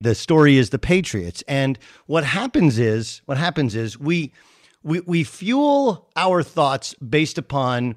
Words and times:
The 0.00 0.14
story 0.14 0.56
is 0.56 0.70
the 0.70 0.78
Patriots. 0.78 1.42
And 1.46 1.78
what 2.06 2.24
happens 2.24 2.78
is 2.78 3.22
what 3.26 3.38
happens 3.38 3.74
is 3.74 3.98
we 3.98 4.32
we 4.82 5.00
we 5.00 5.24
fuel 5.24 6.08
our 6.16 6.42
thoughts 6.42 6.94
based 6.94 7.38
upon 7.38 7.96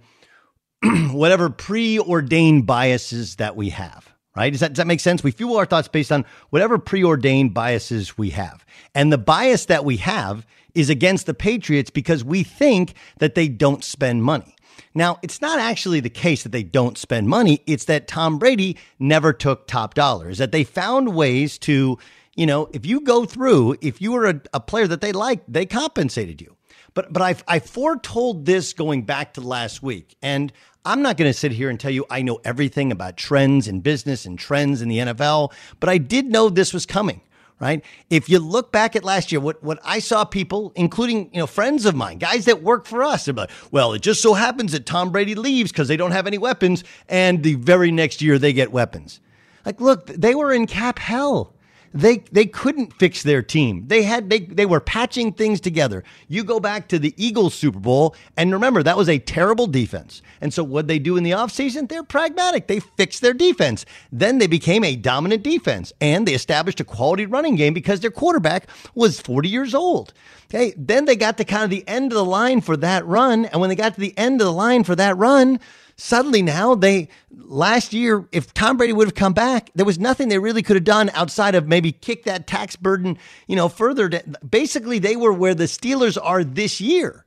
whatever 1.12 1.50
preordained 1.50 2.66
biases 2.66 3.38
that 3.38 3.56
we 3.56 3.70
have. 3.70 4.10
Right? 4.36 4.50
Does 4.50 4.62
that, 4.62 4.70
does 4.70 4.78
that 4.78 4.88
make 4.88 5.00
sense? 5.00 5.24
We 5.24 5.30
fuel 5.30 5.58
our 5.58 5.66
thoughts 5.66 5.88
based 5.88 6.12
on 6.12 6.26
whatever 6.50 6.80
preordained 6.80 7.54
biases 7.54 8.18
we 8.18 8.32
have. 8.32 8.66
And 8.96 9.14
the 9.14 9.20
bias 9.20 9.66
that 9.68 9.86
we 9.86 9.98
have 9.98 10.48
is 10.74 10.90
against 10.90 11.28
the 11.28 11.36
Patriots 11.36 11.92
because 11.92 12.24
we 12.24 12.42
think 12.42 12.96
that 13.20 13.36
they 13.36 13.48
don't 13.48 13.84
spend 13.84 14.24
money. 14.24 14.53
Now, 14.94 15.20
it's 15.22 15.42
not 15.42 15.60
actually 15.60 16.00
the 16.00 16.10
case 16.10 16.44
that 16.44 16.52
they 16.52 16.64
don't 16.64 16.98
spend 16.98 17.28
money. 17.28 17.62
It's 17.66 17.86
that 17.86 18.08
Tom 18.08 18.40
Brady 18.40 18.78
never 19.00 19.34
took 19.34 19.68
top 19.68 19.94
dollars, 19.94 20.38
that 20.38 20.52
they 20.52 20.64
found 20.64 21.16
ways 21.16 21.58
to, 21.60 21.98
you 22.36 22.46
know, 22.46 22.70
if 22.74 22.86
you 22.86 23.02
go 23.02 23.26
through, 23.26 23.78
if 23.82 24.02
you 24.02 24.12
were 24.12 24.28
a, 24.28 24.42
a 24.54 24.60
player 24.60 24.88
that 24.88 25.02
they 25.02 25.12
liked, 25.12 25.52
they 25.52 25.66
compensated 25.66 26.42
you. 26.42 26.56
But 26.94 27.12
but 27.12 27.22
I 27.22 27.36
I 27.48 27.60
foretold 27.60 28.46
this 28.46 28.74
going 28.74 29.04
back 29.04 29.34
to 29.34 29.42
last 29.42 29.82
week, 29.82 30.16
and 30.22 30.54
I'm 30.86 31.02
not 31.02 31.18
going 31.18 31.32
to 31.32 31.38
sit 31.38 31.52
here 31.52 31.70
and 31.70 31.80
tell 31.80 31.92
you 31.92 32.06
I 32.10 32.22
know 32.22 32.40
everything 32.44 32.92
about 32.92 33.18
trends 33.18 33.68
in 33.68 33.82
business 33.82 34.26
and 34.26 34.38
trends 34.38 34.82
in 34.82 34.90
the 34.90 35.00
NFL, 35.00 35.54
but 35.80 35.90
I 35.90 35.98
did 35.98 36.28
know 36.28 36.50
this 36.50 36.74
was 36.74 36.86
coming 36.86 37.22
right? 37.64 37.84
If 38.10 38.30
you 38.30 38.40
look 38.40 38.72
back 38.72 38.96
at 38.96 39.04
last 39.04 39.32
year, 39.32 39.40
what, 39.40 39.64
what 39.64 39.80
I 39.84 40.00
saw 40.00 40.26
people, 40.26 40.74
including, 40.76 41.30
you 41.34 41.40
know, 41.40 41.48
friends 41.48 41.86
of 41.86 41.96
mine, 41.96 42.18
guys 42.18 42.46
that 42.46 42.62
work 42.62 42.86
for 42.86 43.04
us, 43.04 43.26
they're 43.26 43.34
like, 43.34 43.50
well, 43.72 43.94
it 43.94 44.02
just 44.02 44.22
so 44.22 44.34
happens 44.34 44.74
that 44.74 44.86
Tom 44.86 45.12
Brady 45.12 45.34
leaves 45.34 45.72
because 45.72 45.88
they 45.88 45.98
don't 45.98 46.12
have 46.12 46.28
any 46.28 46.38
weapons. 46.38 46.84
And 47.08 47.42
the 47.42 47.56
very 47.56 47.90
next 47.90 48.22
year 48.22 48.38
they 48.38 48.52
get 48.52 48.72
weapons. 48.72 49.22
Like, 49.66 49.80
look, 49.80 50.08
they 50.08 50.36
were 50.36 50.52
in 50.52 50.68
cap 50.68 51.00
hell. 51.00 51.53
They 51.94 52.18
they 52.32 52.46
couldn't 52.46 52.94
fix 52.94 53.22
their 53.22 53.44
team. 53.44 53.88
They 53.88 54.04
had 54.04 54.30
they 54.30 54.40
they 54.40 54.66
were 54.66 54.80
patching 54.80 55.32
things 55.32 55.62
together. 55.62 56.04
You 56.28 56.44
go 56.44 56.60
back 56.60 56.88
to 56.90 56.98
the 56.98 57.14
Eagles 57.18 57.54
Super 57.54 57.80
Bowl 57.80 58.16
and 58.36 58.52
remember 58.52 58.82
that 58.82 58.98
was 58.98 59.10
a 59.10 59.20
terrible 59.20 59.68
defense. 59.68 60.22
And 60.42 60.52
so 60.54 60.64
what 60.64 60.88
they 60.88 60.98
do 60.98 61.18
in 61.18 61.24
the 61.24 61.32
offseason, 61.32 61.88
they're 61.90 62.04
pragmatic. 62.04 62.68
They 62.68 62.80
fixed 62.80 63.22
their 63.22 63.34
defense. 63.34 63.86
Then 64.12 64.40
they 64.40 64.48
became 64.48 64.84
a 64.84 64.96
dominant 64.96 65.44
defense 65.44 65.94
and 66.02 66.28
they 66.28 66.34
established 66.34 66.80
a 66.80 66.86
quality 66.86 67.28
running 67.28 67.56
game 67.56 67.74
because 67.74 68.00
their 68.00 68.12
quarterback 68.12 68.68
was 68.96 69.22
40 69.22 69.50
years 69.50 69.76
old. 69.76 70.14
Okay, 70.46 70.74
then 70.78 71.06
they 71.06 71.16
got 71.16 71.38
to 71.38 71.46
kind 71.46 71.64
of 71.64 71.70
the 71.70 71.88
end 71.88 72.12
of 72.12 72.16
the 72.16 72.26
line 72.26 72.62
for 72.62 72.78
that 72.78 73.06
run 73.06 73.46
and 73.46 73.62
when 73.62 73.70
they 73.70 73.76
got 73.76 73.94
to 73.96 74.00
the 74.00 74.18
end 74.18 74.42
of 74.42 74.46
the 74.46 74.54
line 74.54 74.84
for 74.84 74.96
that 74.96 75.18
run, 75.18 75.60
suddenly 76.04 76.42
now 76.42 76.76
they 76.76 77.08
last 77.32 77.94
year 77.94 78.28
if 78.34 78.54
tom 78.54 78.76
brady 78.76 78.92
would 78.92 79.08
have 79.08 79.16
come 79.16 79.32
back 79.32 79.70
there 79.74 79.86
was 79.86 79.98
nothing 79.98 80.28
they 80.28 80.38
really 80.38 80.62
could 80.62 80.76
have 80.76 80.84
done 80.84 81.10
outside 81.14 81.56
of 81.56 81.66
maybe 81.66 81.94
kick 81.94 82.26
that 82.26 82.46
tax 82.46 82.76
burden 82.76 83.18
you 83.48 83.56
know 83.56 83.70
further 83.70 84.10
to, 84.10 84.22
basically 84.48 85.00
they 85.00 85.16
were 85.16 85.32
where 85.32 85.56
the 85.56 85.64
steelers 85.64 86.18
are 86.22 86.44
this 86.44 86.82
year 86.82 87.26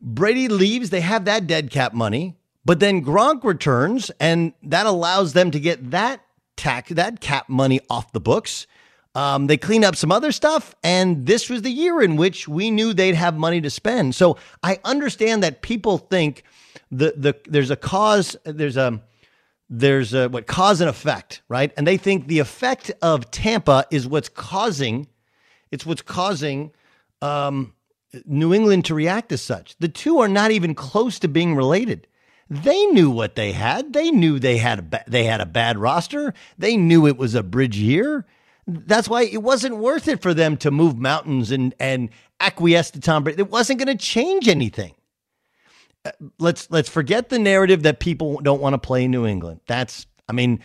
brady 0.00 0.48
leaves 0.48 0.88
they 0.88 1.02
have 1.02 1.26
that 1.26 1.46
dead 1.46 1.70
cap 1.70 1.92
money 1.92 2.34
but 2.64 2.80
then 2.80 3.04
gronk 3.04 3.44
returns 3.44 4.10
and 4.18 4.54
that 4.62 4.86
allows 4.86 5.34
them 5.34 5.50
to 5.50 5.60
get 5.60 5.90
that 5.90 6.22
tax 6.56 6.90
that 6.92 7.20
cap 7.20 7.46
money 7.48 7.78
off 7.90 8.10
the 8.12 8.20
books 8.20 8.66
Um, 9.14 9.46
they 9.46 9.56
cleaned 9.56 9.84
up 9.84 9.94
some 9.94 10.10
other 10.10 10.32
stuff, 10.32 10.74
and 10.82 11.24
this 11.26 11.48
was 11.48 11.62
the 11.62 11.70
year 11.70 12.02
in 12.02 12.16
which 12.16 12.48
we 12.48 12.68
knew 12.70 12.92
they'd 12.92 13.14
have 13.14 13.36
money 13.38 13.60
to 13.60 13.70
spend. 13.70 14.14
So 14.16 14.36
I 14.60 14.80
understand 14.82 15.42
that 15.44 15.62
people 15.62 15.98
think 15.98 16.42
the 16.90 17.14
the 17.16 17.36
there's 17.46 17.70
a 17.70 17.76
cause, 17.76 18.36
there's 18.44 18.76
a 18.76 19.00
there's 19.68 20.14
a 20.14 20.28
what 20.28 20.46
cause 20.46 20.80
and 20.80 20.90
effect, 20.90 21.42
right? 21.48 21.72
And 21.76 21.86
they 21.86 21.96
think 21.96 22.26
the 22.26 22.38
effect 22.38 22.92
of 23.02 23.30
Tampa 23.30 23.86
is 23.90 24.06
what's 24.06 24.28
causing 24.28 25.08
it's 25.74 25.84
what's 25.84 26.02
causing 26.02 26.70
um, 27.20 27.74
New 28.26 28.54
England 28.54 28.84
to 28.84 28.94
react 28.94 29.32
as 29.32 29.42
such. 29.42 29.76
The 29.78 29.88
two 29.88 30.20
are 30.20 30.28
not 30.28 30.52
even 30.52 30.72
close 30.74 31.18
to 31.18 31.28
being 31.28 31.56
related. 31.56 32.06
They 32.48 32.86
knew 32.86 33.10
what 33.10 33.34
they 33.34 33.50
had. 33.50 33.92
They 33.92 34.12
knew 34.12 34.38
they 34.38 34.58
had 34.58 34.78
a 34.78 34.82
ba- 34.82 35.04
they 35.08 35.24
had 35.24 35.40
a 35.40 35.46
bad 35.46 35.76
roster. 35.76 36.32
They 36.58 36.76
knew 36.76 37.08
it 37.08 37.16
was 37.16 37.34
a 37.34 37.42
bridge 37.42 37.76
year. 37.76 38.24
That's 38.66 39.08
why 39.08 39.24
it 39.24 39.42
wasn't 39.42 39.78
worth 39.78 40.06
it 40.06 40.22
for 40.22 40.32
them 40.32 40.56
to 40.58 40.70
move 40.70 40.96
mountains 40.96 41.50
and 41.50 41.74
and 41.80 42.10
acquiesce 42.38 42.92
to 42.92 43.00
Tom 43.00 43.24
Brady. 43.24 43.40
It 43.40 43.50
wasn't 43.50 43.80
going 43.80 43.96
to 43.96 44.04
change 44.04 44.46
anything. 44.46 44.94
Let's 46.38 46.70
let's 46.70 46.88
forget 46.88 47.30
the 47.30 47.38
narrative 47.38 47.82
that 47.84 47.98
people 47.98 48.40
don't 48.42 48.60
want 48.60 48.74
to 48.74 48.78
play 48.78 49.08
New 49.08 49.26
England. 49.26 49.60
That's 49.66 50.06
I 50.28 50.32
mean, 50.32 50.60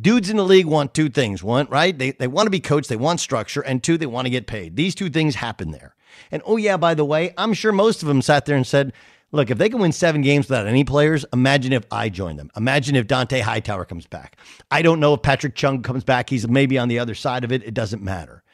dudes 0.00 0.30
in 0.30 0.36
the 0.36 0.44
league 0.44 0.66
want 0.66 0.94
two 0.94 1.08
things. 1.08 1.42
One, 1.42 1.66
right? 1.70 1.96
They 1.96 2.12
they 2.12 2.26
want 2.26 2.46
to 2.46 2.50
be 2.50 2.60
coached, 2.60 2.88
they 2.88 2.96
want 2.96 3.20
structure, 3.20 3.62
and 3.62 3.82
two, 3.82 3.96
they 3.96 4.06
want 4.06 4.26
to 4.26 4.30
get 4.30 4.46
paid. 4.46 4.76
These 4.76 4.94
two 4.94 5.08
things 5.08 5.36
happen 5.36 5.70
there. 5.70 5.94
And 6.30 6.42
oh 6.44 6.56
yeah, 6.56 6.76
by 6.76 6.94
the 6.94 7.04
way, 7.04 7.32
I'm 7.36 7.54
sure 7.54 7.72
most 7.72 8.02
of 8.02 8.08
them 8.08 8.22
sat 8.22 8.46
there 8.46 8.56
and 8.56 8.66
said, 8.66 8.92
Look, 9.32 9.50
if 9.50 9.58
they 9.58 9.68
can 9.68 9.80
win 9.80 9.92
seven 9.92 10.22
games 10.22 10.48
without 10.48 10.66
any 10.66 10.84
players, 10.84 11.24
imagine 11.32 11.72
if 11.72 11.84
I 11.90 12.08
join 12.08 12.36
them. 12.36 12.50
Imagine 12.56 12.94
if 12.94 13.06
Dont'a 13.06 13.40
Hightower 13.40 13.84
comes 13.84 14.06
back. 14.06 14.36
I 14.70 14.82
don't 14.82 15.00
know 15.00 15.14
if 15.14 15.22
Patrick 15.22 15.56
Chung 15.56 15.82
comes 15.82 16.04
back. 16.04 16.30
He's 16.30 16.46
maybe 16.48 16.78
on 16.78 16.88
the 16.88 17.00
other 17.00 17.14
side 17.14 17.42
of 17.42 17.50
it. 17.50 17.64
It 17.64 17.74
doesn't 17.74 18.02
matter. 18.02 18.44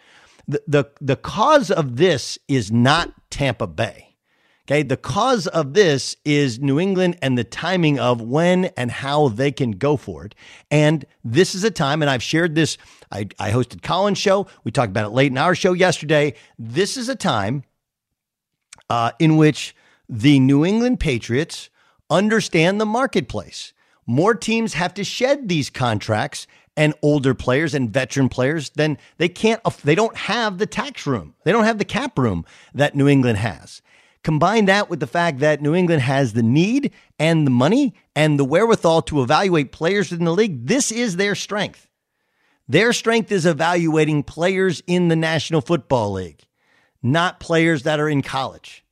The, 0.49 0.63
the, 0.67 0.85
the 1.01 1.17
cause 1.17 1.71
of 1.71 1.97
this 1.97 2.39
is 2.49 2.73
not 2.73 3.13
Tampa 3.31 3.67
Bay. 3.67 4.12
Okay. 4.67 4.83
The 4.83 4.97
cause 4.97 5.47
of 5.49 5.75
this 5.75 6.17
is 6.25 6.61
New 6.61 6.79
England 6.79 7.19
and 7.21 7.37
the 7.37 7.45
timing 7.45 7.99
of 7.99 8.21
when 8.21 8.67
and 8.77 8.91
how 8.91 9.29
they 9.29 9.51
can 9.51 9.73
go 9.73 9.97
for 9.97 10.25
it. 10.25 10.35
And 10.71 11.05
this 11.25 11.55
is 11.55 11.65
a 11.65 11.71
time, 11.71 12.01
and 12.01 12.11
I've 12.11 12.23
shared 12.23 12.55
this. 12.55 12.79
I, 13.11 13.29
I 13.39 13.51
hosted 13.51 13.83
Colin's 13.83 14.19
show. 14.19 14.47
We 14.65 14.71
talked 14.71 14.91
about 14.91 15.07
it 15.07 15.15
late 15.15 15.33
in 15.33 15.39
our 15.39 15.55
show 15.55 15.73
yesterday. 15.73 16.35
This 16.59 16.97
is 16.97 17.09
a 17.09 17.17
time 17.17 17.65
uh, 18.89 19.13
in 19.19 19.37
which 19.37 19.75
the 20.09 20.39
New 20.39 20.65
England 20.65 21.01
Patriots 21.01 21.69
understand 22.09 22.81
the 22.81 22.87
marketplace. 22.87 23.73
More 24.07 24.35
teams 24.35 24.75
have 24.75 24.95
to 24.95 25.05
shed 25.05 25.49
these 25.49 25.71
contracts 25.71 26.47
and 26.77 26.95
older 27.03 27.35
players 27.35 27.75
and 27.75 27.91
veteran 27.91 28.29
players 28.29 28.71
then 28.71 28.97
they 29.19 29.29
can't 29.29 29.61
they 29.85 29.95
don't 29.95 30.17
have 30.17 30.59
the 30.59 30.67
tax 30.67 31.07
room. 31.07 31.35
They 31.45 31.53
don't 31.53 31.65
have 31.65 31.79
the 31.79 31.85
cap 31.85 32.19
room 32.19 32.45
that 32.75 32.95
New 32.95 33.09
England 33.09 33.39
has. 33.39 33.83
Combine 34.23 34.67
that 34.67 34.89
with 34.89 35.01
the 35.01 35.07
fact 35.07 35.41
that 35.41 35.61
New 35.61 35.75
England 35.75 36.03
has 36.03 36.33
the 36.33 36.43
need 36.43 36.93
and 37.19 37.47
the 37.47 37.51
money 37.51 37.95
and 38.15 38.39
the 38.39 38.45
wherewithal 38.45 39.03
to 39.03 39.23
evaluate 39.23 39.73
players 39.73 40.13
in 40.13 40.25
the 40.25 40.33
league. 40.33 40.67
This 40.67 40.93
is 40.93 41.17
their 41.17 41.35
strength. 41.35 41.89
Their 42.69 42.93
strength 42.93 43.33
is 43.33 43.45
evaluating 43.45 44.23
players 44.23 44.83
in 44.87 45.09
the 45.09 45.17
National 45.17 45.61
Football 45.61 46.13
League, 46.13 46.47
not 47.03 47.41
players 47.41 47.83
that 47.83 47.99
are 47.99 48.09
in 48.09 48.23
college 48.23 48.83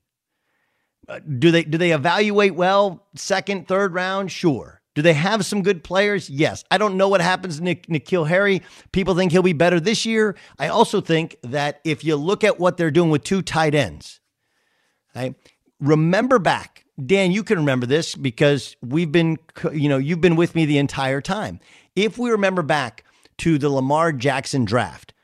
uh, 1.10 1.18
do 1.38 1.50
they 1.50 1.64
do 1.64 1.76
they 1.76 1.90
evaluate 1.90 2.54
well 2.54 3.04
second, 3.16 3.66
third 3.66 3.92
round? 3.92 4.30
Sure. 4.30 4.80
Do 4.94 5.02
they 5.02 5.12
have 5.12 5.44
some 5.44 5.62
good 5.62 5.82
players? 5.84 6.30
Yes. 6.30 6.64
I 6.70 6.78
don't 6.78 6.96
know 6.96 7.08
what 7.08 7.20
happens 7.20 7.58
to 7.58 7.64
Nick, 7.64 7.86
N'Keal 7.86 8.28
Harry. 8.28 8.62
People 8.92 9.14
think 9.14 9.32
he'll 9.32 9.42
be 9.42 9.52
better 9.52 9.80
this 9.80 10.04
year. 10.04 10.36
I 10.58 10.68
also 10.68 11.00
think 11.00 11.36
that 11.42 11.80
if 11.84 12.04
you 12.04 12.16
look 12.16 12.42
at 12.44 12.58
what 12.58 12.76
they're 12.76 12.90
doing 12.90 13.10
with 13.10 13.22
two 13.22 13.40
tight 13.42 13.74
ends, 13.74 14.19
right? 15.14 15.34
Remember 15.80 16.38
back, 16.38 16.84
Dan, 17.04 17.32
you 17.32 17.42
can 17.42 17.58
remember 17.58 17.86
this 17.86 18.14
because 18.14 18.76
we've 18.82 19.10
been, 19.10 19.38
you 19.72 19.88
know, 19.88 19.98
you've 19.98 20.20
been 20.20 20.36
with 20.36 20.54
me 20.54 20.66
the 20.66 20.78
entire 20.78 21.20
time. 21.20 21.60
If 21.96 22.18
we 22.18 22.30
remember 22.30 22.62
back 22.62 23.04
to 23.38 23.58
the 23.58 23.70
Lamar 23.70 24.12
Jackson 24.12 24.64
draft, 24.64 25.14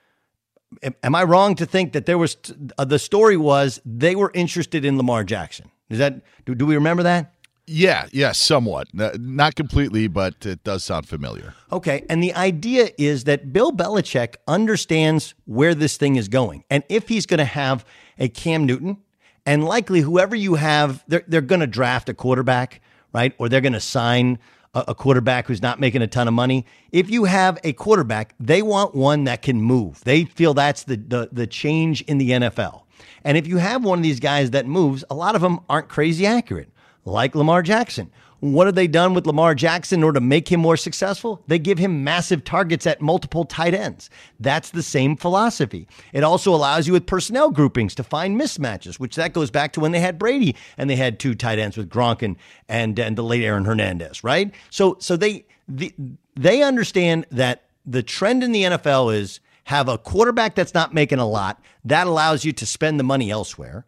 am 1.03 1.15
I 1.15 1.25
wrong 1.25 1.55
to 1.57 1.67
think 1.67 1.93
that 1.93 2.07
there 2.07 2.19
was 2.19 2.37
uh, 2.79 2.85
the 2.85 2.99
story 2.99 3.37
was 3.37 3.81
they 3.85 4.17
were 4.17 4.31
interested 4.35 4.85
in 4.85 4.97
Lamar 4.97 5.25
Jackson? 5.25 5.71
Is 5.89 5.99
that 5.99 6.23
do, 6.45 6.55
do 6.55 6.67
we 6.67 6.75
remember 6.75 7.03
that? 7.03 7.33
Yeah, 7.69 8.07
yeah, 8.13 8.31
somewhat. 8.31 8.89
Not 8.95 9.57
completely, 9.57 10.07
but 10.07 10.47
it 10.47 10.63
does 10.63 10.85
sound 10.85 11.09
familiar. 11.09 11.53
Okay. 11.73 12.05
And 12.09 12.23
the 12.23 12.33
idea 12.35 12.91
is 12.97 13.25
that 13.25 13.53
Bill 13.53 13.73
Belichick 13.73 14.37
understands 14.47 15.35
where 15.47 15.75
this 15.75 15.97
thing 15.97 16.15
is 16.15 16.29
going. 16.29 16.63
And 16.71 16.85
if 16.89 17.09
he's 17.09 17.27
going 17.27 17.39
to 17.39 17.45
have 17.45 17.85
a 18.21 18.29
Cam 18.29 18.67
Newton, 18.67 18.99
and 19.47 19.65
likely 19.65 20.01
whoever 20.01 20.35
you 20.35 20.57
have, 20.57 21.05
they're, 21.07 21.25
they're 21.29 21.41
going 21.41 21.61
to 21.61 21.67
draft 21.67 22.09
a 22.09 22.15
quarterback, 22.15 22.83
right? 23.15 23.33
Or 23.39 23.49
they're 23.49 23.61
going 23.61 23.73
to 23.73 23.81
sign 23.81 24.39
a, 24.75 24.85
a 24.89 24.95
quarterback 24.95 25.47
who's 25.47 25.63
not 25.63 25.81
making 25.81 26.03
a 26.03 26.09
ton 26.09 26.29
of 26.29 26.35
money. 26.35 26.67
If 26.91 27.09
you 27.09 27.25
have 27.25 27.59
a 27.65 27.73
quarterback, 27.73 28.35
they 28.41 28.61
want 28.61 28.95
one 28.95 29.25
that 29.25 29.43
can 29.43 29.63
move. 29.63 30.03
They 30.05 30.25
feel 30.25 30.53
that's 30.53 30.85
the, 30.85 30.97
the, 30.97 31.29
the 31.33 31.47
change 31.47 32.03
in 32.03 32.19
the 32.19 32.31
NFL. 32.31 32.83
And 33.25 33.37
if 33.37 33.47
you 33.47 33.59
have 33.59 33.85
one 33.85 34.01
of 34.01 34.03
these 34.03 34.21
guys 34.21 34.51
that 34.51 34.67
moves, 34.67 35.05
a 35.09 35.15
lot 35.15 35.35
of 35.35 35.41
them 35.41 35.61
aren't 35.69 35.89
crazy 35.89 36.27
accurate, 36.27 36.71
like 37.05 37.35
Lamar 37.35 37.63
Jackson. 37.63 38.11
What 38.41 38.67
have 38.67 38.75
they 38.75 38.87
done 38.87 39.15
with 39.15 39.27
Lamar 39.27 39.55
Jackson 39.55 40.01
in 40.01 40.05
order 40.05 40.21
to 40.21 40.25
make 40.25 40.51
him 40.51 40.61
more 40.61 40.77
successful? 40.77 41.43
They 41.47 41.59
give 41.59 41.79
him 41.79 42.05
massive 42.05 42.45
targets 42.45 42.87
at 42.87 43.01
multiple 43.01 43.45
tight 43.45 43.73
ends. 43.73 44.11
That's 44.39 44.71
the 44.71 44.83
same 44.83 45.17
philosophy. 45.17 45.89
It 46.13 46.23
also 46.23 46.55
allows 46.55 46.87
you 46.87 46.93
with 46.93 47.07
personnel 47.07 47.51
groupings 47.51 47.95
to 47.95 48.03
find 48.03 48.39
mismatches, 48.39 49.01
which 49.01 49.17
that 49.17 49.33
goes 49.33 49.51
back 49.51 49.73
to 49.73 49.81
when 49.81 49.93
they 49.93 50.01
had 50.01 50.19
Brady 50.19 50.55
and 50.77 50.91
they 50.91 50.97
had 50.97 51.19
two 51.19 51.35
tight 51.35 51.59
ends 51.59 51.77
with 51.77 51.89
Gronk 51.89 52.23
and 52.23 52.37
and, 52.69 52.99
and 52.99 53.17
the 53.17 53.23
late 53.23 53.43
Aaron 53.43 53.65
Hernandez, 53.65 54.23
right? 54.23 54.53
So 54.71 54.97
so 55.01 55.17
they 55.17 55.47
the, 55.69 55.95
they 56.35 56.63
understand 56.63 57.27
that 57.31 57.65
the 57.85 58.03
trend 58.03 58.43
in 58.45 58.53
the 58.53 58.65
NFL 58.65 59.15
is 59.15 59.41
have 59.65 59.89
a 59.89 59.99
quarterback 59.99 60.55
that's 60.55 60.75
not 60.75 60.95
making 60.95 61.19
a 61.19 61.27
lot. 61.27 61.61
That 61.85 62.07
allows 62.07 62.45
you 62.45 62.53
to 62.53 62.67
spend 62.67 63.01
the 63.01 63.05
money 63.05 63.31
elsewhere. 63.31 63.85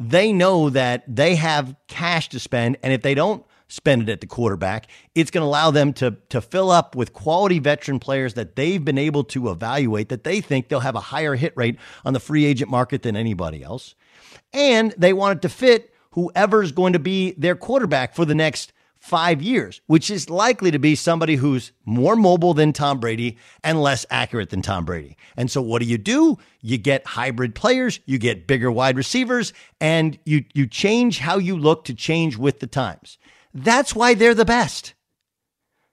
They 0.00 0.32
know 0.32 0.70
that 0.70 1.04
they 1.06 1.36
have 1.36 1.76
cash 1.86 2.30
to 2.30 2.40
spend, 2.40 2.78
and 2.82 2.92
if 2.92 3.02
they 3.02 3.14
don't 3.14 3.44
spend 3.70 4.02
it 4.02 4.08
at 4.08 4.20
the 4.20 4.26
quarterback, 4.26 4.86
it's 5.14 5.30
going 5.30 5.42
to 5.42 5.46
allow 5.46 5.70
them 5.70 5.92
to 5.94 6.16
to 6.28 6.40
fill 6.40 6.70
up 6.70 6.94
with 6.94 7.12
quality 7.12 7.58
veteran 7.58 7.98
players 7.98 8.34
that 8.34 8.56
they've 8.56 8.84
been 8.84 8.98
able 8.98 9.24
to 9.24 9.50
evaluate 9.50 10.08
that 10.08 10.24
they 10.24 10.40
think 10.40 10.68
they'll 10.68 10.80
have 10.80 10.96
a 10.96 11.00
higher 11.00 11.34
hit 11.34 11.52
rate 11.56 11.78
on 12.04 12.12
the 12.12 12.20
free 12.20 12.44
agent 12.44 12.70
market 12.70 13.02
than 13.02 13.16
anybody 13.16 13.62
else. 13.62 13.94
And 14.52 14.92
they 14.98 15.12
want 15.12 15.38
it 15.38 15.42
to 15.42 15.48
fit 15.48 15.94
whoever's 16.12 16.72
going 16.72 16.92
to 16.92 16.98
be 16.98 17.32
their 17.32 17.54
quarterback 17.54 18.14
for 18.14 18.24
the 18.24 18.34
next 18.34 18.72
five 19.00 19.40
years, 19.40 19.80
which 19.86 20.10
is 20.10 20.28
likely 20.28 20.70
to 20.70 20.78
be 20.78 20.94
somebody 20.94 21.36
who's 21.36 21.72
more 21.86 22.14
mobile 22.14 22.52
than 22.52 22.72
Tom 22.72 23.00
Brady 23.00 23.38
and 23.64 23.82
less 23.82 24.04
accurate 24.10 24.50
than 24.50 24.60
Tom 24.60 24.84
Brady. 24.84 25.16
And 25.36 25.50
so 25.50 25.62
what 25.62 25.80
do 25.80 25.88
you 25.88 25.96
do? 25.96 26.36
You 26.60 26.76
get 26.76 27.06
hybrid 27.06 27.54
players, 27.54 27.98
you 28.04 28.18
get 28.18 28.46
bigger 28.46 28.70
wide 28.70 28.96
receivers, 28.96 29.54
and 29.80 30.18
you 30.24 30.44
you 30.52 30.66
change 30.66 31.18
how 31.18 31.38
you 31.38 31.56
look 31.56 31.84
to 31.84 31.94
change 31.94 32.36
with 32.36 32.60
the 32.60 32.66
times. 32.66 33.18
That's 33.52 33.94
why 33.94 34.14
they're 34.14 34.34
the 34.34 34.44
best. 34.44 34.94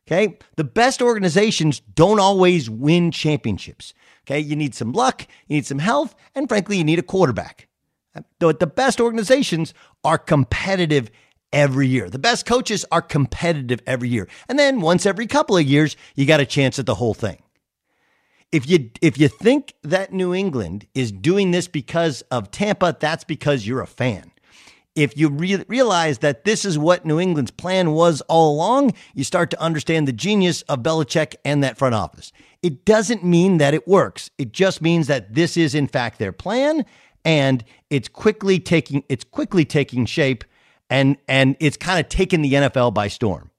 Okay? 0.08 0.38
The 0.56 0.64
best 0.64 1.02
organizations 1.02 1.80
don't 1.80 2.20
always 2.20 2.70
win 2.70 3.12
championships. 3.12 3.94
Okay? 4.26 4.40
You 4.40 4.56
need 4.56 4.76
some 4.76 4.94
luck, 4.94 5.28
you 5.48 5.56
need 5.56 5.66
some 5.66 5.80
health, 5.80 6.16
and 6.36 6.48
frankly, 6.48 6.78
you 6.78 6.84
need 6.84 7.00
a 7.00 7.04
quarterback. 7.04 7.68
But 8.40 8.60
the 8.60 8.68
best 8.68 9.00
organizations 9.00 9.74
are 10.04 10.18
competitive 10.18 11.12
every 11.54 11.88
year. 11.88 12.10
The 12.10 12.20
best 12.20 12.46
coaches 12.46 12.86
are 12.92 13.02
competitive 13.02 13.82
every 13.86 14.10
year. 14.10 14.28
And 14.50 14.58
then 14.58 14.82
once 14.82 15.06
every 15.06 15.28
couple 15.28 15.58
of 15.58 15.66
years, 15.66 15.96
you 16.16 16.26
got 16.26 16.40
a 16.40 16.46
chance 16.46 16.80
at 16.80 16.86
the 16.86 16.96
whole 16.96 17.14
thing. 17.14 17.42
If 18.52 18.68
you 18.70 18.92
if 19.02 19.20
you 19.20 19.28
think 19.28 19.74
that 19.84 20.14
New 20.14 20.34
England 20.34 20.88
is 20.94 21.12
doing 21.12 21.52
this 21.52 21.68
because 21.68 22.22
of 22.32 22.50
Tampa, 22.50 22.96
that's 22.98 23.26
because 23.26 23.68
you're 23.68 23.82
a 23.82 23.88
fan. 23.88 24.32
If 24.98 25.16
you 25.16 25.30
re- 25.30 25.64
realize 25.68 26.18
that 26.20 26.44
this 26.44 26.66
is 26.66 26.78
what 26.78 27.06
New 27.06 27.20
England's 27.20 27.52
plan 27.52 27.92
was 27.92 28.22
all 28.22 28.56
along, 28.56 28.94
you 29.14 29.24
start 29.24 29.52
to 29.52 29.62
understand 29.62 30.08
the 30.08 30.12
genius 30.12 30.64
of 30.64 30.80
Belichick 30.80 31.36
and 31.46 31.64
that 31.64 31.78
front 31.78 31.94
office. 31.94 32.32
It 32.64 32.84
doesn't 32.84 33.24
mean 33.24 33.60
that 33.60 33.76
it 33.76 33.88
works. 33.88 34.32
It 34.40 34.52
just 34.52 34.82
means 34.82 35.06
that 35.06 35.36
this 35.36 35.56
is 35.56 35.76
in 35.76 35.88
fact 35.88 36.18
their 36.18 36.32
plan 36.32 36.84
and 37.24 37.64
it's 37.92 38.08
quickly 38.08 38.60
taking 38.60 39.04
it's 39.08 39.24
quickly 39.24 39.66
taking 39.66 40.08
shape 40.08 40.44
and 40.90 41.18
and 41.28 41.56
it's 41.60 41.78
kind 41.78 42.00
of 42.00 42.10
taken 42.10 42.42
the 42.42 42.54
NFL 42.54 42.94
by 42.94 43.08
storm. 43.08 43.52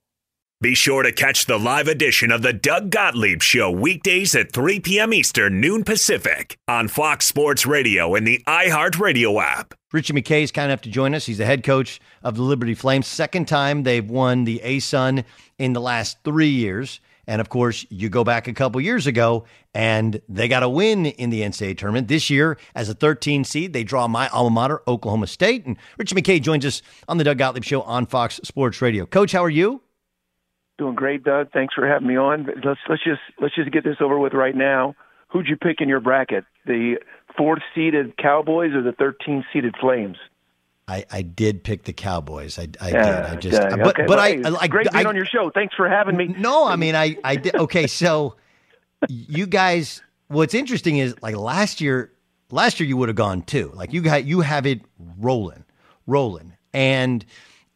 Be 0.60 0.74
sure 0.74 1.04
to 1.04 1.12
catch 1.12 1.46
the 1.46 1.56
live 1.56 1.86
edition 1.86 2.32
of 2.32 2.42
the 2.42 2.52
Doug 2.52 2.90
Gottlieb 2.90 3.42
Show 3.42 3.70
weekdays 3.70 4.34
at 4.34 4.50
3 4.50 4.80
p.m. 4.80 5.14
Eastern, 5.14 5.60
noon 5.60 5.84
Pacific 5.84 6.58
on 6.66 6.88
Fox 6.88 7.26
Sports 7.26 7.64
Radio 7.64 8.16
and 8.16 8.26
the 8.26 8.42
iHeartRadio 8.44 9.40
app. 9.40 9.74
Ritchie 9.92 10.14
McKay 10.14 10.42
is 10.42 10.50
kind 10.50 10.72
enough 10.72 10.80
to 10.80 10.90
join 10.90 11.14
us. 11.14 11.26
He's 11.26 11.38
the 11.38 11.46
head 11.46 11.62
coach 11.62 12.00
of 12.24 12.34
the 12.34 12.42
Liberty 12.42 12.74
Flames. 12.74 13.06
Second 13.06 13.46
time 13.46 13.84
they've 13.84 14.10
won 14.10 14.42
the 14.42 14.60
ASUN 14.64 15.22
in 15.60 15.74
the 15.74 15.80
last 15.80 16.18
three 16.24 16.48
years. 16.48 16.98
And 17.28 17.40
of 17.40 17.50
course, 17.50 17.86
you 17.88 18.08
go 18.08 18.24
back 18.24 18.48
a 18.48 18.52
couple 18.52 18.80
years 18.80 19.06
ago 19.06 19.44
and 19.74 20.20
they 20.28 20.48
got 20.48 20.64
a 20.64 20.68
win 20.68 21.06
in 21.06 21.30
the 21.30 21.42
NCAA 21.42 21.78
tournament. 21.78 22.08
This 22.08 22.30
year, 22.30 22.58
as 22.74 22.88
a 22.88 22.94
13 22.94 23.44
seed, 23.44 23.74
they 23.74 23.84
draw 23.84 24.08
my 24.08 24.26
alma 24.30 24.50
mater, 24.50 24.82
Oklahoma 24.88 25.28
State. 25.28 25.66
And 25.66 25.76
Richard 25.98 26.18
McKay 26.18 26.42
joins 26.42 26.66
us 26.66 26.82
on 27.06 27.16
the 27.16 27.22
Doug 27.22 27.38
Gottlieb 27.38 27.62
Show 27.62 27.82
on 27.82 28.06
Fox 28.06 28.40
Sports 28.42 28.82
Radio. 28.82 29.06
Coach, 29.06 29.30
how 29.30 29.44
are 29.44 29.50
you? 29.50 29.82
Doing 30.78 30.94
great, 30.94 31.24
Doug. 31.24 31.50
Thanks 31.52 31.74
for 31.74 31.86
having 31.86 32.06
me 32.06 32.16
on. 32.16 32.46
Let's 32.64 32.80
let's 32.88 33.02
just 33.04 33.20
let's 33.40 33.54
just 33.54 33.70
get 33.72 33.84
this 33.84 33.96
over 34.00 34.18
with 34.18 34.32
right 34.32 34.54
now. 34.54 34.94
Who'd 35.28 35.48
you 35.48 35.56
pick 35.56 35.80
in 35.80 35.88
your 35.88 36.00
bracket? 36.00 36.44
The 36.66 36.98
fourth 37.36 37.62
seeded 37.74 38.16
Cowboys 38.16 38.72
or 38.74 38.82
the 38.82 38.92
13 38.92 39.44
seeded 39.52 39.74
Flames? 39.80 40.16
I, 40.86 41.04
I 41.10 41.20
did 41.22 41.64
pick 41.64 41.84
the 41.84 41.92
Cowboys. 41.92 42.58
I, 42.58 42.68
I 42.80 42.90
Yeah, 42.90 43.02
did. 43.02 43.30
I 43.30 43.36
just, 43.36 43.60
okay. 43.60 43.82
but, 43.82 43.96
but 43.96 44.08
Well, 44.08 44.18
I, 44.18 44.36
hey, 44.36 44.42
I, 44.44 44.54
I, 44.62 44.68
great 44.68 44.90
being 44.90 45.06
on 45.06 45.14
your 45.14 45.26
show. 45.26 45.50
Thanks 45.52 45.74
for 45.74 45.86
having 45.86 46.16
me. 46.16 46.28
No, 46.28 46.66
I 46.66 46.76
mean, 46.76 46.96
I, 46.96 47.18
I 47.22 47.36
did. 47.36 47.54
Okay, 47.56 47.86
so 47.86 48.36
you 49.06 49.46
guys, 49.46 50.02
what's 50.28 50.54
interesting 50.54 50.96
is 50.96 51.14
like 51.20 51.36
last 51.36 51.82
year, 51.82 52.10
last 52.50 52.80
year 52.80 52.88
you 52.88 52.96
would 52.96 53.10
have 53.10 53.16
gone 53.16 53.42
too. 53.42 53.70
Like 53.74 53.92
you 53.92 54.00
got, 54.00 54.24
you 54.24 54.40
have 54.40 54.64
it 54.64 54.80
rolling, 55.18 55.64
rolling. 56.06 56.54
And 56.72 57.22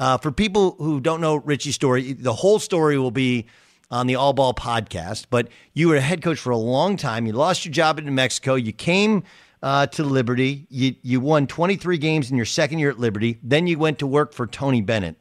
uh, 0.03 0.19
for 0.19 0.33
people 0.33 0.75
who 0.81 0.99
don't 0.99 1.21
know 1.21 1.37
Ritchie's 1.37 1.77
story, 1.77 2.13
the 2.13 2.33
whole 2.33 2.59
story 2.59 2.99
will 2.99 3.13
be 3.13 3.47
on 3.89 4.09
the 4.09 4.17
All 4.17 4.33
Ball 4.33 4.53
podcast. 4.53 5.27
But 5.31 5.47
you 5.75 5.87
were 5.87 5.95
a 5.95 6.01
head 6.01 6.23
coach 6.23 6.41
for 6.41 6.51
a 6.51 6.57
long 6.57 6.97
time. 6.97 7.25
You 7.25 7.35
lost 7.35 7.65
your 7.65 7.71
job 7.71 8.01
in 8.01 8.07
New 8.07 8.11
Mexico. 8.11 8.57
You 8.57 8.73
came 8.73 9.23
uh, 9.63 9.87
to 9.87 10.03
Liberty. 10.03 10.67
You 10.71 10.97
you 11.03 11.21
won 11.21 11.47
23 11.47 11.99
games 11.99 12.33
in 12.33 12.37
your 12.37 12.47
second 12.47 12.81
year 12.81 12.91
at 12.91 12.99
Liberty. 12.99 13.39
Then 13.45 13.69
you 13.69 13.79
went 13.79 14.01
to 14.01 14.07
work 14.09 14.33
for 14.33 14.49
Tony 14.49 14.81
Bennett. 14.81 15.15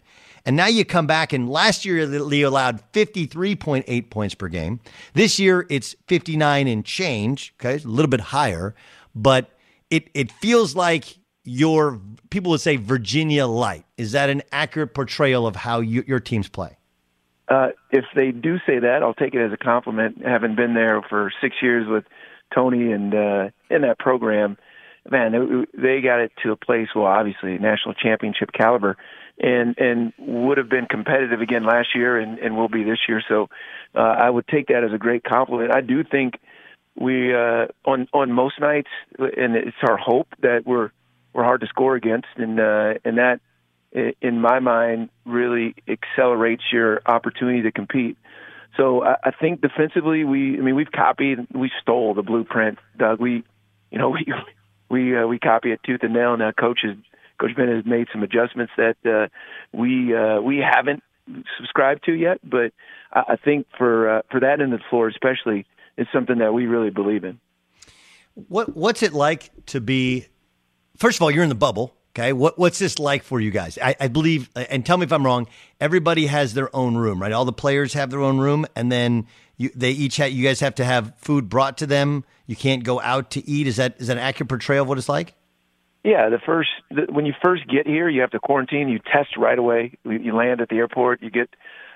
And 0.48 0.56
now 0.56 0.66
you 0.66 0.84
come 0.84 1.06
back, 1.06 1.32
and 1.32 1.48
last 1.48 1.86
year 1.86 2.00
you 2.00 2.48
allowed 2.48 2.82
53.8 2.94 4.10
points 4.10 4.34
per 4.34 4.48
game. 4.48 4.80
This 5.14 5.38
year 5.38 5.68
it's 5.70 5.96
59 6.08 6.68
and 6.68 6.84
change. 6.84 7.54
Okay, 7.60 7.76
a 7.76 7.88
little 7.88 8.10
bit 8.10 8.22
higher, 8.22 8.74
but 9.14 9.52
it 9.92 10.10
it 10.16 10.32
feels 10.32 10.76
like 10.76 11.20
your 11.44 12.00
people 12.30 12.52
would 12.52 12.62
say 12.62 12.78
Virginia 12.78 13.46
light. 13.46 13.86
Is 13.98 14.12
that 14.12 14.30
an 14.30 14.44
accurate 14.52 14.94
portrayal 14.94 15.48
of 15.48 15.56
how 15.56 15.80
you, 15.80 16.04
your 16.08 16.20
teams 16.20 16.50
play? 16.50 16.78
Uh, 17.48 17.70
if 17.92 18.06
they 18.16 18.32
do 18.32 18.58
say 18.66 18.80
that, 18.80 19.04
I'll 19.04 19.14
take 19.14 19.34
it 19.34 19.44
as 19.44 19.52
a 19.52 19.58
compliment. 19.58 20.26
Having 20.26 20.56
been 20.56 20.74
there 20.74 21.02
for 21.10 21.32
six 21.42 21.56
years 21.62 21.88
with 21.88 22.06
Tony 22.54 22.92
and 22.92 23.14
uh, 23.14 23.50
in 23.70 23.82
that 23.82 24.00
program, 24.00 24.58
man, 25.10 25.66
they, 25.74 26.02
got 26.02 26.22
it 26.22 26.32
to 26.44 26.52
a 26.52 26.56
place. 26.56 26.88
Well, 26.96 27.06
obviously, 27.06 27.58
national 27.58 27.96
championship 27.96 28.52
caliber, 28.54 28.96
and 29.38 29.78
and 29.78 30.14
would 30.18 30.60
have 30.60 30.70
been 30.70 30.86
competitive 30.86 31.42
again 31.42 31.66
last 31.66 31.90
year, 31.94 32.18
and, 32.18 32.40
and 32.40 32.56
will 32.56 32.70
be 32.70 32.84
this 32.84 33.00
year. 33.10 33.22
So, 33.28 33.50
uh, 33.96 34.00
I 34.00 34.30
would 34.30 34.48
take 34.48 34.68
that 34.68 34.86
as 34.86 34.94
a 34.94 34.98
great 34.98 35.24
compliment. 35.24 35.76
I 35.76 35.82
do 35.82 36.04
think 36.04 36.36
we 36.96 37.34
uh, 37.34 37.68
on 37.84 38.08
on 38.14 38.32
most 38.32 38.62
nights, 38.62 38.90
and 39.18 39.58
it's 39.58 39.78
our 39.82 39.98
hope 39.98 40.28
that 40.42 40.66
we're 40.66 40.92
we're 41.34 41.44
hard 41.44 41.62
to 41.62 41.68
score 41.68 41.96
against, 41.96 42.28
and 42.36 42.60
uh, 42.60 42.94
and 43.04 43.18
that 43.18 43.40
in 44.22 44.40
my 44.40 44.60
mind 44.60 45.10
really 45.26 45.76
accelerates 45.88 46.64
your 46.72 47.02
opportunity 47.06 47.64
to 47.64 47.72
compete. 47.72 48.18
So 48.78 49.04
I, 49.04 49.16
I 49.26 49.32
think 49.32 49.62
defensively, 49.62 50.24
we 50.24 50.58
I 50.58 50.62
mean 50.62 50.76
we've 50.76 50.92
copied, 50.92 51.40
we 51.54 51.72
stole 51.82 52.14
the 52.14 52.24
blueprint, 52.24 52.80
Doug. 52.98 53.20
We, 53.20 53.44
you 53.92 53.98
know, 53.98 54.10
we 54.12 54.26
we 54.90 55.18
uh, 55.18 55.28
we 55.28 55.40
copy 55.40 55.72
it 55.72 55.82
tooth 55.86 56.04
and 56.04 56.14
nail. 56.14 56.36
Now 56.38 56.52
coach 56.52 56.80
has 56.84 56.96
Coach 57.40 57.56
Bennett 57.56 57.78
has 57.78 57.86
made 57.86 58.08
some 58.12 58.22
adjustments 58.22 58.72
that 58.78 58.98
uh, 59.06 59.28
we 59.76 60.16
uh, 60.16 60.40
we 60.42 60.58
haven't 60.58 61.04
subscribed 61.58 62.04
to 62.06 62.14
yet, 62.14 62.40
but 62.44 62.72
I, 63.12 63.34
I 63.34 63.36
think 63.36 63.68
for 63.78 64.18
uh, 64.18 64.22
for 64.30 64.40
that 64.40 64.62
end 64.62 64.74
of 64.74 64.80
the 64.80 64.86
floor 64.90 65.08
especially, 65.08 65.66
it's 65.98 66.12
something 66.14 66.38
that 66.38 66.54
we 66.54 66.68
really 66.68 66.92
believe 66.92 67.24
in. 67.24 67.40
What 68.48 68.76
what's 68.76 69.02
it 69.02 69.14
like 69.14 69.50
to 69.68 69.82
be? 69.82 70.28
First 70.98 71.18
of 71.18 71.24
all, 71.24 71.32
you're 71.32 71.44
in 71.44 71.50
the 71.50 71.56
bubble. 71.56 71.96
Okay, 72.14 72.34
what 72.34 72.60
what's 72.60 72.78
this 72.78 73.00
like 73.00 73.24
for 73.24 73.40
you 73.40 73.52
guys? 73.52 73.78
I, 73.82 73.96
I 73.98 74.08
believe, 74.10 74.50
and 74.56 74.86
tell 74.86 74.98
me 74.98 75.06
if 75.06 75.14
I'm 75.14 75.26
wrong. 75.26 75.48
Everybody 75.80 76.26
has 76.26 76.54
their 76.54 76.74
own 76.76 76.98
room, 76.98 77.22
right? 77.22 77.32
All 77.32 77.46
the 77.46 77.54
players 77.54 77.94
have 77.94 78.10
their 78.10 78.20
own 78.20 78.38
room, 78.38 78.66
and 78.76 78.92
then 78.92 79.28
you 79.56 79.70
they 79.74 79.92
each 79.92 80.18
have. 80.18 80.32
You 80.32 80.46
guys 80.46 80.60
have 80.60 80.76
to 80.76 80.86
have 80.86 81.16
food 81.18 81.48
brought 81.48 81.78
to 81.78 81.88
them. 81.88 82.26
You 82.48 82.58
can't 82.58 82.84
go 82.84 83.00
out 83.00 83.32
to 83.32 83.50
eat. 83.50 83.66
Is 83.66 83.78
that 83.78 83.96
is 84.00 84.08
that 84.08 84.18
an 84.18 84.24
accurate 84.24 84.50
portrayal 84.50 84.82
of 84.82 84.90
what 84.90 84.98
it's 84.98 85.08
like? 85.08 85.36
Yeah, 86.04 86.28
the 86.30 86.40
first 86.46 86.70
the, 86.90 87.08
when 87.10 87.26
you 87.26 87.34
first 87.42 87.66
get 87.70 87.88
here, 87.88 88.10
you 88.10 88.20
have 88.22 88.32
to 88.32 88.40
quarantine. 88.40 88.90
You 88.90 89.00
test 89.00 89.38
right 89.38 89.58
away. 89.58 89.94
You 90.04 90.36
land 90.36 90.60
at 90.60 90.68
the 90.68 90.78
airport. 90.78 91.22
You 91.22 91.30
get 91.30 91.50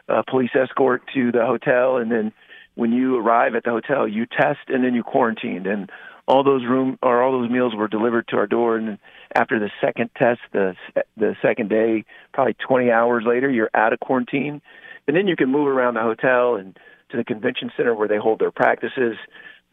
a 0.08 0.24
police 0.24 0.52
escort 0.56 1.02
to 1.14 1.34
the 1.34 1.46
hotel, 1.46 1.98
and 1.98 2.10
then 2.10 2.32
when 2.75 2.94
you 2.94 3.18
arrive 3.18 3.56
at 3.56 3.64
the 3.64 3.72
hotel, 3.72 4.08
you 4.08 4.25
test 4.25 4.60
and 4.68 4.84
then 4.84 4.94
you 4.94 5.04
quarantined. 5.04 5.66
And 5.66 5.90
all 6.27 6.44
those 6.44 6.63
room 6.63 6.98
or 7.03 7.22
all 7.22 7.32
those 7.39 7.50
meals 7.50 7.75
were 7.75 7.88
delivered 7.88 8.27
to 8.29 8.38
our 8.38 8.48
door. 8.48 8.77
And 8.77 8.98
after 9.36 9.60
the 9.60 9.70
second 9.82 10.10
test, 10.17 10.39
the 10.51 10.75
the 11.17 11.36
second 11.41 11.70
day, 11.70 12.05
probably 12.34 12.55
20 12.55 12.91
hours 12.91 13.24
later, 13.27 13.50
you're 13.50 13.70
out 13.74 13.94
of 13.94 14.00
quarantine, 14.00 14.62
and 15.08 15.15
then 15.15 15.27
you 15.27 15.36
can 15.36 15.51
move 15.51 15.67
around 15.67 15.96
the 15.96 16.01
hotel 16.01 16.55
and 16.55 16.77
to 17.10 17.17
the 17.17 17.24
convention 17.24 17.72
center 17.77 17.94
where 17.94 18.08
they 18.08 18.17
hold 18.17 18.39
their 18.39 18.51
practices, 18.51 19.15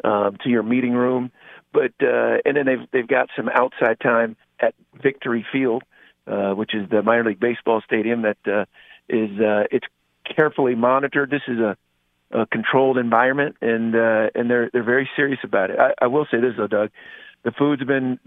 um, 0.04 0.37
to 0.42 0.49
your 0.49 0.62
meeting 0.62 0.92
room. 0.92 1.30
But 1.73 1.92
uh, 2.02 2.38
and 2.44 2.56
then 2.56 2.66
they've 2.66 2.87
they've 2.92 3.09
got 3.09 3.30
some 3.37 3.49
outside 3.49 3.99
time 4.00 4.37
at 4.61 4.75
Victory 5.02 5.47
Field, 5.50 5.82
uh, 6.26 6.52
which 6.52 6.75
is 6.75 6.88
the 6.90 7.02
minor 7.02 7.25
league 7.25 7.40
baseball 7.40 7.80
stadium 7.85 8.23
that 8.23 8.37
uh, 8.47 8.64
is 9.09 9.30
uh, 9.40 9.64
it's 9.71 9.87
carefully 10.25 10.75
monitored. 10.75 11.30
This 11.30 11.42
is 11.49 11.59
a, 11.59 11.76
a 12.33 12.47
controlled 12.47 12.99
environment, 12.99 13.57
and 13.61 13.95
uh, 13.95 14.31
and 14.35 14.51
they're 14.51 14.71
they're 14.73 14.83
very 14.83 15.09
serious 15.17 15.41
about 15.45 15.71
it. 15.71 15.79
I, 15.79 16.05
I 16.05 16.07
will 16.07 16.27
say 16.31 16.41
this 16.41 16.55
though, 16.57 16.67
Doug, 16.67 16.91
the 17.45 17.53
food's 17.53 17.85
been 17.85 18.19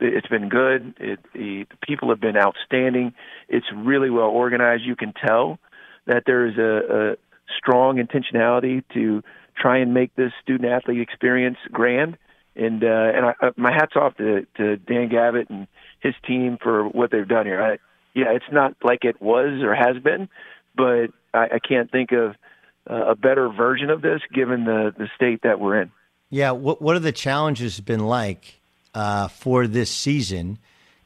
it's 0.00 0.26
been 0.28 0.48
good. 0.48 0.94
It, 0.98 1.20
the, 1.32 1.66
the 1.70 1.76
people 1.86 2.08
have 2.10 2.20
been 2.20 2.36
outstanding. 2.36 3.14
It's 3.48 3.66
really 3.74 4.10
well 4.10 4.28
organized. 4.28 4.82
You 4.84 4.96
can 4.96 5.12
tell 5.12 5.58
that 6.06 6.24
there 6.26 6.46
is 6.46 6.58
a, 6.58 7.12
a 7.12 7.16
strong 7.58 7.96
intentionality 7.96 8.82
to 8.94 9.22
try 9.56 9.78
and 9.78 9.94
make 9.94 10.14
this 10.16 10.32
student 10.42 10.70
athlete 10.70 11.00
experience 11.00 11.58
grand. 11.70 12.18
And 12.56 12.84
uh, 12.84 12.86
and 12.86 13.26
I, 13.26 13.34
uh, 13.40 13.50
my 13.56 13.72
hats 13.72 13.92
off 13.96 14.16
to, 14.16 14.46
to 14.56 14.76
Dan 14.76 15.08
Gavitt 15.08 15.50
and 15.50 15.66
his 16.00 16.14
team 16.26 16.58
for 16.62 16.86
what 16.86 17.10
they've 17.10 17.26
done 17.26 17.46
here. 17.46 17.60
I, 17.60 17.78
yeah, 18.14 18.30
it's 18.30 18.44
not 18.52 18.76
like 18.82 19.04
it 19.04 19.20
was 19.20 19.62
or 19.62 19.74
has 19.74 20.00
been, 20.02 20.28
but 20.76 21.06
I, 21.32 21.54
I 21.54 21.58
can't 21.58 21.90
think 21.90 22.12
of 22.12 22.36
a 22.86 23.14
better 23.14 23.48
version 23.48 23.90
of 23.90 24.02
this 24.02 24.20
given 24.32 24.64
the 24.64 24.94
the 24.96 25.08
state 25.16 25.42
that 25.42 25.60
we're 25.60 25.80
in. 25.82 25.90
Yeah. 26.30 26.52
What 26.52 26.82
what 26.82 26.96
are 26.96 27.00
the 27.00 27.12
challenges 27.12 27.80
been 27.80 28.06
like 28.06 28.60
uh, 28.94 29.28
for 29.28 29.66
this 29.66 29.90
season? 29.90 30.58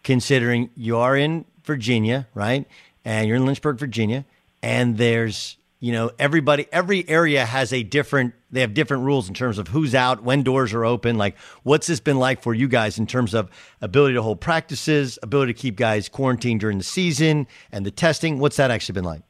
Considering 0.04 0.70
you 0.76 0.97
are 0.97 1.16
in 1.16 1.44
Virginia, 1.64 2.28
right, 2.32 2.66
and 3.04 3.28
you're 3.28 3.37
in 3.37 3.44
Lynchburg, 3.44 3.78
Virginia, 3.78 4.25
and 4.62 4.97
there's 4.97 5.58
you 5.80 5.92
know 5.92 6.11
everybody 6.18 6.66
every 6.73 7.08
area 7.08 7.44
has 7.44 7.73
a 7.73 7.82
different 7.82 8.35
they 8.50 8.62
have 8.62 8.75
different 8.75 9.04
rules 9.04 9.28
in 9.28 9.35
terms 9.35 9.58
of 9.58 9.68
who's 9.68 9.94
out 9.94 10.23
when 10.23 10.42
doors 10.42 10.75
are 10.75 10.85
open 10.85 11.16
like 11.18 11.38
what's 11.62 11.87
this 11.87 12.00
been 12.00 12.18
like 12.18 12.42
for 12.42 12.54
you 12.54 12.66
guys 12.66 12.99
in 12.99 13.06
terms 13.06 13.35
of 13.35 13.49
ability 13.80 14.14
to 14.14 14.23
hold 14.23 14.40
practices 14.40 15.18
ability 15.23 15.52
to 15.52 15.58
keep 15.58 15.76
guys 15.76 16.08
quarantined 16.08 16.61
during 16.61 16.78
the 16.78 16.85
season 16.85 17.47
and 17.70 17.87
the 17.87 17.90
testing 17.90 18.38
what's 18.38 18.56
that 18.56 18.70
actually 18.70 18.94
been 18.94 19.04
like 19.04 19.23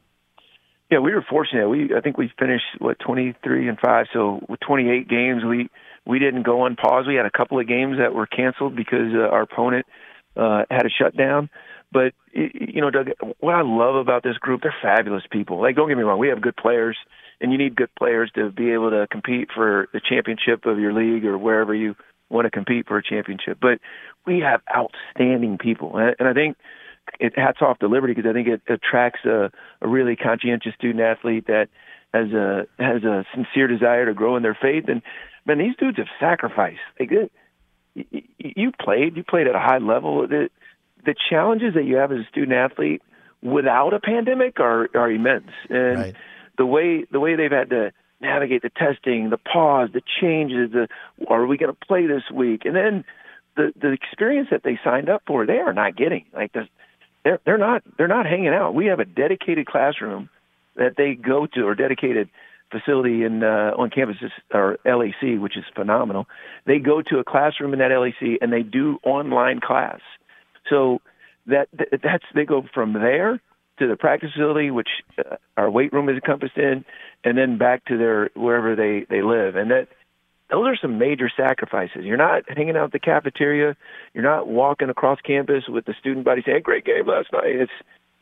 Yeah, 0.91 0.99
we 0.99 1.13
were 1.13 1.25
fortunate. 1.27 1.69
We 1.69 1.91
I 1.95 2.01
think 2.01 2.17
we 2.17 2.31
finished 2.39 2.65
what 2.79 2.97
twenty 2.99 3.35
three 3.43 3.67
and 3.67 3.77
five. 3.79 4.07
So 4.13 4.43
with 4.49 4.59
twenty 4.59 4.89
eight 4.89 5.07
games, 5.07 5.43
we 5.45 5.69
we 6.05 6.19
didn't 6.19 6.43
go 6.43 6.61
on 6.61 6.75
pause. 6.75 7.05
We 7.07 7.15
had 7.15 7.25
a 7.27 7.31
couple 7.31 7.59
of 7.59 7.67
games 7.67 7.97
that 7.99 8.13
were 8.13 8.25
canceled 8.25 8.75
because 8.75 9.13
uh, 9.13 9.29
our 9.29 9.43
opponent 9.43 9.85
uh, 10.35 10.63
had 10.71 10.85
a 10.85 10.89
shutdown. 10.89 11.49
But 11.91 12.13
you 12.33 12.81
know, 12.81 12.91
Doug, 12.91 13.09
what 13.39 13.55
I 13.55 13.61
love 13.61 13.95
about 13.95 14.23
this 14.23 14.37
group, 14.37 14.61
they're 14.61 14.75
fabulous 14.81 15.23
people. 15.31 15.61
Like, 15.61 15.75
don't 15.75 15.87
get 15.87 15.97
me 15.97 16.03
wrong, 16.03 16.19
we 16.19 16.29
have 16.29 16.41
good 16.41 16.55
players, 16.55 16.97
and 17.41 17.51
you 17.51 17.57
need 17.57 17.75
good 17.75 17.93
players 17.97 18.31
to 18.35 18.51
be 18.51 18.71
able 18.71 18.91
to 18.91 19.07
compete 19.11 19.49
for 19.53 19.87
the 19.93 19.99
championship 19.99 20.65
of 20.65 20.79
your 20.79 20.93
league 20.93 21.25
or 21.25 21.37
wherever 21.37 21.73
you 21.73 21.95
want 22.29 22.45
to 22.45 22.51
compete 22.51 22.87
for 22.87 22.97
a 22.97 23.03
championship. 23.03 23.57
But 23.59 23.79
we 24.25 24.39
have 24.39 24.61
outstanding 24.75 25.57
people, 25.57 25.97
and 25.97 26.27
I 26.27 26.33
think 26.33 26.57
it 27.19 27.37
hats 27.37 27.59
off 27.61 27.79
to 27.79 27.87
Liberty 27.87 28.13
because 28.13 28.29
I 28.29 28.33
think 28.33 28.47
it 28.47 28.61
attracts 28.67 29.25
a, 29.25 29.51
a 29.81 29.87
really 29.87 30.15
conscientious 30.15 30.73
student 30.75 31.01
athlete 31.01 31.47
that 31.47 31.69
has 32.13 32.31
a 32.31 32.67
has 32.79 33.03
a 33.03 33.25
sincere 33.33 33.67
desire 33.67 34.05
to 34.05 34.13
grow 34.13 34.35
in 34.35 34.43
their 34.43 34.57
faith. 34.59 34.85
And 34.87 35.01
man, 35.45 35.57
these 35.59 35.75
dudes 35.77 35.97
have 35.97 36.07
sacrificed. 36.19 36.79
Like 36.99 37.11
it, 37.11 37.31
you 38.37 38.71
played, 38.79 39.17
you 39.17 39.23
played 39.23 39.47
at 39.47 39.55
a 39.55 39.59
high 39.59 39.79
level. 39.79 40.27
The, 40.27 40.49
the 41.05 41.15
challenges 41.29 41.73
that 41.75 41.85
you 41.85 41.95
have 41.97 42.11
as 42.11 42.19
a 42.19 42.29
student 42.29 42.53
athlete 42.53 43.01
without 43.41 43.93
a 43.93 43.99
pandemic 43.99 44.59
are 44.59 44.89
are 44.93 45.11
immense. 45.11 45.51
And 45.69 45.97
Right. 45.97 46.15
the 46.57 46.65
way 46.65 47.05
the 47.11 47.19
way 47.19 47.35
they've 47.35 47.51
had 47.51 47.69
to 47.69 47.91
navigate 48.21 48.61
the 48.61 48.69
testing, 48.69 49.29
the 49.29 49.37
pause, 49.37 49.89
the 49.93 50.01
changes, 50.19 50.71
the 50.71 50.87
are 51.27 51.45
we 51.45 51.57
going 51.57 51.73
to 51.73 51.85
play 51.85 52.05
this 52.05 52.23
week, 52.33 52.65
and 52.65 52.75
then 52.75 53.05
the 53.55 53.71
the 53.79 53.91
experience 53.91 54.49
that 54.51 54.63
they 54.63 54.79
signed 54.83 55.09
up 55.09 55.23
for, 55.25 55.45
they 55.45 55.59
are 55.59 55.73
not 55.73 55.95
getting. 55.95 56.25
Like 56.33 56.53
the, 56.53 56.67
they're 57.23 57.39
they're 57.45 57.57
not 57.57 57.83
they're 57.97 58.07
not 58.07 58.25
hanging 58.25 58.49
out. 58.49 58.73
We 58.73 58.87
have 58.87 58.99
a 58.99 59.05
dedicated 59.05 59.65
classroom 59.65 60.29
that 60.75 60.95
they 60.97 61.15
go 61.15 61.45
to, 61.45 61.61
or 61.63 61.75
dedicated 61.75 62.29
facility 62.71 63.23
in 63.23 63.43
uh, 63.43 63.73
on 63.77 63.89
campus 63.89 64.17
or 64.53 64.77
LAC, 64.85 65.39
which 65.39 65.57
is 65.57 65.63
phenomenal. 65.75 66.27
They 66.65 66.79
go 66.79 67.01
to 67.01 67.19
a 67.19 67.23
classroom 67.23 67.73
in 67.73 67.79
that 67.79 67.91
LAC 67.91 68.39
and 68.41 68.53
they 68.53 68.63
do 68.63 68.99
online 69.03 69.59
class. 69.59 69.99
So 70.69 71.01
that 71.47 71.67
that's 72.03 72.23
they 72.33 72.45
go 72.45 72.63
from 72.73 72.93
there 72.93 73.41
to 73.79 73.87
the 73.87 73.95
practice 73.95 74.31
facility, 74.33 74.71
which 74.71 74.89
uh, 75.17 75.35
our 75.57 75.69
weight 75.69 75.93
room 75.93 76.09
is 76.09 76.15
encompassed 76.15 76.57
in, 76.57 76.85
and 77.23 77.37
then 77.37 77.57
back 77.57 77.85
to 77.85 77.97
their 77.97 78.29
wherever 78.35 78.75
they 78.75 79.05
they 79.09 79.21
live. 79.21 79.55
And 79.55 79.71
that 79.71 79.87
those 80.49 80.67
are 80.67 80.75
some 80.75 80.97
major 80.97 81.29
sacrifices. 81.35 82.03
You're 82.03 82.17
not 82.17 82.43
hanging 82.47 82.75
out 82.75 82.85
at 82.85 82.91
the 82.91 82.99
cafeteria. 82.99 83.75
You're 84.13 84.23
not 84.23 84.47
walking 84.47 84.89
across 84.89 85.19
campus 85.21 85.65
with 85.67 85.85
the 85.85 85.93
student 85.99 86.25
buddy 86.25 86.41
saying, 86.45 86.61
"Great 86.63 86.85
game 86.85 87.07
last 87.07 87.31
night." 87.31 87.55
It's 87.55 87.71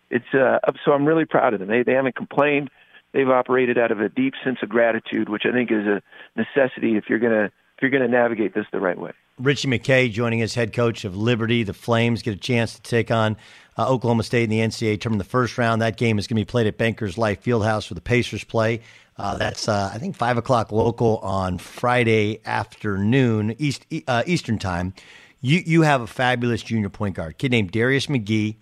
it's 0.10 0.34
uh, 0.34 0.60
so 0.86 0.92
I'm 0.92 1.06
really 1.06 1.26
proud 1.26 1.54
of 1.54 1.60
them. 1.60 1.70
They 1.70 1.84
they 1.84 1.94
haven't 1.94 2.16
complained. 2.16 2.70
They've 3.14 3.30
operated 3.30 3.78
out 3.78 3.92
of 3.92 4.00
a 4.00 4.10
deep 4.10 4.34
sense 4.44 4.60
of 4.62 4.70
gratitude, 4.70 5.30
which 5.30 5.44
I 5.46 5.52
think 5.52 5.72
is 5.72 5.86
a 5.88 6.02
necessity 6.36 6.98
if 6.98 7.06
you're 7.10 7.20
gonna 7.20 7.46
if 7.46 7.82
you're 7.82 7.92
gonna 7.92 8.08
navigate 8.08 8.54
this 8.54 8.66
the 8.72 8.80
right 8.80 8.98
way. 8.98 9.12
Ritchie 9.40 9.68
McKay 9.68 10.12
joining 10.12 10.42
us, 10.42 10.56
head 10.56 10.74
coach 10.74 11.06
of 11.06 11.16
Liberty. 11.16 11.64
The 11.64 11.74
Flames 11.74 12.24
get 12.24 12.34
a 12.34 12.40
chance 12.40 12.74
to 12.76 12.82
take 12.82 13.12
on 13.12 13.38
uh, 13.78 13.88
Oklahoma 13.88 14.24
State 14.24 14.46
in 14.46 14.50
the 14.50 14.60
NCAA 14.60 15.00
tournament 15.00 15.24
the 15.24 15.30
first 15.30 15.60
round. 15.60 15.82
That 15.82 15.96
game 15.96 16.18
is 16.18 16.26
going 16.26 16.38
to 16.38 16.42
be 16.42 16.50
played 16.50 16.66
at 16.66 16.78
Bankers 16.78 17.20
Life 17.20 17.44
Fieldhouse 17.44 17.90
where 17.90 17.96
the 17.96 18.02
Pacers 18.02 18.44
play. 18.44 18.82
Uh, 19.18 19.36
that's 19.38 19.68
uh, 19.68 19.90
I 19.94 19.98
think 19.98 20.16
five 20.16 20.38
o'clock 20.38 20.72
local 20.72 21.18
on 21.18 21.58
Friday 21.58 22.40
afternoon 22.46 23.56
East 23.58 23.86
uh, 24.08 24.24
Eastern 24.28 24.60
time. 24.60 24.94
You 25.42 25.62
you 25.66 25.82
have 25.82 26.02
a 26.02 26.08
fabulous 26.08 26.62
junior 26.62 26.90
point 26.90 27.16
guard 27.16 27.38
kid 27.38 27.52
named 27.52 27.72
Darius 27.72 28.08
McGhee. 28.08 28.58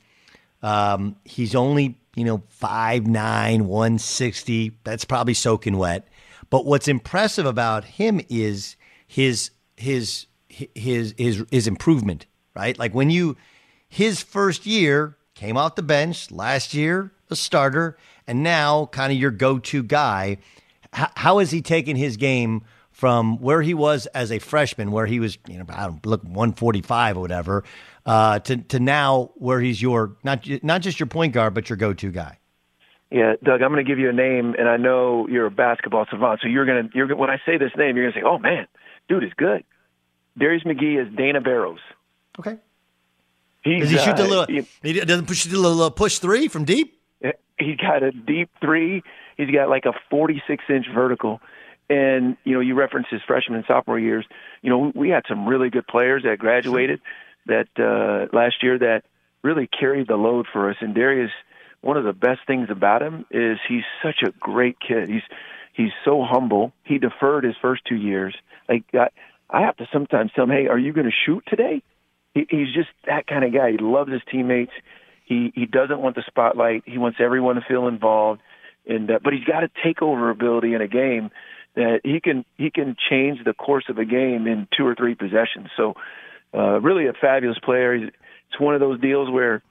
Um, 0.63 1.17
he's 1.25 1.55
only 1.55 1.97
you 2.15 2.23
know 2.23 2.43
five 2.47 3.05
nine 3.05 3.67
one 3.67 3.97
sixty. 3.99 4.77
That's 4.83 5.03
probably 5.03 5.33
soaking 5.33 5.77
wet. 5.77 6.07
But 6.49 6.65
what's 6.65 6.87
impressive 6.87 7.45
about 7.45 7.83
him 7.83 8.21
is 8.29 8.77
his 9.07 9.51
his 9.75 10.27
his 10.47 11.13
his 11.17 11.43
his 11.51 11.67
improvement, 11.67 12.27
right? 12.55 12.77
Like 12.79 12.93
when 12.93 13.09
you 13.09 13.35
his 13.89 14.21
first 14.21 14.65
year 14.65 15.17
came 15.33 15.57
off 15.57 15.75
the 15.75 15.83
bench 15.83 16.31
last 16.31 16.73
year, 16.73 17.11
a 17.29 17.35
starter, 17.35 17.97
and 18.27 18.43
now 18.43 18.87
kind 18.87 19.11
of 19.11 19.17
your 19.17 19.31
go-to 19.31 19.83
guy. 19.83 20.37
H- 20.95 21.07
how 21.15 21.39
has 21.39 21.51
he 21.51 21.61
taken 21.61 21.95
his 21.95 22.17
game 22.17 22.63
from 22.91 23.39
where 23.39 23.61
he 23.61 23.73
was 23.73 24.05
as 24.07 24.31
a 24.31 24.39
freshman, 24.39 24.91
where 24.91 25.05
he 25.05 25.19
was, 25.19 25.37
you 25.47 25.57
know, 25.57 25.65
I 25.69 25.87
don't 25.87 26.05
look 26.05 26.23
145 26.23 27.17
or 27.17 27.19
whatever, 27.19 27.63
uh, 28.05 28.39
to 28.39 28.57
to 28.57 28.79
now 28.79 29.31
where 29.35 29.59
he's 29.59 29.81
your 29.81 30.15
not 30.23 30.47
not 30.63 30.81
just 30.81 30.99
your 30.99 31.07
point 31.07 31.33
guard, 31.33 31.53
but 31.53 31.69
your 31.69 31.77
go-to 31.77 32.11
guy? 32.11 32.39
Yeah, 33.11 33.33
Doug, 33.43 33.61
I'm 33.61 33.71
going 33.71 33.85
to 33.85 33.89
give 33.89 33.99
you 33.99 34.09
a 34.09 34.13
name, 34.13 34.55
and 34.57 34.67
I 34.67 34.77
know 34.77 35.27
you're 35.27 35.45
a 35.45 35.51
basketball 35.51 36.05
savant, 36.09 36.39
so 36.41 36.47
you're 36.47 36.65
going 36.65 36.89
to 36.89 36.97
you're 36.97 37.15
when 37.15 37.29
I 37.29 37.37
say 37.45 37.57
this 37.57 37.71
name, 37.77 37.95
you're 37.95 38.05
going 38.05 38.13
to 38.13 38.19
say, 38.19 38.23
"Oh 38.25 38.39
man, 38.39 38.67
dude 39.07 39.23
is 39.23 39.33
good." 39.37 39.63
Darius 40.37 40.63
McGhee 40.63 41.01
is 41.01 41.15
Dana 41.15 41.39
Barros. 41.39 41.79
Okay. 42.39 42.57
He's, 43.63 43.83
Does 43.83 43.91
he 43.91 43.97
shoot 43.97 44.17
the 44.17 44.23
uh, 44.23 44.27
little? 44.27 44.45
He, 44.45 44.67
he 44.83 44.93
doesn't 44.99 45.27
push 45.27 45.45
the 45.45 45.57
little 45.57 45.89
push 45.91 46.19
three 46.19 46.47
from 46.47 46.65
deep. 46.65 47.01
He's 47.57 47.77
got 47.77 48.03
a 48.03 48.11
deep 48.11 48.49
three. 48.61 49.03
He's 49.37 49.49
got 49.49 49.69
like 49.69 49.85
a 49.85 49.93
46 50.09 50.63
inch 50.69 50.85
vertical. 50.93 51.41
And 51.89 52.37
you 52.43 52.53
know, 52.53 52.59
you 52.59 52.75
referenced 52.75 53.11
his 53.11 53.21
freshman 53.27 53.57
and 53.57 53.65
sophomore 53.67 53.99
years. 53.99 54.25
You 54.61 54.69
know, 54.69 54.91
we 54.93 55.09
had 55.09 55.23
some 55.27 55.47
really 55.47 55.69
good 55.69 55.87
players 55.87 56.23
that 56.23 56.39
graduated 56.39 56.99
that 57.45 57.67
uh, 57.77 58.35
last 58.35 58.63
year 58.63 58.79
that 58.79 59.03
really 59.43 59.67
carried 59.67 60.07
the 60.07 60.15
load 60.15 60.47
for 60.51 60.69
us. 60.69 60.77
And 60.81 60.95
Darius, 60.95 61.31
one 61.81 61.97
of 61.97 62.03
the 62.03 62.13
best 62.13 62.41
things 62.47 62.69
about 62.71 63.03
him 63.03 63.25
is 63.29 63.59
he's 63.69 63.83
such 64.03 64.23
a 64.25 64.31
great 64.39 64.77
kid. 64.79 65.07
He's 65.07 65.21
he's 65.73 65.91
so 66.03 66.23
humble. 66.23 66.73
He 66.83 66.97
deferred 66.97 67.43
his 67.43 67.55
first 67.61 67.83
two 67.85 67.95
years. 67.95 68.35
Like 68.67 68.83
I, 68.93 69.09
I 69.49 69.61
have 69.61 69.77
to 69.77 69.87
sometimes 69.93 70.31
tell 70.33 70.45
him, 70.45 70.49
"Hey, 70.49 70.67
are 70.67 70.79
you 70.79 70.91
going 70.91 71.05
to 71.05 71.13
shoot 71.25 71.43
today?" 71.47 71.83
He, 72.33 72.47
he's 72.49 72.73
just 72.73 72.89
that 73.05 73.27
kind 73.27 73.45
of 73.45 73.53
guy. 73.53 73.71
He 73.71 73.77
loves 73.77 74.11
his 74.11 74.21
teammates. 74.29 74.73
He 75.25 75.51
he 75.55 75.65
doesn't 75.65 75.99
want 75.99 76.15
the 76.15 76.23
spotlight. 76.27 76.83
He 76.85 76.97
wants 76.97 77.17
everyone 77.19 77.55
to 77.55 77.61
feel 77.61 77.87
involved, 77.87 78.41
and 78.87 79.09
uh, 79.09 79.19
but 79.23 79.33
he's 79.33 79.43
got 79.43 79.63
a 79.63 79.69
takeover 79.85 80.31
ability 80.31 80.73
in 80.73 80.81
a 80.81 80.87
game 80.87 81.31
that 81.75 82.01
he 82.03 82.19
can 82.19 82.45
he 82.57 82.71
can 82.71 82.95
change 83.09 83.43
the 83.43 83.53
course 83.53 83.85
of 83.89 83.97
a 83.97 84.05
game 84.05 84.47
in 84.47 84.67
two 84.75 84.85
or 84.85 84.95
three 84.95 85.15
possessions. 85.15 85.69
So, 85.75 85.95
uh, 86.53 86.79
really 86.79 87.07
a 87.07 87.13
fabulous 87.13 87.59
player. 87.59 87.95
He's, 87.95 88.09
it's 88.49 88.59
one 88.59 88.73
of 88.73 88.79
those 88.79 88.99
deals 89.01 89.29
where, 89.29 89.61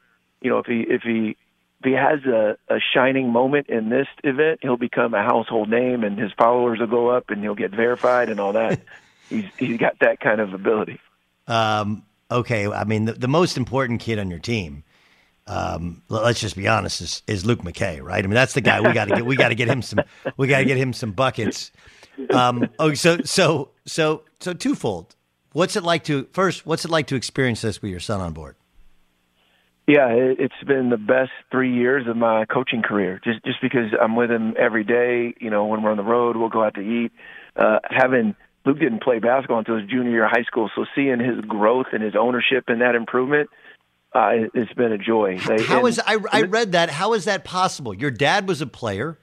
you 0.40 0.50
know, 0.50 0.58
if 0.58 0.66
he 0.66 0.80
if 0.80 1.02
he 1.02 1.36
if 1.80 1.84
he 1.84 1.92
has 1.92 2.24
a, 2.24 2.56
a 2.68 2.78
shining 2.94 3.30
moment 3.30 3.68
in 3.68 3.88
this 3.88 4.06
event, 4.22 4.60
he'll 4.62 4.76
become 4.76 5.14
a 5.14 5.22
household 5.22 5.68
name, 5.68 6.04
and 6.04 6.18
his 6.18 6.32
followers 6.32 6.78
will 6.80 6.86
go 6.86 7.08
up, 7.08 7.30
and 7.30 7.42
he'll 7.42 7.54
get 7.54 7.70
verified 7.70 8.28
and 8.28 8.40
all 8.40 8.52
that. 8.52 8.80
he's 9.28 9.46
he's 9.58 9.78
got 9.78 9.98
that 10.00 10.20
kind 10.20 10.40
of 10.40 10.52
ability. 10.52 11.00
Um, 11.46 12.04
okay, 12.30 12.66
I 12.68 12.84
mean 12.84 13.06
the, 13.06 13.12
the 13.12 13.28
most 13.28 13.56
important 13.56 14.00
kid 14.00 14.18
on 14.18 14.30
your 14.30 14.40
team. 14.40 14.84
Um, 15.46 16.02
let's 16.08 16.40
just 16.40 16.56
be 16.56 16.66
honest, 16.68 17.00
is, 17.02 17.22
is 17.26 17.44
Luke 17.44 17.60
McKay, 17.60 18.02
right? 18.02 18.24
I 18.24 18.26
mean, 18.26 18.34
that's 18.34 18.54
the 18.54 18.62
guy 18.62 18.80
we 18.80 18.92
got 18.92 19.08
to 19.08 19.16
get. 19.16 19.26
We 19.26 19.36
got 19.36 19.48
to 19.48 19.54
get 19.54 19.68
him 19.68 19.82
some. 19.82 20.00
We 20.36 20.48
got 20.48 20.58
to 20.58 20.64
get 20.64 20.78
him 20.78 20.92
some 20.92 21.12
buckets. 21.12 21.70
Um, 22.30 22.70
oh, 22.78 22.94
so 22.94 23.18
so 23.24 23.70
so 23.86 24.22
so 24.40 24.54
twofold. 24.54 25.16
What's 25.52 25.76
it 25.76 25.82
like 25.82 26.04
to 26.04 26.26
first? 26.32 26.64
What's 26.66 26.84
it 26.84 26.90
like 26.90 27.08
to 27.08 27.16
experience 27.16 27.60
this 27.60 27.82
with 27.82 27.90
your 27.90 28.00
son 28.00 28.20
on 28.20 28.32
board? 28.32 28.56
Yeah, 29.86 30.08
it's 30.08 30.54
been 30.66 30.88
the 30.88 30.96
best 30.96 31.32
three 31.50 31.74
years 31.74 32.06
of 32.08 32.16
my 32.16 32.46
coaching 32.46 32.82
career. 32.82 33.20
Just 33.22 33.44
just 33.44 33.60
because 33.60 33.92
I'm 34.00 34.16
with 34.16 34.30
him 34.30 34.54
every 34.58 34.84
day. 34.84 35.34
You 35.40 35.50
know, 35.50 35.66
when 35.66 35.82
we're 35.82 35.90
on 35.90 35.98
the 35.98 36.02
road, 36.02 36.36
we'll 36.36 36.48
go 36.48 36.64
out 36.64 36.74
to 36.74 36.80
eat. 36.80 37.12
Uh, 37.54 37.80
having 37.90 38.34
Luke 38.64 38.78
didn't 38.78 39.02
play 39.02 39.18
basketball 39.18 39.58
until 39.58 39.78
his 39.78 39.88
junior 39.90 40.10
year 40.10 40.24
of 40.24 40.30
high 40.30 40.44
school, 40.44 40.70
so 40.74 40.86
seeing 40.94 41.20
his 41.20 41.44
growth 41.44 41.88
and 41.92 42.02
his 42.02 42.14
ownership 42.18 42.64
and 42.68 42.80
that 42.80 42.94
improvement, 42.94 43.50
uh, 44.14 44.30
it's 44.54 44.72
been 44.74 44.92
a 44.92 44.98
joy. 44.98 45.38
How 45.38 45.78
and, 45.78 45.88
is 45.88 45.98
I, 45.98 46.18
I 46.30 46.42
read 46.42 46.72
that? 46.72 46.88
How 46.90 47.14
is 47.14 47.24
that 47.24 47.44
possible? 47.44 47.92
Your 47.92 48.10
dad 48.10 48.46
was 48.48 48.60
a 48.60 48.66
player, 48.66 49.18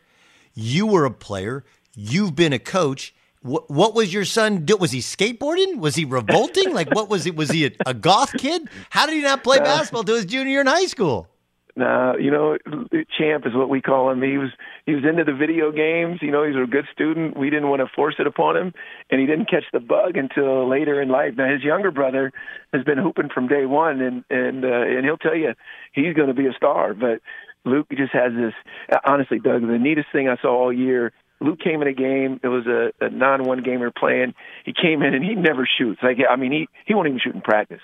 you 0.54 0.86
were 0.86 1.06
a 1.06 1.12
player, 1.12 1.64
you've 1.96 2.36
been 2.36 2.54
a 2.54 2.60
coach. 2.60 3.16
What, 3.42 3.72
what 3.72 3.96
was 3.96 4.14
your 4.14 4.26
son 4.26 4.66
do? 4.66 4.78
Was 4.78 4.92
he 4.92 5.00
skateboarding? 5.00 5.78
Was 5.78 5.96
he 5.96 6.06
revolting? 6.06 6.74
like 6.74 6.94
what 6.94 7.10
was 7.10 7.26
it? 7.26 7.36
Was 7.36 7.50
he 7.50 7.66
a, 7.66 7.72
a 7.88 7.94
goth 7.94 8.34
kid? 8.34 8.70
How 8.92 9.08
did 9.08 9.16
he 9.16 9.22
not 9.22 9.44
play 9.44 9.58
basketball 9.64 10.04
to 10.04 10.14
his 10.14 10.26
junior 10.26 10.52
year 10.52 10.62
in 10.62 10.68
high 10.68 10.86
school? 10.86 11.28
Nah, 11.76 12.16
you 12.18 12.32
know, 12.32 12.58
champ 13.18 13.46
is 13.46 13.54
what 13.54 13.70
we 13.70 13.82
call 13.82 14.10
him. 14.12 14.22
He 14.22 14.38
was 14.38 14.50
he 14.86 14.94
was 14.94 15.04
into 15.08 15.24
the 15.24 15.34
video 15.34 15.72
games. 15.72 16.20
You 16.22 16.32
know, 16.32 16.46
he's 16.46 16.56
a 16.56 16.70
good 16.70 16.86
student. 16.92 17.38
We 17.38 17.50
didn't 17.50 17.70
want 17.70 17.82
to 17.82 17.88
force 17.96 18.16
it 18.20 18.28
upon 18.28 18.58
him, 18.58 18.74
and 19.10 19.22
he 19.22 19.28
didn't 19.28 19.50
catch 19.50 19.64
the 19.72 19.80
bug 19.80 20.18
until 20.18 20.68
later 20.70 21.02
in 21.02 21.10
life. 21.10 21.34
Now 21.38 21.52
his 21.52 21.64
younger 21.64 21.92
brother 21.92 22.32
has 22.74 22.84
been 22.84 22.98
hooping 22.98 23.30
from 23.34 23.48
day 23.48 23.66
one, 23.66 24.02
and 24.02 24.24
and 24.30 24.66
uh, 24.66 24.82
and 24.82 25.06
he'll 25.06 25.18
tell 25.18 25.36
you 25.36 25.54
he's 25.94 26.14
going 26.14 26.28
to 26.28 26.34
be 26.34 26.48
a 26.48 26.54
star. 26.54 26.94
But 26.94 27.22
Luke 27.64 27.88
just 27.96 28.14
has 28.14 28.34
this. 28.34 28.54
Honestly, 29.06 29.40
Doug, 29.40 29.62
the 29.62 29.80
neatest 29.80 30.08
thing 30.12 30.28
I 30.28 30.38
saw 30.42 30.64
all 30.64 30.74
year. 30.74 31.14
Luke 31.40 31.60
came 31.60 31.82
in 31.82 31.88
a 31.88 31.94
game. 31.94 32.40
It 32.44 32.50
was 32.50 32.68
a, 32.68 32.92
a 33.04 33.10
non-one 33.10 33.64
gamer 33.64 33.92
playing. 33.92 34.36
He 34.64 34.74
came 34.74 35.02
in 35.02 35.16
and 35.16 35.24
he 35.24 35.34
never 35.34 35.68
shoots. 35.78 36.00
Like 36.04 36.18
I 36.30 36.36
mean, 36.36 36.52
he 36.52 36.68
he 36.86 36.94
won't 36.94 37.08
even 37.08 37.20
shoot 37.20 37.34
in 37.34 37.42
practice, 37.42 37.82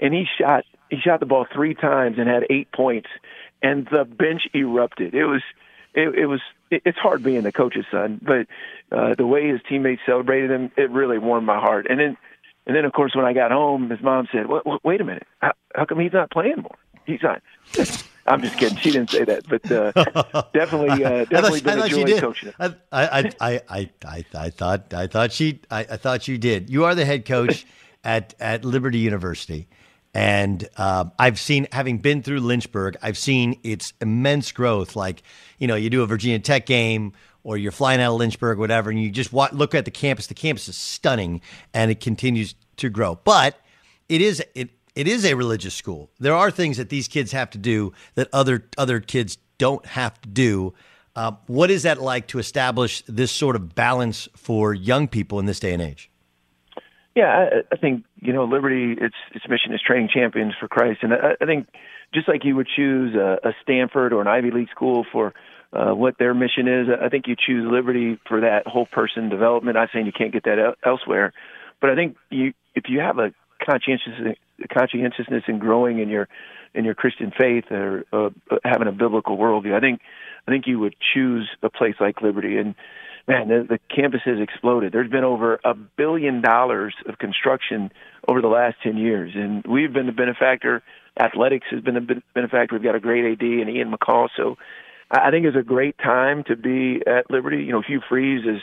and 0.00 0.14
he 0.14 0.26
shot 0.38 0.64
he 0.90 0.98
shot 1.00 1.20
the 1.20 1.26
ball 1.26 1.46
three 1.52 1.74
times 1.74 2.18
and 2.18 2.28
had 2.28 2.44
eight 2.50 2.70
points, 2.72 3.08
and 3.62 3.86
the 3.90 4.04
bench 4.04 4.48
erupted. 4.54 5.14
It 5.14 5.24
was, 5.24 5.42
it, 5.94 6.14
it 6.14 6.26
was, 6.26 6.40
it, 6.70 6.82
it's 6.84 6.98
hard 6.98 7.22
being 7.22 7.42
the 7.42 7.52
coach's 7.52 7.86
son, 7.90 8.20
but 8.22 8.46
uh, 8.96 9.14
the 9.14 9.26
way 9.26 9.48
his 9.48 9.60
teammates 9.68 10.02
celebrated 10.06 10.50
him, 10.50 10.70
it 10.76 10.90
really 10.90 11.18
warmed 11.18 11.46
my 11.46 11.58
heart. 11.58 11.86
And 11.88 11.98
then, 12.00 12.16
and 12.66 12.76
then 12.76 12.84
of 12.84 12.92
course 12.92 13.14
when 13.14 13.24
I 13.24 13.32
got 13.32 13.50
home, 13.50 13.90
his 13.90 14.00
mom 14.00 14.28
said, 14.30 14.46
"Wait, 14.48 14.62
wait 14.84 15.00
a 15.00 15.04
minute, 15.04 15.26
how, 15.40 15.52
how 15.74 15.84
come 15.84 16.00
he's 16.00 16.12
not 16.12 16.30
playing 16.30 16.62
more? 16.62 16.76
He's 17.06 17.22
not." 17.22 17.42
I'm 18.26 18.42
just 18.42 18.58
kidding. 18.58 18.78
She 18.78 18.90
didn't 18.90 19.10
say 19.10 19.24
that, 19.24 19.48
but 19.48 19.70
uh, 19.72 19.92
definitely, 20.54 21.04
uh, 21.04 21.24
definitely 21.24 21.60
I 21.60 21.62
thought, 21.62 21.64
been 21.64 21.80
I 21.80 21.86
a 21.86 21.88
joy 21.88 22.20
coaching. 22.20 22.52
I, 22.58 22.74
I, 22.92 23.32
I, 23.40 23.60
I, 23.68 23.90
I, 24.04 24.24
I 24.34 24.50
thought, 24.50 24.94
I 24.94 25.06
thought 25.06 25.32
she, 25.32 25.60
I, 25.70 25.80
I 25.80 25.96
thought 25.96 26.28
you 26.28 26.38
did. 26.38 26.70
You 26.70 26.84
are 26.84 26.94
the 26.94 27.04
head 27.04 27.24
coach 27.24 27.66
at 28.04 28.34
at 28.38 28.64
Liberty 28.64 28.98
University. 28.98 29.68
And 30.12 30.68
uh, 30.76 31.06
I've 31.18 31.38
seen, 31.38 31.68
having 31.70 31.98
been 31.98 32.22
through 32.22 32.40
Lynchburg, 32.40 32.96
I've 33.00 33.18
seen 33.18 33.60
its 33.62 33.92
immense 34.00 34.50
growth. 34.50 34.96
Like, 34.96 35.22
you 35.58 35.66
know, 35.66 35.76
you 35.76 35.88
do 35.88 36.02
a 36.02 36.06
Virginia 36.06 36.38
Tech 36.40 36.66
game 36.66 37.12
or 37.44 37.56
you're 37.56 37.72
flying 37.72 38.00
out 38.00 38.12
of 38.12 38.18
Lynchburg, 38.18 38.58
whatever, 38.58 38.90
and 38.90 39.00
you 39.00 39.10
just 39.10 39.32
look 39.32 39.74
at 39.74 39.84
the 39.84 39.90
campus. 39.90 40.26
The 40.26 40.34
campus 40.34 40.68
is 40.68 40.76
stunning 40.76 41.40
and 41.72 41.90
it 41.90 42.00
continues 42.00 42.54
to 42.78 42.90
grow. 42.90 43.20
But 43.22 43.58
it 44.08 44.20
is, 44.20 44.42
it, 44.54 44.70
it 44.96 45.06
is 45.06 45.24
a 45.24 45.34
religious 45.34 45.74
school. 45.74 46.10
There 46.18 46.34
are 46.34 46.50
things 46.50 46.76
that 46.76 46.88
these 46.88 47.06
kids 47.06 47.32
have 47.32 47.50
to 47.50 47.58
do 47.58 47.92
that 48.16 48.28
other, 48.32 48.68
other 48.76 49.00
kids 49.00 49.38
don't 49.58 49.86
have 49.86 50.20
to 50.22 50.28
do. 50.28 50.74
Uh, 51.14 51.32
what 51.46 51.70
is 51.70 51.84
that 51.84 52.00
like 52.00 52.26
to 52.28 52.38
establish 52.38 53.02
this 53.06 53.30
sort 53.30 53.54
of 53.56 53.74
balance 53.74 54.28
for 54.36 54.74
young 54.74 55.06
people 55.06 55.38
in 55.38 55.46
this 55.46 55.60
day 55.60 55.72
and 55.72 55.82
age? 55.82 56.09
Yeah, 57.14 57.24
I, 57.26 57.74
I 57.74 57.76
think 57.76 58.04
you 58.20 58.32
know 58.32 58.44
Liberty. 58.44 58.92
Its 58.92 59.14
its 59.34 59.48
mission 59.48 59.74
is 59.74 59.80
training 59.84 60.10
champions 60.12 60.54
for 60.58 60.68
Christ, 60.68 61.00
and 61.02 61.12
I, 61.12 61.36
I 61.40 61.46
think 61.46 61.66
just 62.14 62.28
like 62.28 62.44
you 62.44 62.56
would 62.56 62.68
choose 62.74 63.14
a, 63.14 63.48
a 63.48 63.52
Stanford 63.62 64.12
or 64.12 64.20
an 64.20 64.28
Ivy 64.28 64.50
League 64.50 64.70
school 64.70 65.04
for 65.10 65.34
uh, 65.72 65.92
what 65.92 66.18
their 66.18 66.34
mission 66.34 66.68
is. 66.68 66.88
I 67.00 67.08
think 67.08 67.26
you 67.26 67.36
choose 67.36 67.68
Liberty 67.70 68.18
for 68.28 68.40
that 68.40 68.66
whole 68.66 68.86
person 68.86 69.28
development. 69.28 69.76
I'm 69.76 69.88
saying 69.92 70.06
you 70.06 70.12
can't 70.12 70.32
get 70.32 70.44
that 70.44 70.76
elsewhere, 70.84 71.32
but 71.80 71.90
I 71.90 71.94
think 71.96 72.16
you 72.30 72.52
if 72.74 72.84
you 72.88 73.00
have 73.00 73.18
a 73.18 73.32
conscientious 73.64 74.36
conscientiousness 74.72 75.44
in 75.48 75.58
growing 75.58 75.98
in 75.98 76.08
your 76.08 76.28
in 76.74 76.84
your 76.84 76.94
Christian 76.94 77.32
faith 77.36 77.64
or 77.70 78.04
uh, 78.12 78.30
having 78.64 78.86
a 78.86 78.92
biblical 78.92 79.36
worldview, 79.36 79.74
I 79.74 79.80
think 79.80 80.00
I 80.46 80.50
think 80.50 80.66
you 80.66 80.78
would 80.78 80.94
choose 81.14 81.48
a 81.62 81.70
place 81.70 81.96
like 82.00 82.22
Liberty. 82.22 82.56
And 82.58 82.74
man, 83.26 83.48
the, 83.48 83.66
the 83.68 83.78
campus 83.94 84.20
has 84.24 84.38
exploded. 84.40 84.92
There's 84.92 85.10
been 85.10 85.24
over 85.24 85.60
a 85.64 85.74
billion 85.74 86.40
dollars 86.40 86.94
of 87.06 87.18
construction 87.18 87.92
over 88.26 88.40
the 88.40 88.48
last 88.48 88.76
ten 88.82 88.96
years, 88.96 89.32
and 89.34 89.64
we've 89.66 89.92
been 89.92 90.06
the 90.06 90.12
benefactor. 90.12 90.82
Athletics 91.18 91.66
has 91.70 91.82
been 91.82 91.94
the 91.94 92.22
benefactor. 92.34 92.74
We've 92.74 92.82
got 92.82 92.94
a 92.94 93.00
great 93.00 93.32
AD 93.32 93.42
and 93.42 93.68
Ian 93.68 93.92
McCaw. 93.92 94.28
So 94.36 94.56
I 95.10 95.30
think 95.30 95.44
it's 95.44 95.56
a 95.56 95.62
great 95.62 95.98
time 95.98 96.44
to 96.44 96.56
be 96.56 97.02
at 97.06 97.30
Liberty. 97.30 97.64
You 97.64 97.72
know, 97.72 97.82
Hugh 97.86 98.00
Freeze 98.08 98.46
is 98.46 98.60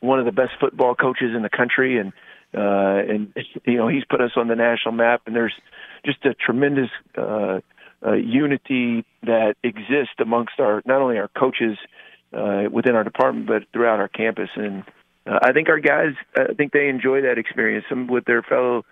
one 0.00 0.18
of 0.18 0.26
the 0.26 0.32
best 0.32 0.52
football 0.60 0.94
coaches 0.94 1.34
in 1.34 1.42
the 1.42 1.48
country, 1.48 1.98
and 1.98 2.12
uh, 2.54 3.12
and 3.12 3.32
you 3.64 3.78
know 3.78 3.88
he's 3.88 4.04
put 4.04 4.20
us 4.20 4.32
on 4.36 4.48
the 4.48 4.56
national 4.56 4.92
map. 4.92 5.22
And 5.26 5.34
there's 5.34 5.54
just 6.04 6.24
a 6.24 6.34
tremendous 6.34 6.90
uh, 7.16 7.60
uh, 8.06 8.12
unity 8.12 9.04
that 9.22 9.54
exists 9.62 10.14
amongst 10.18 10.60
our 10.60 10.82
not 10.86 11.00
only 11.00 11.18
our 11.18 11.28
coaches 11.28 11.78
uh, 12.32 12.64
within 12.70 12.94
our 12.94 13.04
department, 13.04 13.46
but 13.46 13.64
throughout 13.72 14.00
our 14.00 14.08
campus. 14.08 14.50
And 14.56 14.84
uh, 15.26 15.38
I 15.42 15.52
think 15.52 15.68
our 15.68 15.80
guys, 15.80 16.14
I 16.36 16.54
think 16.54 16.72
they 16.72 16.88
enjoy 16.88 17.22
that 17.22 17.38
experience 17.38 17.84
some 17.88 18.06
with 18.06 18.24
their 18.24 18.42
fellow 18.42 18.84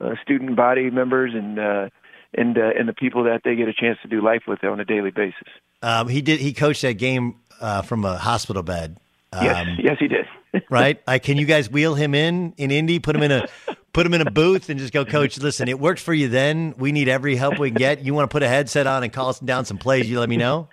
uh, 0.00 0.14
student 0.22 0.56
body 0.56 0.90
members 0.90 1.32
and. 1.34 1.58
Uh, 1.58 1.88
and 2.34 2.58
uh, 2.58 2.70
and 2.78 2.86
the 2.86 2.92
people 2.92 3.24
that 3.24 3.40
they 3.42 3.54
get 3.56 3.68
a 3.68 3.72
chance 3.72 3.98
to 4.02 4.08
do 4.08 4.20
life 4.20 4.42
with 4.46 4.62
on 4.62 4.78
a 4.80 4.84
daily 4.84 5.10
basis. 5.10 5.48
Um, 5.82 6.08
he 6.08 6.20
did. 6.20 6.40
He 6.40 6.52
coached 6.52 6.82
that 6.82 6.94
game 6.94 7.36
uh, 7.60 7.82
from 7.82 8.04
a 8.04 8.18
hospital 8.18 8.62
bed. 8.62 8.98
Um, 9.32 9.44
yes, 9.44 9.66
yes, 9.82 9.96
he 9.98 10.08
did. 10.08 10.26
right? 10.70 11.00
Like, 11.06 11.22
can 11.22 11.36
you 11.36 11.46
guys 11.46 11.70
wheel 11.70 11.94
him 11.94 12.14
in 12.14 12.54
in 12.56 12.70
Indy? 12.70 12.98
Put 12.98 13.16
him 13.16 13.22
in 13.22 13.32
a 13.32 13.48
put 13.92 14.06
him 14.06 14.14
in 14.14 14.20
a 14.20 14.30
booth 14.30 14.68
and 14.70 14.78
just 14.78 14.92
go, 14.92 15.04
Coach. 15.04 15.38
Listen, 15.38 15.68
it 15.68 15.78
worked 15.78 16.00
for 16.00 16.14
you 16.14 16.28
then. 16.28 16.74
We 16.78 16.92
need 16.92 17.08
every 17.08 17.36
help 17.36 17.58
we 17.58 17.70
can 17.70 17.78
get. 17.78 18.04
You 18.04 18.14
want 18.14 18.30
to 18.30 18.32
put 18.32 18.42
a 18.42 18.48
headset 18.48 18.86
on 18.86 19.02
and 19.02 19.12
call 19.12 19.28
us 19.28 19.40
down 19.40 19.64
some 19.64 19.78
plays? 19.78 20.08
You 20.08 20.20
let 20.20 20.28
me 20.28 20.36
know. 20.36 20.68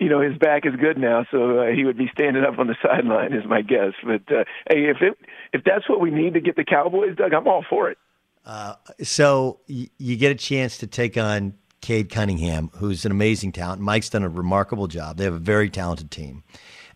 You 0.00 0.08
know 0.08 0.20
his 0.20 0.36
back 0.38 0.64
is 0.64 0.74
good 0.76 0.96
now, 0.98 1.26
so 1.30 1.60
uh, 1.60 1.66
he 1.66 1.84
would 1.84 1.98
be 1.98 2.08
standing 2.12 2.42
up 2.42 2.58
on 2.58 2.66
the 2.66 2.76
sideline, 2.82 3.32
is 3.34 3.44
my 3.46 3.60
guess. 3.62 3.92
But 4.02 4.22
uh, 4.34 4.44
hey, 4.68 4.86
if 4.86 4.96
it 5.02 5.16
if 5.52 5.62
that's 5.62 5.88
what 5.88 6.00
we 6.00 6.10
need 6.10 6.34
to 6.34 6.40
get 6.40 6.56
the 6.56 6.64
Cowboys, 6.64 7.16
Doug, 7.16 7.34
I'm 7.34 7.46
all 7.46 7.64
for 7.68 7.90
it. 7.90 7.98
Uh, 8.44 8.74
so 9.02 9.60
y- 9.68 9.90
you 9.98 10.16
get 10.16 10.32
a 10.32 10.34
chance 10.34 10.78
to 10.78 10.86
take 10.86 11.18
on 11.18 11.54
Cade 11.82 12.10
Cunningham, 12.10 12.70
who's 12.76 13.04
an 13.04 13.12
amazing 13.12 13.52
talent. 13.52 13.80
Mike's 13.82 14.08
done 14.08 14.22
a 14.22 14.28
remarkable 14.28 14.86
job. 14.86 15.18
They 15.18 15.24
have 15.24 15.34
a 15.34 15.38
very 15.38 15.70
talented 15.70 16.10
team. 16.10 16.44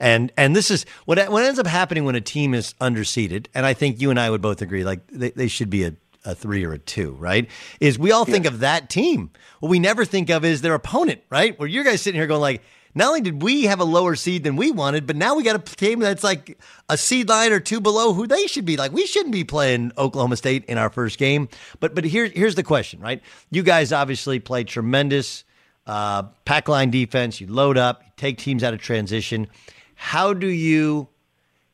And 0.00 0.32
and 0.36 0.56
this 0.56 0.70
is 0.70 0.86
what 1.04 1.18
what 1.30 1.44
ends 1.44 1.58
up 1.58 1.66
happening 1.66 2.04
when 2.04 2.14
a 2.14 2.20
team 2.20 2.54
is 2.54 2.74
underseeded, 2.80 3.46
and 3.54 3.64
I 3.64 3.74
think 3.74 4.00
you 4.00 4.10
and 4.10 4.18
I 4.18 4.30
would 4.30 4.42
both 4.42 4.60
agree, 4.60 4.82
like 4.82 5.06
they, 5.08 5.30
they 5.30 5.46
should 5.46 5.70
be 5.70 5.84
a, 5.84 5.94
a 6.24 6.34
three 6.34 6.64
or 6.64 6.72
a 6.72 6.78
two, 6.78 7.12
right? 7.12 7.48
Is 7.80 7.98
we 7.98 8.10
all 8.12 8.24
think 8.24 8.44
of 8.46 8.60
that 8.60 8.90
team. 8.90 9.30
What 9.60 9.68
we 9.68 9.78
never 9.78 10.04
think 10.04 10.30
of 10.30 10.44
is 10.44 10.62
their 10.62 10.74
opponent, 10.74 11.22
right? 11.30 11.58
Where 11.58 11.68
you 11.68 11.84
guys 11.84 12.02
sitting 12.02 12.18
here 12.18 12.26
going 12.26 12.40
like, 12.40 12.62
not 12.94 13.08
only 13.08 13.20
did 13.20 13.42
we 13.42 13.64
have 13.64 13.80
a 13.80 13.84
lower 13.84 14.14
seed 14.14 14.44
than 14.44 14.56
we 14.56 14.70
wanted, 14.70 15.06
but 15.06 15.16
now 15.16 15.34
we 15.34 15.42
got 15.42 15.56
a 15.56 15.76
team 15.76 15.98
that's 15.98 16.22
like 16.22 16.58
a 16.88 16.96
seed 16.96 17.28
line 17.28 17.52
or 17.52 17.60
two 17.60 17.80
below 17.80 18.12
who 18.12 18.26
they 18.26 18.46
should 18.46 18.64
be. 18.64 18.76
Like 18.76 18.92
we 18.92 19.06
shouldn't 19.06 19.32
be 19.32 19.44
playing 19.44 19.92
Oklahoma 19.98 20.36
State 20.36 20.64
in 20.66 20.78
our 20.78 20.90
first 20.90 21.18
game. 21.18 21.48
But 21.80 21.94
but 21.94 22.04
here's 22.04 22.30
here's 22.32 22.54
the 22.54 22.62
question, 22.62 23.00
right? 23.00 23.22
You 23.50 23.62
guys 23.62 23.92
obviously 23.92 24.38
play 24.38 24.64
tremendous 24.64 25.44
uh, 25.86 26.24
pack 26.44 26.68
line 26.68 26.90
defense. 26.90 27.40
You 27.40 27.48
load 27.48 27.76
up, 27.76 28.02
you 28.04 28.12
take 28.16 28.38
teams 28.38 28.62
out 28.62 28.74
of 28.74 28.80
transition. 28.80 29.48
How 29.96 30.32
do 30.32 30.48
you 30.48 31.08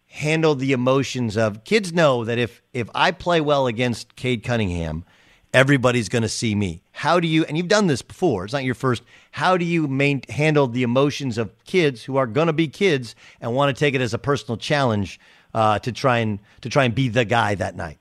handle 0.07 0.55
the 0.55 0.73
emotions 0.73 1.37
of 1.37 1.65
kids 1.65 1.93
know 1.93 2.25
that 2.25 2.39
if 2.39 2.63
if 2.73 2.89
I 2.95 3.13
play 3.13 3.41
well 3.41 3.67
against 3.67 4.17
Cade 4.17 4.43
Cunningham– 4.43 5.05
everybody's 5.53 6.09
going 6.09 6.23
to 6.23 6.29
see 6.29 6.55
me. 6.55 6.83
How 6.93 7.21
do 7.21 7.27
you, 7.27 7.45
and 7.45 7.57
you've 7.57 7.69
done 7.69 7.87
this 7.87 8.03
before, 8.03 8.45
it's 8.45 8.53
not 8.53 8.65
your 8.65 8.75
first, 8.75 9.03
how 9.31 9.57
do 9.57 9.65
you 9.65 9.89
main, 9.89 10.23
handle 10.29 10.67
the 10.67 10.83
emotions 10.83 11.39
of 11.39 11.53
kids 11.65 12.05
who 12.05 12.17
are 12.17 12.27
going 12.27 12.47
to 12.47 12.53
be 12.53 12.69
kids 12.69 13.15
and 13.41 13.55
want 13.55 13.75
to 13.75 13.79
take 13.79 13.95
it 13.95 14.01
as 14.01 14.15
a 14.15 14.19
personal 14.19 14.57
challenge 14.57 15.19
uh, 15.55 15.79
to 15.81 15.93
try 15.93 16.19
and 16.19 16.39
to 16.61 16.69
try 16.69 16.85
and 16.85 16.95
be 16.95 17.09
the 17.09 17.25
guy 17.25 17.55
that 17.55 17.77
night? 17.77 17.99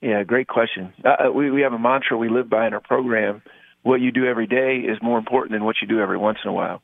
Yeah, 0.00 0.22
great 0.22 0.46
question. 0.46 0.92
Uh, 1.04 1.26
uh 1.26 1.32
we 1.32 1.50
we 1.50 1.62
have 1.62 1.72
a 1.72 1.78
mantra 1.78 2.16
we 2.16 2.28
live 2.28 2.48
by 2.48 2.66
in 2.66 2.74
our 2.74 2.80
program: 2.80 3.42
what 3.82 4.00
you 4.00 4.12
do 4.12 4.26
every 4.26 4.46
day 4.46 4.78
is 4.78 4.98
more 5.02 5.18
important 5.18 5.52
than 5.52 5.64
what 5.64 5.76
you 5.82 5.88
do 5.88 6.00
every 6.00 6.18
once 6.18 6.38
in 6.44 6.50
a 6.50 6.52
while. 6.52 6.82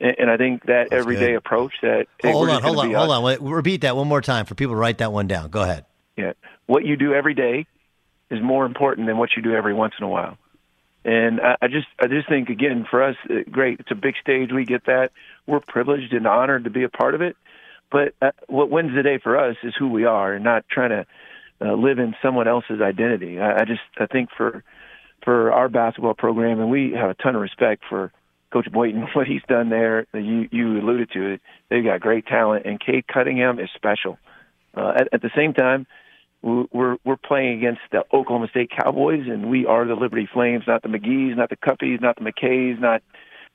And, 0.00 0.16
and 0.18 0.30
I 0.30 0.36
think 0.36 0.62
that 0.66 0.88
That's 0.90 1.00
everyday 1.00 1.28
good. 1.28 1.36
approach 1.36 1.74
that 1.82 2.06
hey, 2.20 2.32
hold 2.32 2.48
on, 2.50 2.62
hold 2.62 2.78
on, 2.78 2.92
hold 2.92 3.10
on. 3.10 3.22
Wait, 3.22 3.40
repeat 3.40 3.82
that 3.82 3.94
one 3.96 4.08
more 4.08 4.20
time 4.20 4.46
for 4.46 4.56
people 4.56 4.74
to 4.74 4.78
write 4.78 4.98
that 4.98 5.12
one 5.12 5.28
down. 5.28 5.50
Go 5.50 5.62
ahead. 5.62 5.84
Yeah, 6.16 6.32
what 6.66 6.84
you 6.84 6.96
do 6.96 7.14
every 7.14 7.34
day 7.34 7.66
is 8.30 8.42
more 8.42 8.66
important 8.66 9.06
than 9.06 9.18
what 9.18 9.30
you 9.36 9.42
do 9.42 9.54
every 9.54 9.74
once 9.74 9.94
in 9.98 10.04
a 10.04 10.08
while. 10.08 10.36
And 11.04 11.40
I, 11.40 11.68
just, 11.68 11.86
I 12.00 12.08
just 12.08 12.28
think 12.28 12.48
again 12.48 12.84
for 12.90 13.00
us, 13.00 13.14
uh, 13.30 13.48
great. 13.48 13.78
It's 13.78 13.92
a 13.92 13.94
big 13.94 14.14
stage. 14.20 14.50
We 14.52 14.64
get 14.64 14.86
that. 14.86 15.12
We're 15.46 15.60
privileged 15.60 16.12
and 16.12 16.26
honored 16.26 16.64
to 16.64 16.70
be 16.70 16.82
a 16.82 16.88
part 16.88 17.14
of 17.14 17.22
it. 17.22 17.36
But 17.92 18.14
uh, 18.20 18.32
what 18.48 18.70
wins 18.70 18.92
the 18.94 19.04
day 19.04 19.18
for 19.18 19.38
us 19.38 19.56
is 19.62 19.72
who 19.78 19.88
we 19.88 20.04
are, 20.04 20.32
and 20.32 20.42
not 20.42 20.64
trying 20.68 20.90
to 20.90 21.06
uh, 21.60 21.74
live 21.74 22.00
in 22.00 22.16
someone 22.20 22.48
else's 22.48 22.80
identity. 22.80 23.38
I, 23.38 23.60
I 23.60 23.64
just, 23.64 23.82
I 23.98 24.06
think 24.06 24.30
for 24.36 24.64
for 25.22 25.52
our 25.52 25.68
basketball 25.68 26.14
program, 26.14 26.60
and 26.60 26.70
we 26.70 26.92
have 26.92 27.10
a 27.10 27.14
ton 27.14 27.34
of 27.34 27.42
respect 27.42 27.82
for 27.88 28.12
Coach 28.52 28.70
Boynton, 28.70 29.02
what 29.14 29.26
he's 29.26 29.42
done 29.48 29.68
there. 29.68 30.06
You 30.12 30.48
you 30.50 30.80
alluded 30.80 31.10
to 31.12 31.34
it. 31.34 31.40
They've 31.68 31.84
got 31.84 32.00
great 32.00 32.26
talent, 32.26 32.66
and 32.66 32.80
Cade 32.80 33.06
Cunningham 33.06 33.58
is 33.58 33.68
special. 33.74 34.18
Uh, 34.74 34.92
at, 34.96 35.08
at 35.14 35.22
the 35.22 35.30
same 35.34 35.54
time, 35.54 35.86
we're 36.46 36.96
we're 37.04 37.16
playing 37.16 37.58
against 37.58 37.80
the 37.90 38.04
Oklahoma 38.12 38.48
State 38.48 38.70
Cowboys, 38.70 39.26
and 39.26 39.50
we 39.50 39.66
are 39.66 39.84
the 39.86 39.94
Liberty 39.94 40.28
Flames, 40.32 40.64
not 40.66 40.82
the 40.82 40.88
McGhee's, 40.88 41.36
not 41.36 41.50
the 41.50 41.56
Cuppies, 41.56 42.00
not 42.00 42.16
the 42.16 42.22
McKays, 42.22 42.80
not. 42.80 43.02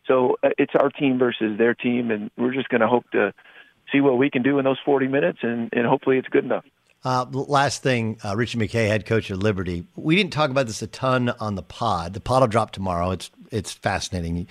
So 0.08 0.38
uh, 0.43 0.49
it's 0.58 0.73
our 0.75 0.89
team 0.89 1.17
versus 1.17 1.58
their 1.58 1.73
team, 1.73 2.12
and 2.12 2.32
we're 2.38 2.54
just 2.54 2.69
going 2.69 2.82
to 2.82 2.88
hope 2.88 3.06
to 3.12 3.34
see 3.91 4.01
what 4.01 4.17
we 4.17 4.30
can 4.30 4.41
do 4.41 4.58
in 4.58 4.65
those 4.65 4.80
40 4.84 5.08
minutes, 5.08 5.39
and, 5.41 5.69
and 5.73 5.86
hopefully 5.86 6.17
it's 6.17 6.27
good 6.27 6.43
enough. 6.43 6.65
Uh, 7.04 7.25
last 7.32 7.82
thing, 7.82 8.17
uh, 8.23 8.36
Ritchie 8.36 8.60
McKay, 8.60 8.88
head 8.88 9.06
coach 9.06 9.30
of 9.32 9.41
Liberty. 9.41 9.86
We 9.95 10.15
didn't 10.15 10.34
talk 10.34 10.51
about 10.51 10.67
this 10.67 10.82
a 10.82 10.88
ton 10.88 11.30
on 11.39 11.56
the 11.56 11.63
pod. 11.63 12.13
The 12.13 12.19
pod 12.19 12.41
will 12.41 12.47
drop 12.47 12.71
tomorrow. 12.71 13.12
It's 13.12 13.32
it's 13.51 13.71
fascinating. 13.71 14.47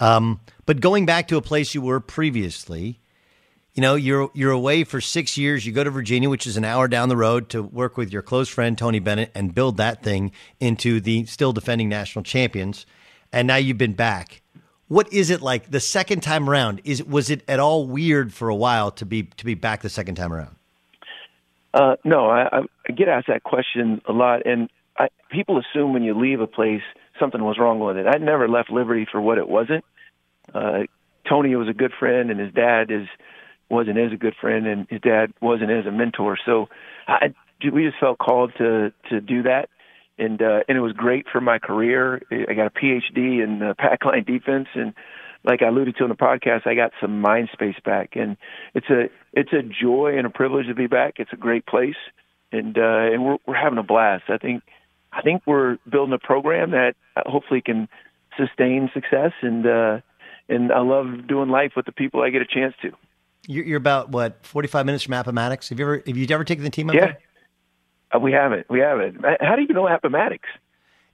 Um, 0.00 0.40
but 0.66 0.80
going 0.80 1.06
back 1.06 1.28
to 1.28 1.36
a 1.36 1.42
place 1.42 1.74
you 1.74 1.80
were 1.80 2.00
previously, 2.00 2.98
you 3.74 3.80
know 3.80 3.94
you're 3.94 4.30
you're 4.34 4.50
away 4.50 4.84
for 4.84 5.00
six 5.00 5.36
years. 5.38 5.64
You 5.64 5.72
go 5.72 5.84
to 5.84 5.90
virginia 5.90 6.28
which 6.28 6.46
is 6.46 6.56
an 6.56 6.64
hour 6.64 6.88
down 6.88 7.08
the 7.08 7.16
road 7.16 7.48
to 7.50 7.62
work 7.62 7.96
with 7.96 8.12
your 8.12 8.22
close 8.22 8.48
friend 8.48 8.76
tony 8.76 8.98
bennett 8.98 9.30
and 9.34 9.54
build 9.54 9.78
that 9.78 10.02
thing 10.02 10.32
into 10.60 11.00
the 11.00 11.24
still 11.26 11.52
defending 11.52 11.88
national 11.88 12.22
champions. 12.22 12.86
And 13.32 13.48
now 13.48 13.56
you've 13.56 13.78
been 13.78 13.94
back. 13.94 14.42
What 14.88 15.10
is 15.10 15.30
it 15.30 15.40
like 15.40 15.70
the 15.70 15.80
second 15.80 16.20
time 16.20 16.50
around? 16.50 16.82
Is 16.84 17.02
was 17.02 17.30
it 17.30 17.42
at 17.48 17.60
all 17.60 17.86
weird 17.86 18.32
for 18.32 18.48
a 18.48 18.54
while 18.54 18.90
to 18.92 19.06
be 19.06 19.22
to 19.22 19.44
be 19.44 19.54
back 19.54 19.80
the 19.82 19.88
second 19.88 20.16
time 20.16 20.32
around? 20.32 20.56
Uh, 21.72 21.96
no 22.04 22.28
I, 22.28 22.60
I 22.86 22.92
get 22.92 23.08
asked 23.08 23.28
that 23.28 23.42
question 23.42 24.02
a 24.06 24.12
lot. 24.12 24.44
And 24.44 24.68
I, 24.98 25.08
people 25.30 25.58
assume 25.58 25.94
when 25.94 26.02
you 26.02 26.18
leave 26.18 26.40
a 26.40 26.46
place 26.46 26.82
something 27.18 27.42
was 27.42 27.58
wrong 27.58 27.80
with 27.80 27.96
it. 27.96 28.06
I 28.06 28.18
never 28.18 28.48
left 28.48 28.70
liberty 28.70 29.06
for 29.10 29.20
what 29.20 29.38
it 29.38 29.48
wasn't. 29.48 29.84
Uh, 30.52 30.80
tony 31.26 31.54
was 31.54 31.68
a 31.68 31.72
good 31.72 31.92
friend 31.98 32.30
and 32.30 32.38
his 32.38 32.52
dad 32.52 32.90
is 32.90 33.06
wasn't 33.72 33.98
as 33.98 34.12
a 34.12 34.16
good 34.16 34.34
friend, 34.38 34.66
and 34.66 34.86
his 34.90 35.00
dad 35.00 35.32
wasn't 35.40 35.70
as 35.70 35.86
a 35.86 35.90
mentor. 35.90 36.38
So 36.44 36.68
I, 37.08 37.34
we 37.72 37.86
just 37.86 37.98
felt 37.98 38.18
called 38.18 38.52
to 38.58 38.92
to 39.08 39.20
do 39.20 39.42
that, 39.44 39.70
and 40.18 40.40
uh, 40.40 40.60
and 40.68 40.76
it 40.76 40.80
was 40.80 40.92
great 40.92 41.26
for 41.32 41.40
my 41.40 41.58
career. 41.58 42.20
I 42.30 42.52
got 42.52 42.66
a 42.66 42.70
PhD 42.70 43.42
in 43.42 43.62
uh, 43.62 43.74
pack 43.76 44.04
line 44.04 44.24
defense, 44.24 44.68
and 44.74 44.92
like 45.42 45.62
I 45.62 45.68
alluded 45.68 45.96
to 45.96 46.04
in 46.04 46.10
the 46.10 46.16
podcast, 46.16 46.66
I 46.66 46.74
got 46.74 46.92
some 47.00 47.20
mind 47.20 47.48
space 47.52 47.76
back, 47.84 48.10
and 48.14 48.36
it's 48.74 48.90
a 48.90 49.08
it's 49.32 49.52
a 49.52 49.62
joy 49.62 50.14
and 50.18 50.26
a 50.26 50.30
privilege 50.30 50.66
to 50.66 50.74
be 50.74 50.86
back. 50.86 51.14
It's 51.16 51.32
a 51.32 51.36
great 51.36 51.64
place, 51.66 51.96
and 52.52 52.76
uh, 52.76 53.10
and 53.12 53.24
we're 53.24 53.38
we're 53.46 53.56
having 53.56 53.78
a 53.78 53.82
blast. 53.82 54.24
I 54.28 54.36
think 54.36 54.62
I 55.12 55.22
think 55.22 55.42
we're 55.46 55.78
building 55.90 56.12
a 56.12 56.18
program 56.18 56.72
that 56.72 56.94
hopefully 57.16 57.62
can 57.62 57.88
sustain 58.36 58.90
success, 58.92 59.32
and 59.40 59.66
uh, 59.66 60.00
and 60.48 60.70
I 60.70 60.80
love 60.80 61.26
doing 61.26 61.48
life 61.48 61.72
with 61.74 61.86
the 61.86 61.92
people 61.92 62.22
I 62.22 62.28
get 62.28 62.42
a 62.42 62.46
chance 62.46 62.74
to. 62.82 62.92
You're, 63.46 63.64
you're 63.64 63.76
about 63.78 64.10
what 64.10 64.44
45 64.46 64.86
minutes 64.86 65.04
from 65.04 65.14
Appomattox. 65.14 65.68
Have 65.68 65.78
you 65.78 65.84
ever 65.84 66.02
have 66.06 66.16
you 66.16 66.26
ever 66.30 66.44
taken 66.44 66.64
the 66.64 66.70
team 66.70 66.88
up 66.90 66.94
yeah. 66.94 67.00
there? 67.00 67.18
Uh, 68.14 68.18
we 68.18 68.32
haven't. 68.32 68.68
We 68.70 68.80
haven't. 68.80 69.24
How 69.40 69.56
do 69.56 69.62
you 69.62 69.74
know 69.74 69.88
Appomattox? 69.88 70.48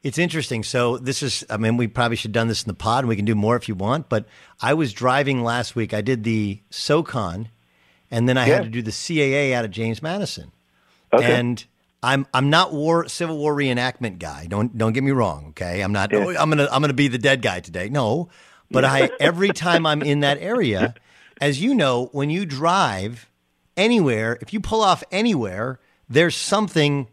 It's 0.02 0.18
interesting. 0.18 0.62
So 0.62 0.96
this 0.96 1.22
is, 1.22 1.44
I 1.50 1.56
mean, 1.56 1.76
we 1.76 1.88
probably 1.88 2.16
should 2.16 2.28
have 2.28 2.34
done 2.34 2.48
this 2.48 2.62
in 2.62 2.68
the 2.68 2.74
pod, 2.74 3.00
and 3.00 3.08
we 3.08 3.16
can 3.16 3.24
do 3.24 3.34
more 3.34 3.56
if 3.56 3.68
you 3.68 3.74
want. 3.74 4.08
But 4.08 4.26
I 4.60 4.74
was 4.74 4.92
driving 4.92 5.42
last 5.42 5.74
week. 5.74 5.92
I 5.92 6.02
did 6.02 6.22
the 6.22 6.60
SoCon, 6.70 7.48
and 8.10 8.28
then 8.28 8.38
I 8.38 8.46
yeah. 8.46 8.54
had 8.54 8.64
to 8.64 8.70
do 8.70 8.82
the 8.82 8.92
CAA 8.92 9.52
out 9.52 9.64
of 9.64 9.72
James 9.72 10.00
Madison. 10.00 10.52
Okay. 11.12 11.34
And 11.34 11.64
I'm 12.02 12.26
I'm 12.32 12.48
not 12.48 12.72
war 12.72 13.08
Civil 13.08 13.38
War 13.38 13.54
reenactment 13.54 14.18
guy. 14.18 14.46
Don't 14.46 14.76
don't 14.76 14.92
get 14.92 15.02
me 15.02 15.10
wrong. 15.10 15.46
Okay, 15.48 15.80
I'm 15.80 15.92
not. 15.92 16.12
Yeah. 16.12 16.18
Oh, 16.18 16.28
I'm 16.30 16.48
gonna 16.48 16.68
I'm 16.70 16.80
gonna 16.80 16.92
be 16.92 17.08
the 17.08 17.18
dead 17.18 17.42
guy 17.42 17.60
today. 17.60 17.88
No, 17.88 18.28
but 18.70 18.84
I 18.84 19.10
every 19.18 19.48
time 19.48 19.84
I'm 19.84 20.02
in 20.02 20.20
that 20.20 20.38
area, 20.38 20.94
as 21.40 21.60
you 21.60 21.74
know, 21.74 22.06
when 22.12 22.30
you 22.30 22.44
drive 22.46 23.30
anywhere, 23.76 24.38
if 24.40 24.52
you 24.52 24.60
pull 24.60 24.82
off 24.82 25.02
anywhere, 25.12 25.80
there's 26.08 26.36
something 26.36 27.08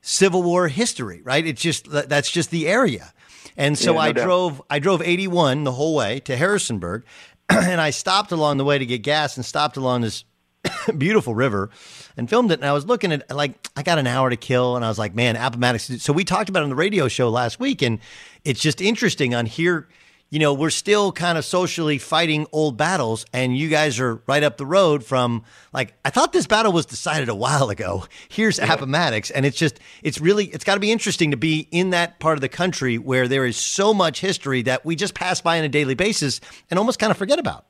Civil 0.00 0.42
War 0.42 0.68
history, 0.68 1.20
right? 1.22 1.46
It's 1.46 1.60
just 1.62 1.90
that's 1.90 2.30
just 2.30 2.50
the 2.50 2.68
area. 2.68 3.12
And 3.56 3.76
so 3.76 3.92
Yeah, 3.92 3.96
no 3.96 4.00
I 4.02 4.12
doubt. 4.12 4.24
drove 4.24 4.62
I 4.70 4.78
drove 4.78 5.02
81 5.02 5.64
the 5.64 5.72
whole 5.72 5.94
way 5.94 6.20
to 6.20 6.36
Harrisonburg 6.36 7.04
and 7.48 7.80
I 7.80 7.90
stopped 7.90 8.32
along 8.32 8.58
the 8.58 8.64
way 8.64 8.78
to 8.78 8.86
get 8.86 9.02
gas 9.02 9.36
and 9.36 9.44
stopped 9.44 9.76
along 9.76 10.02
this 10.02 10.24
beautiful 10.98 11.34
river 11.34 11.70
and 12.16 12.28
filmed 12.28 12.50
it. 12.50 12.54
And 12.60 12.64
I 12.64 12.72
was 12.72 12.86
looking 12.86 13.12
at 13.12 13.34
like 13.34 13.68
I 13.76 13.82
got 13.82 13.98
an 13.98 14.06
hour 14.06 14.30
to 14.30 14.36
kill, 14.36 14.76
and 14.76 14.84
I 14.84 14.88
was 14.88 14.98
like, 14.98 15.14
man, 15.14 15.36
Appomattox. 15.36 16.02
So 16.02 16.12
we 16.12 16.24
talked 16.24 16.48
about 16.48 16.60
it 16.60 16.64
on 16.64 16.70
the 16.70 16.76
radio 16.76 17.08
show 17.08 17.28
last 17.30 17.60
week, 17.60 17.82
and 17.82 18.00
it's 18.44 18.60
just 18.60 18.80
interesting 18.80 19.34
on 19.34 19.46
here. 19.46 19.88
You 20.30 20.38
know, 20.38 20.52
we're 20.52 20.68
still 20.68 21.10
kind 21.10 21.38
of 21.38 21.44
socially 21.46 21.96
fighting 21.96 22.46
old 22.52 22.76
battles, 22.76 23.24
and 23.32 23.56
you 23.56 23.70
guys 23.70 23.98
are 23.98 24.20
right 24.26 24.42
up 24.42 24.58
the 24.58 24.66
road 24.66 25.02
from 25.02 25.42
like 25.72 25.94
I 26.04 26.10
thought 26.10 26.34
this 26.34 26.46
battle 26.46 26.70
was 26.70 26.84
decided 26.84 27.30
a 27.30 27.34
while 27.34 27.70
ago. 27.70 28.04
Here's 28.28 28.58
Appomattox, 28.58 29.30
and 29.30 29.46
it's 29.46 29.56
just 29.56 29.80
it's 30.02 30.20
really 30.20 30.44
it's 30.46 30.64
got 30.64 30.74
to 30.74 30.80
be 30.80 30.92
interesting 30.92 31.30
to 31.30 31.38
be 31.38 31.66
in 31.70 31.90
that 31.90 32.20
part 32.20 32.36
of 32.36 32.42
the 32.42 32.48
country 32.50 32.98
where 32.98 33.26
there 33.26 33.46
is 33.46 33.56
so 33.56 33.94
much 33.94 34.20
history 34.20 34.60
that 34.62 34.84
we 34.84 34.96
just 34.96 35.14
pass 35.14 35.40
by 35.40 35.58
on 35.58 35.64
a 35.64 35.68
daily 35.68 35.94
basis 35.94 36.42
and 36.70 36.78
almost 36.78 36.98
kind 36.98 37.10
of 37.10 37.16
forget 37.16 37.38
about. 37.38 37.64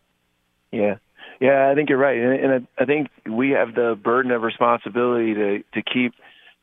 Yeah, 0.73 0.97
yeah, 1.41 1.71
I 1.71 1.77
think 1.77 1.89
you're 1.89 1.99
right, 1.99 2.19
and, 2.19 2.33
and 2.33 2.67
I 2.77 2.83
I 2.83 2.87
think 2.87 3.09
we 3.25 3.51
have 3.51 3.77
the 3.77 3.97
burden 4.03 4.33
of 4.33 4.43
responsibility 4.43 5.33
to 5.35 5.63
to 5.75 5.83
keep 5.83 6.13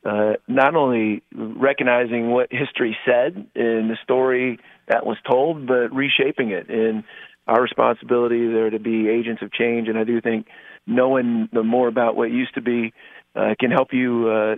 uh, 0.03 0.33
not 0.49 0.75
only 0.75 1.23
recognizing 1.33 2.31
what 2.31 2.51
history 2.51 2.97
said 3.05 3.47
in 3.55 3.87
the 3.87 3.97
story 4.03 4.59
that 4.87 5.05
was 5.05 5.17
told, 5.29 5.67
but 5.67 5.93
reshaping 5.93 6.51
it. 6.51 6.69
And 6.69 7.03
our 7.47 7.61
responsibility 7.61 8.47
there 8.47 8.69
to 8.69 8.79
be 8.79 9.07
agents 9.07 9.41
of 9.41 9.51
change. 9.51 9.87
And 9.87 9.97
I 9.97 10.03
do 10.03 10.21
think 10.21 10.47
knowing 10.87 11.49
the 11.51 11.63
more 11.63 11.87
about 11.87 12.15
what 12.15 12.31
used 12.31 12.55
to 12.55 12.61
be 12.61 12.93
uh, 13.35 13.55
can 13.59 13.71
help 13.71 13.89
you 13.91 14.29
uh, 14.29 14.55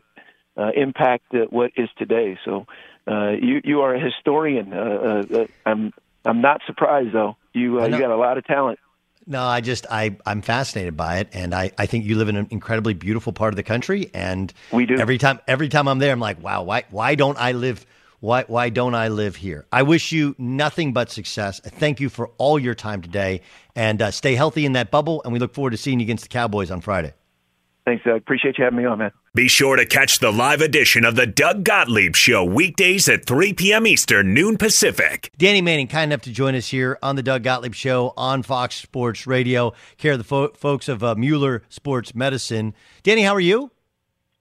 uh, 0.59 0.71
impact 0.75 1.25
uh, 1.33 1.45
what 1.49 1.71
is 1.75 1.89
today. 1.97 2.37
So 2.45 2.65
uh, 3.09 3.31
you 3.31 3.61
you 3.63 3.81
are 3.81 3.95
a 3.95 3.99
historian. 3.99 4.73
Uh, 4.73 5.23
uh, 5.33 5.45
I'm 5.65 5.93
I'm 6.25 6.41
not 6.41 6.61
surprised 6.65 7.13
though. 7.13 7.37
You 7.53 7.81
uh, 7.81 7.87
you 7.87 7.97
got 7.97 8.11
a 8.11 8.17
lot 8.17 8.37
of 8.37 8.45
talent. 8.45 8.79
No, 9.25 9.43
I 9.43 9.61
just 9.61 9.85
I 9.89 10.17
I'm 10.25 10.41
fascinated 10.41 10.95
by 10.95 11.19
it, 11.19 11.29
and 11.33 11.53
I 11.53 11.71
I 11.77 11.85
think 11.85 12.05
you 12.05 12.17
live 12.17 12.29
in 12.29 12.37
an 12.37 12.47
incredibly 12.49 12.93
beautiful 12.93 13.33
part 13.33 13.53
of 13.53 13.57
the 13.57 13.63
country, 13.63 14.09
and 14.13 14.53
We 14.71 14.85
do. 14.85 14.97
Every 14.97 15.17
time 15.17 15.39
every 15.47 15.69
time 15.69 15.87
I'm 15.87 15.99
there, 15.99 16.13
I'm 16.13 16.19
like, 16.19 16.41
wow, 16.41 16.63
why 16.63 16.85
why 16.89 17.15
don't 17.15 17.37
I 17.37 17.51
live? 17.51 17.85
Why 18.19 18.43
why 18.47 18.69
don't 18.69 18.95
I 18.95 19.09
live 19.09 19.35
here? 19.35 19.67
I 19.71 19.83
wish 19.83 20.11
you 20.11 20.35
nothing 20.37 20.91
but 20.91 21.11
success. 21.11 21.59
Thank 21.63 21.99
you 21.99 22.09
for 22.09 22.29
all 22.37 22.57
your 22.57 22.73
time 22.73 23.01
today, 23.01 23.41
and 23.75 24.01
uh, 24.01 24.11
stay 24.11 24.33
healthy 24.35 24.65
in 24.65 24.73
that 24.73 24.89
bubble. 24.89 25.21
And 25.23 25.33
we 25.33 25.39
look 25.39 25.53
forward 25.53 25.71
to 25.71 25.77
seeing 25.77 25.99
you 25.99 26.03
against 26.05 26.23
the 26.23 26.29
Cowboys 26.29 26.71
on 26.71 26.81
Friday. 26.81 27.13
Thanks, 27.85 28.03
Doug. 28.03 28.17
Appreciate 28.17 28.57
you 28.57 28.65
having 28.65 28.79
me 28.79 28.85
on, 28.85 28.99
man. 28.99 29.11
Be 29.33 29.47
sure 29.47 29.77
to 29.77 29.85
catch 29.85 30.19
the 30.19 30.29
live 30.29 30.59
edition 30.59 31.05
of 31.05 31.15
the 31.15 31.25
Doug 31.25 31.63
Gottlieb 31.63 32.17
Show 32.17 32.43
weekdays 32.43 33.07
at 33.07 33.25
3 33.25 33.53
p.m. 33.53 33.87
Eastern, 33.87 34.33
noon 34.33 34.57
Pacific. 34.57 35.31
Danny 35.37 35.61
Manning, 35.61 35.87
kind 35.87 36.11
enough 36.11 36.23
to 36.23 36.31
join 36.31 36.53
us 36.53 36.67
here 36.67 36.97
on 37.01 37.15
the 37.15 37.23
Doug 37.23 37.43
Gottlieb 37.43 37.73
Show 37.73 38.13
on 38.17 38.43
Fox 38.43 38.75
Sports 38.75 39.25
Radio. 39.25 39.73
Care 39.97 40.13
of 40.13 40.17
the 40.17 40.25
fo- 40.25 40.49
folks 40.49 40.89
of 40.89 41.01
uh, 41.01 41.15
Mueller 41.15 41.63
Sports 41.69 42.13
Medicine. 42.13 42.73
Danny, 43.03 43.21
how 43.21 43.33
are 43.33 43.39
you? 43.39 43.71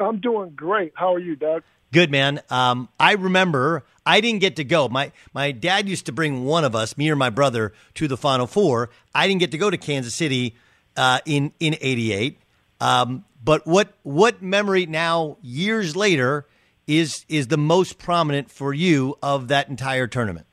I'm 0.01 0.19
doing 0.19 0.51
great. 0.57 0.93
How 0.97 1.15
are 1.15 1.21
you, 1.21 1.37
Doug? 1.37 1.63
Good 1.93 2.11
man. 2.11 2.41
Um, 2.51 2.89
I 2.99 3.13
remember 3.13 3.85
I 4.05 4.21
didn't 4.21 4.41
get 4.41 4.57
to 4.57 4.65
go. 4.65 4.89
My 4.89 5.13
my 5.33 5.53
dad 5.53 5.89
used 5.89 6.07
to 6.07 6.13
bring 6.13 6.45
one 6.45 6.65
of 6.65 6.75
us, 6.75 6.97
me 6.97 7.11
or 7.11 7.17
my 7.17 7.31
brother, 7.31 7.73
to 7.95 8.09
the 8.09 8.17
Final 8.17 8.47
Four. 8.47 8.91
I 9.15 9.27
didn't 9.27 9.41
get 9.41 9.53
to 9.53 9.59
go 9.59 9.71
to 9.71 9.77
Kansas 9.77 10.15
City 10.15 10.57
uh, 10.97 11.21
in 11.25 11.53
in 11.61 11.77
'88. 11.81 12.39
Um, 12.81 13.25
but 13.43 13.67
what 13.67 13.95
what 14.03 14.43
memory 14.43 14.87
now, 14.87 15.39
years 15.43 15.97
later, 15.97 16.47
is 16.87 17.25
is 17.29 17.49
the 17.49 17.57
most 17.57 17.99
prominent 17.99 18.51
for 18.51 18.75
you 18.75 19.17
of 19.23 19.49
that 19.49 19.69
entire 19.69 20.07
tournament? 20.07 20.47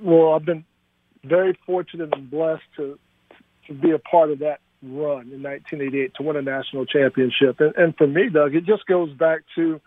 Well, 0.00 0.32
I've 0.32 0.44
been 0.44 0.64
very 1.22 1.58
fortunate 1.66 2.14
and 2.14 2.30
blessed 2.30 2.62
to 2.76 2.98
to 3.66 3.74
be 3.74 3.90
a 3.92 3.98
part 3.98 4.30
of 4.30 4.40
that 4.40 4.60
run 4.92 5.30
in 5.32 5.42
1988 5.42 6.14
to 6.16 6.22
win 6.22 6.36
a 6.36 6.42
national 6.42 6.86
championship. 6.86 7.60
And, 7.60 7.74
and 7.76 7.96
for 7.96 8.06
me, 8.06 8.28
Doug, 8.28 8.54
it 8.54 8.64
just 8.64 8.86
goes 8.86 9.12
back 9.12 9.40
to 9.56 9.80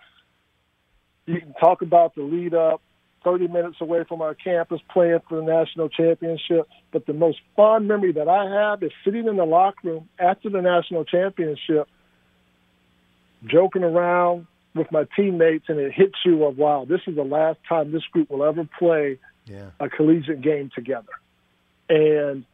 you 1.25 1.41
can 1.41 1.53
talk 1.59 1.81
about 1.81 2.15
the 2.15 2.21
lead 2.23 2.53
up, 2.53 2.81
30 3.23 3.47
minutes 3.49 3.77
away 3.81 4.05
from 4.07 4.21
our 4.21 4.33
campus 4.33 4.79
playing 4.91 5.19
for 5.27 5.41
the 5.41 5.43
national 5.45 5.89
championship. 5.89 6.67
But 6.91 7.05
the 7.05 7.13
most 7.13 7.39
fond 7.55 7.87
memory 7.87 8.13
that 8.13 8.29
I 8.29 8.45
have 8.69 8.81
is 8.83 8.91
sitting 9.03 9.27
in 9.27 9.35
the 9.35 9.45
locker 9.45 9.79
room 9.89 10.09
after 10.19 10.49
the 10.49 10.61
national 10.61 11.03
championship, 11.03 11.89
joking 13.45 13.83
around 13.83 14.47
with 14.75 14.91
my 14.91 15.05
teammates, 15.15 15.65
and 15.67 15.79
it 15.79 15.91
hits 15.91 16.15
you 16.25 16.43
of, 16.45 16.57
wow, 16.57 16.85
this 16.87 17.01
is 17.07 17.15
the 17.15 17.23
last 17.23 17.59
time 17.67 17.91
this 17.91 18.03
group 18.11 18.29
will 18.29 18.43
ever 18.43 18.67
play 18.77 19.19
Yeah. 19.45 19.71
a 19.79 19.89
collegiate 19.89 20.41
game 20.41 20.69
together. 20.73 21.11
And 21.89 22.45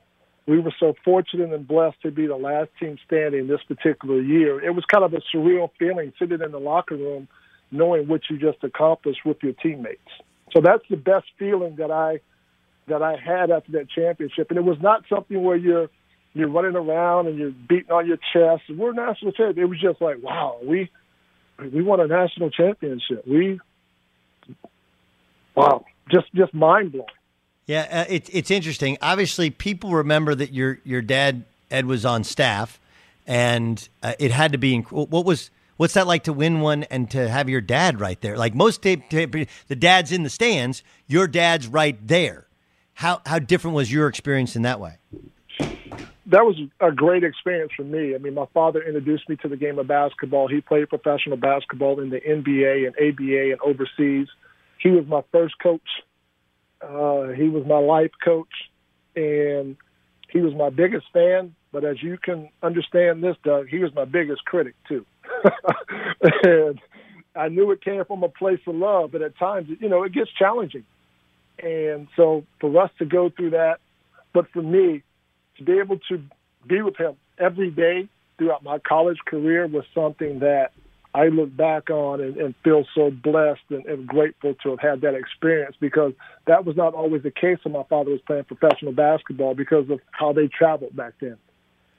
we 0.45 0.59
were 0.59 0.73
so 0.79 0.93
fortunate 1.05 1.53
and 1.53 1.67
blessed 1.67 2.01
to 2.01 2.11
be 2.11 2.27
the 2.27 2.35
last 2.35 2.69
team 2.79 2.97
standing 3.05 3.47
this 3.47 3.61
particular 3.67 4.21
year. 4.21 4.61
It 4.63 4.71
was 4.71 4.83
kind 4.85 5.03
of 5.03 5.13
a 5.13 5.21
surreal 5.33 5.69
feeling 5.79 6.11
sitting 6.19 6.41
in 6.41 6.51
the 6.51 6.59
locker 6.59 6.95
room 6.95 7.27
knowing 7.71 8.07
what 8.07 8.21
you 8.29 8.37
just 8.37 8.63
accomplished 8.63 9.21
with 9.25 9.37
your 9.41 9.53
teammates. 9.53 10.01
So 10.53 10.61
that's 10.61 10.83
the 10.89 10.97
best 10.97 11.25
feeling 11.39 11.77
that 11.77 11.91
I 11.91 12.19
that 12.87 13.01
I 13.01 13.15
had 13.15 13.49
after 13.49 13.71
that 13.73 13.89
championship. 13.89 14.49
And 14.49 14.57
it 14.57 14.63
was 14.63 14.77
not 14.81 15.03
something 15.09 15.41
where 15.41 15.55
you're 15.55 15.89
you're 16.33 16.49
running 16.49 16.75
around 16.75 17.27
and 17.27 17.37
you're 17.37 17.51
beating 17.51 17.91
on 17.91 18.07
your 18.07 18.17
chest. 18.33 18.63
We're 18.69 18.93
national 18.93 19.31
champions. 19.31 19.57
It 19.57 19.69
was 19.69 19.79
just 19.79 20.01
like, 20.01 20.21
wow, 20.21 20.59
we 20.63 20.89
we 21.59 21.81
won 21.81 21.99
a 21.99 22.07
national 22.07 22.49
championship. 22.49 23.25
We 23.27 23.59
wow, 25.55 25.85
just 26.11 26.31
just 26.35 26.53
mind 26.53 26.91
blowing. 26.91 27.07
Yeah, 27.65 27.87
uh, 27.89 28.05
it's 28.09 28.29
it's 28.33 28.51
interesting. 28.51 28.97
Obviously, 29.01 29.49
people 29.49 29.91
remember 29.91 30.35
that 30.35 30.51
your 30.53 30.79
your 30.83 31.01
dad 31.01 31.45
Ed 31.71 31.85
was 31.85 32.05
on 32.05 32.23
staff, 32.23 32.79
and 33.25 33.87
uh, 34.01 34.13
it 34.19 34.31
had 34.31 34.51
to 34.51 34.57
be. 34.57 34.77
Inc- 34.77 34.91
what 34.91 35.25
was 35.25 35.49
what's 35.77 35.93
that 35.93 36.07
like 36.07 36.23
to 36.25 36.33
win 36.33 36.59
one 36.59 36.83
and 36.83 37.09
to 37.11 37.29
have 37.29 37.49
your 37.49 37.61
dad 37.61 37.99
right 37.99 38.19
there? 38.21 38.37
Like 38.37 38.53
most 38.53 38.81
tape, 38.81 39.09
tape, 39.09 39.47
the 39.67 39.75
dad's 39.75 40.11
in 40.11 40.23
the 40.23 40.29
stands, 40.29 40.83
your 41.07 41.27
dad's 41.27 41.67
right 41.67 41.97
there. 42.05 42.47
How 42.95 43.21
how 43.25 43.39
different 43.39 43.75
was 43.75 43.91
your 43.91 44.07
experience 44.07 44.55
in 44.55 44.63
that 44.63 44.79
way? 44.79 44.97
that 46.25 46.45
was 46.45 46.57
a 46.79 46.91
great 46.91 47.23
experience 47.23 47.71
for 47.75 47.83
me. 47.83 48.15
I 48.15 48.17
mean, 48.17 48.33
my 48.33 48.45
father 48.53 48.81
introduced 48.81 49.27
me 49.27 49.35
to 49.37 49.47
the 49.47 49.57
game 49.57 49.77
of 49.77 49.87
basketball. 49.87 50.47
He 50.47 50.61
played 50.61 50.87
professional 50.89 51.37
basketball 51.37 51.99
in 51.99 52.09
the 52.09 52.21
NBA 52.21 52.87
and 52.87 52.95
ABA 52.95 53.51
and 53.51 53.59
overseas. 53.61 54.27
He 54.79 54.89
was 54.89 55.05
my 55.05 55.23
first 55.31 55.55
coach. 55.61 55.81
Uh, 56.83 57.29
he 57.29 57.49
was 57.49 57.65
my 57.65 57.77
life 57.77 58.11
coach, 58.23 58.69
and 59.15 59.77
he 60.29 60.41
was 60.41 60.53
my 60.53 60.69
biggest 60.69 61.05
fan. 61.13 61.55
But 61.71 61.85
as 61.85 62.01
you 62.03 62.17
can 62.17 62.49
understand 62.61 63.23
this, 63.23 63.35
Doug, 63.43 63.67
he 63.67 63.79
was 63.79 63.93
my 63.95 64.05
biggest 64.05 64.45
critic 64.45 64.75
too. 64.87 65.05
and 66.43 66.79
I 67.35 67.47
knew 67.47 67.71
it 67.71 67.83
came 67.83 68.03
from 68.05 68.23
a 68.23 68.29
place 68.29 68.59
of 68.67 68.75
love, 68.75 69.11
but 69.11 69.21
at 69.21 69.37
times, 69.37 69.69
you 69.79 69.89
know, 69.89 70.03
it 70.03 70.13
gets 70.13 70.29
challenging. 70.37 70.85
And 71.61 72.07
so 72.15 72.45
for 72.59 72.81
us 72.81 72.91
to 72.99 73.05
go 73.05 73.29
through 73.29 73.51
that, 73.51 73.79
but 74.33 74.49
for 74.51 74.61
me, 74.61 75.03
to 75.57 75.63
be 75.63 75.79
able 75.79 75.99
to 76.09 76.21
be 76.67 76.81
with 76.81 76.97
him 76.97 77.15
every 77.37 77.71
day 77.71 78.07
throughout 78.37 78.63
my 78.63 78.79
college 78.79 79.19
career 79.25 79.67
was 79.67 79.85
something 79.93 80.39
that 80.39 80.71
I 81.15 81.27
look 81.27 81.55
back 81.55 81.89
on 81.91 82.21
and, 82.21 82.37
and 82.37 82.55
feel 82.63 82.85
so 82.95 83.11
blessed 83.11 83.61
and, 83.69 83.85
and 83.85 84.07
grateful 84.07 84.55
to 84.63 84.69
have 84.71 84.79
had 84.79 85.01
that 85.01 85.13
experience 85.13 85.75
because 85.79 86.13
that 86.47 86.65
was 86.65 86.75
not 86.75 86.93
always 86.95 87.21
the 87.23 87.31
case 87.31 87.59
when 87.63 87.73
my 87.73 87.83
father 87.83 88.11
was 88.11 88.21
playing 88.25 88.45
professional 88.45 88.93
basketball 88.93 89.53
because 89.53 89.89
of 89.89 89.99
how 90.11 90.33
they 90.33 90.47
traveled 90.47 90.95
back 90.95 91.13
then. 91.21 91.37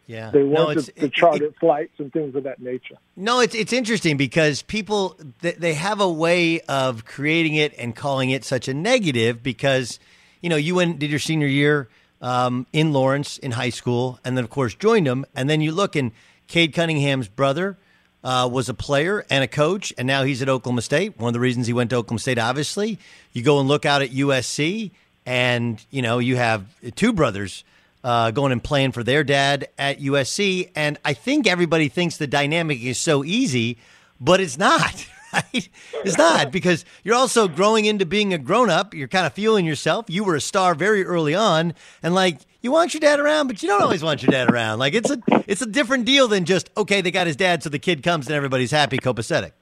Yeah, 0.07 0.31
They 0.33 0.43
no, 0.43 0.67
weren't 0.67 0.79
it's 0.79 0.87
the, 0.89 1.01
the 1.01 1.07
it- 1.07 1.13
chartered 1.15 1.55
flights 1.61 1.95
and 1.99 2.13
things 2.13 2.35
of 2.35 2.43
that 2.43 2.61
nature. 2.61 2.97
No, 3.17 3.41
it's 3.41 3.55
it's 3.55 3.73
interesting 3.73 4.17
because 4.19 4.61
people 4.63 5.17
they, 5.41 5.53
they 5.53 5.75
have 5.75 6.01
a 6.01 6.11
way 6.11 6.61
of 6.63 7.05
creating 7.07 7.55
it 7.55 7.73
and 7.79 7.97
calling 7.97 8.29
it 8.31 8.45
such 8.45 8.69
a 8.69 8.75
negative 8.75 9.43
because 9.43 9.99
you 10.43 10.51
know 10.51 10.57
you 10.57 10.75
went 10.75 10.99
did 10.99 11.09
your 11.09 11.19
senior 11.21 11.47
year 11.47 11.89
um, 12.21 12.67
in 12.73 12.93
Lawrence 12.93 13.39
in 13.39 13.53
high 13.53 13.71
school 13.71 14.19
and 14.25 14.37
then 14.37 14.45
of 14.45 14.51
course 14.51 14.75
joined 14.75 15.07
them 15.07 15.25
and 15.35 15.49
then 15.49 15.63
you 15.63 15.73
look 15.73 15.97
and 15.97 16.13
Cade 16.49 16.75
Cunningham's 16.75 17.29
brother 17.29 17.79
uh, 18.25 18.49
was 18.51 18.69
a 18.69 18.75
player 18.75 19.25
and 19.31 19.45
a 19.45 19.49
coach 19.49 19.93
and 19.97 20.07
now 20.07 20.25
he's 20.25 20.43
at 20.43 20.49
Oklahoma 20.49 20.83
State. 20.83 21.19
One 21.19 21.29
of 21.29 21.35
the 21.35 21.41
reasons 21.41 21.67
he 21.67 21.73
went 21.73 21.91
to 21.91 21.97
Oklahoma 21.97 22.19
State, 22.19 22.39
obviously, 22.39 22.99
you 23.33 23.43
go 23.43 23.61
and 23.61 23.69
look 23.69 23.85
out 23.85 24.03
at 24.03 24.11
USC 24.11 24.91
and 25.27 25.85
you 25.91 26.03
know 26.03 26.19
you 26.19 26.37
have 26.37 26.67
two 26.95 27.13
brothers 27.13 27.65
uh, 28.03 28.31
going 28.31 28.53
and 28.53 28.63
playing 28.63 28.93
for 28.93 29.03
their 29.03 29.25
dad 29.25 29.69
at 29.79 30.01
USC. 30.01 30.71
And 30.75 30.99
I 31.05 31.15
think 31.15 31.47
everybody 31.47 31.89
thinks 31.89 32.17
the 32.17 32.27
dynamic 32.27 32.83
is 32.83 32.99
so 32.99 33.25
easy, 33.25 33.79
but 34.21 34.41
it's 34.41 34.59
not. 34.59 35.07
right? 35.35 35.69
It's 36.05 36.19
not 36.19 36.53
because 36.53 36.85
you're 37.03 37.15
also 37.15 37.49
growing 37.49 37.85
into 37.85 38.07
being 38.07 38.33
a 38.33 38.39
grown 38.39 38.71
up. 38.71 38.95
You're 38.95 39.09
kind 39.09 39.27
of 39.27 39.33
feeling 39.33 39.65
yourself. 39.65 40.07
You 40.09 40.25
were 40.25 40.37
a 40.37 40.41
star 40.41 40.75
very 40.75 41.05
early 41.05 41.35
on, 41.35 41.75
and 42.03 42.15
like 42.15 42.41
you 42.63 42.71
want 42.71 42.95
your 42.95 43.01
dad 43.01 43.21
around, 43.21 43.49
but 43.49 43.63
you 43.63 43.69
don't 43.69 43.83
always 43.83 44.03
want 44.03 44.23
your 44.23 44.31
dad 44.31 44.51
around. 44.51 44.79
Like 44.79 44.95
it's 44.95 45.11
a 45.11 45.19
it's 45.47 45.63
a 45.63 45.67
different 45.67 46.05
deal 46.05 46.29
than 46.29 46.45
just 46.45 46.71
okay, 46.77 47.01
they 47.01 47.11
got 47.11 47.27
his 47.27 47.37
dad, 47.37 47.63
so 47.63 47.69
the 47.69 47.79
kid 47.79 48.03
comes 48.03 48.27
and 48.27 48.35
everybody's 48.35 48.71
happy, 48.71 48.99
copacetic. 48.99 49.53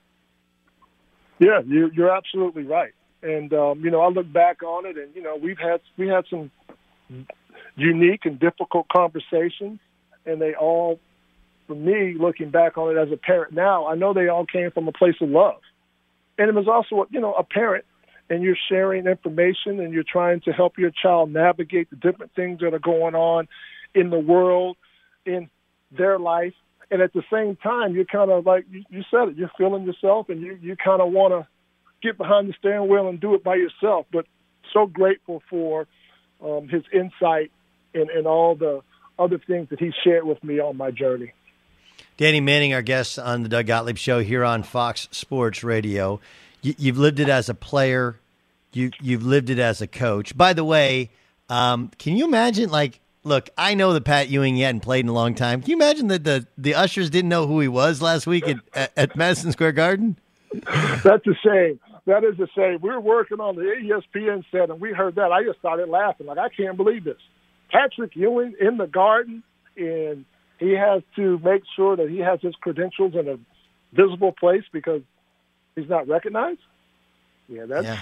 Yeah, 1.39 1.61
you, 1.67 1.91
you're 1.93 2.15
absolutely 2.15 2.63
right. 2.63 2.93
And 3.23 3.53
um, 3.53 3.85
you 3.85 3.91
know, 3.91 4.01
I 4.01 4.09
look 4.09 4.33
back 4.33 4.63
on 4.63 4.87
it, 4.87 4.97
and 4.97 5.15
you 5.15 5.23
know, 5.23 5.37
we've 5.37 5.59
had 5.59 5.81
we 5.97 6.09
had 6.09 6.25
some 6.29 6.51
unique 7.77 8.25
and 8.25 8.39
difficult 8.39 8.89
conversations, 8.89 9.81
and 10.27 10.41
they 10.41 10.55
all, 10.55 11.01
for 11.73 11.79
me, 11.79 12.15
looking 12.19 12.51
back 12.51 12.77
on 12.77 12.95
it 12.95 13.01
as 13.01 13.11
a 13.11 13.17
parent 13.17 13.55
now, 13.55 13.87
I 13.87 13.95
know 13.95 14.13
they 14.13 14.29
all 14.29 14.45
came 14.45 14.71
from 14.71 14.89
a 14.89 14.93
place 14.93 15.15
of 15.23 15.31
love, 15.31 15.61
and 16.37 16.49
it 16.49 16.55
was 16.55 16.69
also, 16.69 17.07
you 17.11 17.21
know, 17.21 17.33
a 17.33 17.45
parent, 17.45 17.85
and 18.29 18.43
you're 18.43 18.57
sharing 18.69 19.07
information, 19.07 19.81
and 19.81 19.93
you're 19.93 20.05
trying 20.05 20.41
to 20.43 20.53
help 20.53 20.77
your 20.77 20.91
child 20.91 21.33
navigate 21.33 21.89
the 21.89 21.97
different 21.97 22.35
things 22.35 22.61
that 22.61 22.75
are 22.75 22.79
going 22.79 23.15
on 23.15 23.49
in 23.95 24.11
the 24.11 24.19
world, 24.19 24.77
in 25.25 25.49
their 25.97 26.19
life, 26.19 26.55
and 26.91 27.01
at 27.01 27.15
the 27.15 27.23
same 27.33 27.57
time, 27.57 27.95
you're 27.95 28.05
kind 28.05 28.31
of 28.31 28.45
like 28.45 28.67
you, 28.71 29.03
said 29.11 29.29
it, 29.29 29.37
you're 29.37 29.51
feeling 29.57 29.85
yourself, 29.85 30.29
and 30.29 30.43
you 30.43 30.59
you 30.61 30.77
kind 30.77 31.01
of 31.01 31.11
want 31.11 31.33
to 31.33 31.49
get 32.07 32.19
behind 32.19 32.49
the 32.49 32.55
steering 32.59 32.89
wheel 32.89 33.09
and 33.09 33.19
do 33.19 33.35
it 33.35 33.43
by 33.43 33.55
yourself. 33.55 34.05
But 34.13 34.27
so 34.75 34.87
grateful 34.87 35.43
for 35.49 35.87
um, 36.45 36.69
his 36.69 36.83
insight 36.93 37.51
and, 37.95 38.11
and 38.11 38.27
all 38.27 38.57
the 38.57 38.83
other 39.19 39.39
things 39.39 39.69
that 39.71 39.79
he 39.79 39.91
shared 40.05 40.25
with 40.25 40.43
me 40.45 40.61
on 40.61 40.77
my 40.77 40.91
journey. 40.91 41.33
Danny 42.23 42.39
Manning, 42.39 42.73
our 42.73 42.83
guest 42.83 43.19
on 43.19 43.43
the 43.43 43.49
Doug 43.49 43.67
Gottlieb 43.67 43.99
Show 43.99 44.21
here 44.21 44.45
on 44.45 44.63
Fox 44.63 45.09
Sports 45.11 45.65
Radio. 45.65 46.21
You, 46.63 46.73
have 46.87 46.97
lived 46.97 47.19
it 47.19 47.29
as 47.29 47.49
a 47.49 47.55
player. 47.55 48.21
You 48.73 48.93
you've 49.01 49.27
lived 49.27 49.51
it 49.51 49.59
as 49.59 49.83
a 49.83 49.89
coach. 49.89 50.37
By 50.37 50.53
the 50.53 50.63
way, 50.63 51.11
um, 51.49 51.91
can 51.99 52.17
you 52.17 52.25
imagine? 52.25 52.71
Like, 52.71 53.01
look, 53.25 53.51
I 53.59 53.75
know 53.75 53.93
that 53.95 54.05
Pat 54.05 54.29
Ewing 54.29 54.57
hadn't 54.59 54.83
played 54.83 55.05
in 55.05 55.09
a 55.09 55.13
long 55.13 55.35
time. 55.35 55.63
Can 55.63 55.71
you 55.71 55.77
imagine 55.77 56.07
that 56.07 56.23
the 56.23 56.47
the 56.57 56.77
ushers 56.77 57.11
didn't 57.11 57.29
know 57.29 57.49
who 57.49 57.59
he 57.59 57.67
was 57.67 58.01
last 58.01 58.29
week 58.29 58.45
at, 58.73 58.93
at, 58.97 59.17
Madison 59.17 59.51
Square 59.51 59.73
Garden? 59.73 60.17
That's 61.03 61.27
a 61.27 61.35
shame 61.43 61.81
that 62.07 62.23
is 62.23 62.37
to 62.37 62.47
say, 62.55 62.77
we 62.77 62.91
were 62.91 63.01
working 63.01 63.41
on 63.41 63.57
the 63.57 63.63
ESPN 63.63 64.45
set, 64.53 64.71
and 64.71 64.81
we 64.81 64.93
heard 64.93 65.17
that. 65.17 65.33
I 65.33 65.43
just 65.43 65.59
started 65.59 65.89
laughing, 65.89 66.29
like 66.29 66.39
I 66.39 66.51
can't 66.51 66.77
believe 66.77 67.03
this. 67.03 67.19
Patrick 67.73 68.15
Ewing 68.15 68.55
in 68.61 68.77
the 68.77 68.87
Garden, 68.87 69.43
and 69.77 70.25
he 70.63 70.73
has 70.73 71.03
to 71.17 71.39
make 71.39 71.63
sure 71.75 71.97
that 71.97 72.09
he 72.09 72.19
has 72.19 72.41
his 72.41 72.55
credentials 72.57 73.15
in 73.15 73.29
a 73.29 73.39
visible 73.93 74.33
place 74.33 74.63
because 74.73 75.03
he's 75.75 75.89
not 75.89 76.07
recognized. 76.09 76.61
Yeah, 77.49 77.67
that's 77.67 77.85
yeah, 77.85 78.01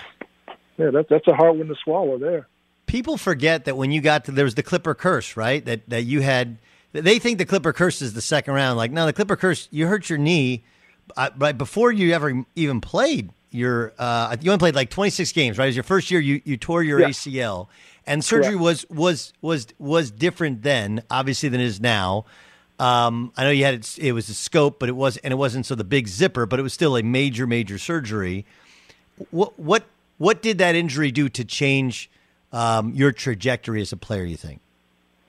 yeah 0.78 0.90
that's 0.90 1.08
that's 1.08 1.26
a 1.26 1.34
hard 1.34 1.56
one 1.58 1.68
to 1.68 1.74
swallow 1.82 2.18
there. 2.18 2.46
People 2.86 3.16
forget 3.16 3.64
that 3.64 3.76
when 3.76 3.92
you 3.92 4.00
got 4.00 4.26
to 4.26 4.32
there 4.32 4.44
was 4.44 4.54
the 4.54 4.62
Clipper 4.62 4.94
curse, 4.94 5.36
right? 5.36 5.64
That 5.64 5.88
that 5.88 6.02
you 6.02 6.20
had. 6.20 6.58
They 6.92 7.20
think 7.20 7.38
the 7.38 7.46
Clipper 7.46 7.72
curse 7.72 8.02
is 8.02 8.14
the 8.14 8.20
second 8.20 8.54
round. 8.54 8.76
Like, 8.76 8.90
no, 8.90 9.06
the 9.06 9.12
Clipper 9.12 9.36
curse. 9.36 9.68
You 9.70 9.86
hurt 9.86 10.10
your 10.10 10.18
knee, 10.18 10.64
uh, 11.16 11.30
right 11.38 11.56
before 11.56 11.92
you 11.92 12.12
ever 12.12 12.44
even 12.56 12.80
played 12.80 13.30
your 13.52 13.92
uh, 13.98 14.36
you 14.40 14.50
only 14.50 14.58
played 14.58 14.74
like 14.74 14.90
26 14.90 15.32
games, 15.32 15.58
right? 15.58 15.66
It 15.66 15.68
was 15.68 15.76
your 15.76 15.82
first 15.84 16.10
year. 16.10 16.20
You 16.20 16.40
you 16.44 16.56
tore 16.56 16.82
your 16.82 17.00
yeah. 17.00 17.08
ACL, 17.08 17.68
and 18.06 18.24
surgery 18.24 18.56
Correct. 18.56 18.62
was 18.62 18.86
was 18.90 19.32
was 19.40 19.66
was 19.78 20.10
different 20.10 20.62
then, 20.62 21.02
obviously, 21.10 21.48
than 21.48 21.60
it 21.60 21.64
is 21.64 21.80
now. 21.80 22.26
Um, 22.80 23.30
I 23.36 23.44
know 23.44 23.50
you 23.50 23.64
had 23.66 23.74
it, 23.74 23.98
it 23.98 24.12
was 24.12 24.30
a 24.30 24.34
scope, 24.34 24.78
but 24.78 24.88
it 24.88 24.96
was 24.96 25.18
and 25.18 25.32
it 25.32 25.36
wasn't 25.36 25.66
so 25.66 25.74
the 25.74 25.84
big 25.84 26.08
zipper, 26.08 26.46
but 26.46 26.58
it 26.58 26.62
was 26.62 26.72
still 26.72 26.96
a 26.96 27.02
major 27.02 27.46
major 27.46 27.76
surgery. 27.76 28.46
What 29.30 29.58
what 29.58 29.84
what 30.16 30.40
did 30.40 30.56
that 30.58 30.74
injury 30.74 31.10
do 31.10 31.28
to 31.28 31.44
change 31.44 32.10
um, 32.52 32.94
your 32.94 33.12
trajectory 33.12 33.82
as 33.82 33.92
a 33.92 33.98
player? 33.98 34.24
You 34.24 34.38
think? 34.38 34.60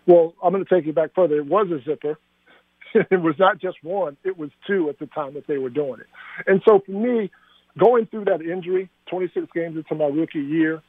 Well, 0.06 0.34
I'm 0.42 0.54
going 0.54 0.64
to 0.64 0.74
take 0.74 0.86
you 0.86 0.94
back 0.94 1.14
further. 1.14 1.36
It 1.36 1.46
was 1.46 1.70
a 1.72 1.84
zipper. 1.84 2.18
it 2.94 3.22
was 3.22 3.36
not 3.38 3.60
just 3.60 3.84
one; 3.84 4.16
it 4.24 4.38
was 4.38 4.50
two 4.66 4.88
at 4.88 4.98
the 5.00 5.08
time 5.08 5.34
that 5.34 5.46
they 5.48 5.58
were 5.58 5.70
doing 5.70 6.00
it. 6.00 6.08
And 6.48 6.62
so 6.66 6.80
for 6.86 6.92
me, 6.92 7.32
going 7.78 8.06
through 8.06 8.26
that 8.26 8.42
injury, 8.42 8.90
26 9.08 9.48
games 9.54 9.76
into 9.76 9.94
my 9.96 10.06
rookie 10.06 10.40
year, 10.40 10.82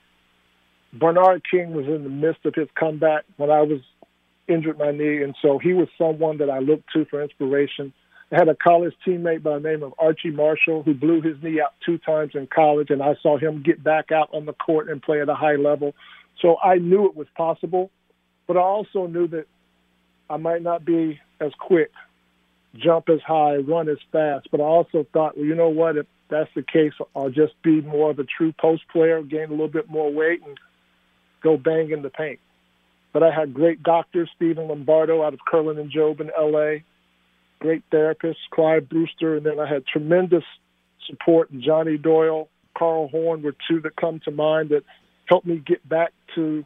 Bernard 0.92 1.42
King 1.51 1.72
was 1.72 1.87
in 1.87 2.05
the 2.05 2.09
midst 2.09 2.46
of 2.46 2.55
his 2.55 2.68
comeback 2.79 3.25
when 3.37 3.51
I 3.51 3.62
was 3.62 3.81
injured 4.53 4.79
my 4.79 4.91
knee, 4.91 5.23
and 5.23 5.35
so 5.43 5.59
he 5.59 5.73
was 5.73 5.88
someone 5.97 6.38
that 6.38 6.51
I 6.51 6.59
looked 6.59 6.93
to 6.93 7.05
for 7.07 7.23
inspiration. 7.23 7.93
I 8.31 8.38
had 8.38 8.49
a 8.49 8.55
college 8.55 8.95
teammate 9.07 9.43
by 9.43 9.59
the 9.59 9.69
name 9.69 9.83
of 9.83 9.93
Archie 9.99 10.31
Marshall 10.31 10.83
who 10.83 10.95
blew 10.95 11.21
his 11.21 11.37
knee 11.43 11.61
out 11.61 11.75
two 11.85 11.99
times 11.99 12.33
in 12.35 12.47
college, 12.47 12.88
and 12.91 13.03
I 13.03 13.15
saw 13.23 13.37
him 13.37 13.62
get 13.62 13.85
back 13.85 14.11
out 14.11 14.31
on 14.33 14.47
the 14.47 14.55
court 14.55 14.88
and 14.88 15.03
play 15.03 15.21
at 15.21 15.29
a 15.29 15.35
high 15.35 15.57
level. 15.57 15.95
So 16.41 16.57
I 16.62 16.77
knew 16.77 17.07
it 17.07 17.17
was 17.17 17.27
possible, 17.37 17.91
but 18.47 18.57
I 18.57 18.61
also 18.61 19.07
knew 19.07 19.29
that 19.29 19.47
I 20.31 20.38
might 20.38 20.62
not 20.62 20.85
be 20.85 21.21
as 21.41 21.53
quick, 21.59 21.91
jump 22.75 23.11
as 23.11 23.21
high, 23.21 23.57
run 23.57 23.91
as 23.91 23.99
fast. 24.11 24.49
But 24.51 24.61
I 24.61 24.65
also 24.65 25.07
thought, 25.12 25.37
well, 25.37 25.45
you 25.45 25.55
know 25.55 25.69
what? 25.69 25.99
If 25.99 26.07
that's 26.31 26.51
the 26.55 26.62
case, 26.62 26.95
I'll 27.15 27.29
just 27.29 27.53
be 27.62 27.83
more 27.83 28.11
of 28.11 28.19
a 28.19 28.25
true 28.25 28.53
post 28.59 28.85
player, 28.91 29.23
gain 29.23 29.49
a 29.49 29.51
little 29.51 29.69
bit 29.69 29.91
more 29.91 30.11
weight, 30.11 30.43
and 30.43 30.57
go 31.43 31.59
bang 31.59 31.91
in 31.91 32.01
the 32.01 32.09
paint. 32.09 32.41
But 33.12 33.22
I 33.22 33.31
had 33.31 33.53
great 33.53 33.83
doctors, 33.83 34.31
Stephen 34.37 34.68
Lombardo 34.68 35.22
out 35.22 35.35
of 35.35 35.40
Kerlan 35.51 35.79
and 35.79 35.92
Jobe 35.92 36.20
in 36.20 36.31
L.A., 36.37 36.85
great 37.61 37.88
therapists, 37.90 38.37
Clive 38.51 38.88
Brewster, 38.88 39.37
and 39.37 39.46
then 39.46 39.61
I 39.61 39.68
had 39.72 39.87
tremendous 39.87 40.44
support. 41.07 41.51
And 41.51 41.62
Johnny 41.62 41.98
Doyle, 41.98 42.48
Carl 42.77 43.09
Horn 43.09 43.42
were 43.42 43.55
two 43.68 43.81
that 43.83 43.96
come 43.96 44.20
to 44.25 44.31
mind 44.31 44.70
that 44.70 44.83
helped 45.27 45.46
me 45.46 45.62
get 45.64 45.87
back 45.88 46.12
to 46.35 46.64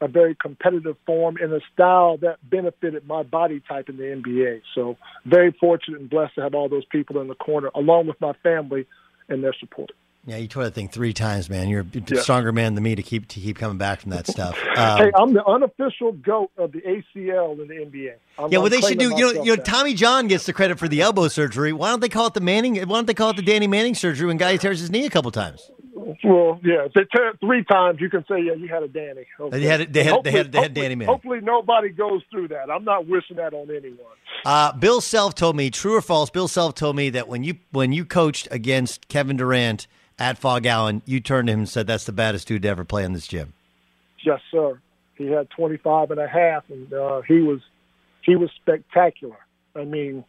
a 0.00 0.08
very 0.08 0.34
competitive 0.34 0.96
form 1.06 1.38
in 1.38 1.52
a 1.52 1.60
style 1.72 2.18
that 2.18 2.38
benefited 2.48 3.06
my 3.06 3.22
body 3.22 3.62
type 3.66 3.88
in 3.88 3.96
the 3.96 4.02
NBA. 4.02 4.60
So 4.74 4.98
very 5.24 5.52
fortunate 5.58 6.00
and 6.00 6.10
blessed 6.10 6.34
to 6.34 6.42
have 6.42 6.54
all 6.54 6.68
those 6.68 6.84
people 6.84 7.20
in 7.20 7.28
the 7.28 7.34
corner, 7.34 7.70
along 7.74 8.06
with 8.06 8.20
my 8.20 8.34
family 8.42 8.86
and 9.28 9.42
their 9.42 9.54
support. 9.58 9.92
Yeah, 10.28 10.38
you 10.38 10.48
tore 10.48 10.64
that 10.64 10.74
thing 10.74 10.88
three 10.88 11.12
times, 11.12 11.48
man. 11.48 11.68
You're 11.68 11.82
a 11.82 11.86
yeah. 11.94 12.20
stronger 12.20 12.50
man 12.50 12.74
than 12.74 12.82
me 12.82 12.96
to 12.96 13.02
keep 13.02 13.28
to 13.28 13.40
keep 13.40 13.56
coming 13.56 13.78
back 13.78 14.00
from 14.00 14.10
that 14.10 14.26
stuff. 14.26 14.58
Um, 14.76 14.98
hey, 14.98 15.10
I'm 15.16 15.32
the 15.32 15.42
unofficial 15.46 16.12
goat 16.12 16.50
of 16.58 16.70
the 16.72 16.80
ACL 16.82 17.58
in 17.58 17.66
the 17.66 17.74
NBA. 17.74 18.12
I'm, 18.38 18.52
yeah, 18.52 18.58
what 18.58 18.70
they 18.70 18.82
should 18.82 18.98
do, 18.98 19.16
you 19.16 19.32
know, 19.32 19.42
you 19.42 19.56
know, 19.56 19.62
Tommy 19.62 19.94
John 19.94 20.28
gets 20.28 20.44
the 20.44 20.52
credit 20.52 20.78
for 20.78 20.86
the 20.86 21.00
elbow 21.00 21.28
surgery. 21.28 21.72
Why 21.72 21.88
don't 21.88 22.00
they 22.00 22.10
call 22.10 22.26
it 22.26 22.34
the 22.34 22.42
Manning? 22.42 22.76
Why 22.76 22.84
don't 22.84 23.06
they 23.06 23.14
call 23.14 23.30
it 23.30 23.36
the 23.36 23.42
Danny 23.42 23.66
Manning 23.66 23.94
surgery 23.94 24.26
when 24.26 24.36
guy 24.36 24.58
tears 24.58 24.80
his 24.80 24.90
knee 24.90 25.06
a 25.06 25.10
couple 25.10 25.30
times? 25.30 25.70
Well, 26.22 26.60
yeah, 26.62 26.84
if 26.84 26.92
they 26.92 27.04
tear 27.04 27.30
it 27.30 27.40
three 27.40 27.64
times, 27.64 28.00
you 28.02 28.10
can 28.10 28.22
say, 28.28 28.42
yeah, 28.42 28.52
you 28.52 28.68
had 28.68 28.82
a 28.82 28.88
Danny. 28.88 29.24
Okay. 29.40 29.58
They 29.58 29.66
had, 29.66 29.92
they 29.92 30.04
had, 30.04 30.24
they 30.24 30.30
had, 30.30 30.52
they 30.52 30.60
had 30.60 30.74
Danny 30.74 30.94
Manning. 30.94 31.08
Hopefully, 31.08 31.40
nobody 31.40 31.88
goes 31.88 32.20
through 32.30 32.48
that. 32.48 32.70
I'm 32.70 32.84
not 32.84 33.06
wishing 33.06 33.36
that 33.36 33.54
on 33.54 33.70
anyone. 33.70 33.98
Uh, 34.44 34.72
Bill 34.72 35.00
Self 35.00 35.34
told 35.34 35.56
me, 35.56 35.70
true 35.70 35.94
or 35.94 36.02
false? 36.02 36.28
Bill 36.28 36.48
Self 36.48 36.74
told 36.74 36.96
me 36.96 37.08
that 37.10 37.28
when 37.28 37.44
you 37.44 37.56
when 37.70 37.92
you 37.92 38.04
coached 38.04 38.46
against 38.50 39.08
Kevin 39.08 39.38
Durant 39.38 39.86
at 40.18 40.38
Phog 40.38 40.66
Allen, 40.66 41.02
you 41.04 41.20
turned 41.20 41.48
to 41.48 41.52
him 41.52 41.60
and 41.60 41.68
said, 41.68 41.86
"That's 41.86 42.04
the 42.04 42.12
baddest 42.12 42.48
dude 42.48 42.62
to 42.62 42.68
ever 42.68 42.84
play 42.84 43.04
in 43.04 43.12
this 43.12 43.26
gym." 43.26 43.52
Yes, 44.24 44.40
sir. 44.50 44.80
He 45.16 45.26
had 45.26 45.48
25 45.50 46.10
and 46.10 46.20
a 46.20 46.28
half, 46.28 46.64
and 46.68 46.92
uh, 46.92 47.22
he 47.22 47.40
was 47.40 47.60
he 48.22 48.36
was 48.36 48.50
spectacular. 48.60 49.38
I 49.74 49.84
mean, 49.84 50.24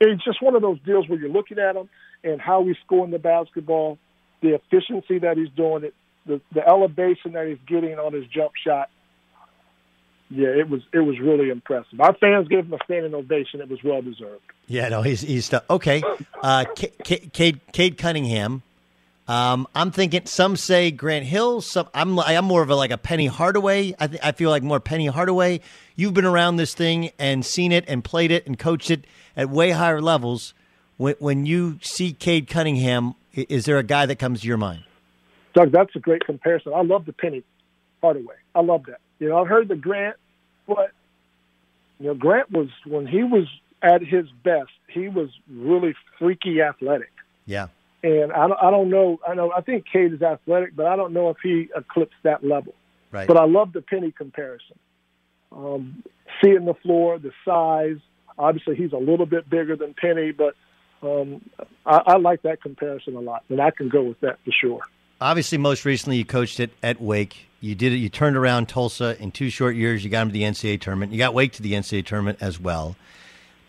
it's 0.00 0.24
just 0.24 0.42
one 0.42 0.54
of 0.54 0.62
those 0.62 0.78
deals 0.84 1.08
where 1.08 1.18
you're 1.18 1.28
looking 1.28 1.58
at 1.58 1.76
him 1.76 1.88
and 2.22 2.40
how 2.40 2.64
he's 2.64 2.76
scoring 2.84 3.10
the 3.10 3.18
basketball 3.18 3.98
the 4.44 4.54
efficiency 4.54 5.18
that 5.20 5.36
he's 5.36 5.48
doing 5.56 5.84
it, 5.84 5.94
the 6.26 6.40
the 6.52 6.66
elevation 6.66 7.32
that 7.32 7.48
he's 7.48 7.58
getting 7.66 7.98
on 7.98 8.12
his 8.12 8.26
jump 8.26 8.52
shot. 8.62 8.90
Yeah, 10.30 10.48
it 10.48 10.68
was 10.68 10.82
it 10.92 11.00
was 11.00 11.18
really 11.18 11.50
impressive. 11.50 12.00
Our 12.00 12.14
fans 12.14 12.48
gave 12.48 12.66
him 12.66 12.74
a 12.74 12.78
standing 12.84 13.14
ovation. 13.14 13.60
It 13.60 13.68
was 13.68 13.82
well 13.82 14.02
deserved. 14.02 14.42
Yeah, 14.66 14.88
no, 14.88 15.02
he's 15.02 15.22
he's 15.22 15.52
okay. 15.70 16.02
Uh, 16.42 16.64
Cade, 16.74 17.60
Cade 17.72 17.98
Cunningham. 17.98 18.62
Um, 19.26 19.66
I'm 19.74 19.90
thinking. 19.90 20.26
Some 20.26 20.56
say 20.56 20.90
Grant 20.90 21.24
Hill. 21.24 21.62
Some 21.62 21.88
I'm 21.94 22.18
I'm 22.18 22.44
more 22.44 22.62
of 22.62 22.68
a 22.68 22.76
like 22.76 22.90
a 22.90 22.98
Penny 22.98 23.26
Hardaway. 23.26 23.94
I 23.98 24.06
th- 24.06 24.20
I 24.22 24.32
feel 24.32 24.50
like 24.50 24.62
more 24.62 24.80
Penny 24.80 25.06
Hardaway. 25.06 25.60
You've 25.96 26.12
been 26.12 26.26
around 26.26 26.56
this 26.56 26.74
thing 26.74 27.10
and 27.18 27.44
seen 27.44 27.72
it 27.72 27.84
and 27.88 28.04
played 28.04 28.30
it 28.30 28.46
and 28.46 28.58
coached 28.58 28.90
it 28.90 29.06
at 29.36 29.48
way 29.48 29.70
higher 29.70 30.02
levels. 30.02 30.52
When 30.98 31.14
when 31.20 31.46
you 31.46 31.78
see 31.80 32.12
Cade 32.12 32.48
Cunningham, 32.48 33.14
is 33.32 33.64
there 33.64 33.78
a 33.78 33.82
guy 33.82 34.04
that 34.06 34.18
comes 34.18 34.42
to 34.42 34.46
your 34.46 34.58
mind? 34.58 34.84
Doug, 35.54 35.72
that's 35.72 35.94
a 35.96 36.00
great 36.00 36.24
comparison. 36.26 36.72
I 36.74 36.82
love 36.82 37.06
the 37.06 37.12
Penny 37.12 37.44
Hardaway. 38.02 38.34
I 38.54 38.60
love 38.60 38.84
that. 38.86 38.98
You 39.20 39.30
know, 39.30 39.40
I've 39.40 39.48
heard 39.48 39.68
the 39.68 39.76
Grant, 39.76 40.16
but 40.66 40.90
you 41.98 42.08
know, 42.08 42.14
Grant 42.14 42.50
was 42.50 42.68
when 42.84 43.06
he 43.06 43.22
was 43.22 43.46
at 43.80 44.02
his 44.02 44.26
best, 44.42 44.70
he 44.88 45.08
was 45.08 45.30
really 45.50 45.94
freaky 46.18 46.60
athletic. 46.60 47.10
Yeah. 47.46 47.68
And 48.04 48.34
I 48.34 48.46
don't, 48.46 48.58
I 48.62 48.70
don't 48.70 48.90
know. 48.90 49.18
I 49.26 49.34
know. 49.34 49.50
I 49.50 49.62
think 49.62 49.86
Cade 49.90 50.12
is 50.12 50.20
athletic, 50.20 50.76
but 50.76 50.84
I 50.84 50.94
don't 50.94 51.14
know 51.14 51.30
if 51.30 51.38
he 51.42 51.70
eclipsed 51.74 52.22
that 52.22 52.44
level. 52.44 52.74
Right. 53.10 53.26
But 53.26 53.38
I 53.38 53.46
love 53.46 53.72
the 53.72 53.80
Penny 53.80 54.12
comparison. 54.12 54.78
Um, 55.50 56.02
seeing 56.42 56.66
the 56.66 56.74
floor, 56.74 57.18
the 57.18 57.30
size. 57.46 57.96
Obviously, 58.38 58.76
he's 58.76 58.92
a 58.92 58.98
little 58.98 59.24
bit 59.24 59.48
bigger 59.48 59.74
than 59.74 59.94
Penny, 59.94 60.32
but 60.32 60.54
um, 61.02 61.48
I, 61.86 62.02
I 62.06 62.16
like 62.18 62.42
that 62.42 62.60
comparison 62.60 63.16
a 63.16 63.20
lot, 63.20 63.42
and 63.48 63.58
I 63.58 63.70
can 63.70 63.88
go 63.88 64.02
with 64.02 64.20
that 64.20 64.38
for 64.44 64.50
sure. 64.50 64.80
Obviously, 65.18 65.56
most 65.56 65.86
recently 65.86 66.18
you 66.18 66.26
coached 66.26 66.60
it 66.60 66.72
at 66.82 67.00
Wake. 67.00 67.46
You 67.60 67.74
did 67.74 67.94
it. 67.94 67.96
You 67.96 68.10
turned 68.10 68.36
around 68.36 68.68
Tulsa 68.68 69.16
in 69.22 69.30
two 69.30 69.48
short 69.48 69.76
years. 69.76 70.04
You 70.04 70.10
got 70.10 70.20
them 70.20 70.28
to 70.28 70.32
the 70.34 70.42
NCAA 70.42 70.82
tournament. 70.82 71.12
You 71.12 71.18
got 71.18 71.32
Wake 71.32 71.52
to 71.52 71.62
the 71.62 71.72
NCAA 71.72 72.04
tournament 72.04 72.38
as 72.42 72.60
well. 72.60 72.96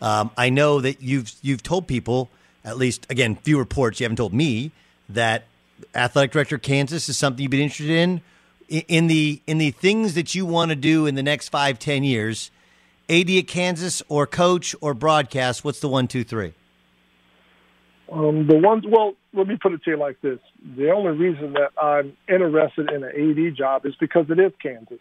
Um, 0.02 0.30
I 0.36 0.50
know 0.50 0.82
that 0.82 1.00
you've 1.00 1.32
you've 1.40 1.62
told 1.62 1.86
people, 1.86 2.28
at 2.66 2.76
least 2.76 3.06
again, 3.08 3.36
few 3.36 3.58
reports. 3.58 4.00
You 4.00 4.04
haven't 4.04 4.16
told 4.16 4.34
me 4.34 4.72
that 5.08 5.44
athletic 5.94 6.32
director 6.32 6.58
Kansas 6.58 7.08
is 7.08 7.16
something 7.16 7.42
you've 7.42 7.50
been 7.50 7.60
interested 7.60 7.90
in 7.90 8.20
in 8.68 9.06
the 9.06 9.40
in 9.46 9.58
the 9.58 9.70
things 9.70 10.14
that 10.14 10.34
you 10.34 10.44
want 10.44 10.70
to 10.70 10.76
do 10.76 11.06
in 11.06 11.14
the 11.14 11.22
next 11.22 11.48
five 11.48 11.78
ten 11.78 12.04
years. 12.04 12.50
AD 13.08 13.30
at 13.30 13.46
Kansas 13.46 14.02
or 14.08 14.26
coach 14.26 14.74
or 14.80 14.92
broadcast. 14.92 15.64
What's 15.64 15.78
the 15.78 15.88
one 15.88 16.08
two 16.08 16.24
three? 16.24 16.52
Um, 18.10 18.46
the 18.46 18.56
ones, 18.56 18.84
well, 18.86 19.14
let 19.32 19.48
me 19.48 19.56
put 19.60 19.72
it 19.72 19.82
to 19.84 19.90
you 19.92 19.96
like 19.96 20.20
this: 20.20 20.40
the 20.76 20.90
only 20.90 21.12
reason 21.12 21.52
that 21.52 21.70
I'm 21.80 22.16
interested 22.28 22.90
in 22.90 23.04
an 23.04 23.10
AD 23.10 23.56
job 23.56 23.86
is 23.86 23.94
because 24.00 24.26
it 24.28 24.40
is 24.40 24.52
Kansas, 24.60 24.98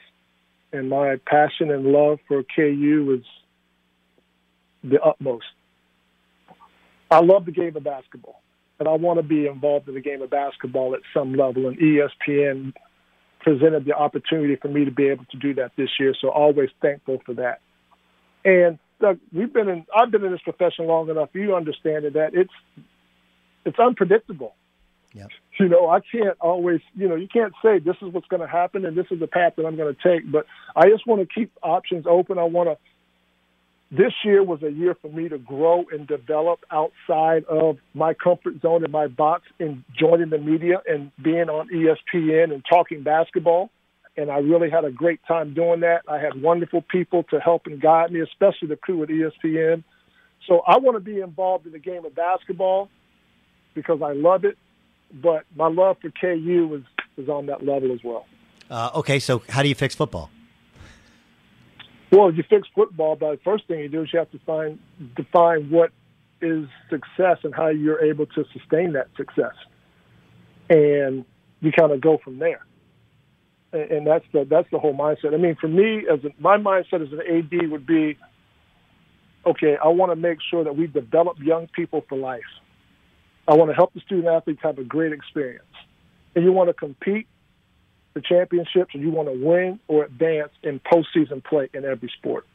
and 0.72 0.90
my 0.90 1.16
passion 1.26 1.72
and 1.72 1.86
love 1.86 2.20
for 2.28 2.44
KU 2.56 3.20
is 3.20 3.26
the 4.84 5.02
utmost. 5.02 5.46
I 7.12 7.22
love 7.22 7.46
the 7.46 7.52
game 7.52 7.76
of 7.76 7.84
basketball, 7.84 8.42
and 8.80 8.88
I 8.88 8.94
want 8.94 9.20
to 9.20 9.24
be 9.24 9.48
involved 9.48 9.88
in 9.88 9.96
the 9.96 10.02
game 10.02 10.22
of 10.22 10.30
basketball 10.30 10.96
at 10.96 11.02
some 11.14 11.34
level. 11.34 11.68
And 11.68 11.78
ESPN 11.78 12.74
presented 13.42 13.86
the 13.86 13.94
opportunity 13.94 14.56
for 14.56 14.68
me 14.68 14.86
to 14.86 14.92
be 14.92 15.08
able 15.08 15.26
to 15.26 15.38
do 15.38 15.54
that 15.56 15.72
this 15.78 15.90
year, 16.00 16.16
so 16.20 16.30
always 16.30 16.70
thankful 16.82 17.22
for 17.26 17.36
that. 17.36 17.62
And 18.44 18.80
Doug, 19.00 19.20
we've 19.34 19.52
been 19.52 19.70
in. 19.70 19.86
I've 19.96 20.12
been 20.12 20.24
in 20.24 20.32
this 20.32 20.42
profession 20.42 20.88
long 20.88 21.10
enough. 21.10 21.30
You 21.34 21.56
understand 21.56 22.06
that 22.06 22.32
it's 22.34 22.54
it's 23.66 23.80
unpredictable. 23.80 24.56
Yep. 25.14 25.30
You 25.60 25.70
know, 25.70 25.90
I 25.90 26.02
can't 26.02 26.38
always, 26.42 26.82
you 26.94 27.08
know, 27.08 27.16
you 27.16 27.28
can't 27.28 27.54
say 27.64 27.80
this 27.80 27.96
is 28.02 28.14
what's 28.14 28.28
going 28.28 28.42
to 28.42 28.48
happen 28.48 28.86
and 28.86 28.98
this 28.98 29.06
is 29.12 29.20
the 29.20 29.28
path 29.28 29.54
that 29.56 29.66
I'm 29.66 29.78
going 29.78 29.96
to 29.96 30.02
take. 30.04 30.30
But 30.30 30.46
I 30.76 30.90
just 30.90 31.08
want 31.08 31.22
to 31.22 31.34
keep 31.34 31.52
options 31.64 32.06
open. 32.08 32.38
I 32.38 32.44
want 32.44 32.70
to. 32.70 32.78
This 33.96 34.12
year 34.26 34.44
was 34.44 34.62
a 34.62 34.72
year 34.72 34.94
for 35.02 35.08
me 35.08 35.30
to 35.30 35.38
grow 35.38 35.86
and 35.90 36.06
develop 36.06 36.60
outside 36.70 37.46
of 37.46 37.78
my 37.94 38.14
comfort 38.14 38.62
zone 38.62 38.84
and 38.84 38.92
my 38.92 39.08
box 39.08 39.44
and 39.58 39.86
joining 39.98 40.32
the 40.32 40.38
media 40.38 40.82
and 40.86 41.12
being 41.22 41.50
on 41.50 41.70
ESPN 41.70 42.54
and 42.54 42.62
talking 42.70 43.04
basketball. 43.04 43.70
And 44.18 44.30
I 44.30 44.40
really 44.40 44.70
had 44.70 44.84
a 44.84 44.92
great 44.92 45.22
time 45.26 45.54
doing 45.54 45.80
that. 45.82 46.02
I 46.10 46.18
had 46.18 46.42
wonderful 46.42 46.82
people 46.82 47.24
to 47.30 47.40
help 47.40 47.68
and 47.68 47.80
guide 47.80 48.12
me, 48.12 48.20
especially 48.20 48.68
the 48.68 48.76
crew 48.76 49.02
at 49.04 49.08
ESPN. 49.08 49.86
So 50.46 50.60
I 50.68 50.78
want 50.80 50.98
to 50.98 51.02
be 51.02 51.22
involved 51.22 51.66
in 51.66 51.72
the 51.72 51.80
game 51.80 52.04
of 52.04 52.14
basketball 52.14 52.90
because 53.76 54.02
I 54.02 54.12
love 54.12 54.44
it, 54.44 54.58
but 55.14 55.46
my 55.56 55.68
love 55.68 55.98
for 56.02 56.10
KU 56.10 56.82
is, 56.82 57.24
is 57.24 57.30
on 57.30 57.46
that 57.46 57.66
level 57.66 57.94
as 57.94 58.04
well. 58.04 58.26
Uh, 58.70 58.90
okay, 58.96 59.20
so 59.20 59.42
how 59.48 59.64
do 59.64 59.70
you 59.70 59.76
fix 59.76 59.96
football? 59.96 60.30
Well, 62.12 62.32
you 62.32 62.44
fix 62.50 62.68
football 62.74 63.16
by 63.16 63.32
the 63.32 63.42
first 63.44 63.68
thing 63.68 63.80
you 63.80 63.90
do 63.90 64.04
is 64.04 64.14
you 64.14 64.20
have 64.20 64.32
to 64.32 64.40
find 64.46 64.80
define 65.16 65.70
what 65.70 65.92
is 66.42 66.68
success 66.90 67.40
and 67.44 67.54
how 67.54 67.68
you're 67.68 68.04
able 68.04 68.26
to 68.28 68.46
sustain 68.54 68.94
that 68.94 69.08
success, 69.18 69.54
and 70.70 71.26
you 71.62 71.72
kind 71.72 71.92
of 71.92 72.02
go 72.02 72.18
from 72.24 72.40
there. 72.40 72.66
And, 73.74 73.92
and 73.92 74.08
that's 74.08 74.26
the 74.32 74.46
that's 74.46 74.70
the 74.72 74.80
whole 74.80 74.96
mindset. 74.96 75.34
I 75.34 75.38
mean, 75.38 75.56
for 75.60 75.68
me, 75.68 76.06
as 76.12 76.24
a, 76.24 76.30
my 76.40 76.58
mindset 76.58 77.02
as 77.02 77.12
an 77.12 77.22
AD 77.22 77.72
would 77.72 77.88
be, 77.88 78.18
okay, 79.46 79.78
I 79.84 79.88
want 79.88 80.12
to 80.12 80.16
make 80.16 80.40
sure 80.50 80.64
that 80.64 80.78
we 80.78 80.88
develop 80.88 81.38
young 81.40 81.68
people 81.68 82.06
for 82.08 82.18
life. 82.18 82.44
I 83.48 83.56
want 83.56 83.70
to 83.70 83.76
help 83.76 83.94
the 83.94 84.00
student 84.02 84.28
athletes 84.28 84.62
have 84.64 84.80
a 84.80 84.84
great 84.84 85.14
experience. 85.14 85.66
And 86.36 86.44
you 86.44 86.52
want 86.52 86.70
to 86.70 86.74
compete 86.74 87.28
for 88.16 88.22
championships 88.22 88.94
and 88.94 89.04
you 89.04 89.12
want 89.12 89.28
to 89.28 89.46
win 89.46 89.78
or 89.90 90.06
advance 90.06 90.52
in 90.64 90.80
postseason 90.80 91.44
play 91.44 91.68
in 91.74 91.84
every 91.84 92.10
sport. 92.18 92.46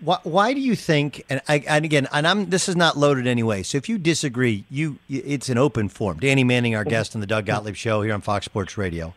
Why, 0.00 0.18
why 0.22 0.54
do 0.54 0.60
you 0.60 0.76
think? 0.76 1.24
And, 1.28 1.42
I, 1.48 1.64
and 1.66 1.84
again, 1.84 2.06
and 2.12 2.26
I'm 2.26 2.48
this 2.48 2.68
is 2.68 2.76
not 2.76 2.96
loaded 2.96 3.26
anyway. 3.26 3.64
So 3.64 3.78
if 3.78 3.88
you 3.88 3.98
disagree, 3.98 4.64
you 4.70 4.98
it's 5.08 5.48
an 5.48 5.58
open 5.58 5.88
forum. 5.88 6.20
Danny 6.20 6.44
Manning, 6.44 6.76
our 6.76 6.84
guest 6.84 7.16
on 7.16 7.20
the 7.20 7.26
Doug 7.26 7.46
Gottlieb 7.46 7.74
Show 7.74 8.02
here 8.02 8.14
on 8.14 8.20
Fox 8.20 8.44
Sports 8.46 8.78
Radio. 8.78 9.12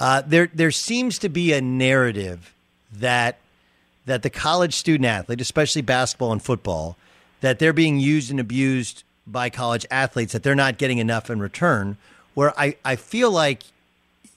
Uh, 0.00 0.22
there 0.26 0.50
there 0.52 0.70
seems 0.72 1.18
to 1.20 1.28
be 1.28 1.52
a 1.52 1.60
narrative 1.60 2.52
that 2.92 3.38
that 4.06 4.22
the 4.22 4.30
college 4.30 4.74
student 4.74 5.06
athlete, 5.06 5.40
especially 5.40 5.82
basketball 5.82 6.32
and 6.32 6.42
football, 6.42 6.96
that 7.40 7.60
they're 7.60 7.72
being 7.72 8.00
used 8.00 8.32
and 8.32 8.40
abused 8.40 9.04
by 9.28 9.48
college 9.50 9.86
athletes 9.92 10.32
that 10.32 10.42
they're 10.42 10.56
not 10.56 10.78
getting 10.78 10.98
enough 10.98 11.30
in 11.30 11.40
return. 11.40 11.96
Where 12.34 12.58
I, 12.58 12.76
I 12.84 12.94
feel 12.96 13.32
like 13.32 13.62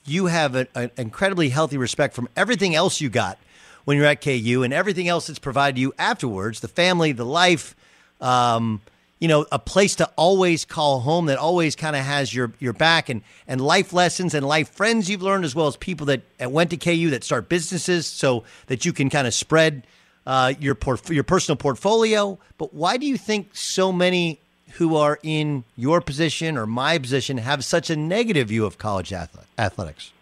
you 0.04 0.26
have 0.26 0.54
an 0.54 0.90
incredibly 0.96 1.48
healthy 1.48 1.76
respect 1.76 2.14
from 2.14 2.28
everything 2.36 2.74
else 2.74 3.00
you 3.00 3.08
got 3.08 3.38
when 3.84 3.96
you're 3.96 4.06
at 4.06 4.20
KU 4.20 4.62
and 4.62 4.72
everything 4.72 5.08
else 5.08 5.26
that's 5.26 5.38
provided 5.38 5.78
you 5.78 5.92
afterwards 5.98 6.60
the 6.60 6.68
family, 6.68 7.12
the 7.12 7.24
life, 7.24 7.74
um, 8.20 8.80
you 9.18 9.28
know, 9.28 9.46
a 9.52 9.58
place 9.58 9.96
to 9.96 10.10
always 10.16 10.64
call 10.64 11.00
home 11.00 11.26
that 11.26 11.38
always 11.38 11.76
kind 11.76 11.94
of 11.94 12.02
has 12.02 12.34
your, 12.34 12.52
your 12.58 12.72
back 12.72 13.08
and, 13.08 13.22
and 13.46 13.60
life 13.60 13.92
lessons 13.92 14.34
and 14.34 14.46
life 14.46 14.68
friends 14.70 15.08
you've 15.08 15.22
learned, 15.22 15.44
as 15.44 15.54
well 15.54 15.68
as 15.68 15.76
people 15.76 16.06
that 16.06 16.22
went 16.50 16.70
to 16.70 16.76
KU 16.76 17.10
that 17.10 17.22
start 17.22 17.48
businesses 17.48 18.06
so 18.06 18.44
that 18.66 18.84
you 18.84 18.92
can 18.92 19.10
kind 19.10 19.26
of 19.26 19.34
spread 19.34 19.86
uh, 20.26 20.54
your, 20.58 20.74
port- 20.74 21.08
your 21.10 21.24
personal 21.24 21.56
portfolio. 21.56 22.38
But 22.58 22.74
why 22.74 22.96
do 22.96 23.06
you 23.06 23.16
think 23.16 23.54
so 23.54 23.92
many 23.92 24.40
who 24.74 24.96
are 24.96 25.18
in 25.22 25.64
your 25.76 26.00
position 26.00 26.56
or 26.56 26.66
my 26.66 26.98
position 26.98 27.38
have 27.38 27.64
such 27.64 27.90
a 27.90 27.96
negative 27.96 28.48
view 28.48 28.64
of 28.64 28.78
college 28.78 29.12
athletics? 29.12 30.12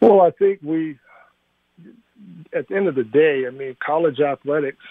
Well, 0.00 0.20
I 0.20 0.30
think 0.30 0.60
we, 0.62 0.98
at 2.54 2.68
the 2.68 2.76
end 2.76 2.88
of 2.88 2.94
the 2.94 3.04
day, 3.04 3.44
I 3.46 3.50
mean, 3.50 3.76
college 3.84 4.20
athletics 4.20 4.84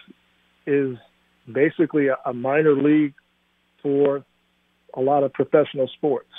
is 0.66 0.98
basically 1.52 2.08
a, 2.08 2.34
minor 2.34 2.74
league 2.74 3.14
for 3.84 4.26
a 4.96 5.02
lot 5.02 5.24
of 5.24 5.32
professional 5.34 5.88
sports. 5.90 6.32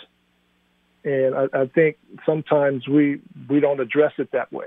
And 1.04 1.34
I, 1.34 1.46
I 1.52 1.66
think 1.66 1.96
sometimes 2.24 2.88
we, 2.88 3.20
we 3.48 3.60
don't 3.60 3.78
address 3.78 4.12
it 4.18 4.32
that 4.32 4.52
way. 4.52 4.66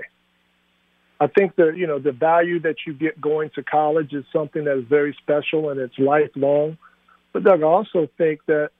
I 1.20 1.26
think 1.26 1.56
that 1.56 1.76
you 1.76 1.86
know 1.86 1.98
the 1.98 2.12
value 2.12 2.60
that 2.60 2.76
you 2.86 2.94
get 2.94 3.20
going 3.20 3.50
to 3.54 3.62
college 3.62 4.14
is 4.14 4.24
something 4.32 4.64
that 4.64 4.78
is 4.78 4.84
very 4.88 5.14
special 5.20 5.68
and 5.68 5.78
it's 5.78 5.98
lifelong. 5.98 6.78
But 7.32 7.44
Doug, 7.44 7.62
I 7.62 7.66
also 7.66 8.08
think 8.18 8.40
that 8.46 8.70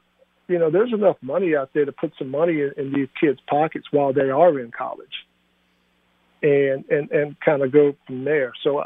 you 0.48 0.58
know 0.58 0.70
there's 0.70 0.92
enough 0.92 1.16
money 1.22 1.54
out 1.54 1.70
there 1.72 1.84
to 1.84 1.92
put 1.92 2.12
some 2.18 2.30
money 2.30 2.60
in, 2.60 2.72
in 2.76 2.92
these 2.92 3.08
kids' 3.20 3.40
pockets 3.48 3.86
while 3.90 4.12
they 4.12 4.30
are 4.30 4.58
in 4.58 4.70
college, 4.70 5.26
and 6.42 6.84
and 6.90 7.10
and 7.10 7.40
kind 7.40 7.62
of 7.62 7.72
go 7.72 7.94
from 8.06 8.24
there. 8.24 8.52
So 8.62 8.84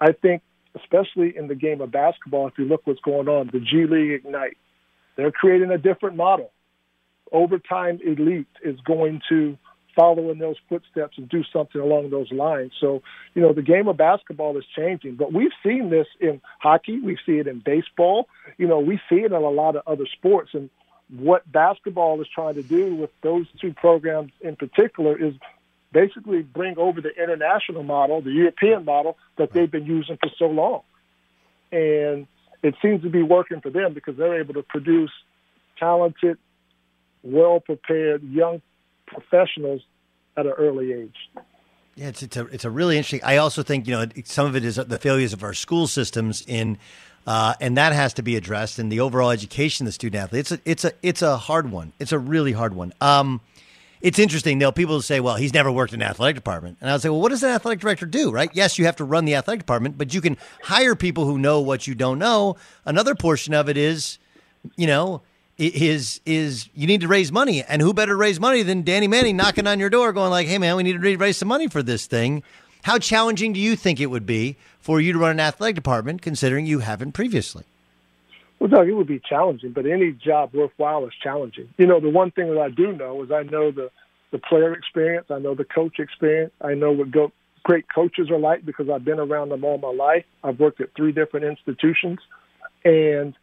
I 0.00 0.12
think, 0.12 0.42
especially 0.74 1.36
in 1.36 1.48
the 1.48 1.54
game 1.54 1.80
of 1.80 1.90
basketball, 1.90 2.48
if 2.48 2.54
you 2.58 2.64
look 2.64 2.82
what's 2.84 3.00
going 3.00 3.28
on, 3.28 3.50
the 3.52 3.60
G 3.60 3.86
League 3.86 4.12
Ignite, 4.12 4.56
they're 5.16 5.32
creating 5.32 5.70
a 5.70 5.78
different 5.78 6.16
model. 6.16 6.50
Overtime 7.32 8.00
Elite 8.04 8.46
is 8.62 8.78
going 8.80 9.20
to 9.28 9.58
follow 9.94 10.30
in 10.30 10.38
those 10.38 10.56
footsteps 10.68 11.18
and 11.18 11.28
do 11.28 11.42
something 11.52 11.80
along 11.80 12.10
those 12.10 12.30
lines. 12.32 12.72
So, 12.80 13.02
you 13.34 13.42
know, 13.42 13.52
the 13.52 13.62
game 13.62 13.88
of 13.88 13.96
basketball 13.96 14.56
is 14.58 14.64
changing, 14.76 15.16
but 15.16 15.32
we've 15.32 15.52
seen 15.62 15.90
this 15.90 16.06
in 16.20 16.40
hockey, 16.60 17.00
we 17.00 17.18
see 17.26 17.38
it 17.38 17.46
in 17.46 17.60
baseball, 17.60 18.28
you 18.58 18.66
know, 18.66 18.80
we 18.80 19.00
see 19.08 19.16
it 19.16 19.26
in 19.26 19.32
a 19.32 19.38
lot 19.38 19.76
of 19.76 19.82
other 19.86 20.06
sports. 20.06 20.50
And 20.54 20.70
what 21.10 21.50
basketball 21.50 22.20
is 22.20 22.28
trying 22.34 22.54
to 22.54 22.62
do 22.62 22.94
with 22.94 23.10
those 23.22 23.46
two 23.60 23.72
programs 23.72 24.32
in 24.40 24.56
particular 24.56 25.16
is 25.16 25.34
basically 25.92 26.42
bring 26.42 26.76
over 26.78 27.00
the 27.00 27.10
international 27.10 27.84
model, 27.84 28.20
the 28.20 28.32
European 28.32 28.84
model 28.84 29.16
that 29.38 29.52
they've 29.52 29.70
been 29.70 29.86
using 29.86 30.16
for 30.16 30.30
so 30.38 30.46
long. 30.46 30.82
And 31.70 32.26
it 32.62 32.74
seems 32.82 33.02
to 33.02 33.10
be 33.10 33.22
working 33.22 33.60
for 33.60 33.70
them 33.70 33.94
because 33.94 34.16
they're 34.16 34.40
able 34.40 34.54
to 34.54 34.62
produce 34.62 35.12
talented, 35.78 36.38
well 37.22 37.60
prepared 37.60 38.22
young 38.22 38.60
professionals 39.06 39.82
at 40.36 40.46
an 40.46 40.52
early 40.52 40.92
age. 40.92 41.30
Yeah, 41.96 42.08
it's 42.08 42.22
it's 42.22 42.36
a 42.36 42.46
it's 42.46 42.64
a 42.64 42.70
really 42.70 42.96
interesting. 42.96 43.20
I 43.22 43.36
also 43.36 43.62
think 43.62 43.86
you 43.86 43.94
know 43.94 44.06
some 44.24 44.46
of 44.46 44.56
it 44.56 44.64
is 44.64 44.76
the 44.76 44.98
failures 44.98 45.32
of 45.32 45.44
our 45.44 45.54
school 45.54 45.86
systems 45.86 46.44
in, 46.46 46.76
uh, 47.26 47.54
and 47.60 47.76
that 47.76 47.92
has 47.92 48.12
to 48.14 48.22
be 48.22 48.34
addressed. 48.34 48.80
in 48.80 48.88
the 48.88 48.98
overall 48.98 49.30
education 49.30 49.86
of 49.86 49.88
the 49.88 49.92
student 49.92 50.24
athlete, 50.24 50.40
it's 50.40 50.52
a 50.52 50.60
it's 50.64 50.84
a 50.84 50.92
it's 51.02 51.22
a 51.22 51.36
hard 51.36 51.70
one. 51.70 51.92
It's 52.00 52.10
a 52.10 52.18
really 52.18 52.50
hard 52.50 52.74
one. 52.74 52.92
Um, 53.00 53.40
it's 54.00 54.18
interesting. 54.18 54.58
Though 54.58 54.72
people 54.72 55.00
say, 55.02 55.20
"Well, 55.20 55.36
he's 55.36 55.54
never 55.54 55.70
worked 55.70 55.92
in 55.92 56.02
an 56.02 56.08
athletic 56.08 56.34
department," 56.34 56.78
and 56.80 56.90
I 56.90 56.96
say, 56.96 57.10
"Well, 57.10 57.20
what 57.20 57.28
does 57.28 57.44
an 57.44 57.50
athletic 57.50 57.78
director 57.78 58.06
do?" 58.06 58.32
Right? 58.32 58.50
Yes, 58.52 58.76
you 58.76 58.86
have 58.86 58.96
to 58.96 59.04
run 59.04 59.24
the 59.24 59.36
athletic 59.36 59.60
department, 59.60 59.96
but 59.96 60.12
you 60.12 60.20
can 60.20 60.36
hire 60.64 60.96
people 60.96 61.26
who 61.26 61.38
know 61.38 61.60
what 61.60 61.86
you 61.86 61.94
don't 61.94 62.18
know. 62.18 62.56
Another 62.84 63.14
portion 63.14 63.54
of 63.54 63.68
it 63.68 63.76
is, 63.76 64.18
you 64.74 64.88
know, 64.88 65.22
is 65.58 66.20
is 66.26 66.68
you 66.74 66.86
need 66.86 67.00
to 67.02 67.08
raise 67.08 67.30
money, 67.30 67.62
and 67.62 67.80
who 67.80 67.94
better 67.94 68.12
to 68.12 68.16
raise 68.16 68.40
money 68.40 68.62
than 68.62 68.82
Danny 68.82 69.06
Manning 69.06 69.36
knocking 69.36 69.66
on 69.66 69.78
your 69.78 69.90
door, 69.90 70.12
going 70.12 70.30
like, 70.30 70.46
"Hey, 70.46 70.58
man, 70.58 70.76
we 70.76 70.82
need 70.82 71.00
to 71.00 71.16
raise 71.16 71.36
some 71.36 71.48
money 71.48 71.68
for 71.68 71.82
this 71.82 72.06
thing." 72.06 72.42
How 72.82 72.98
challenging 72.98 73.52
do 73.54 73.60
you 73.60 73.76
think 73.76 74.00
it 74.00 74.06
would 74.06 74.26
be 74.26 74.56
for 74.78 75.00
you 75.00 75.12
to 75.14 75.18
run 75.18 75.30
an 75.30 75.40
athletic 75.40 75.74
department, 75.74 76.20
considering 76.20 76.66
you 76.66 76.80
haven't 76.80 77.12
previously? 77.12 77.64
Well, 78.58 78.68
Doug, 78.68 78.88
it 78.88 78.92
would 78.92 79.06
be 79.06 79.20
challenging, 79.20 79.72
but 79.72 79.86
any 79.86 80.12
job 80.12 80.52
worthwhile 80.52 81.06
is 81.06 81.12
challenging. 81.22 81.68
You 81.78 81.86
know, 81.86 82.00
the 82.00 82.10
one 82.10 82.30
thing 82.30 82.48
that 82.48 82.60
I 82.60 82.70
do 82.70 82.92
know 82.92 83.22
is 83.22 83.30
I 83.30 83.42
know 83.42 83.70
the 83.70 83.90
the 84.30 84.38
player 84.38 84.72
experience, 84.72 85.26
I 85.30 85.38
know 85.38 85.54
the 85.54 85.64
coach 85.64 86.00
experience, 86.00 86.52
I 86.60 86.74
know 86.74 86.90
what 86.90 87.12
go, 87.12 87.30
great 87.62 87.84
coaches 87.94 88.30
are 88.30 88.38
like 88.38 88.66
because 88.66 88.90
I've 88.90 89.04
been 89.04 89.20
around 89.20 89.50
them 89.50 89.64
all 89.64 89.78
my 89.78 89.92
life. 89.92 90.24
I've 90.42 90.58
worked 90.58 90.80
at 90.80 90.92
three 90.96 91.12
different 91.12 91.46
institutions, 91.46 92.18
and 92.84 93.34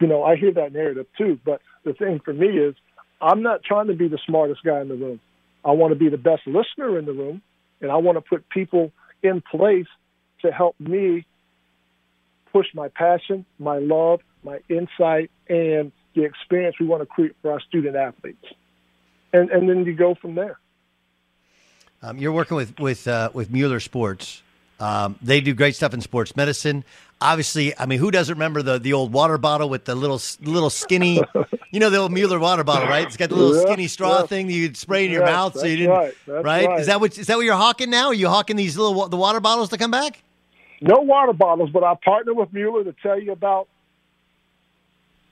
you 0.00 0.06
know, 0.06 0.22
I 0.22 0.36
hear 0.36 0.52
that 0.52 0.72
narrative 0.72 1.06
too. 1.16 1.38
But 1.44 1.60
the 1.84 1.92
thing 1.92 2.20
for 2.24 2.32
me 2.32 2.48
is, 2.48 2.74
I'm 3.20 3.42
not 3.42 3.62
trying 3.64 3.86
to 3.86 3.94
be 3.94 4.08
the 4.08 4.18
smartest 4.26 4.62
guy 4.62 4.80
in 4.80 4.88
the 4.88 4.94
room. 4.94 5.20
I 5.64 5.72
want 5.72 5.92
to 5.92 5.98
be 5.98 6.08
the 6.08 6.18
best 6.18 6.46
listener 6.46 6.98
in 6.98 7.06
the 7.06 7.12
room, 7.12 7.42
and 7.80 7.90
I 7.90 7.96
want 7.96 8.16
to 8.16 8.20
put 8.20 8.48
people 8.48 8.92
in 9.22 9.42
place 9.42 9.86
to 10.42 10.52
help 10.52 10.78
me 10.78 11.24
push 12.52 12.66
my 12.74 12.88
passion, 12.88 13.44
my 13.58 13.78
love, 13.78 14.20
my 14.42 14.60
insight, 14.68 15.30
and 15.48 15.92
the 16.14 16.24
experience 16.24 16.76
we 16.78 16.86
want 16.86 17.02
to 17.02 17.06
create 17.06 17.34
for 17.42 17.52
our 17.52 17.60
student 17.60 17.96
athletes. 17.96 18.44
And 19.32 19.50
and 19.50 19.68
then 19.68 19.84
you 19.84 19.94
go 19.94 20.14
from 20.14 20.34
there. 20.34 20.58
Um, 22.02 22.18
you're 22.18 22.32
working 22.32 22.56
with 22.56 22.78
with 22.78 23.08
uh, 23.08 23.30
with 23.32 23.50
Mueller 23.50 23.80
Sports. 23.80 24.42
Um, 24.78 25.18
they 25.22 25.40
do 25.40 25.54
great 25.54 25.74
stuff 25.74 25.94
in 25.94 26.00
sports 26.00 26.36
medicine. 26.36 26.84
Obviously, 27.20 27.76
I 27.78 27.86
mean, 27.86 27.98
who 27.98 28.10
doesn't 28.10 28.34
remember 28.34 28.62
the 28.62 28.78
the 28.78 28.92
old 28.92 29.12
water 29.12 29.38
bottle 29.38 29.68
with 29.70 29.84
the 29.86 29.94
little 29.94 30.20
little 30.42 30.68
skinny, 30.70 31.22
you 31.70 31.80
know, 31.80 31.88
the 31.88 31.96
old 31.96 32.12
Mueller 32.12 32.38
water 32.38 32.62
bottle, 32.62 32.86
right? 32.86 33.06
It's 33.06 33.16
got 33.16 33.30
the 33.30 33.36
little 33.36 33.54
Yeah, 33.54 33.62
skinny 33.62 33.88
straw 33.88 34.20
yeah. 34.20 34.26
thing 34.26 34.46
that 34.48 34.52
you'd 34.52 34.76
spray 34.76 35.04
in 35.06 35.10
your 35.10 35.22
Yes, 35.22 35.30
mouth, 35.30 35.56
so 35.56 35.66
you 35.66 35.76
didn't, 35.76 35.90
right, 35.90 36.14
right? 36.26 36.46
right. 36.66 36.80
Is 36.80 36.86
that 36.86 37.00
what 37.00 37.16
is 37.16 37.26
that 37.28 37.36
what 37.36 37.44
you're 37.46 37.54
hawking 37.56 37.88
now? 37.90 38.08
Are 38.08 38.14
you 38.14 38.28
hawking 38.28 38.56
these 38.56 38.76
little 38.76 39.08
the 39.08 39.16
water 39.16 39.40
bottles 39.40 39.70
to 39.70 39.78
come 39.78 39.90
back? 39.90 40.22
No 40.82 41.00
water 41.00 41.32
bottles, 41.32 41.70
but 41.70 41.82
I 41.84 41.94
partner 42.04 42.34
with 42.34 42.52
Mueller 42.52 42.84
to 42.84 42.94
tell 43.02 43.18
you 43.18 43.32
about 43.32 43.68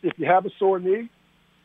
if 0.02 0.18
you 0.18 0.26
have 0.26 0.46
a 0.46 0.50
sore 0.58 0.78
knee, 0.78 1.10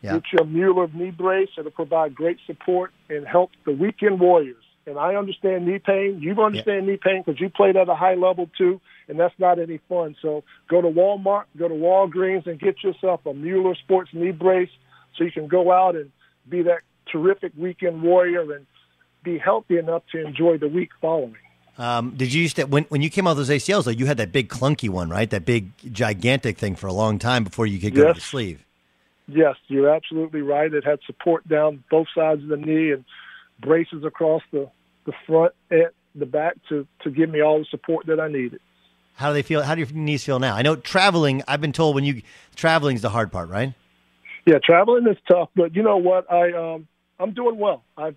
Yeah. 0.01 0.13
get 0.15 0.23
your 0.33 0.45
Mueller 0.45 0.89
knee 0.93 1.11
brace. 1.11 1.49
It'll 1.57 1.71
provide 1.71 2.13
great 2.13 2.39
support 2.45 2.91
and 3.09 3.25
help 3.25 3.51
the 3.65 3.71
weekend 3.71 4.19
warriors. 4.19 4.63
And 4.85 4.97
I 4.97 5.15
understand 5.15 5.65
knee 5.65 5.79
pain. 5.79 6.19
You 6.21 6.41
understand 6.41 6.87
knee 6.87 6.97
pain 7.01 7.23
because 7.25 7.39
you 7.39 7.49
played 7.49 7.77
at 7.77 7.87
a 7.89 7.95
high 7.95 8.15
level 8.15 8.49
too, 8.57 8.81
and 9.09 9.19
that's 9.19 9.33
not 9.39 9.59
any 9.59 9.79
fun. 9.89 10.15
So 10.21 10.43
go 10.69 10.81
to 10.81 10.87
Walmart, 10.87 11.45
go 11.57 11.67
to 11.67 11.73
Walgreens, 11.73 12.47
and 12.47 12.59
get 12.59 12.83
yourself 12.83 13.25
a 13.25 13.33
Mueller 13.33 13.75
Sports 13.75 14.11
knee 14.13 14.31
brace 14.31 14.69
so 15.17 15.23
you 15.23 15.31
can 15.31 15.47
go 15.47 15.71
out 15.71 15.95
and 15.95 16.11
be 16.47 16.61
that 16.63 16.81
terrific 17.11 17.51
weekend 17.57 18.01
warrior 18.01 18.53
and 18.53 18.65
be 19.23 19.37
healthy 19.37 19.77
enough 19.77 20.03
to 20.11 20.25
enjoy 20.25 20.57
the 20.57 20.67
week 20.67 20.91
following. 21.01 21.35
Um, 21.77 22.11
did 22.11 22.33
you 22.33 22.41
used 22.43 22.57
to 22.57 22.65
when 22.65 22.83
when 22.85 23.01
you 23.01 23.09
came 23.09 23.25
out 23.25 23.37
with 23.37 23.47
those 23.47 23.57
ACLs 23.57 23.85
though? 23.85 23.91
You 23.91 24.05
had 24.05 24.17
that 24.17 24.31
big 24.31 24.49
clunky 24.49 24.89
one, 24.89 25.09
right? 25.09 25.29
That 25.29 25.45
big 25.45 25.71
gigantic 25.93 26.57
thing 26.57 26.75
for 26.75 26.87
a 26.87 26.93
long 26.93 27.19
time 27.19 27.43
before 27.43 27.65
you 27.65 27.79
could 27.79 27.95
go 27.95 28.07
to 28.07 28.13
the 28.13 28.21
sleeve. 28.21 28.65
Yes, 29.27 29.55
you're 29.67 29.89
absolutely 29.89 30.41
right. 30.41 30.73
It 30.73 30.83
had 30.83 30.99
support 31.05 31.47
down 31.47 31.83
both 31.89 32.07
sides 32.13 32.43
of 32.43 32.49
the 32.49 32.57
knee 32.57 32.91
and 32.91 33.05
braces 33.61 34.03
across 34.03 34.41
the, 34.51 34.69
the 35.05 35.13
front 35.27 35.53
and 35.69 35.89
the 36.15 36.25
back 36.25 36.55
to, 36.69 36.87
to 37.03 37.11
give 37.11 37.29
me 37.29 37.41
all 37.41 37.59
the 37.59 37.65
support 37.65 38.07
that 38.07 38.19
I 38.19 38.27
needed. 38.27 38.59
How 39.19 39.27
do 39.27 39.33
they 39.33 39.41
feel? 39.41 39.61
How 39.61 39.75
do 39.75 39.81
your 39.81 39.91
knees 39.91 40.23
feel 40.23 40.39
now? 40.39 40.55
I 40.55 40.61
know 40.61 40.77
traveling. 40.77 41.43
I've 41.45 41.59
been 41.59 41.73
told 41.73 41.93
when 41.93 42.05
you 42.05 42.21
traveling 42.55 42.95
is 42.95 43.01
the 43.01 43.09
hard 43.09 43.33
part, 43.33 43.49
right? 43.49 43.73
Yeah, 44.45 44.59
traveling 44.63 45.05
is 45.07 45.17
tough, 45.27 45.49
but 45.57 45.75
you 45.75 45.83
know 45.83 45.97
what? 45.97 46.31
I 46.31 46.53
um 46.53 46.87
I'm 47.19 47.33
doing 47.33 47.57
well. 47.59 47.83
I've 47.97 48.15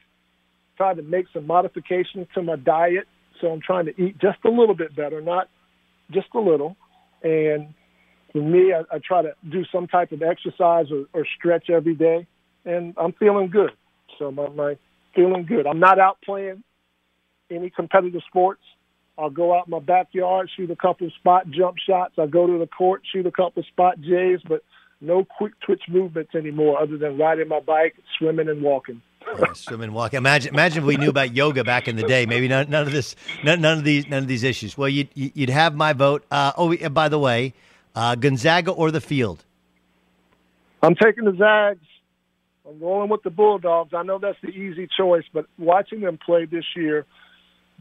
tried 0.76 0.98
to 0.98 1.02
make 1.02 1.26
some 1.34 1.44
modifications 1.44 2.28
to 2.34 2.42
my 2.42 2.54
diet, 2.54 3.08
so 3.40 3.48
I'm 3.48 3.60
trying 3.60 3.86
to 3.86 4.00
eat 4.00 4.16
just 4.20 4.38
a 4.44 4.48
little 4.48 4.76
bit 4.76 4.94
better, 4.94 5.20
not 5.20 5.48
just 6.12 6.28
a 6.34 6.38
little. 6.38 6.76
And 7.24 7.74
for 8.30 8.38
me, 8.38 8.72
I, 8.72 8.82
I 8.94 9.00
try 9.04 9.22
to 9.22 9.34
do 9.50 9.64
some 9.72 9.88
type 9.88 10.12
of 10.12 10.22
exercise 10.22 10.86
or, 10.92 11.06
or 11.12 11.26
stretch 11.36 11.68
every 11.68 11.96
day, 11.96 12.28
and 12.64 12.94
I'm 12.96 13.12
feeling 13.14 13.50
good. 13.50 13.72
So 14.20 14.30
my, 14.30 14.48
my 14.50 14.78
feeling 15.16 15.46
good. 15.46 15.66
I'm 15.66 15.80
not 15.80 15.98
out 15.98 16.18
playing 16.24 16.62
any 17.50 17.70
competitive 17.70 18.22
sports. 18.28 18.62
I'll 19.18 19.30
go 19.30 19.56
out 19.56 19.66
in 19.66 19.70
my 19.70 19.78
backyard, 19.78 20.50
shoot 20.56 20.70
a 20.70 20.76
couple 20.76 21.10
spot 21.10 21.50
jump 21.50 21.76
shots. 21.78 22.14
I 22.18 22.26
go 22.26 22.46
to 22.46 22.58
the 22.58 22.66
court, 22.66 23.02
shoot 23.10 23.26
a 23.26 23.30
couple 23.30 23.62
spot 23.64 24.00
J's, 24.00 24.40
but 24.48 24.62
no 25.00 25.24
quick 25.24 25.52
twitch 25.60 25.82
movements 25.88 26.34
anymore 26.34 26.80
other 26.80 26.96
than 26.96 27.18
riding 27.18 27.48
my 27.48 27.60
bike, 27.60 27.94
swimming, 28.18 28.48
and 28.48 28.62
walking. 28.62 29.02
Yeah, 29.38 29.52
swim 29.52 29.82
and 29.82 29.94
walk. 29.94 30.14
Imagine, 30.14 30.54
imagine 30.54 30.82
if 30.82 30.84
we 30.84 30.96
knew 30.96 31.10
about 31.10 31.34
yoga 31.34 31.64
back 31.64 31.88
in 31.88 31.96
the 31.96 32.02
day. 32.02 32.26
Maybe 32.26 32.48
none, 32.48 32.70
none 32.70 32.86
of 32.86 32.92
this, 32.92 33.14
none, 33.44 33.60
none 33.60 33.78
of 33.78 33.84
these, 33.84 34.08
none 34.08 34.22
of 34.22 34.28
these 34.28 34.42
issues. 34.42 34.76
Well, 34.76 34.88
you'd, 34.88 35.08
you'd 35.14 35.50
have 35.50 35.74
my 35.74 35.92
vote. 35.92 36.24
Uh, 36.30 36.52
oh, 36.56 36.76
by 36.88 37.08
the 37.08 37.18
way, 37.18 37.54
uh, 37.94 38.14
Gonzaga 38.14 38.70
or 38.70 38.90
the 38.90 39.00
field? 39.00 39.44
I'm 40.82 40.94
taking 40.94 41.24
the 41.24 41.36
Zags. 41.36 41.86
I'm 42.68 42.80
rolling 42.80 43.10
with 43.10 43.22
the 43.22 43.30
Bulldogs. 43.30 43.92
I 43.94 44.02
know 44.02 44.18
that's 44.18 44.38
the 44.42 44.48
easy 44.48 44.88
choice, 44.96 45.24
but 45.32 45.46
watching 45.58 46.00
them 46.00 46.18
play 46.24 46.44
this 46.44 46.64
year, 46.76 47.06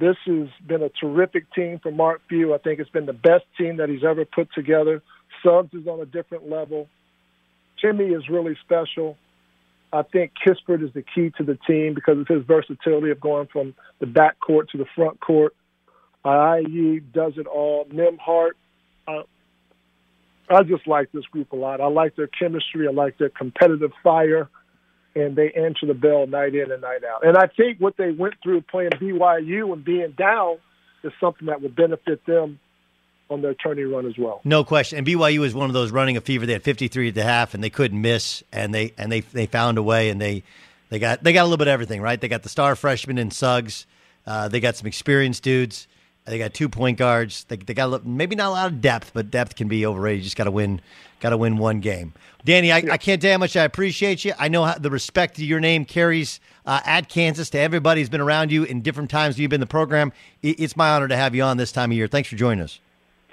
this 0.01 0.17
has 0.25 0.47
been 0.67 0.81
a 0.81 0.89
terrific 0.89 1.53
team 1.53 1.79
for 1.81 1.91
Mark 1.91 2.21
Few. 2.27 2.53
I 2.53 2.57
think 2.57 2.79
it's 2.79 2.89
been 2.89 3.05
the 3.05 3.13
best 3.13 3.45
team 3.57 3.77
that 3.77 3.87
he's 3.87 4.03
ever 4.03 4.25
put 4.25 4.49
together. 4.53 5.03
Suggs 5.43 5.73
is 5.73 5.87
on 5.87 6.01
a 6.01 6.05
different 6.05 6.49
level. 6.49 6.87
Timme 7.81 8.17
is 8.17 8.27
really 8.27 8.57
special. 8.65 9.15
I 9.93 10.01
think 10.01 10.31
Kispert 10.43 10.83
is 10.83 10.91
the 10.93 11.03
key 11.03 11.31
to 11.37 11.43
the 11.43 11.57
team 11.67 11.93
because 11.93 12.17
of 12.17 12.27
his 12.27 12.43
versatility 12.45 13.11
of 13.11 13.19
going 13.19 13.47
from 13.47 13.75
the 13.99 14.07
back 14.07 14.39
court 14.39 14.69
to 14.71 14.77
the 14.77 14.85
front 14.95 15.19
court. 15.19 15.53
Ayayi 16.25 17.03
does 17.13 17.33
it 17.37 17.45
all. 17.45 17.85
Nembhard, 17.85 18.51
uh, 19.07 19.23
I 20.49 20.63
just 20.63 20.87
like 20.87 21.11
this 21.11 21.25
group 21.25 21.51
a 21.51 21.55
lot. 21.55 21.79
I 21.79 21.87
like 21.87 22.15
their 22.15 22.27
chemistry. 22.27 22.87
I 22.87 22.91
like 22.91 23.17
their 23.19 23.29
competitive 23.29 23.91
fire, 24.03 24.49
and 25.15 25.35
they 25.35 25.51
answer 25.51 25.85
the 25.85 25.93
bell 25.93 26.27
night 26.27 26.55
in 26.55 26.71
and 26.71 26.81
night 26.81 27.03
out. 27.03 27.25
And 27.25 27.37
I 27.37 27.47
think 27.47 27.79
what 27.79 27.97
they 27.97 28.11
went 28.11 28.35
through 28.41 28.61
playing 28.61 28.91
BYU 28.91 29.73
and 29.73 29.83
being 29.83 30.11
down 30.11 30.57
is 31.03 31.11
something 31.19 31.47
that 31.47 31.61
would 31.61 31.75
benefit 31.75 32.25
them 32.25 32.59
on 33.29 33.41
their 33.41 33.53
tourney 33.53 33.83
run 33.83 34.05
as 34.05 34.17
well. 34.17 34.41
No 34.43 34.63
question. 34.63 34.97
And 34.97 35.07
BYU 35.07 35.39
was 35.39 35.53
one 35.55 35.69
of 35.69 35.73
those 35.73 35.91
running 35.91 36.17
a 36.17 36.21
fever. 36.21 36.45
They 36.45 36.53
had 36.53 36.63
53 36.63 37.09
at 37.09 37.15
the 37.15 37.23
half, 37.23 37.53
and 37.53 37.63
they 37.63 37.69
couldn't 37.69 37.99
miss, 37.99 38.43
and 38.51 38.73
they 38.73 38.93
and 38.97 39.11
they 39.11 39.21
they 39.21 39.45
found 39.45 39.77
a 39.77 39.83
way, 39.83 40.09
and 40.09 40.19
they 40.19 40.43
they 40.89 40.99
got 40.99 41.23
they 41.23 41.33
got 41.33 41.43
a 41.43 41.45
little 41.45 41.57
bit 41.57 41.67
of 41.67 41.73
everything, 41.73 42.01
right? 42.01 42.19
They 42.19 42.27
got 42.27 42.43
the 42.43 42.49
star 42.49 42.75
freshman 42.75 43.17
in 43.17 43.31
Suggs. 43.31 43.85
Uh, 44.27 44.49
they 44.49 44.59
got 44.59 44.75
some 44.75 44.87
experienced 44.87 45.43
dudes. 45.43 45.87
They 46.25 46.37
got 46.37 46.53
two 46.53 46.69
point 46.69 46.97
guards. 46.97 47.45
They, 47.45 47.57
they 47.57 47.73
got 47.73 47.85
a 47.85 47.87
little, 47.87 48.07
maybe 48.07 48.35
not 48.35 48.49
a 48.49 48.51
lot 48.51 48.71
of 48.71 48.81
depth, 48.81 49.11
but 49.13 49.31
depth 49.31 49.55
can 49.55 49.67
be 49.67 49.85
overrated. 49.85 50.19
You 50.19 50.23
just 50.25 50.37
got 50.37 50.43
to 50.43 50.51
win, 50.51 50.81
got 51.19 51.31
to 51.31 51.37
win 51.37 51.57
one 51.57 51.79
game. 51.79 52.13
Danny, 52.45 52.71
I, 52.71 52.77
I 52.77 52.97
can't 52.97 53.21
tell 53.21 53.29
you 53.29 53.33
how 53.33 53.39
much 53.39 53.57
I 53.57 53.63
appreciate 53.63 54.23
you. 54.23 54.33
I 54.37 54.47
know 54.47 54.63
how, 54.63 54.75
the 54.75 54.91
respect 54.91 55.37
to 55.37 55.45
your 55.45 55.59
name 55.59 55.85
carries 55.85 56.39
uh, 56.65 56.79
at 56.85 57.09
Kansas 57.09 57.49
to 57.51 57.59
everybody 57.59 58.01
who's 58.01 58.09
been 58.09 58.21
around 58.21 58.51
you 58.51 58.63
in 58.63 58.81
different 58.81 59.09
times 59.09 59.39
you've 59.39 59.49
been 59.49 59.57
in 59.57 59.61
the 59.61 59.67
program. 59.67 60.13
It, 60.41 60.59
it's 60.59 60.77
my 60.77 60.89
honor 60.89 61.07
to 61.07 61.17
have 61.17 61.33
you 61.33 61.43
on 61.43 61.57
this 61.57 61.71
time 61.71 61.91
of 61.91 61.97
year. 61.97 62.07
Thanks 62.07 62.29
for 62.29 62.35
joining 62.35 62.63
us. 62.63 62.79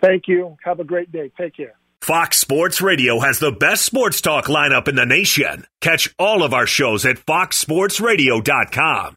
Thank 0.01 0.29
you. 0.29 0.57
Have 0.65 0.81
a 0.81 0.85
great 0.85 1.13
day. 1.13 1.31
Take 1.37 1.57
care. 1.57 1.75
Fox 2.01 2.39
Sports 2.39 2.81
Radio 2.81 3.21
has 3.21 3.39
the 3.39 3.53
best 3.53 3.85
sports 3.85 4.21
talk 4.21 4.47
lineup 4.47 4.89
in 4.89 4.95
the 4.95 5.05
nation. 5.05 5.67
Catch 5.81 6.15
all 6.19 6.43
of 6.43 6.55
our 6.55 6.67
shows 6.67 7.05
at 7.05 7.17
foxsportsradio.com. 7.17 9.17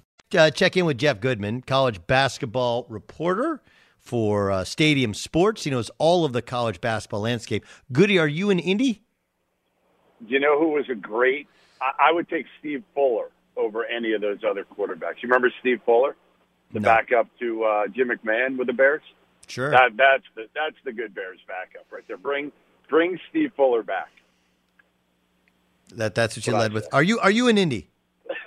Uh, 0.33 0.49
check 0.51 0.77
in 0.77 0.85
with 0.85 0.97
Jeff 0.97 1.19
Goodman, 1.19 1.61
college 1.61 2.05
basketball 2.07 2.85
reporter 2.89 3.61
for 3.99 4.51
uh, 4.51 4.63
Stadium 4.63 5.13
Sports. 5.13 5.63
He 5.63 5.69
knows 5.71 5.91
all 5.97 6.23
of 6.25 6.33
the 6.33 6.41
college 6.41 6.79
basketball 6.81 7.21
landscape. 7.21 7.65
Goody, 7.91 8.17
are 8.17 8.27
you 8.27 8.49
in 8.49 8.59
Indy? 8.59 9.03
Do 10.25 10.33
you 10.33 10.39
know 10.39 10.59
who 10.59 10.69
was 10.69 10.85
a 10.89 10.95
great? 10.95 11.47
I, 11.81 12.09
I 12.09 12.11
would 12.11 12.29
take 12.29 12.45
Steve 12.59 12.83
Fuller 12.93 13.29
over 13.57 13.85
any 13.85 14.13
of 14.13 14.21
those 14.21 14.39
other 14.49 14.63
quarterbacks. 14.63 15.15
You 15.21 15.29
remember 15.29 15.51
Steve 15.59 15.81
Fuller, 15.85 16.15
the 16.71 16.79
No. 16.79 16.85
backup 16.89 17.27
to 17.39 17.63
uh, 17.63 17.87
Jim 17.87 18.09
McMahon 18.09 18.57
with 18.57 18.67
the 18.67 18.73
Bears? 18.73 19.01
Sure. 19.47 19.71
That, 19.71 19.91
that's 19.97 20.23
the 20.35 20.45
that's 20.55 20.77
the 20.85 20.93
good 20.93 21.13
Bears 21.13 21.39
backup 21.47 21.85
right 21.91 22.03
there. 22.07 22.17
Bring 22.17 22.51
bring 22.89 23.19
Steve 23.29 23.51
Fuller 23.57 23.83
back. 23.83 24.09
That 25.95 26.15
that's 26.15 26.37
what 26.37 26.47
you 26.47 26.53
What 26.53 26.59
led 26.59 26.73
with. 26.73 26.87
Are 26.93 27.03
you 27.03 27.19
are 27.19 27.31
you 27.31 27.47
in 27.49 27.57
Indy? 27.57 27.89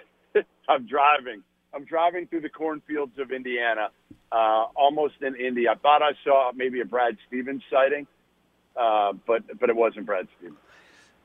I'm 0.69 0.87
driving. 0.87 1.43
I'm 1.75 1.85
driving 1.85 2.27
through 2.27 2.43
the 2.43 2.49
cornfields 2.49 3.19
of 3.19 3.33
Indiana, 3.33 3.89
uh, 4.31 4.67
almost 4.77 5.15
in 5.21 5.35
Indy. 5.37 5.69
I 5.69 5.75
thought 5.75 6.03
I 6.03 6.13
saw 6.23 6.53
maybe 6.55 6.81
a 6.81 6.85
Brad 6.85 7.17
Stevens 7.27 7.63
sighting, 7.71 8.07
uh, 8.77 9.13
but 9.27 9.43
but 9.59 9.71
it 9.71 9.77
wasn't 9.77 10.07
Brad 10.07 10.29
Stevens. 10.39 10.59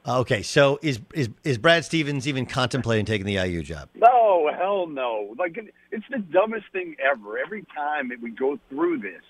Okay, 0.07 0.41
so 0.41 0.79
is 0.81 0.99
is 1.13 1.29
is 1.43 1.57
Brad 1.57 1.85
Stevens 1.85 2.27
even 2.27 2.45
contemplating 2.45 3.05
taking 3.05 3.25
the 3.25 3.35
IU 3.35 3.61
job? 3.61 3.89
No, 3.95 4.49
hell 4.57 4.87
no. 4.87 5.35
Like 5.37 5.57
it's 5.91 6.05
the 6.09 6.19
dumbest 6.19 6.65
thing 6.71 6.95
ever. 6.99 7.37
Every 7.37 7.65
time 7.75 8.09
that 8.09 8.21
we 8.21 8.31
go 8.31 8.57
through 8.69 8.99
this, 8.99 9.21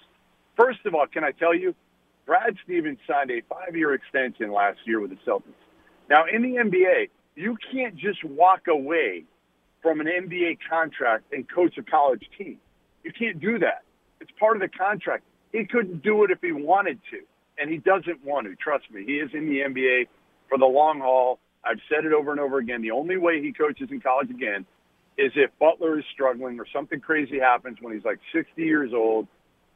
first 0.56 0.80
of 0.86 0.94
all, 0.94 1.08
can 1.08 1.24
I 1.24 1.32
tell 1.32 1.56
you, 1.56 1.76
Brad 2.26 2.56
Stevens 2.64 3.00
signed 3.08 3.32
a 3.32 3.42
five-year 3.50 3.94
extension 3.94 4.52
last 4.52 4.80
year 4.86 5.00
with 5.00 5.10
the 5.10 5.18
Celtics. 5.28 5.54
Now 6.10 6.26
in 6.32 6.44
the 6.44 6.60
NBA, 6.60 7.10
you 7.36 7.58
can't 7.72 7.96
just 7.96 8.24
walk 8.24 8.68
away 8.68 9.24
from 9.82 10.02
an 10.02 10.08
NBA 10.08 10.60
contract 10.70 11.32
and 11.32 11.50
coach 11.50 11.78
a 11.78 11.84
college 11.84 12.30
team. 12.38 12.58
You 13.04 13.12
can't 13.12 13.40
do 13.40 13.60
that. 13.60 13.84
It's 14.20 14.32
part 14.40 14.58
of 14.58 14.62
the 14.62 14.68
contract. 14.68 15.24
He 15.52 15.66
couldn't 15.66 16.04
do 16.04 16.24
it 16.24 16.32
if 16.32 16.40
he 16.42 16.52
wanted 16.52 17.00
to, 17.12 17.22
and 17.58 17.70
he 17.70 17.78
doesn't 17.78 18.24
want 18.24 18.48
to. 18.48 18.56
Trust 18.56 18.92
me, 18.92 19.04
he 19.06 19.14
is 19.16 19.32
in 19.34 19.48
the 19.48 19.60
NBA 19.62 20.08
for 20.48 20.58
the 20.58 20.66
long 20.66 21.00
haul. 21.00 21.40
I've 21.64 21.80
said 21.90 22.06
it 22.06 22.14
over 22.14 22.32
and 22.32 22.40
over 22.40 22.58
again. 22.58 22.82
The 22.82 22.92
only 22.92 23.18
way 23.18 23.42
he 23.42 23.52
coaches 23.52 23.90
in 23.92 24.02
college 24.02 24.30
again 24.30 24.66
is 25.18 25.32
if 25.36 25.52
Butler 25.60 26.00
is 26.00 26.06
struggling 26.14 26.60
or 26.60 26.66
something 26.72 27.00
crazy 27.00 27.40
happens 27.40 27.78
when 27.82 27.94
he's 27.94 28.06
like 28.06 28.20
60 28.34 28.62
years 28.62 28.94
old, 28.94 29.28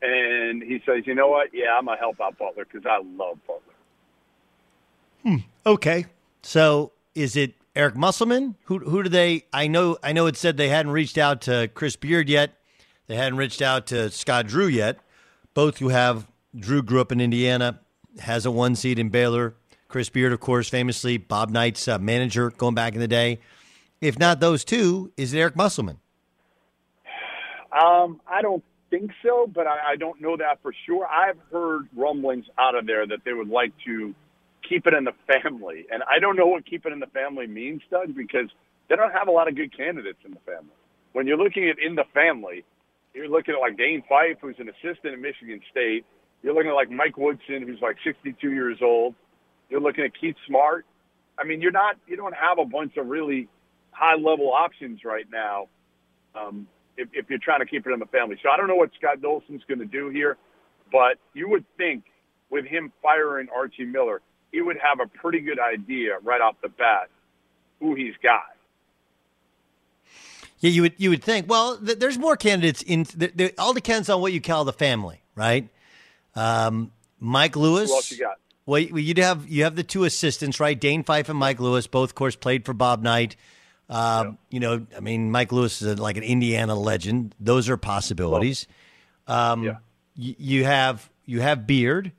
and 0.01 0.61
he 0.61 0.81
says, 0.85 1.07
"You 1.07 1.15
know 1.15 1.29
what? 1.29 1.53
Yeah, 1.53 1.77
I'm 1.77 1.85
gonna 1.85 1.97
help 1.97 2.19
out 2.21 2.37
Butler 2.37 2.65
because 2.65 2.85
I 2.85 2.97
love 2.97 3.39
Butler." 3.47 3.73
Hmm. 5.23 5.37
Okay, 5.65 6.05
so 6.41 6.91
is 7.15 7.35
it 7.35 7.53
Eric 7.75 7.95
Musselman? 7.95 8.55
Who 8.65 8.79
who 8.79 9.03
do 9.03 9.09
they? 9.09 9.45
I 9.51 9.67
know 9.67 9.97
I 10.03 10.13
know 10.13 10.27
it 10.27 10.37
said 10.37 10.57
they 10.57 10.69
hadn't 10.69 10.91
reached 10.91 11.17
out 11.17 11.41
to 11.41 11.69
Chris 11.73 11.95
Beard 11.95 12.29
yet. 12.29 12.57
They 13.07 13.15
hadn't 13.15 13.37
reached 13.37 13.61
out 13.61 13.87
to 13.87 14.11
Scott 14.11 14.47
Drew 14.47 14.67
yet. 14.67 14.99
Both 15.53 15.79
who 15.79 15.89
have 15.89 16.27
Drew 16.55 16.83
grew 16.83 17.01
up 17.01 17.11
in 17.11 17.19
Indiana, 17.19 17.79
has 18.19 18.45
a 18.45 18.51
one 18.51 18.75
seed 18.75 18.99
in 18.99 19.09
Baylor. 19.09 19.55
Chris 19.87 20.09
Beard, 20.09 20.33
of 20.33 20.39
course, 20.39 20.69
famously 20.69 21.17
Bob 21.17 21.49
Knight's 21.49 21.87
uh, 21.87 21.99
manager 21.99 22.51
going 22.51 22.75
back 22.75 22.93
in 22.93 22.99
the 22.99 23.07
day. 23.07 23.39
If 24.01 24.17
not 24.19 24.39
those 24.39 24.63
two, 24.63 25.11
is 25.17 25.33
it 25.33 25.39
Eric 25.39 25.55
Musselman? 25.55 25.99
Um, 27.71 28.21
I 28.27 28.41
don't 28.41 28.63
think 28.89 29.11
so, 29.23 29.47
but 29.51 29.65
I, 29.65 29.93
I 29.93 29.95
don't 29.95 30.21
know 30.21 30.37
that 30.37 30.59
for 30.61 30.73
sure. 30.85 31.07
I've 31.07 31.37
heard 31.51 31.87
rumblings 31.95 32.45
out 32.57 32.75
of 32.75 32.85
there 32.85 33.05
that 33.07 33.19
they 33.25 33.33
would 33.33 33.49
like 33.49 33.73
to 33.85 34.13
keep 34.67 34.87
it 34.87 34.93
in 34.93 35.03
the 35.03 35.13
family, 35.27 35.85
and 35.91 36.03
I 36.03 36.19
don't 36.19 36.35
know 36.35 36.47
what 36.47 36.65
keep 36.65 36.85
it 36.85 36.93
in 36.93 36.99
the 36.99 37.07
family 37.07 37.47
means, 37.47 37.81
Doug, 37.89 38.15
because 38.15 38.49
they 38.89 38.95
don't 38.95 39.11
have 39.11 39.27
a 39.27 39.31
lot 39.31 39.47
of 39.47 39.55
good 39.55 39.75
candidates 39.75 40.19
in 40.25 40.31
the 40.31 40.39
family. 40.45 40.75
When 41.13 41.27
you're 41.27 41.37
looking 41.37 41.69
at 41.69 41.77
in 41.79 41.95
the 41.95 42.05
family, 42.13 42.63
you're 43.13 43.29
looking 43.29 43.53
at 43.55 43.59
like 43.59 43.77
Dane 43.77 44.03
Fife, 44.09 44.37
who's 44.41 44.55
an 44.59 44.69
assistant 44.69 45.13
at 45.13 45.19
Michigan 45.19 45.61
State. 45.71 46.05
You're 46.41 46.53
looking 46.53 46.71
at 46.71 46.75
like 46.75 46.89
Mike 46.89 47.17
Woodson, 47.17 47.63
who's 47.65 47.79
like 47.81 47.97
62 48.03 48.51
years 48.51 48.79
old. 48.81 49.15
You're 49.69 49.81
looking 49.81 50.03
at 50.03 50.11
Keith 50.19 50.35
Smart. 50.47 50.85
I 51.37 51.43
mean, 51.43 51.61
you're 51.61 51.71
not, 51.71 51.95
you 52.07 52.15
don't 52.15 52.35
have 52.35 52.59
a 52.59 52.65
bunch 52.65 52.97
of 52.97 53.07
really 53.07 53.47
high 53.91 54.15
level 54.15 54.51
options 54.51 55.01
right 55.05 55.25
now. 55.31 55.67
Um, 56.35 56.67
if, 56.97 57.09
if 57.13 57.29
you're 57.29 57.39
trying 57.39 57.59
to 57.59 57.65
keep 57.65 57.85
it 57.87 57.91
in 57.91 57.99
the 57.99 58.05
family. 58.07 58.37
So 58.43 58.49
I 58.49 58.57
don't 58.57 58.67
know 58.67 58.75
what 58.75 58.91
Scott 58.97 59.21
Dolson's 59.21 59.63
going 59.67 59.79
to 59.79 59.85
do 59.85 60.09
here, 60.09 60.37
but 60.91 61.17
you 61.33 61.49
would 61.49 61.65
think 61.77 62.03
with 62.49 62.65
him 62.65 62.91
firing 63.01 63.47
Archie 63.55 63.85
Miller, 63.85 64.21
he 64.53 64.61
would 64.61 64.77
have 64.81 65.01
a 65.01 65.07
pretty 65.07 65.41
good 65.41 65.59
idea 65.59 66.19
right 66.23 66.39
off 66.39 66.55
the 66.61 66.69
bat 66.69 67.09
who 67.81 67.95
he's 67.95 68.13
got. 68.23 68.43
Yeah, 70.59 70.69
you 70.69 70.83
would 70.83 70.93
you 70.95 71.09
would 71.09 71.23
think. 71.23 71.49
Well, 71.49 71.77
th- 71.77 71.99
there's 71.99 72.17
more 72.17 72.37
candidates 72.37 72.81
in. 72.81 73.03
Th- 73.03 73.35
th- 73.35 73.53
all 73.57 73.73
depends 73.73 74.07
on 74.09 74.21
what 74.21 74.31
you 74.31 74.39
call 74.39 74.63
the 74.63 74.71
family, 74.71 75.21
right? 75.35 75.67
Um, 76.35 76.93
Mike 77.19 77.57
Lewis. 77.57 77.89
Who 77.89 77.95
else 77.97 78.11
you 78.11 78.19
got? 78.19 78.37
Well, 78.65 78.79
you 78.79 79.13
have 79.21 79.45
you 79.49 79.65
have 79.65 79.75
the 79.75 79.83
two 79.83 80.05
assistants, 80.05 80.61
right? 80.61 80.79
Dane 80.79 81.03
Fife 81.03 81.27
and 81.27 81.37
Mike 81.37 81.59
Lewis, 81.59 81.85
both, 81.85 82.11
of 82.11 82.15
course, 82.15 82.37
played 82.37 82.63
for 82.65 82.73
Bob 82.73 83.01
Knight. 83.03 83.35
Uh, 83.89 84.23
yeah. 84.27 84.31
You 84.51 84.59
know, 84.61 84.87
I 84.95 85.01
mean, 85.01 85.29
Mike 85.31 85.51
Lewis 85.51 85.81
is 85.81 85.99
a, 85.99 86.01
like 86.01 86.15
an 86.15 86.23
Indiana 86.23 86.75
legend. 86.75 87.35
Those 87.41 87.67
are 87.67 87.75
possibilities. 87.75 88.65
Um, 89.27 89.63
yeah. 89.63 89.75
Y- 90.17 90.35
you 90.37 90.63
have 90.63 91.09
you 91.25 91.41
have 91.41 91.67
Beard. 91.67 92.13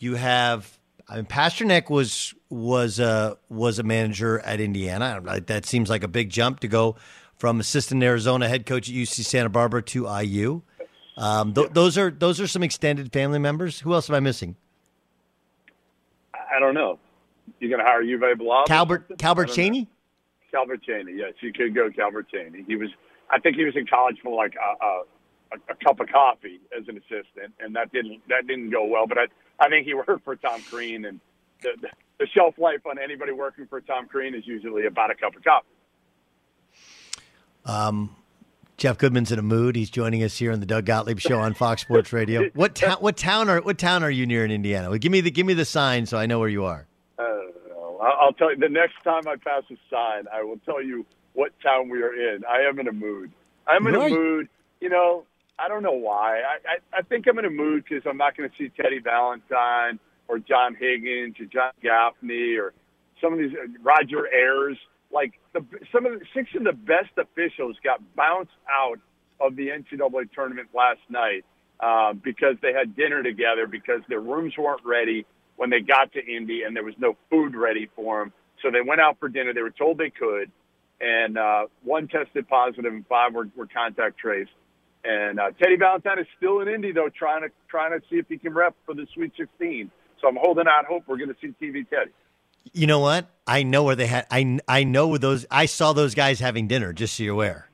You 0.00 0.16
have. 0.16 0.77
I 1.08 1.16
mean, 1.16 1.24
Pasternack 1.24 1.88
was 1.88 2.34
was 2.50 2.98
a 2.98 3.38
was 3.48 3.78
a 3.78 3.82
manager 3.82 4.40
at 4.40 4.60
Indiana. 4.60 5.22
That 5.46 5.64
seems 5.64 5.88
like 5.88 6.02
a 6.02 6.08
big 6.08 6.30
jump 6.30 6.60
to 6.60 6.68
go 6.68 6.96
from 7.36 7.60
assistant 7.60 8.02
Arizona 8.02 8.48
head 8.48 8.66
coach 8.66 8.88
at 8.88 8.94
UC 8.94 9.24
Santa 9.24 9.48
Barbara 9.48 9.82
to 9.82 10.06
IU. 10.06 10.62
Um, 11.16 11.54
th- 11.54 11.68
yeah. 11.68 11.72
Those 11.72 11.96
are 11.96 12.10
those 12.10 12.40
are 12.40 12.46
some 12.46 12.62
extended 12.62 13.12
family 13.12 13.38
members. 13.38 13.80
Who 13.80 13.94
else 13.94 14.08
am 14.10 14.16
I 14.16 14.20
missing? 14.20 14.56
I 16.34 16.60
don't 16.60 16.74
know. 16.74 16.98
You're 17.60 17.70
going 17.70 17.80
to 17.80 17.86
hire 17.86 18.02
Uwe 18.02 18.38
Blab? 18.38 18.66
Calbert 18.66 19.18
Calbert 19.18 19.48
Cheaney? 19.48 19.82
Know. 19.82 19.86
Calbert 20.52 20.80
Cheaney. 20.86 21.16
Yes, 21.16 21.32
you 21.40 21.52
could 21.52 21.74
go 21.74 21.90
Calbert 21.90 22.26
Cheaney. 22.32 22.64
He 22.66 22.76
was. 22.76 22.90
I 23.30 23.38
think 23.38 23.56
he 23.56 23.64
was 23.64 23.76
in 23.76 23.86
college 23.86 24.16
for 24.22 24.34
like 24.34 24.54
a, 24.54 25.02
a, 25.52 25.72
a 25.72 25.76
cup 25.76 26.00
of 26.00 26.08
coffee 26.08 26.60
as 26.76 26.88
an 26.88 26.96
assistant, 26.96 27.54
and 27.60 27.74
that 27.76 27.92
didn't 27.92 28.20
that 28.28 28.46
didn't 28.46 28.70
go 28.70 28.84
well. 28.84 29.06
But 29.06 29.18
I 29.18 29.26
I 29.60 29.68
think 29.68 29.86
he 29.86 29.94
worked 30.08 30.24
for 30.24 30.36
Tom 30.36 30.62
Crean, 30.62 31.04
and 31.04 31.20
the, 31.62 31.70
the, 31.80 31.88
the 32.18 32.26
shelf 32.34 32.58
life 32.58 32.86
on 32.86 32.98
anybody 32.98 33.32
working 33.32 33.66
for 33.66 33.80
Tom 33.80 34.06
Crean 34.06 34.34
is 34.34 34.46
usually 34.46 34.86
about 34.86 35.10
a 35.10 35.14
cup 35.14 35.36
of 35.36 35.44
coffee. 35.44 35.66
Um, 37.64 38.16
Jeff 38.78 38.96
Goodman's 38.96 39.32
in 39.32 39.38
a 39.38 39.42
mood. 39.42 39.74
He's 39.76 39.90
joining 39.90 40.22
us 40.22 40.38
here 40.38 40.52
on 40.52 40.60
the 40.60 40.66
Doug 40.66 40.86
Gottlieb 40.86 41.18
Show 41.18 41.38
on 41.38 41.52
Fox 41.54 41.82
Sports 41.82 42.12
Radio. 42.12 42.48
What 42.54 42.74
town? 42.74 42.98
What 43.00 43.16
town 43.16 43.48
are 43.50 43.60
What 43.60 43.76
town 43.76 44.04
are 44.04 44.10
you 44.10 44.24
near 44.24 44.44
in 44.44 44.50
Indiana? 44.50 44.88
Well, 44.88 44.98
give 44.98 45.12
me 45.12 45.20
the 45.20 45.30
Give 45.30 45.46
me 45.46 45.54
the 45.54 45.64
sign 45.64 46.06
so 46.06 46.16
I 46.16 46.26
know 46.26 46.38
where 46.38 46.48
you 46.48 46.64
are. 46.64 46.86
Uh, 47.18 47.22
I'll 48.00 48.32
tell 48.32 48.52
you 48.52 48.58
the 48.58 48.68
next 48.68 49.02
time 49.02 49.26
I 49.26 49.36
pass 49.36 49.64
a 49.70 49.76
sign. 49.90 50.26
I 50.32 50.44
will 50.44 50.60
tell 50.64 50.82
you 50.82 51.04
what 51.34 51.52
town 51.60 51.88
we 51.88 52.02
are 52.02 52.14
in. 52.14 52.44
I 52.44 52.68
am 52.68 52.78
in 52.78 52.88
a 52.88 52.92
mood. 52.92 53.32
I'm 53.66 53.86
in 53.86 53.94
right. 53.94 54.10
a 54.10 54.14
mood. 54.14 54.48
You 54.80 54.88
know, 54.88 55.24
I 55.58 55.68
don't 55.68 55.82
know 55.82 55.92
why. 55.92 56.40
I 56.40 56.56
I, 56.94 56.98
I 56.98 57.02
think 57.02 57.26
I'm 57.28 57.38
in 57.38 57.44
a 57.44 57.50
mood 57.50 57.84
because 57.88 58.04
I'm 58.08 58.16
not 58.16 58.36
going 58.36 58.48
to 58.48 58.56
see 58.56 58.70
Teddy 58.80 59.00
Valentine 59.00 59.98
or 60.28 60.38
John 60.38 60.76
Higgins 60.78 61.36
or 61.40 61.46
John 61.46 61.72
Gaffney 61.82 62.56
or 62.56 62.72
some 63.20 63.32
of 63.32 63.38
these 63.38 63.52
uh, 63.52 63.66
Roger 63.82 64.28
Ayers 64.32 64.78
like 65.12 65.34
the, 65.54 65.64
some 65.92 66.06
of 66.06 66.12
the 66.18 66.26
six 66.34 66.50
of 66.56 66.64
the 66.64 66.72
best 66.72 67.10
officials 67.16 67.76
got 67.82 68.00
bounced 68.14 68.52
out 68.70 68.98
of 69.40 69.56
the 69.56 69.68
NCAA 69.68 70.30
tournament 70.32 70.68
last 70.74 71.00
night 71.08 71.44
uh, 71.80 72.12
because 72.12 72.56
they 72.62 72.72
had 72.72 72.96
dinner 72.96 73.22
together 73.22 73.66
because 73.66 74.00
their 74.08 74.20
rooms 74.20 74.54
weren't 74.58 74.84
ready 74.84 75.26
when 75.56 75.70
they 75.70 75.80
got 75.80 76.12
to 76.12 76.24
Indy 76.24 76.62
and 76.64 76.76
there 76.76 76.84
was 76.84 76.94
no 76.98 77.16
food 77.30 77.54
ready 77.54 77.88
for 77.96 78.20
them. 78.20 78.32
So 78.62 78.70
they 78.70 78.80
went 78.80 79.00
out 79.00 79.18
for 79.20 79.28
dinner. 79.28 79.54
They 79.54 79.62
were 79.62 79.70
told 79.70 79.98
they 79.98 80.10
could, 80.10 80.50
and 81.00 81.38
uh, 81.38 81.66
one 81.84 82.08
tested 82.08 82.48
positive 82.48 82.92
and 82.92 83.06
five 83.06 83.32
were, 83.34 83.48
were 83.56 83.68
contact 83.68 84.18
traced. 84.18 84.50
And 85.04 85.38
uh, 85.38 85.50
Teddy 85.60 85.76
Valentine 85.76 86.18
is 86.18 86.26
still 86.36 86.60
in 86.60 86.68
Indy 86.68 86.92
though, 86.92 87.08
trying 87.08 87.42
to 87.42 87.48
trying 87.68 87.98
to 87.98 88.04
see 88.08 88.16
if 88.16 88.26
he 88.28 88.38
can 88.38 88.52
rep 88.52 88.74
for 88.84 88.94
the 88.94 89.06
Sweet 89.14 89.32
16. 89.36 89.90
So 90.20 90.28
I'm 90.28 90.36
holding 90.36 90.66
out 90.66 90.86
hope 90.86 91.04
we're 91.06 91.16
going 91.16 91.28
to 91.28 91.36
see 91.40 91.54
TV 91.60 91.88
Teddy. 91.88 92.10
You 92.72 92.86
know 92.86 93.00
what? 93.00 93.30
I 93.46 93.62
know 93.62 93.84
where 93.84 93.96
they 93.96 94.06
had. 94.06 94.26
I 94.30 94.58
I 94.66 94.84
know 94.84 95.16
those. 95.16 95.46
I 95.50 95.66
saw 95.66 95.92
those 95.92 96.14
guys 96.14 96.40
having 96.40 96.68
dinner. 96.68 96.92
Just 96.92 97.16
so 97.16 97.22
you're 97.22 97.34
aware. 97.34 97.70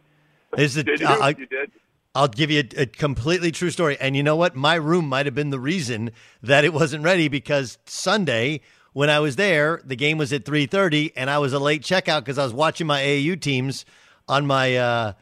Is 0.56 0.76
it? 0.76 0.86
Did 0.86 1.00
you? 1.00 1.06
Uh, 1.06 1.32
you 1.36 1.46
did. 1.46 1.72
I'll 2.14 2.28
give 2.28 2.50
you 2.50 2.62
a, 2.76 2.82
a, 2.82 2.86
completely 2.86 3.50
true 3.50 3.70
story. 3.70 3.96
And 3.98 4.14
you 4.14 4.22
know 4.22 4.36
what? 4.36 4.54
My 4.54 4.76
room 4.76 5.08
might 5.08 5.26
have 5.26 5.34
been 5.34 5.50
the 5.50 5.58
reason 5.58 6.12
that 6.44 6.64
it 6.64 6.72
wasn't 6.72 7.02
ready 7.02 7.26
because 7.26 7.76
Sunday 7.86 8.60
when 8.92 9.10
I 9.10 9.18
was 9.18 9.34
there, 9.34 9.82
the 9.84 9.96
game 9.96 10.16
was 10.16 10.32
at 10.32 10.44
3:30 10.44 11.12
and 11.16 11.28
I 11.28 11.38
was 11.38 11.52
a 11.52 11.58
late 11.58 11.82
checkout 11.82 12.20
because 12.20 12.38
I 12.38 12.44
was 12.44 12.54
watching 12.54 12.86
my 12.86 13.02
AAU 13.02 13.40
teams 13.40 13.84
on 14.28 14.46
my 14.46 14.76
uh, 14.76 15.12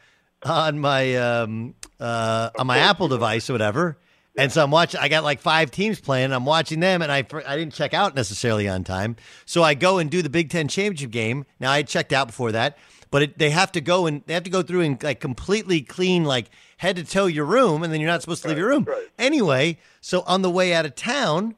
on 0.45 0.79
my 0.79 1.15
um, 1.15 1.75
uh, 1.99 2.49
on 2.57 2.67
my 2.67 2.79
Apple 2.79 3.07
device 3.07 3.49
or 3.49 3.53
whatever. 3.53 3.97
And 4.35 4.51
so 4.51 4.63
I'm 4.63 4.71
watching. 4.71 4.99
I 4.99 5.09
got 5.09 5.23
like 5.23 5.41
five 5.41 5.69
teams 5.69 5.99
playing. 5.99 6.31
I'm 6.31 6.45
watching 6.45 6.79
them, 6.79 7.01
and 7.01 7.11
I 7.11 7.19
I 7.19 7.55
didn't 7.55 7.73
check 7.73 7.93
out 7.93 8.15
necessarily 8.15 8.67
on 8.67 8.83
time. 8.83 9.15
So 9.45 9.61
I 9.61 9.75
go 9.75 9.99
and 9.99 10.09
do 10.09 10.21
the 10.21 10.29
Big 10.29 10.49
Ten 10.49 10.67
championship 10.67 11.11
game. 11.11 11.45
Now 11.59 11.71
I 11.71 11.83
checked 11.83 12.13
out 12.13 12.27
before 12.27 12.51
that, 12.53 12.77
but 13.11 13.21
it, 13.21 13.37
they 13.37 13.51
have 13.51 13.71
to 13.73 13.81
go 13.81 14.07
and 14.07 14.23
they 14.25 14.33
have 14.33 14.43
to 14.43 14.49
go 14.49 14.63
through 14.63 14.81
and 14.81 15.03
like 15.03 15.19
completely 15.19 15.81
clean 15.81 16.23
like 16.23 16.49
head 16.77 16.95
to 16.95 17.03
toe 17.03 17.27
your 17.27 17.45
room, 17.45 17.83
and 17.83 17.93
then 17.93 18.01
you're 18.01 18.09
not 18.09 18.21
supposed 18.21 18.41
to 18.41 18.47
leave 18.47 18.57
your 18.57 18.69
room 18.69 18.85
right. 18.85 19.07
anyway. 19.19 19.77
So 20.01 20.23
on 20.25 20.41
the 20.41 20.49
way 20.49 20.73
out 20.73 20.85
of 20.85 20.95
town, 20.95 21.55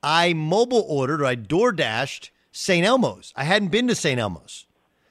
I 0.00 0.32
mobile 0.32 0.84
ordered 0.88 1.22
or 1.22 1.26
I 1.26 1.34
door 1.34 1.72
dashed 1.72 2.30
St. 2.52 2.86
Elmo's. 2.86 3.32
I 3.34 3.44
hadn't 3.44 3.68
been 3.68 3.88
to 3.88 3.96
St. 3.96 4.20
Elmo's 4.20 4.66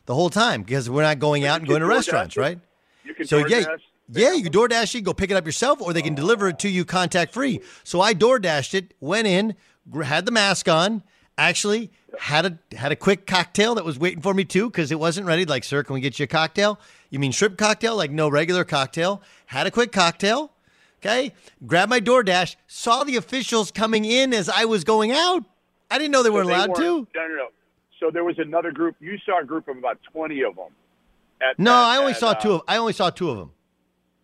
the 0.05 0.15
whole 0.15 0.30
time 0.30 0.63
because 0.63 0.89
we're 0.89 1.01
not 1.01 1.19
going 1.19 1.43
out 1.43 1.59
and 1.59 1.67
going 1.67 1.82
to 1.82 1.88
restaurants, 1.88 2.38
right? 2.38 2.59
You 3.04 3.14
can 3.14 3.28
so 3.28 3.45
yeah, 3.47 3.66
yeah, 4.10 4.34
you 4.34 4.43
can 4.43 4.52
DoorDash 4.52 4.95
it, 4.95 5.02
go 5.02 5.14
pick 5.14 5.32
it 5.32 5.36
up 5.36 5.45
yourself, 5.45 5.82
or 5.82 5.93
they 5.93 6.02
can 6.02 6.16
deliver 6.16 6.49
it 6.49 6.60
to 6.60 6.70
you 6.70 6.86
contact 6.86 7.34
free. 7.34 7.62
So 7.84 8.02
I 8.02 8.14
DoorDashed 8.14 8.74
it, 8.74 8.93
went 8.99 9.28
in, 9.28 9.56
had 10.04 10.26
the 10.26 10.32
mask 10.32 10.68
on, 10.68 11.04
actually 11.38 11.91
had 12.20 12.45
a 12.45 12.76
had 12.76 12.91
a 12.91 12.95
quick 12.95 13.26
cocktail 13.26 13.76
that 13.76 13.86
was 13.86 13.97
waiting 13.97 14.22
for 14.22 14.34
me 14.34 14.43
too 14.43 14.70
because 14.70 14.91
it 14.91 14.99
wasn't 14.99 15.26
ready. 15.26 15.45
Like, 15.45 15.64
sir, 15.64 15.84
can 15.84 15.93
we 15.93 16.02
get 16.02 16.20
you 16.20 16.26
a 16.26 16.28
cocktail? 16.28 16.80
You 17.10 17.20
mean 17.20 17.32
shrimp 17.32 17.58
cocktail? 17.58 17.95
Like 17.95 18.12
no 18.12 18.30
regular 18.30 18.64
cocktail. 18.64 19.22
Had 19.47 19.68
a 19.68 19.72
quick 19.72 19.91
cocktail. 19.91 20.52
Okay, 20.99 21.34
grabbed 21.66 21.89
my 21.89 21.99
DoorDash, 21.99 22.58
saw 22.68 23.04
the 23.04 23.16
officials 23.16 23.72
coming 23.72 24.06
in 24.06 24.34
as 24.34 24.49
I 24.49 24.66
was 24.66 24.84
going 24.84 25.12
out. 25.12 25.43
I 25.89 25.97
didn't 25.97 26.12
know 26.12 26.22
they 26.22 26.30
weren't 26.30 26.47
allowed 26.47 26.76
to. 26.76 26.82
No, 26.82 27.08
no, 27.16 27.28
no. 27.28 27.47
So 27.99 28.12
there 28.12 28.24
was 28.24 28.38
another 28.38 28.72
group. 28.72 28.95
You 28.99 29.18
saw 29.26 29.41
a 29.41 29.45
group 29.45 29.68
of 29.68 29.78
about 29.78 29.99
twenty 30.12 30.43
of 30.43 30.56
them. 30.56 30.70
At, 31.41 31.57
no, 31.57 31.71
at, 31.71 31.75
I 31.75 31.97
only 31.97 32.11
at, 32.11 32.19
saw 32.19 32.31
uh, 32.31 32.33
two 32.35 32.53
of. 32.53 32.61
I 32.67 32.77
only 32.77 32.93
saw 32.93 33.09
two 33.09 33.29
of 33.29 33.37
them 33.37 33.51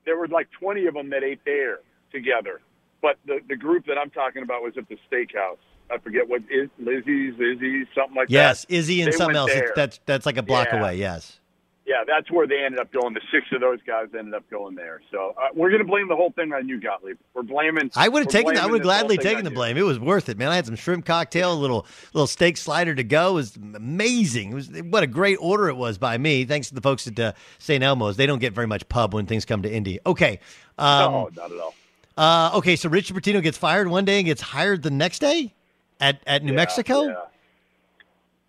there 0.08 0.18
were 0.18 0.28
like 0.30 0.50
20 0.60 0.88
of 0.88 0.96
them 0.96 1.12
that 1.12 1.24
ate 1.24 1.42
there 1.46 1.82
together. 2.12 2.62
But 3.00 3.18
the 3.28 3.40
the 3.48 3.56
group 3.56 3.86
that 3.86 3.98
I'm 4.00 4.10
talking 4.10 4.42
about 4.42 4.64
was 4.64 4.74
at 4.76 4.90
the 4.90 4.98
steakhouse. 5.12 5.60
I 5.92 6.00
forget 6.00 6.28
what 6.28 6.42
is 6.50 6.70
Lizzie's, 6.80 7.36
Izzy, 7.36 7.86
something 7.94 8.16
like 8.16 8.30
yes, 8.30 8.66
that. 8.66 8.72
Yes, 8.74 8.80
Izzy 8.80 9.02
and 9.02 9.14
they 9.14 9.18
something 9.18 9.36
else. 9.36 9.54
There. 9.54 9.72
That's 9.76 10.00
that's 10.06 10.26
like 10.26 10.38
a 10.38 10.42
block 10.42 10.70
yeah. 10.72 10.80
away. 10.80 10.98
Yes. 10.98 11.40
Yeah, 11.88 12.04
that's 12.06 12.30
where 12.30 12.46
they 12.46 12.66
ended 12.66 12.82
up 12.82 12.92
going. 12.92 13.14
The 13.14 13.22
six 13.32 13.48
of 13.54 13.62
those 13.62 13.80
guys 13.88 14.08
ended 14.18 14.34
up 14.34 14.44
going 14.50 14.76
there. 14.76 15.00
So 15.10 15.34
uh, 15.38 15.48
we're 15.56 15.70
going 15.70 15.82
to 15.82 15.88
blame 15.88 16.10
the 16.10 16.18
whole 16.18 16.32
thing 16.32 16.52
on 16.52 16.68
you, 16.68 16.82
Gottlieb. 16.82 17.18
We're 17.34 17.44
blaming. 17.44 17.90
I 17.96 18.10
would 18.10 18.24
have 18.24 18.32
taken. 18.32 18.58
I 18.58 18.66
would 18.66 18.82
gladly 18.82 19.18
taken 19.18 19.46
the 19.46 19.52
blame. 19.52 19.78
It 19.78 19.84
was 19.84 19.98
worth 19.98 20.28
it, 20.28 20.38
man. 20.38 20.50
I 20.50 20.58
had 20.58 20.66
some 20.66 20.76
shrimp 20.76 21.06
cocktail, 21.06 21.54
a 21.54 21.56
little 21.56 21.88
little 22.14 22.28
steak 22.28 22.58
slider 22.58 22.94
to 22.94 23.06
go. 23.06 23.30
It 23.30 23.34
was 23.36 23.56
amazing. 23.56 24.52
It 24.52 24.56
was 24.56 24.68
what 24.84 25.04
a 25.04 25.08
great 25.08 25.38
order 25.40 25.70
it 25.70 25.76
was 25.76 25.98
by 25.98 26.18
me. 26.18 26.44
Thanks 26.44 26.68
to 26.68 26.76
the 26.76 26.82
folks 26.82 27.08
at 27.08 27.18
uh, 27.18 27.32
St. 27.58 27.82
Elmo's. 27.82 28.18
They 28.18 28.26
don't 28.26 28.40
get 28.40 28.52
very 28.52 28.68
much 28.68 28.90
pub 28.90 29.14
when 29.14 29.26
things 29.26 29.46
come 29.46 29.62
to 29.62 29.72
Indy. 29.72 30.00
Okay. 30.06 30.42
Um, 30.78 31.12
no, 31.12 31.30
not 31.38 31.52
at 31.54 31.60
all. 31.60 31.74
Uh, 32.18 32.52
okay, 32.56 32.76
so 32.76 32.90
Richard 32.90 33.16
Pitino 33.16 33.42
gets 33.42 33.58
fired 33.58 33.88
one 33.88 34.04
day 34.04 34.18
and 34.18 34.26
gets 34.26 34.42
hired 34.42 34.84
the 34.84 34.92
next 34.92 35.20
day 35.20 35.54
at 36.02 36.20
at 36.28 36.44
New 36.44 36.52
yeah, 36.52 36.58
Mexico. 36.58 37.04
Yeah. 37.04 37.16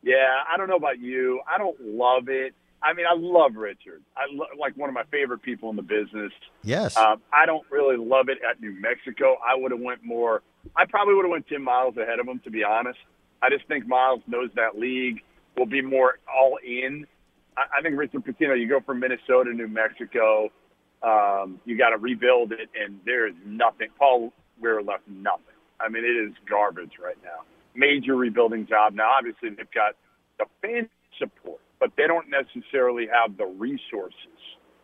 yeah, 0.03 0.27
I 0.53 0.57
don't 0.57 0.69
know 0.69 0.77
about 0.77 0.99
you. 0.99 1.41
I 1.47 1.57
don't 1.57 1.81
love 1.81 2.29
it. 2.29 2.53
I 2.83 2.93
mean, 2.93 3.07
I 3.07 3.15
love 3.17 3.57
Richard. 3.57 4.03
I 4.17 4.27
lo- 4.31 4.47
like 4.59 4.77
one 4.77 4.89
of 4.89 4.95
my 4.95 5.05
favorite 5.11 5.43
people 5.43 5.71
in 5.71 5.77
the 5.77 5.83
business. 5.83 6.33
Yes. 6.63 6.97
Um, 6.97 7.21
I 7.33 7.47
don't 7.47 7.65
really 7.71 7.97
love 7.97 8.29
it 8.29 8.39
at 8.49 8.61
New 8.61 8.73
Mexico. 8.81 9.37
I 9.47 9.57
would 9.57 9.73
have 9.73 9.81
went 9.81 10.05
more. 10.05 10.43
I 10.77 10.85
probably 10.87 11.15
would 11.15 11.25
have 11.25 11.31
went 11.31 11.49
Tim 11.49 11.63
Miles 11.63 11.97
ahead 11.97 12.21
of 12.21 12.27
him, 12.27 12.41
to 12.45 12.51
be 12.51 12.63
honest. 12.63 12.99
I 13.43 13.51
just 13.51 13.67
think 13.67 13.87
Miles 13.87 14.21
knows 14.27 14.51
that 14.55 14.79
league. 14.79 15.23
Will 15.57 15.67
be 15.67 15.83
more 15.83 16.19
all 16.33 16.59
in. 16.65 17.05
I, 17.57 17.63
I 17.79 17.83
think 17.83 17.99
Richard 17.99 18.25
Pitino. 18.25 18.59
You 18.59 18.69
go 18.69 18.81
from 18.81 19.01
Minnesota 19.01 19.51
to 19.51 19.57
New 19.57 19.69
Mexico. 19.69 20.51
Um, 21.03 21.61
you 21.65 21.77
got 21.77 21.91
to 21.91 21.97
rebuild 21.97 22.53
it, 22.53 22.69
and 22.81 23.01
there 23.05 23.27
is 23.27 23.35
nothing. 23.45 23.89
Paul 23.99 24.33
Weir 24.61 24.83
left 24.83 25.07
nothing. 25.09 25.45
I 25.81 25.89
mean, 25.89 26.05
it 26.05 26.29
is 26.29 26.33
garbage 26.49 26.93
right 27.03 27.19
now. 27.23 27.45
Major 27.75 28.15
rebuilding 28.17 28.67
job. 28.67 28.95
Now, 28.95 29.11
obviously, 29.17 29.51
they've 29.51 29.71
got 29.71 29.95
the 30.39 30.47
fan 30.61 30.89
support 31.19 31.61
but 31.81 31.93
they 31.97 32.07
don't 32.07 32.27
necessarily 32.29 33.07
have 33.07 33.37
the 33.37 33.47
resources. 33.47 34.39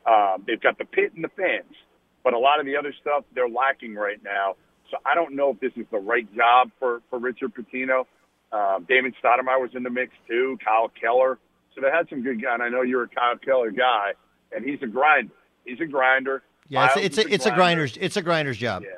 Um, 0.06 0.44
they've 0.46 0.60
got 0.60 0.78
the 0.78 0.84
pit 0.84 1.12
and 1.14 1.24
the 1.24 1.30
fans, 1.30 1.74
but 2.22 2.34
a 2.34 2.38
lot 2.38 2.60
of 2.60 2.66
the 2.66 2.76
other 2.76 2.94
stuff 3.00 3.24
they're 3.34 3.48
lacking 3.48 3.94
right 3.94 4.22
now. 4.22 4.56
So 4.90 4.98
I 5.04 5.14
don't 5.14 5.34
know 5.34 5.50
if 5.50 5.60
this 5.60 5.72
is 5.76 5.86
the 5.90 5.98
right 5.98 6.26
job 6.34 6.70
for 6.78 7.00
for 7.10 7.18
Richard 7.18 7.52
Pitino. 7.54 8.04
Um, 8.52 8.84
Damon 8.88 9.14
Stoudemire 9.22 9.60
was 9.60 9.70
in 9.74 9.82
the 9.82 9.90
mix 9.90 10.12
too. 10.28 10.58
Kyle 10.64 10.90
Keller. 11.00 11.38
So 11.74 11.80
they 11.80 11.90
had 11.90 12.08
some 12.08 12.22
good 12.22 12.40
guys. 12.40 12.54
And 12.54 12.62
I 12.62 12.68
know 12.68 12.82
you're 12.82 13.04
a 13.04 13.08
Kyle 13.08 13.36
Keller 13.36 13.70
guy, 13.70 14.12
and 14.54 14.64
he's 14.64 14.80
a 14.82 14.86
grinder. 14.86 15.32
He's 15.64 15.80
a 15.80 15.86
grinder. 15.86 16.42
Yeah, 16.68 16.90
it's, 16.96 17.18
it's 17.18 17.18
a, 17.18 17.22
a, 17.22 17.34
it's 17.34 17.46
a 17.46 17.50
grinder's 17.50 17.96
it's 17.96 18.16
a 18.16 18.22
grinder's 18.22 18.56
job. 18.56 18.84
Yeah, 18.84 18.90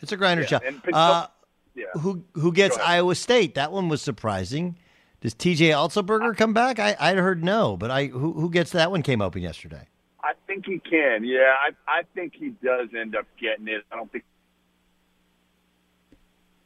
it's 0.00 0.12
a 0.12 0.16
grinder's 0.16 0.50
yeah. 0.50 0.58
job. 0.60 0.74
Uh, 0.92 1.26
yeah. 1.74 1.86
Who 2.00 2.24
who 2.34 2.52
gets 2.52 2.78
Iowa 2.78 3.14
State? 3.14 3.56
That 3.56 3.72
one 3.72 3.88
was 3.88 4.00
surprising. 4.02 4.78
Does 5.24 5.34
TJ 5.34 5.70
Otzelberger 5.70 6.36
come 6.36 6.52
back? 6.52 6.78
I 6.78 6.94
I 7.00 7.14
heard 7.14 7.42
no, 7.42 7.78
but 7.78 7.90
I 7.90 8.08
who 8.08 8.34
who 8.34 8.50
gets 8.50 8.72
that 8.72 8.90
one 8.90 9.02
came 9.02 9.22
open 9.22 9.40
yesterday. 9.40 9.88
I 10.22 10.32
think 10.46 10.66
he 10.66 10.78
can. 10.78 11.24
Yeah, 11.24 11.54
I 11.66 11.70
I 11.88 12.02
think 12.14 12.34
he 12.38 12.50
does 12.62 12.90
end 12.94 13.16
up 13.16 13.24
getting 13.40 13.66
it. 13.66 13.84
I 13.90 13.96
don't 13.96 14.12
think 14.12 14.24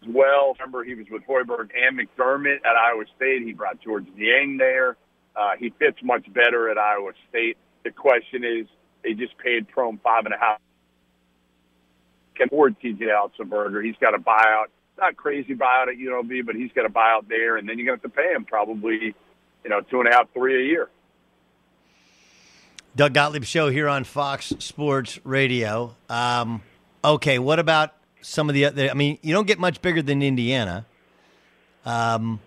well. 0.09 0.56
Remember, 0.59 0.82
he 0.82 0.96
was 0.96 1.06
with 1.09 1.22
Hoiberg 1.22 1.70
and 1.72 2.00
McDermott 2.00 2.56
at 2.64 2.74
Iowa 2.74 3.04
State. 3.14 3.42
He 3.42 3.52
brought 3.52 3.80
Georges 3.80 4.12
Niang 4.16 4.56
there. 4.56 4.96
Uh, 5.36 5.50
he 5.56 5.72
fits 5.78 5.98
much 6.02 6.26
better 6.32 6.68
at 6.68 6.78
Iowa 6.78 7.12
State. 7.28 7.59
The 7.84 7.92
question 7.92 8.42
is, 8.42 8.66
they 9.04 9.14
just 9.14 9.38
paid 9.38 9.68
Prohm 9.68 10.02
five 10.02 10.24
and 10.24 10.34
a 10.34 10.38
half. 10.38 10.61
Can 12.34 12.48
afford 12.48 12.74
TJ 12.80 13.02
Otzelberger. 13.02 13.84
He's 13.84 13.94
got 14.00 14.16
a 14.16 14.18
buyout. 14.18 14.66
Not 14.99 15.16
crazy 15.16 15.55
buyout 15.55 15.88
at 15.88 15.96
UNLV, 15.96 16.44
but 16.44 16.57
he's 16.57 16.72
got 16.72 16.84
a 16.84 16.88
buyout 16.88 17.28
there, 17.28 17.57
and 17.57 17.68
then 17.68 17.78
you're 17.78 17.86
going 17.86 18.01
to 18.01 18.07
have 18.07 18.14
to 18.14 18.20
pay 18.20 18.32
him 18.32 18.44
probably, 18.44 19.14
you 19.64 19.70
know, 19.70 19.80
two 19.80 20.01
and 20.01 20.09
a 20.09 20.12
half, 20.12 20.32
three 20.32 20.64
a 20.64 20.66
year. 20.66 20.88
Doug 22.96 23.14
Gottlieb 23.14 23.44
show 23.44 23.70
here 23.70 23.88
on 23.88 24.03
Fox 24.03 24.53
Sports 24.59 25.20
Radio. 25.22 25.94
Um, 26.09 26.62
okay, 27.05 27.38
what 27.38 27.61
about 27.61 27.94
some 28.22 28.49
of 28.49 28.55
the 28.55 28.64
other? 28.64 28.90
I 28.90 28.94
mean, 28.94 29.18
you 29.22 29.32
don't 29.32 29.46
get 29.46 29.61
much 29.61 29.80
bigger 29.80 30.03
than 30.03 30.20
Indiana. 30.20 30.84
Um, 31.84 32.40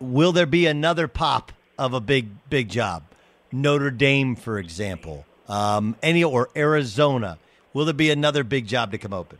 will 0.00 0.32
there 0.32 0.44
be 0.44 0.66
another 0.66 1.08
pop 1.08 1.50
of 1.78 1.94
a 1.94 2.00
big, 2.00 2.28
big 2.50 2.68
job? 2.68 3.04
Notre 3.52 3.90
Dame, 3.90 4.36
for 4.36 4.58
example, 4.58 5.24
um, 5.48 5.96
any 6.02 6.22
or 6.22 6.50
Arizona. 6.54 7.38
Will 7.72 7.86
there 7.86 7.94
be 7.94 8.10
another 8.10 8.44
big 8.44 8.66
job 8.66 8.90
to 8.92 8.98
come 8.98 9.14
open? 9.14 9.38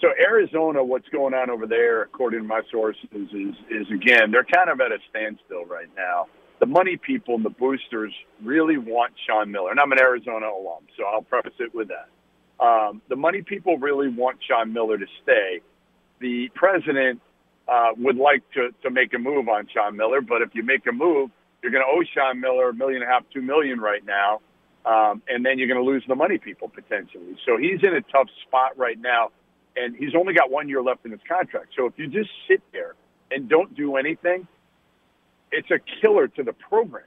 So 0.00 0.08
Arizona, 0.18 0.84
what's 0.84 1.08
going 1.08 1.34
on 1.34 1.50
over 1.50 1.66
there, 1.66 2.02
according 2.02 2.40
to 2.40 2.46
my 2.46 2.62
sources, 2.70 3.04
is 3.12 3.28
is 3.30 3.54
is 3.68 3.86
again 3.92 4.30
they're 4.30 4.44
kind 4.44 4.70
of 4.70 4.80
at 4.80 4.92
a 4.92 4.98
standstill 5.10 5.64
right 5.64 5.88
now. 5.96 6.26
The 6.60 6.66
money 6.66 6.96
people 6.96 7.34
and 7.34 7.44
the 7.44 7.50
boosters 7.50 8.12
really 8.42 8.78
want 8.78 9.12
Sean 9.26 9.50
Miller, 9.50 9.70
and 9.70 9.80
I'm 9.80 9.90
an 9.92 10.00
Arizona 10.00 10.46
alum, 10.46 10.84
so 10.96 11.04
I'll 11.04 11.22
preface 11.22 11.54
it 11.58 11.74
with 11.74 11.88
that. 11.88 12.08
Um, 12.64 13.00
the 13.08 13.16
money 13.16 13.42
people 13.42 13.78
really 13.78 14.08
want 14.08 14.38
Sean 14.46 14.72
Miller 14.72 14.98
to 14.98 15.06
stay. 15.22 15.60
The 16.20 16.48
president 16.54 17.20
uh, 17.68 17.90
would 17.96 18.16
like 18.16 18.42
to 18.54 18.70
to 18.82 18.90
make 18.90 19.14
a 19.14 19.18
move 19.18 19.48
on 19.48 19.66
Sean 19.72 19.96
Miller, 19.96 20.20
but 20.20 20.42
if 20.42 20.50
you 20.54 20.62
make 20.62 20.86
a 20.86 20.92
move, 20.92 21.30
you're 21.62 21.72
going 21.72 21.84
to 21.84 21.90
owe 21.90 22.04
Sean 22.14 22.40
Miller 22.40 22.68
a 22.68 22.74
million 22.74 23.02
and 23.02 23.10
a 23.10 23.12
half, 23.12 23.24
two 23.34 23.42
million 23.42 23.80
right 23.80 24.04
now, 24.04 24.40
um, 24.86 25.22
and 25.28 25.44
then 25.44 25.58
you're 25.58 25.68
going 25.68 25.84
to 25.84 25.90
lose 25.90 26.04
the 26.06 26.14
money 26.14 26.38
people 26.38 26.68
potentially. 26.68 27.36
So 27.46 27.56
he's 27.56 27.82
in 27.82 27.94
a 27.94 28.02
tough 28.12 28.28
spot 28.46 28.78
right 28.78 28.98
now 29.00 29.30
and 29.78 29.96
he's 29.96 30.14
only 30.18 30.34
got 30.34 30.50
one 30.50 30.68
year 30.68 30.82
left 30.82 31.04
in 31.04 31.12
his 31.12 31.20
contract. 31.28 31.68
So 31.76 31.86
if 31.86 31.94
you 31.96 32.08
just 32.08 32.30
sit 32.48 32.62
there 32.72 32.94
and 33.30 33.48
don't 33.48 33.74
do 33.76 33.96
anything, 33.96 34.46
it's 35.52 35.70
a 35.70 35.78
killer 36.00 36.28
to 36.28 36.42
the 36.42 36.52
program 36.52 37.04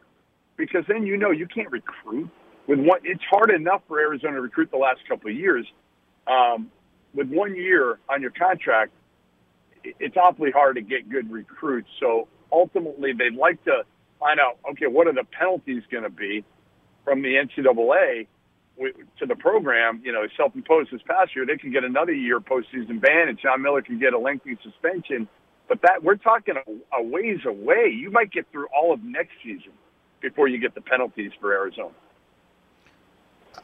because 0.58 0.84
then 0.88 1.06
you 1.06 1.18
know 1.18 1.32
you 1.32 1.48
can't 1.48 1.72
recruit 1.72 2.30
with 2.68 2.80
one. 2.80 3.00
It's 3.04 3.24
hard 3.30 3.52
enough 3.52 3.82
for 3.88 4.00
Arizona 4.00 4.36
to 4.36 4.42
recruit 4.42 4.72
the 4.72 4.78
last 4.78 5.02
couple 5.08 5.30
of 5.30 5.36
years. 5.36 5.66
Um, 6.28 6.72
with 7.14 7.30
one 7.30 7.56
year 7.56 8.00
on 8.10 8.22
your 8.22 8.32
contract, 8.32 8.92
it's 9.84 10.16
awfully 10.16 10.52
hard 10.52 10.76
to 10.76 10.82
get 10.82 11.10
good 11.10 11.32
recruits. 11.32 11.90
So 12.00 12.28
ultimately, 12.52 13.12
they'd 13.14 13.36
like 13.36 13.64
to 13.66 13.84
find 14.20 14.40
out 14.40 14.60
okay, 14.72 14.88
what 14.88 15.08
are 15.08 15.14
the 15.14 15.26
penalties 15.38 15.84
going 15.92 16.04
to 16.04 16.10
be 16.10 16.44
from 17.04 17.22
the 17.22 17.36
NCAA 17.36 18.28
to 19.20 19.26
the 19.26 19.36
program, 19.36 20.02
you 20.04 20.12
know, 20.12 20.26
self-imposed 20.38 20.92
this 20.92 21.02
past 21.08 21.36
year, 21.36 21.46
they 21.46 21.58
can 21.58 21.72
get 21.72 21.84
another 21.84 22.14
year 22.14 22.40
postseason 22.40 23.00
ban, 23.00 23.30
and 23.30 23.40
Sean 23.40 23.62
Miller 23.62 23.82
can 23.82 24.00
get 24.00 24.14
a 24.14 24.20
lengthy 24.20 24.58
suspension. 24.64 25.28
But 25.68 25.82
that 25.84 26.04
we're 26.04 26.16
talking 26.16 26.56
a, 26.56 26.98
a 26.98 27.04
ways 27.04 27.40
away. 27.46 27.94
You 27.96 28.12
might 28.12 28.32
get 28.32 28.46
through 28.52 28.68
all 28.76 28.94
of 28.94 29.04
next 29.04 29.32
season 29.44 29.72
before 30.22 30.48
you 30.48 30.60
get 30.60 30.76
the 30.76 30.82
penalties 30.82 31.32
for 31.40 31.54
Arizona. 31.54 31.94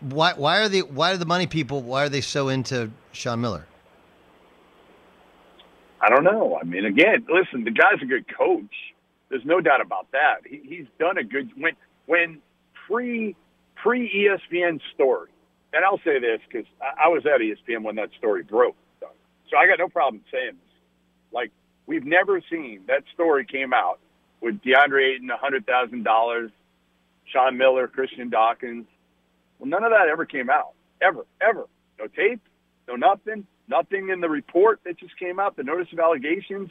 Why? 0.01 0.33
Why 0.33 0.59
are 0.59 0.69
the 0.69 0.81
Why 0.81 1.11
are 1.11 1.17
the 1.17 1.25
money 1.25 1.47
people? 1.47 1.81
Why 1.81 2.03
are 2.03 2.09
they 2.09 2.21
so 2.21 2.49
into 2.49 2.91
Sean 3.11 3.41
Miller? 3.41 3.65
I 6.01 6.09
don't 6.09 6.23
know. 6.23 6.57
I 6.61 6.63
mean, 6.63 6.85
again, 6.85 7.25
listen, 7.27 7.63
the 7.63 7.71
guy's 7.71 8.01
a 8.01 8.05
good 8.05 8.25
coach. 8.37 8.73
There's 9.29 9.45
no 9.45 9.59
doubt 9.59 9.81
about 9.81 10.07
that. 10.11 10.41
He, 10.45 10.61
he's 10.63 10.85
done 10.99 11.17
a 11.17 11.23
good 11.23 11.49
when 11.57 11.73
when 12.05 12.41
pre 12.87 13.35
pre 13.87 14.27
ESPN 14.53 14.81
story, 14.93 15.29
and 15.71 15.85
I'll 15.85 15.99
say 15.99 16.19
this 16.19 16.41
because 16.47 16.67
I, 16.81 17.05
I 17.05 17.07
was 17.07 17.23
at 17.25 17.39
ESPN 17.39 17.83
when 17.83 17.95
that 17.95 18.09
story 18.17 18.43
broke, 18.43 18.75
so 18.99 19.57
I 19.57 19.65
got 19.67 19.79
no 19.79 19.87
problem 19.87 20.21
saying 20.31 20.51
this. 20.55 20.73
Like 21.31 21.51
we've 21.85 22.05
never 22.05 22.41
seen 22.49 22.81
that 22.87 23.03
story 23.13 23.45
came 23.45 23.73
out 23.73 23.99
with 24.41 24.55
DeAndre 24.61 25.15
Ayton, 25.15 25.29
a 25.31 25.37
hundred 25.37 25.65
thousand 25.65 26.03
dollars, 26.03 26.51
Sean 27.31 27.57
Miller, 27.57 27.87
Christian 27.87 28.29
Dawkins. 28.29 28.85
Well, 29.57 29.69
none 29.69 29.85
of 29.85 29.91
that 29.91 30.09
ever 30.11 30.25
came 30.25 30.49
out, 30.49 30.73
ever, 31.01 31.25
ever. 31.41 31.65
No 31.97 32.07
tape, 32.07 32.41
no 32.89 32.95
nothing, 32.95 33.47
nothing 33.69 34.09
in 34.09 34.19
the 34.19 34.29
report 34.29 34.81
that 34.85 34.99
just 34.99 35.17
came 35.17 35.39
out. 35.39 35.55
The 35.55 35.63
notice 35.63 35.87
of 35.93 35.99
allegations. 35.99 36.69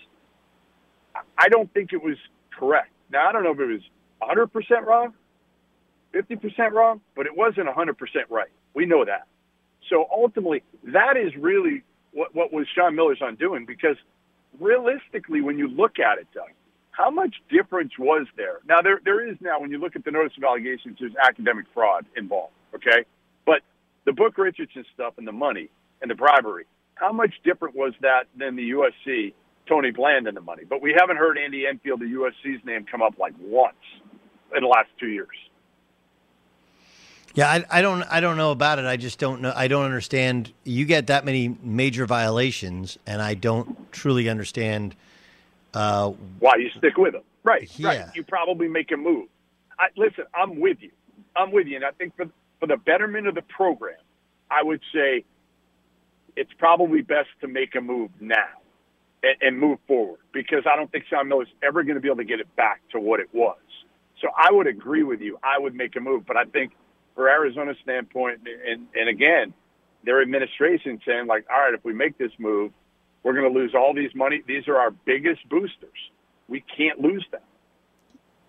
I 1.39 1.49
don't 1.49 1.73
think 1.73 1.95
it 1.95 2.03
was 2.03 2.19
correct. 2.59 2.91
Now 3.11 3.27
I 3.29 3.33
don't 3.33 3.43
know 3.43 3.53
if 3.53 3.61
it 3.61 3.67
was 3.67 3.81
100% 4.23 4.85
wrong, 4.87 5.15
50% 6.15 6.73
wrong, 6.73 7.01
but 7.15 7.27
it 7.27 7.37
wasn't 7.37 7.69
100% 7.69 7.97
right. 8.31 8.49
We 8.75 8.87
know 8.87 9.05
that. 9.05 9.27
So 9.91 10.07
ultimately, 10.13 10.63
that 10.85 11.17
is 11.17 11.33
really 11.37 11.83
what, 12.13 12.35
what 12.35 12.53
was 12.53 12.67
Sean 12.75 12.95
Miller's 12.97 13.19
undoing 13.21 13.67
because 13.67 13.97
realistically, 14.59 15.41
when 15.41 15.59
you 15.59 15.69
look 15.69 15.99
at 15.99 16.19
it, 16.19 16.27
Doug, 16.35 16.51
how 16.91 17.11
much 17.11 17.35
difference 17.51 17.93
was 17.99 18.27
there? 18.37 18.61
Now, 18.67 18.81
there, 18.83 19.01
there 19.05 19.29
is 19.29 19.37
now, 19.41 19.61
when 19.61 19.71
you 19.71 19.79
look 19.79 19.97
at 19.97 20.05
the 20.05 20.11
notice 20.11 20.33
of 20.39 20.45
allegations, 20.45 20.97
there's 20.99 21.13
academic 21.23 21.67
fraud 21.75 22.07
involved, 22.17 22.55
okay? 22.75 23.05
But 23.45 23.61
the 24.07 24.13
Book 24.13 24.39
Richardson 24.39 24.85
stuff 24.95 25.15
and 25.19 25.27
the 25.27 25.33
money 25.33 25.69
and 26.01 26.11
the 26.11 26.15
bribery, 26.15 26.65
how 26.95 27.13
much 27.13 27.35
different 27.45 27.77
was 27.77 27.93
that 28.01 28.25
than 28.37 28.57
the 28.57 28.71
USC 28.71 29.35
Tony 29.69 29.91
Bland 29.91 30.27
and 30.27 30.37
the 30.37 30.41
money? 30.41 30.65
But 30.69 30.81
we 30.81 30.97
haven't 30.99 31.19
heard 31.19 31.37
Andy 31.37 31.67
Enfield, 31.67 32.01
the 32.01 32.07
USC's 32.07 32.65
name, 32.65 32.87
come 32.91 33.03
up 33.03 33.19
like 33.19 33.35
once 33.39 33.77
in 34.57 34.63
the 34.63 34.69
last 34.69 34.89
two 34.99 35.09
years. 35.09 35.37
Yeah, 37.37 37.51
I, 37.51 37.65
I, 37.71 37.83
don't. 37.83 38.03
I 38.05 38.21
don't 38.21 38.39
know 38.39 38.51
about 38.51 38.79
it. 38.79 38.87
I 38.87 38.97
just 38.97 39.19
don't 39.19 39.43
know. 39.43 39.53
I 39.55 39.69
don't 39.69 39.85
understand. 39.85 40.53
You 40.65 40.87
get 40.87 41.09
that 41.09 41.27
many 41.27 41.55
major 41.63 42.07
violations, 42.07 42.99
and 43.07 43.21
I 43.21 43.35
don't 43.35 43.93
truly 43.93 44.31
understand 44.31 44.97
uh, 45.75 46.13
why 46.39 46.55
you 46.57 46.71
stick 46.71 46.97
with 46.97 47.13
them. 47.13 47.23
Right. 47.45 47.71
Yeah. 47.79 47.89
Right. 47.89 48.07
You 48.15 48.25
probably 48.25 48.69
make 48.69 48.91
a 48.91 48.97
move. 48.97 49.29
I, 49.79 49.89
listen, 49.99 50.25
I'm 50.35 50.61
with 50.61 50.79
you. 50.81 50.91
I'm 51.37 51.53
with 51.53 51.67
you, 51.67 51.77
and 51.77 51.85
I 51.85 51.91
think 51.91 52.17
for 52.17 52.25
for 52.59 52.67
the 52.67 52.79
betterment 52.79 53.27
of 53.27 53.35
the 53.35 53.43
program, 53.43 53.99
I 54.51 54.63
would 54.63 54.81
say 54.95 55.23
it's 56.37 56.53
probably 56.59 57.03
best 57.03 57.29
to 57.43 57.49
make 57.49 57.75
a 57.75 57.83
move 57.83 58.11
now 58.19 58.49
and, 59.23 59.37
and 59.43 59.61
move 59.61 59.79
forward 59.87 60.21
because 60.33 60.65
I 60.67 60.75
don't 60.75 60.91
think 60.91 61.05
Sean 61.11 61.29
Miller 61.29 61.43
is 61.43 61.49
ever 61.63 61.83
going 61.83 61.97
to 61.97 62.01
be 62.01 62.09
able 62.09 62.17
to 62.17 62.25
get 62.25 62.41
it 62.41 62.57
back 62.57 62.81
to 62.93 62.99
what 62.99 63.21
it 63.21 63.29
was. 63.35 63.59
So 64.23 64.29
I 64.35 64.51
would 64.51 64.67
agree 64.67 65.03
with 65.03 65.21
you. 65.21 65.39
I 65.43 65.59
would 65.59 65.75
make 65.75 65.97
a 65.97 66.01
move, 66.01 66.25
but 66.27 66.39
I 66.39 66.45
think 66.45 66.73
for 67.17 67.29
Arizona's 67.29 67.79
standpoint, 67.83 68.43
and, 68.69 68.87
and 68.95 69.09
again, 69.09 69.53
their 70.05 70.23
administration 70.23 71.01
saying 71.05 71.27
like, 71.27 71.47
all 71.51 71.59
right, 71.59 71.75
if 71.75 71.85
we 71.85 71.93
make 71.93 72.17
this 72.19 72.31
move, 72.39 72.71
we're 73.25 73.33
going 73.33 73.53
to 73.53 73.59
lose 73.59 73.75
all 73.75 73.93
these 73.93 74.15
money. 74.15 74.43
These 74.47 74.69
are 74.69 74.77
our 74.77 74.93
biggest 74.93 75.49
boosters. 75.49 75.99
We 76.47 76.63
can't 76.77 77.01
lose 77.01 77.27
them. 77.33 77.41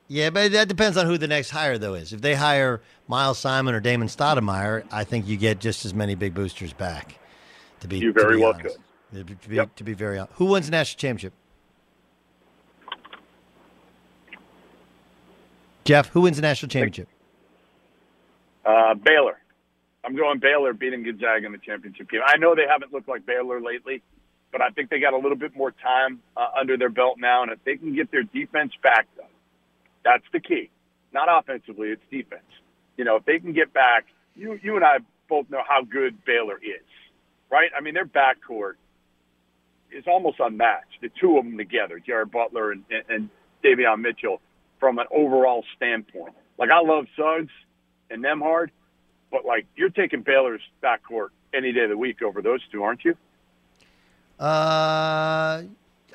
Yeah, 0.10 0.30
but 0.30 0.52
that 0.52 0.68
depends 0.68 0.96
on 0.98 1.06
who 1.08 1.18
the 1.18 1.28
next 1.28 1.50
hire 1.50 1.78
though 1.78 1.96
is. 1.96 2.14
If 2.14 2.22
they 2.22 2.36
hire 2.36 2.82
Miles 3.08 3.40
Simon 3.40 3.74
or 3.74 3.80
Damon 3.80 4.08
Stoudemire, 4.08 4.86
I 4.92 5.04
think 5.04 5.28
you 5.28 5.36
get 5.36 5.60
just 5.60 5.84
as 5.84 5.94
many 5.94 6.16
big 6.16 6.34
boosters 6.34 6.72
back. 6.72 7.20
To 7.82 7.88
be 7.88 7.98
you 8.00 8.14
very 8.14 8.38
be 8.38 8.42
well 8.42 8.54
honest. 8.54 8.78
could. 9.14 9.28
To 9.28 9.50
be, 9.50 9.56
yep. 9.56 9.76
to 9.76 9.84
be 9.84 9.94
very 9.94 10.18
honest. 10.18 10.34
Who 10.38 10.46
wins 10.46 10.68
the 10.68 10.72
national 10.72 11.00
championship? 11.00 11.34
Jeff, 15.84 16.10
who 16.10 16.22
wins 16.22 16.38
the 16.38 16.42
national 16.42 16.70
championship? 16.70 17.08
Uh, 18.68 18.96
Baylor. 18.96 19.40
I'm 20.04 20.16
going 20.16 20.40
Baylor 20.40 20.74
beating 20.74 21.04
Gonzaga 21.04 21.46
in 21.46 21.54
the 21.54 21.58
championship 21.58 22.10
game. 22.10 22.20
I 22.26 22.38
know 22.38 22.54
they 22.54 22.68
haven't 22.70 22.92
looked 22.92 23.08
like 23.08 23.26
Baylor 23.26 23.62
lately, 23.62 24.02
but 24.52 24.62
I 24.62 24.70
think 24.72 24.90
they 24.90 25.00
got 25.00 25.14
a 25.14 25.18
little 25.18 25.38
bit 25.38 25.56
more 25.56 25.72
time 25.72 26.20
uh, 26.36 26.48
under 26.60 26.78
their 26.78 26.90
belt 26.90 27.16
now. 27.18 27.44
And 27.44 27.52
if 27.52 27.64
they 27.64 27.78
can 27.78 27.96
get 27.96 28.12
their 28.12 28.24
defense 28.24 28.74
back, 28.84 29.08
though, 29.16 29.24
that's 30.04 30.26
the 30.34 30.42
key. 30.42 30.70
Not 31.14 31.30
offensively, 31.32 31.90
it's 31.90 32.02
defense. 32.12 32.44
You 32.98 33.06
know, 33.06 33.16
if 33.16 33.26
they 33.26 33.40
can 33.40 33.54
get 33.54 33.74
back, 33.74 34.06
you 34.36 34.60
you 34.62 34.76
and 34.76 34.84
I 34.84 34.98
both 35.30 35.50
know 35.50 35.62
how 35.68 35.84
good 35.84 36.24
Baylor 36.26 36.58
is, 36.58 36.86
right? 37.50 37.72
I 37.78 37.82
mean, 37.82 37.94
their 37.94 38.06
backcourt 38.06 38.74
is 39.92 40.04
almost 40.08 40.40
unmatched. 40.40 41.00
The 41.02 41.10
two 41.22 41.38
of 41.38 41.46
them 41.46 41.58
together, 41.58 42.00
Jared 42.06 42.32
Butler 42.32 42.72
and, 42.74 42.84
and, 42.90 43.04
and 43.10 43.30
Davion 43.64 44.02
Mitchell, 44.02 44.42
from 44.80 45.00
an 45.00 45.06
overall 45.10 45.64
standpoint. 45.78 46.34
Like 46.58 46.70
I 46.70 46.82
love 46.82 47.06
Suggs 47.16 47.52
and 48.10 48.24
them 48.24 48.40
hard. 48.42 48.72
but 49.32 49.46
like 49.46 49.66
you're 49.76 49.90
taking 49.90 50.22
Baylor's 50.22 50.62
backcourt 50.84 51.30
any 51.54 51.72
day 51.72 51.84
of 51.84 51.90
the 51.90 51.98
week 51.98 52.22
over 52.22 52.42
those 52.42 52.62
two, 52.72 52.84
aren't 52.84 53.04
you? 53.06 53.16
Uh, 54.40 55.64
I 55.64 55.66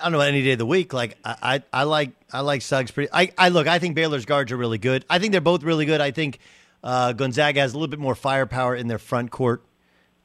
don't 0.03 0.13
know 0.13 0.21
any 0.21 0.43
day 0.43 0.53
of 0.53 0.59
the 0.59 0.67
week. 0.67 0.93
Like 0.93 1.19
I, 1.25 1.37
I, 1.43 1.63
I 1.73 1.83
like 1.85 2.11
I 2.33 2.41
like 2.41 2.63
Suggs 2.63 2.91
pretty. 2.91 3.11
I, 3.13 3.33
I 3.37 3.49
look. 3.49 3.67
I 3.67 3.79
think 3.79 3.95
Baylor's 3.95 4.25
guards 4.25 4.53
are 4.53 4.57
really 4.57 4.79
good. 4.79 5.05
I 5.11 5.19
think 5.19 5.33
they're 5.33 5.41
both 5.41 5.63
really 5.63 5.87
good. 5.87 6.01
I 6.01 6.11
think 6.13 6.39
uh, 6.85 7.13
Gonzaga 7.13 7.61
has 7.61 7.73
a 7.73 7.77
little 7.77 7.89
bit 7.91 7.99
more 7.99 8.15
firepower 8.15 8.75
in 8.77 8.87
their 8.89 8.99
front 8.99 9.31
court. 9.31 9.63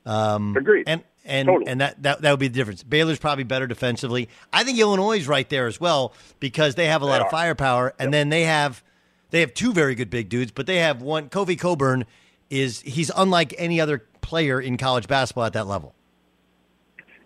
Um, 0.05 0.55
Agreed. 0.55 0.83
And 0.87 1.03
and 1.25 1.47
Totally. 1.47 1.69
and 1.69 1.81
that, 1.81 2.01
that 2.03 2.21
that 2.21 2.31
would 2.31 2.39
be 2.39 2.47
the 2.47 2.53
difference. 2.53 2.83
Baylor's 2.83 3.19
probably 3.19 3.43
better 3.43 3.67
defensively. 3.67 4.29
I 4.53 4.63
think 4.63 4.79
Illinois 4.79 5.17
is 5.17 5.27
right 5.27 5.47
there 5.49 5.67
as 5.67 5.79
well 5.81 6.13
because 6.39 6.75
they 6.75 6.85
have 6.85 7.01
a 7.01 7.05
lot 7.05 7.19
They 7.19 7.25
of 7.25 7.31
firepower, 7.31 7.93
and 7.99 8.13
then 8.13 8.29
they 8.29 8.43
have 8.43 8.83
they 9.29 9.41
have 9.41 9.53
two 9.53 9.73
very 9.73 9.95
good 9.95 10.09
big 10.09 10.29
dudes, 10.29 10.51
but 10.51 10.65
they 10.65 10.77
have 10.77 11.01
one. 11.01 11.29
Kofi 11.29 11.59
Cockburn 11.59 12.05
is 12.49 12.81
he's 12.81 13.11
unlike 13.15 13.53
any 13.57 13.79
other 13.81 14.05
player 14.21 14.59
in 14.59 14.77
college 14.77 15.07
basketball 15.07 15.45
at 15.45 15.53
that 15.53 15.67
level. 15.67 15.93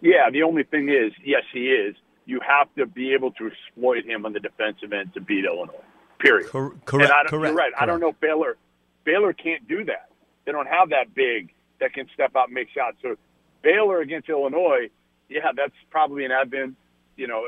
Yeah, 0.01 0.29
the 0.31 0.43
only 0.43 0.63
thing 0.63 0.89
is, 0.89 1.13
yes, 1.23 1.43
he 1.53 1.67
is. 1.67 1.95
You 2.25 2.39
have 2.47 2.73
to 2.75 2.85
be 2.85 3.13
able 3.13 3.31
to 3.33 3.47
exploit 3.47 4.05
him 4.05 4.25
on 4.25 4.33
the 4.33 4.39
defensive 4.39 4.93
end 4.93 5.13
to 5.13 5.21
beat 5.21 5.45
Illinois. 5.45 5.73
Period. 6.19 6.49
Cor- 6.49 6.75
correct. 6.85 7.11
I 7.11 7.23
don't, 7.23 7.29
correct. 7.29 7.51
You're 7.51 7.55
right. 7.55 7.73
I 7.79 7.85
don't 7.85 7.99
know 7.99 8.13
Baylor. 8.19 8.57
Baylor 9.03 9.33
can't 9.33 9.67
do 9.67 9.83
that. 9.85 10.09
They 10.45 10.51
don't 10.51 10.67
have 10.67 10.89
that 10.89 11.13
big 11.13 11.53
that 11.79 11.93
can 11.93 12.07
step 12.13 12.35
out 12.35 12.45
and 12.45 12.53
make 12.53 12.69
shots. 12.69 12.97
So 13.01 13.15
Baylor 13.61 14.01
against 14.01 14.29
Illinois, 14.29 14.89
yeah, 15.29 15.51
that's 15.55 15.73
probably 15.89 16.25
an 16.25 16.31
advent, 16.31 16.75
you 17.15 17.27
know, 17.27 17.45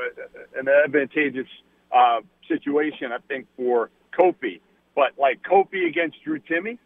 an 0.56 0.68
advantageous 0.68 1.46
uh, 1.92 2.20
situation, 2.48 3.12
I 3.12 3.18
think, 3.28 3.46
for 3.56 3.90
Kofi. 4.18 4.60
But 4.94 5.12
like 5.18 5.42
Kofi 5.42 5.86
against 5.88 6.22
Drew 6.24 6.38
Timme, 6.40 6.78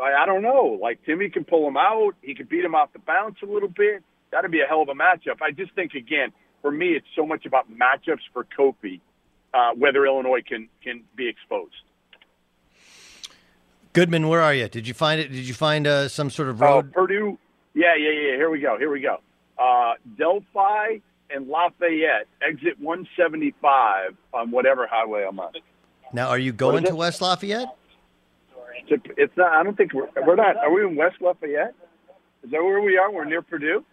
I, 0.00 0.22
I 0.22 0.26
don't 0.26 0.42
know. 0.42 0.78
Like 0.80 1.00
Timme 1.06 1.32
can 1.32 1.44
pull 1.44 1.66
him 1.68 1.76
out. 1.76 2.14
He 2.22 2.34
could 2.34 2.48
beat 2.48 2.64
him 2.64 2.74
off 2.74 2.92
the 2.92 2.98
bounce 2.98 3.36
a 3.42 3.46
little 3.46 3.68
bit. 3.68 4.02
That'd 4.32 4.50
be 4.50 4.60
a 4.60 4.66
hell 4.66 4.82
of 4.82 4.88
a 4.88 4.94
matchup. 4.94 5.40
I 5.42 5.52
just 5.52 5.72
think 5.74 5.94
again, 5.94 6.32
for 6.62 6.70
me, 6.70 6.88
it's 6.96 7.06
so 7.14 7.26
much 7.26 7.46
about 7.46 7.66
matchups 7.70 8.22
for 8.32 8.44
Kofi, 8.58 9.00
uh, 9.52 9.72
whether 9.76 10.06
Illinois 10.06 10.40
can 10.46 10.68
can 10.82 11.04
be 11.14 11.28
exposed. 11.28 11.74
Goodman, 13.92 14.26
where 14.28 14.40
are 14.40 14.52
you? 14.54 14.68
Did 14.68 14.88
you 14.88 14.94
find 14.94 15.20
it? 15.20 15.28
Did 15.28 15.46
you 15.46 15.54
find 15.54 15.86
uh, 15.86 16.08
some 16.08 16.30
sort 16.30 16.48
of 16.48 16.60
Oh, 16.62 16.66
road? 16.66 16.92
Purdue. 16.92 17.38
Yeah, 17.74 17.94
yeah, 17.96 18.10
yeah. 18.10 18.36
Here 18.36 18.50
we 18.50 18.60
go. 18.60 18.76
Here 18.78 18.90
we 18.90 19.00
go. 19.00 19.18
Uh, 19.58 19.92
Delphi 20.18 20.98
and 21.30 21.48
Lafayette 21.48 22.26
exit 22.42 22.78
175 22.80 24.16
on 24.32 24.50
whatever 24.50 24.88
highway 24.90 25.24
I'm 25.28 25.38
on. 25.38 25.52
Now, 26.14 26.28
are 26.28 26.38
you 26.38 26.52
going 26.52 26.84
to? 26.84 26.94
West 26.94 27.20
Lafayette? 27.20 27.68
It's, 28.86 29.36
not. 29.36 29.52
I 29.52 29.62
don't 29.62 29.76
think 29.76 29.92
we're, 29.92 30.08
we're 30.26 30.36
not. 30.36 30.56
Are 30.56 30.72
we 30.72 30.82
in 30.82 30.94
West 30.94 31.16
Lafayette? 31.20 31.74
Is 32.42 32.50
that 32.50 32.62
where 32.62 32.80
we 32.80 32.96
are? 32.96 33.10
We're 33.10 33.24
near 33.24 33.42
Purdue. 33.42 33.84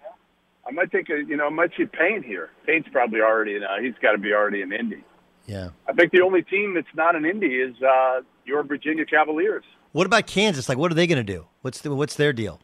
I 0.68 0.72
might 0.72 0.92
take 0.92 1.10
a. 1.10 1.24
You 1.24 1.36
know, 1.38 1.48
I 1.48 1.50
might 1.50 1.72
see 1.76 1.86
Payne 1.86 2.24
here. 2.24 2.52
Payne's 2.68 2.86
probably 2.92 3.22
already. 3.22 3.56
in, 3.56 3.64
Uh, 3.64 3.80
he's 3.82 3.96
got 4.02 4.12
to 4.12 4.18
be 4.18 4.34
already 4.34 4.62
in 4.62 4.72
Indy. 4.72 5.04
Yeah. 5.48 5.70
I 5.88 5.94
think 5.94 6.12
the 6.12 6.22
only 6.22 6.44
team 6.44 6.76
that's 6.76 6.94
not 6.96 7.16
in 7.16 7.26
Indy 7.26 7.56
is 7.56 7.76
uh, 7.82 8.22
your 8.46 8.64
Virginia 8.64 9.06
Cavaliers. 9.06 9.64
What 9.92 10.06
about 10.06 10.28
Kansas? 10.28 10.70
Like, 10.70 10.78
what 10.78 10.92
are 10.92 10.96
they 10.96 11.08
going 11.08 11.26
to 11.26 11.34
do? 11.34 11.48
What's 11.62 11.82
the, 11.82 11.94
what's 11.96 12.16
their 12.16 12.32
deal? 12.32 12.60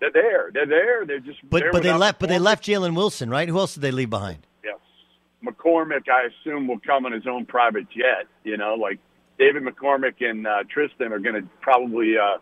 They're 0.00 0.10
there. 0.12 0.50
They're 0.52 0.66
there. 0.66 1.06
They're 1.06 1.20
just. 1.20 1.38
But 1.48 1.64
but 1.72 1.82
they 1.82 1.92
left. 1.92 2.18
But 2.18 2.30
they 2.30 2.38
left 2.38 2.64
Jalen 2.64 2.96
Wilson, 2.96 3.28
right? 3.28 3.48
Who 3.48 3.58
else 3.58 3.74
did 3.74 3.80
they 3.82 3.90
leave 3.90 4.10
behind? 4.10 4.46
McCormack, 5.44 6.08
I 6.08 6.28
assume, 6.28 6.66
will 6.66 6.80
come 6.80 7.06
on 7.06 7.12
his 7.12 7.26
own 7.26 7.46
private 7.46 7.88
jet. 7.90 8.26
You 8.44 8.56
know, 8.56 8.74
like 8.74 8.98
David 9.38 9.62
McCormack 9.62 10.14
and 10.20 10.46
uh, 10.46 10.64
Tristan 10.68 11.12
are 11.12 11.18
going 11.18 11.34
to 11.34 11.48
probably 11.60 12.14
uh, 12.16 12.38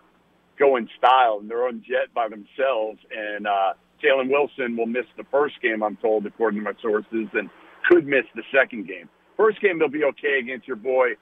go 0.59 0.77
in 0.77 0.89
style 0.99 1.39
in 1.41 1.49
their 1.49 1.67
own 1.67 1.83
jet 1.87 2.13
by 2.15 2.29
themselves. 2.29 2.99
And 3.11 3.47
uh, 3.47 3.75
Jalen 4.03 4.31
Wilson 4.31 4.77
will 4.77 4.87
miss 4.87 5.07
the 5.17 5.25
first 5.31 5.61
game, 5.63 5.83
I'm 5.83 5.97
told, 5.97 6.27
according 6.27 6.61
to 6.61 6.65
my 6.65 6.75
sources, 6.81 7.29
and 7.35 7.49
could 7.89 8.07
miss 8.07 8.25
the 8.35 8.43
second 8.55 8.87
game. 8.87 9.09
First 9.37 9.61
game, 9.61 9.79
they'll 9.79 9.89
be 9.89 10.05
okay 10.05 10.39
against 10.39 10.69
your 10.69 10.77
boy 10.77 11.15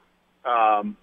um, 0.45 0.97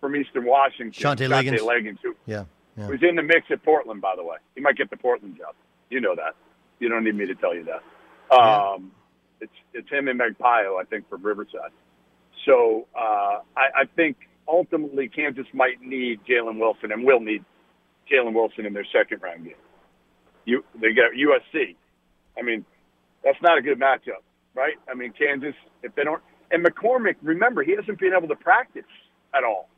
from 0.00 0.16
Eastern 0.16 0.44
Washington, 0.44 0.92
Shantay 0.92 1.28
Legans. 1.28 1.60
Legans, 1.60 1.98
who, 2.02 2.14
Yeah. 2.26 2.44
yeah. 2.76 2.86
who's 2.86 3.02
in 3.02 3.16
the 3.16 3.22
mix 3.22 3.46
at 3.50 3.62
Portland, 3.62 4.00
by 4.00 4.14
the 4.16 4.24
way. 4.24 4.36
He 4.54 4.60
might 4.60 4.76
get 4.76 4.90
the 4.90 4.96
Portland 4.96 5.36
job. 5.38 5.54
You 5.88 6.00
know 6.00 6.14
that. 6.16 6.34
You 6.80 6.88
don't 6.88 7.04
need 7.04 7.14
me 7.14 7.26
to 7.26 7.34
tell 7.34 7.54
you 7.54 7.64
that. 7.64 7.82
Um, 8.34 8.92
it's 9.40 9.52
it's 9.72 9.90
him 9.90 10.08
and 10.08 10.20
Magpayo, 10.20 10.80
I 10.80 10.84
think, 10.84 11.08
for 11.08 11.16
Riverside. 11.16 11.70
So 12.46 12.86
uh, 12.96 13.40
I, 13.56 13.82
I 13.82 13.84
think 13.96 14.16
ultimately 14.48 15.08
Kansas 15.08 15.46
might 15.52 15.80
need 15.80 16.20
Jalen 16.28 16.58
Wilson 16.58 16.92
and 16.92 17.04
will 17.04 17.20
need 17.20 17.44
Jalen 18.10 18.34
Wilson 18.34 18.66
in 18.66 18.72
their 18.72 18.86
second 18.92 19.22
round 19.22 19.44
game. 19.44 19.54
You 20.44 20.64
they 20.74 20.92
got 20.92 21.12
USC. 21.12 21.76
I 22.38 22.42
mean, 22.42 22.64
that's 23.22 23.40
not 23.42 23.58
a 23.58 23.62
good 23.62 23.78
matchup, 23.78 24.22
right? 24.54 24.74
I 24.90 24.94
mean, 24.94 25.12
Kansas 25.12 25.54
if 25.82 25.94
they 25.94 26.04
don't 26.04 26.22
and 26.50 26.64
McCormack, 26.64 27.16
remember 27.22 27.62
he 27.62 27.76
hasn't 27.76 27.98
been 27.98 28.12
able 28.16 28.28
to 28.28 28.36
practice 28.36 28.82
at 29.34 29.44
all. 29.44 29.68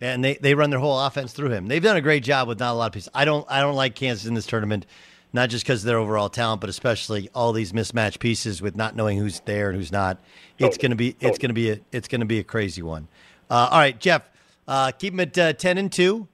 And 0.00 0.22
they, 0.22 0.34
they 0.34 0.54
run 0.54 0.70
their 0.70 0.78
whole 0.78 0.98
offense 0.98 1.32
through 1.32 1.50
him. 1.50 1.66
They've 1.66 1.82
done 1.82 1.96
a 1.96 2.00
great 2.00 2.22
job 2.22 2.46
with 2.46 2.60
not 2.60 2.72
a 2.72 2.74
lot 2.74 2.86
of 2.86 2.92
pieces. 2.92 3.08
I 3.14 3.24
don't 3.24 3.44
I 3.50 3.60
don't 3.60 3.74
like 3.74 3.94
Kansas 3.94 4.26
in 4.26 4.34
this 4.34 4.46
tournament, 4.46 4.86
not 5.32 5.50
just 5.50 5.64
because 5.64 5.82
of 5.82 5.86
their 5.86 5.98
overall 5.98 6.28
talent, 6.28 6.60
but 6.60 6.70
especially 6.70 7.28
all 7.34 7.52
these 7.52 7.74
mismatched 7.74 8.18
pieces 8.20 8.62
with 8.62 8.74
not 8.76 8.96
knowing 8.96 9.18
who's 9.18 9.40
there 9.40 9.70
and 9.70 9.78
who's 9.78 9.92
not. 9.92 10.18
It's 10.58 10.76
Totally. 10.76 10.82
gonna 10.82 10.96
be 10.96 11.16
it's 11.20 11.38
gonna 11.38 11.54
be 11.54 11.70
a 11.70 11.80
it's 11.92 12.08
gonna 12.08 12.24
be 12.26 12.38
a 12.38 12.44
crazy 12.44 12.82
one. 12.82 13.08
Uh, 13.50 13.68
all 13.70 13.78
right, 13.78 13.98
Jeff, 13.98 14.22
uh, 14.66 14.90
keep 14.92 15.12
them 15.12 15.20
at 15.20 15.36
uh, 15.38 15.52
ten 15.52 15.78
and 15.78 15.90
two. 15.92 16.28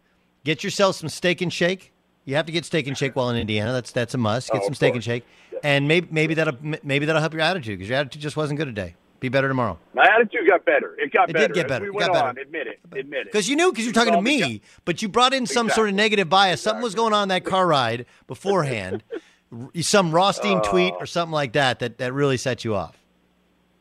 Get 0.44 0.62
yourself 0.64 0.96
some 0.96 1.08
steak 1.08 1.40
and 1.40 1.52
shake. 1.52 1.92
You 2.24 2.36
have 2.36 2.46
to 2.46 2.52
get 2.52 2.64
steak 2.64 2.86
and 2.86 2.96
shake 2.96 3.16
while 3.16 3.30
in 3.30 3.36
Indiana. 3.36 3.72
That's 3.72 3.90
that's 3.92 4.14
a 4.14 4.18
must. 4.18 4.50
Get 4.50 4.62
Oh, 4.62 4.64
some 4.66 4.74
steak 4.74 4.92
course. 4.92 4.96
and 4.96 5.04
shake, 5.04 5.24
and 5.62 5.86
maybe 5.88 6.08
maybe 6.10 6.34
that'll 6.34 6.56
maybe 6.82 7.06
that'll 7.06 7.20
help 7.20 7.32
your 7.32 7.42
attitude 7.42 7.78
because 7.78 7.88
your 7.88 7.98
attitude 7.98 8.22
just 8.22 8.36
wasn't 8.36 8.58
good 8.58 8.66
today. 8.66 8.94
Be 9.24 9.30
better 9.30 9.48
tomorrow. 9.48 9.78
My 9.94 10.04
attitude 10.04 10.46
got 10.46 10.66
better. 10.66 10.96
It 10.98 11.10
got 11.10 11.30
It 11.30 11.32
better. 11.32 11.44
It 11.46 11.48
did 11.48 11.54
get 11.54 11.64
As 11.64 11.68
better. 11.70 11.84
We 11.90 11.96
It 11.96 12.00
got 12.00 12.12
better. 12.12 12.28
on. 12.28 12.36
Admit 12.36 12.66
it. 12.66 12.80
Admit 12.92 13.20
it. 13.20 13.32
Because 13.32 13.48
you 13.48 13.56
knew, 13.56 13.72
because 13.72 13.86
you're 13.86 13.94
talking 13.94 14.12
to 14.12 14.20
me, 14.20 14.60
but 14.84 15.00
you 15.00 15.08
brought 15.08 15.32
in 15.32 15.46
some 15.46 15.70
sort 15.70 15.88
of 15.88 15.94
negative 15.94 16.28
bias. 16.28 16.60
Something 16.60 16.82
was 16.82 16.94
going 16.94 17.14
on 17.14 17.22
in 17.22 17.28
that 17.30 17.42
car 17.46 17.66
ride 17.66 18.04
beforehand, 18.26 19.02
some 19.80 20.12
Rothstein 20.12 20.60
tweet 20.60 20.92
or 21.00 21.06
something 21.06 21.32
like 21.32 21.54
that, 21.54 21.78
that 21.78 21.96
that 21.96 22.12
really 22.12 22.36
set 22.36 22.66
you 22.66 22.74
off. 22.74 22.98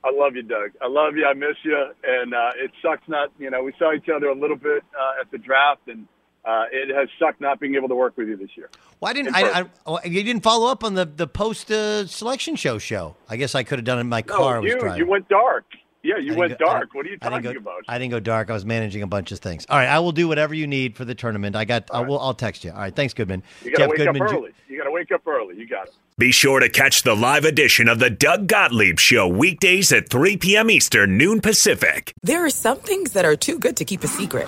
I 0.05 0.11
love 0.13 0.33
you, 0.37 0.43
Doug. 0.43 0.71
I 0.81 0.87
love 0.87 1.17
you. 1.17 1.25
I 1.25 1.33
miss 1.33 1.57
you. 1.63 1.77
And 2.05 2.33
uh, 2.33 2.51
it 2.55 2.71
sucks 2.81 3.03
not, 3.09 3.33
you 3.37 3.49
know, 3.49 3.63
we 3.63 3.73
saw 3.77 3.91
each 3.91 4.07
other 4.07 4.27
a 4.29 4.35
little 4.35 4.55
bit 4.55 4.81
uh, 4.97 5.19
at 5.19 5.29
the 5.29 5.37
draft, 5.37 5.81
and 5.87 6.07
uh, 6.45 6.65
it 6.71 6.93
has 6.93 7.07
sucked 7.19 7.39
not 7.41 7.59
being 7.59 7.75
able 7.75 7.87
to 7.89 7.95
work 7.95 8.17
with 8.17 8.27
you 8.27 8.35
this 8.37 8.49
year. 8.55 8.69
Why 8.99 9.13
didn't 9.13 9.29
In 9.29 9.35
I. 9.35 9.61
I? 9.61 9.65
oh, 9.85 9.99
You 10.03 10.23
didn't 10.23 10.43
follow 10.43 10.69
up 10.71 10.83
on 10.83 10.93
the 10.93 11.05
the 11.05 11.27
post 11.27 11.71
uh, 11.71 12.05
selection 12.07 12.55
show 12.55 12.77
show. 12.77 13.15
I 13.29 13.37
guess 13.37 13.55
I 13.55 13.63
could 13.63 13.79
have 13.79 13.85
done 13.85 13.97
it 13.97 14.01
in 14.01 14.09
my 14.09 14.21
car. 14.21 14.53
I 14.53 14.57
no, 14.57 14.61
was 14.61 14.71
you, 14.73 14.79
driving. 14.79 14.97
you 14.99 15.07
went 15.07 15.29
dark. 15.29 15.65
Yeah, 16.05 16.17
you 16.17 16.35
went 16.35 16.59
go- 16.59 16.65
dark. 16.65 16.93
What 16.93 17.05
are 17.05 17.09
you 17.09 17.17
I 17.21 17.29
talking 17.29 17.53
go, 17.53 17.57
about? 17.59 17.83
I 17.87 17.97
didn't 17.97 18.11
go 18.11 18.19
dark. 18.19 18.49
I 18.49 18.53
was 18.53 18.65
managing 18.65 19.03
a 19.03 19.07
bunch 19.07 19.31
of 19.31 19.39
things. 19.39 19.65
All 19.69 19.77
right, 19.77 19.87
I 19.87 19.99
will 19.99 20.11
do 20.11 20.27
whatever 20.27 20.53
you 20.53 20.67
need 20.67 20.97
for 20.97 21.05
the 21.05 21.15
tournament. 21.15 21.55
I 21.55 21.63
got. 21.63 21.89
I 21.93 22.01
will. 22.01 22.19
I'll 22.19 22.33
text 22.33 22.65
you. 22.65 22.71
All 22.71 22.77
right, 22.79 22.93
thanks, 22.93 23.13
Goodman. 23.13 23.41
You 23.63 23.71
got 23.71 23.77
to 23.77 23.81
Jeff 23.83 23.89
wake 23.89 23.97
Goodman. 23.99 24.21
up 24.21 24.33
early. 24.33 24.51
You 24.67 24.77
got 24.77 24.83
to 24.83 24.91
wake 24.91 25.11
up 25.13 25.25
early. 25.25 25.55
You 25.57 25.65
got 25.65 25.87
it. 25.87 25.93
Be 26.17 26.31
sure 26.33 26.59
to 26.59 26.67
catch 26.69 27.03
the 27.03 27.15
live 27.15 27.45
edition 27.45 27.87
of 27.87 27.99
the 27.99 28.09
Doug 28.09 28.47
Gottlieb 28.47 28.99
Show 28.99 29.27
weekdays 29.29 29.91
at 29.93 30.09
3 30.09 30.37
p.m. 30.37 30.69
Eastern, 30.69 31.17
noon 31.17 31.39
Pacific. 31.41 32.13
There 32.21 32.45
are 32.45 32.49
some 32.49 32.79
things 32.79 33.13
that 33.13 33.23
are 33.25 33.35
too 33.37 33.57
good 33.57 33.77
to 33.77 33.85
keep 33.85 34.03
a 34.03 34.07
secret. 34.07 34.47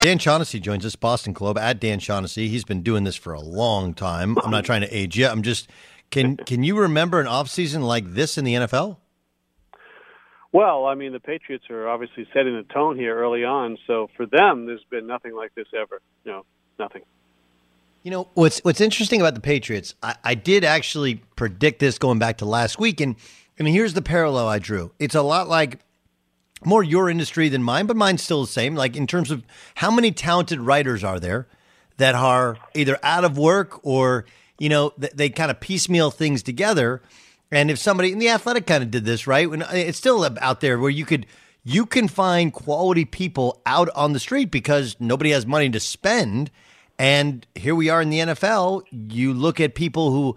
Dan 0.00 0.18
Shaughnessy 0.18 0.60
joins 0.60 0.86
us, 0.86 0.94
Boston 0.94 1.32
Globe 1.32 1.58
at 1.58 1.80
Dan 1.80 1.98
Shaughnessy. 1.98 2.46
He's 2.48 2.64
been 2.64 2.82
doing 2.82 3.02
this 3.02 3.16
for 3.16 3.32
a 3.32 3.40
long 3.40 3.94
time. 3.94 4.38
I'm 4.44 4.50
not 4.50 4.64
trying 4.64 4.82
to 4.82 4.96
age 4.96 5.18
you. 5.18 5.26
I'm 5.26 5.42
just 5.42 5.68
can 6.10 6.36
can 6.36 6.62
you 6.62 6.78
remember 6.78 7.18
an 7.18 7.26
offseason 7.26 7.82
like 7.82 8.14
this 8.14 8.38
in 8.38 8.44
the 8.44 8.54
NFL? 8.54 8.98
Well, 10.52 10.86
I 10.86 10.94
mean, 10.94 11.12
the 11.12 11.20
Patriots 11.20 11.64
are 11.68 11.88
obviously 11.88 12.28
setting 12.32 12.56
the 12.56 12.72
tone 12.72 12.96
here 12.96 13.18
early 13.18 13.44
on. 13.44 13.76
So 13.86 14.08
for 14.16 14.24
them, 14.24 14.66
there's 14.66 14.84
been 14.88 15.06
nothing 15.06 15.34
like 15.34 15.54
this 15.56 15.66
ever. 15.78 16.00
No, 16.24 16.44
nothing. 16.78 17.02
You 18.04 18.12
know 18.12 18.28
what's 18.34 18.60
what's 18.60 18.80
interesting 18.80 19.20
about 19.20 19.34
the 19.34 19.40
Patriots? 19.40 19.96
I, 20.00 20.14
I 20.22 20.34
did 20.36 20.62
actually 20.62 21.16
predict 21.34 21.80
this 21.80 21.98
going 21.98 22.20
back 22.20 22.38
to 22.38 22.44
last 22.44 22.78
week, 22.78 23.00
and 23.00 23.16
and 23.58 23.66
here's 23.66 23.94
the 23.94 24.02
parallel 24.02 24.46
I 24.46 24.60
drew. 24.60 24.92
It's 25.00 25.16
a 25.16 25.22
lot 25.22 25.48
like 25.48 25.80
more 26.64 26.82
your 26.82 27.08
industry 27.08 27.48
than 27.48 27.62
mine, 27.62 27.86
but 27.86 27.96
mine's 27.96 28.22
still 28.22 28.42
the 28.42 28.48
same. 28.48 28.74
Like 28.74 28.96
in 28.96 29.06
terms 29.06 29.30
of 29.30 29.44
how 29.76 29.90
many 29.90 30.12
talented 30.12 30.60
writers 30.60 31.04
are 31.04 31.20
there 31.20 31.46
that 31.98 32.14
are 32.14 32.56
either 32.74 32.98
out 33.02 33.24
of 33.24 33.36
work 33.36 33.84
or 33.84 34.24
you 34.58 34.68
know 34.68 34.92
they, 34.96 35.10
they 35.14 35.30
kind 35.30 35.50
of 35.50 35.60
piecemeal 35.60 36.10
things 36.10 36.42
together. 36.42 37.02
And 37.50 37.70
if 37.70 37.78
somebody 37.78 38.12
in 38.12 38.18
the 38.18 38.28
athletic 38.28 38.66
kind 38.66 38.82
of 38.82 38.90
did 38.90 39.04
this, 39.04 39.26
right? 39.26 39.48
When 39.48 39.62
uh, 39.62 39.70
it's 39.72 39.98
still 39.98 40.24
out 40.40 40.60
there 40.60 40.78
where 40.78 40.90
you 40.90 41.04
could 41.04 41.26
you 41.64 41.86
can 41.86 42.08
find 42.08 42.52
quality 42.52 43.04
people 43.04 43.60
out 43.66 43.88
on 43.94 44.12
the 44.12 44.20
street 44.20 44.50
because 44.50 44.96
nobody 44.98 45.30
has 45.30 45.46
money 45.46 45.68
to 45.70 45.80
spend. 45.80 46.50
And 46.98 47.46
here 47.54 47.74
we 47.74 47.90
are 47.90 48.02
in 48.02 48.10
the 48.10 48.18
NFL. 48.18 48.82
You 48.90 49.32
look 49.32 49.60
at 49.60 49.74
people 49.74 50.10
who 50.10 50.36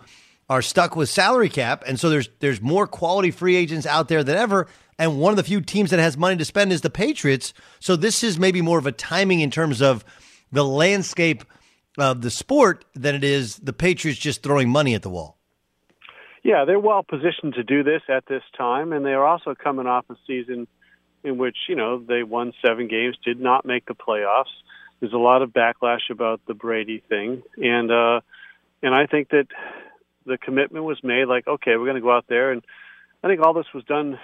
are 0.50 0.62
stuck 0.62 0.96
with 0.96 1.08
salary 1.10 1.48
cap, 1.48 1.84
and 1.88 2.00
so 2.00 2.10
there's 2.10 2.30
there's 2.40 2.62
more 2.62 2.86
quality 2.86 3.32
free 3.32 3.56
agents 3.56 3.86
out 3.86 4.10
there 4.10 4.24
than 4.24 4.38
ever. 4.38 4.68
And 5.02 5.20
one 5.20 5.32
of 5.32 5.38
the 5.38 5.44
few 5.44 5.62
teams 5.62 5.90
that 5.90 6.00
has 6.00 6.16
money 6.16 6.38
to 6.38 6.46
spend 6.46 6.72
is 6.72 6.82
the 6.82 6.90
Patriots. 6.92 7.56
So 7.80 7.96
this 7.96 8.24
is 8.24 8.38
maybe 8.38 8.62
more 8.62 8.78
of 8.78 8.86
a 8.86 8.92
timing 8.92 9.40
in 9.40 9.50
terms 9.50 9.82
of 9.82 10.06
the 10.52 10.64
landscape 10.64 11.44
of 11.98 12.22
the 12.22 12.30
sport 12.30 12.86
than 12.94 13.16
it 13.16 13.24
is 13.24 13.56
the 13.56 13.74
Patriots 13.74 14.20
just 14.20 14.44
throwing 14.44 14.70
money 14.70 14.94
at 14.94 15.02
the 15.02 15.10
wall. 15.10 15.40
Yeah, 16.44 16.66
they're 16.66 16.80
well 16.80 17.02
positioned 17.02 17.56
to 17.56 17.64
do 17.64 17.82
this 17.82 18.04
at 18.10 18.28
this 18.28 18.44
time, 18.56 18.94
and 18.94 19.04
they 19.04 19.14
are 19.14 19.26
also 19.26 19.56
coming 19.56 19.88
off 19.88 20.06
a 20.12 20.16
season 20.28 20.68
in 21.24 21.40
which 21.40 21.58
you 21.68 21.76
know 21.76 21.98
they 21.98 22.22
won 22.22 22.54
seven 22.64 22.88
games, 22.88 23.18
did 23.26 23.40
not 23.40 23.66
make 23.66 23.88
the 23.88 23.96
playoffs. 23.96 24.54
There's 25.00 25.14
a 25.14 25.18
lot 25.18 25.42
of 25.42 25.50
backlash 25.50 26.12
about 26.12 26.42
the 26.48 26.54
Brady 26.54 27.02
thing, 27.10 27.42
and 27.58 27.92
uh, 27.92 28.22
and 28.84 28.94
I 28.94 29.08
think 29.08 29.30
that 29.30 29.48
the 30.28 30.38
commitment 30.38 30.86
was 30.86 31.04
made, 31.04 31.26
like, 31.26 31.48
okay, 31.48 31.76
we're 31.76 31.86
going 31.86 31.96
to 31.96 32.02
go 32.02 32.16
out 32.16 32.26
there, 32.30 32.52
and 32.52 32.62
I 33.24 33.28
think 33.28 33.42
all 33.42 33.56
this 33.56 33.74
was 33.74 33.84
done 33.86 34.20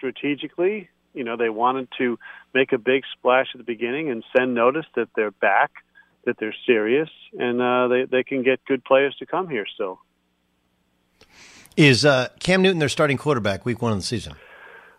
strategically. 0.00 0.88
You 1.12 1.24
know, 1.24 1.36
they 1.36 1.50
wanted 1.50 1.88
to 1.98 2.18
make 2.54 2.72
a 2.72 2.78
big 2.78 3.02
splash 3.12 3.48
at 3.54 3.58
the 3.58 3.64
beginning 3.64 4.10
and 4.10 4.24
send 4.36 4.54
notice 4.54 4.86
that 4.94 5.08
they're 5.14 5.30
back, 5.30 5.70
that 6.24 6.36
they're 6.38 6.54
serious, 6.66 7.10
and 7.38 7.60
uh, 7.60 7.88
they 7.88 8.04
they 8.04 8.22
can 8.24 8.42
get 8.42 8.64
good 8.64 8.84
players 8.84 9.14
to 9.18 9.26
come 9.26 9.48
here 9.48 9.66
still. 9.74 9.98
Is 11.76 12.04
uh, 12.04 12.28
Cam 12.38 12.62
Newton 12.62 12.78
their 12.78 12.88
starting 12.88 13.16
quarterback 13.16 13.64
week 13.64 13.82
one 13.82 13.92
of 13.92 13.98
the 13.98 14.04
season? 14.04 14.34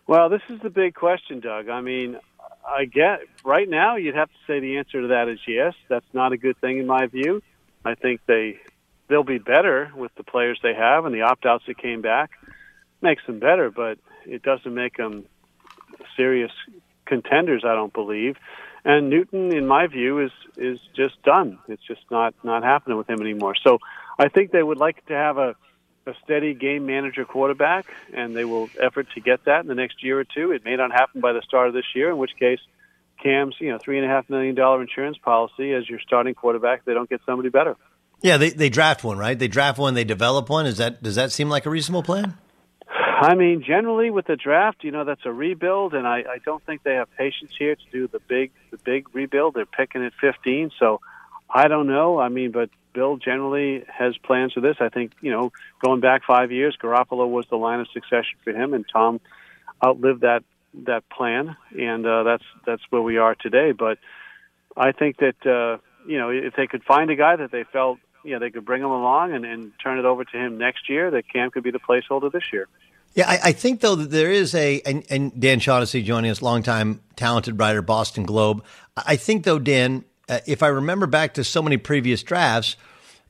Well, 0.06 0.28
this 0.28 0.42
is 0.48 0.60
the 0.60 0.70
big 0.70 0.94
question, 0.94 1.40
Doug. 1.40 1.68
I 1.68 1.80
mean, 1.80 2.18
I 2.66 2.84
get 2.84 3.20
right 3.44 3.68
now 3.68 3.96
you'd 3.96 4.14
have 4.14 4.28
to 4.28 4.38
say 4.46 4.60
the 4.60 4.78
answer 4.78 5.02
to 5.02 5.08
that 5.08 5.28
is 5.28 5.38
yes. 5.46 5.74
That's 5.88 6.06
not 6.12 6.32
a 6.32 6.36
good 6.36 6.58
thing 6.60 6.78
in 6.78 6.86
my 6.86 7.06
view. 7.06 7.42
I 7.84 7.94
think 7.94 8.20
they 8.26 8.60
they'll 9.08 9.24
be 9.24 9.38
better 9.38 9.90
with 9.96 10.14
the 10.14 10.24
players 10.24 10.58
they 10.62 10.74
have 10.74 11.04
and 11.04 11.14
the 11.14 11.22
opt 11.22 11.46
outs 11.46 11.64
that 11.66 11.78
came 11.78 12.02
back 12.02 12.30
makes 13.00 13.24
them 13.26 13.40
better, 13.40 13.70
but 13.70 13.98
it 14.26 14.42
doesn't 14.42 14.74
make 14.74 14.96
them 14.96 15.24
serious 16.16 16.52
contenders. 17.06 17.62
I 17.64 17.74
don't 17.74 17.92
believe. 17.92 18.36
And 18.84 19.10
Newton, 19.10 19.54
in 19.54 19.66
my 19.66 19.86
view, 19.86 20.20
is 20.20 20.32
is 20.56 20.78
just 20.94 21.22
done. 21.22 21.58
It's 21.68 21.82
just 21.86 22.02
not 22.10 22.34
not 22.42 22.64
happening 22.64 22.98
with 22.98 23.08
him 23.08 23.20
anymore. 23.20 23.54
So 23.62 23.78
I 24.18 24.28
think 24.28 24.50
they 24.50 24.62
would 24.62 24.78
like 24.78 25.04
to 25.06 25.14
have 25.14 25.38
a 25.38 25.54
a 26.06 26.14
steady 26.24 26.52
game 26.54 26.86
manager 26.86 27.24
quarterback, 27.24 27.86
and 28.12 28.36
they 28.36 28.44
will 28.44 28.68
effort 28.80 29.06
to 29.14 29.20
get 29.20 29.44
that 29.44 29.60
in 29.60 29.68
the 29.68 29.74
next 29.74 30.02
year 30.02 30.18
or 30.18 30.24
two. 30.24 30.50
It 30.50 30.64
may 30.64 30.74
not 30.74 30.90
happen 30.90 31.20
by 31.20 31.32
the 31.32 31.42
start 31.42 31.68
of 31.68 31.74
this 31.74 31.84
year, 31.94 32.10
in 32.10 32.18
which 32.18 32.32
case 32.38 32.58
Cam's 33.22 33.54
you 33.60 33.70
know 33.70 33.78
three 33.78 33.98
and 33.98 34.06
a 34.06 34.08
half 34.08 34.28
million 34.28 34.54
dollar 34.54 34.82
insurance 34.82 35.18
policy 35.18 35.72
as 35.72 35.88
your 35.88 36.00
starting 36.00 36.34
quarterback. 36.34 36.84
They 36.84 36.94
don't 36.94 37.08
get 37.08 37.20
somebody 37.24 37.50
better. 37.50 37.76
Yeah, 38.20 38.36
they 38.36 38.50
they 38.50 38.68
draft 38.68 39.04
one, 39.04 39.18
right? 39.18 39.38
They 39.38 39.48
draft 39.48 39.78
one, 39.78 39.94
they 39.94 40.04
develop 40.04 40.48
one. 40.48 40.66
Is 40.66 40.78
that 40.78 41.02
does 41.02 41.14
that 41.14 41.30
seem 41.30 41.48
like 41.48 41.66
a 41.66 41.70
reasonable 41.70 42.02
plan? 42.02 42.36
I 43.22 43.34
mean, 43.34 43.62
generally 43.62 44.10
with 44.10 44.26
the 44.26 44.34
draft, 44.34 44.82
you 44.82 44.90
know, 44.90 45.04
that's 45.04 45.24
a 45.24 45.32
rebuild, 45.32 45.94
and 45.94 46.08
I, 46.08 46.24
I 46.28 46.38
don't 46.44 46.60
think 46.64 46.82
they 46.82 46.94
have 46.94 47.08
patience 47.16 47.52
here 47.56 47.76
to 47.76 47.82
do 47.92 48.08
the 48.08 48.18
big 48.18 48.50
the 48.72 48.78
big 48.78 49.14
rebuild. 49.14 49.54
They're 49.54 49.64
picking 49.64 50.04
at 50.04 50.12
15, 50.20 50.72
so 50.76 51.00
I 51.48 51.68
don't 51.68 51.86
know. 51.86 52.18
I 52.18 52.30
mean, 52.30 52.50
but 52.50 52.70
Bill 52.92 53.18
generally 53.18 53.84
has 53.86 54.16
plans 54.18 54.54
for 54.54 54.60
this. 54.60 54.76
I 54.80 54.88
think 54.88 55.12
you 55.20 55.30
know, 55.30 55.52
going 55.84 56.00
back 56.00 56.24
five 56.24 56.50
years, 56.50 56.76
Garoppolo 56.82 57.28
was 57.28 57.46
the 57.48 57.56
line 57.56 57.78
of 57.78 57.86
succession 57.92 58.38
for 58.42 58.52
him, 58.52 58.74
and 58.74 58.84
Tom 58.92 59.20
outlived 59.84 60.22
that 60.22 60.42
that 60.86 61.08
plan, 61.08 61.56
and 61.78 62.04
uh, 62.04 62.24
that's 62.24 62.44
that's 62.66 62.82
where 62.90 63.02
we 63.02 63.18
are 63.18 63.36
today. 63.36 63.70
But 63.70 63.98
I 64.76 64.90
think 64.90 65.18
that 65.18 65.46
uh, 65.46 65.78
you 66.08 66.18
know, 66.18 66.30
if 66.30 66.56
they 66.56 66.66
could 66.66 66.82
find 66.82 67.08
a 67.08 67.16
guy 67.16 67.36
that 67.36 67.52
they 67.52 67.62
felt 67.62 67.98
you 68.24 68.32
know 68.32 68.38
they 68.40 68.50
could 68.50 68.64
bring 68.64 68.82
him 68.82 68.90
along 68.90 69.32
and, 69.32 69.44
and 69.44 69.72
turn 69.82 69.98
it 69.98 70.04
over 70.04 70.24
to 70.24 70.36
him 70.36 70.58
next 70.58 70.88
year. 70.88 71.10
That 71.10 71.28
Cam 71.28 71.52
could 71.52 71.62
be 71.62 71.70
the 71.70 71.78
placeholder 71.78 72.32
this 72.32 72.52
year. 72.52 72.66
Yeah, 73.14 73.28
I, 73.28 73.38
I 73.44 73.52
think 73.52 73.80
though 73.80 73.94
that 73.96 74.10
there 74.10 74.30
is 74.30 74.54
a 74.54 74.80
and, 74.86 75.04
and 75.10 75.38
Dan 75.38 75.60
Shaughnessy 75.60 76.02
joining 76.02 76.30
us, 76.30 76.40
longtime 76.40 77.00
talented 77.16 77.58
writer, 77.58 77.82
Boston 77.82 78.24
Globe. 78.24 78.64
I 78.96 79.16
think 79.16 79.44
though, 79.44 79.58
Dan, 79.58 80.04
uh, 80.28 80.40
if 80.46 80.62
I 80.62 80.68
remember 80.68 81.06
back 81.06 81.34
to 81.34 81.44
so 81.44 81.62
many 81.62 81.76
previous 81.76 82.22
drafts, 82.22 82.76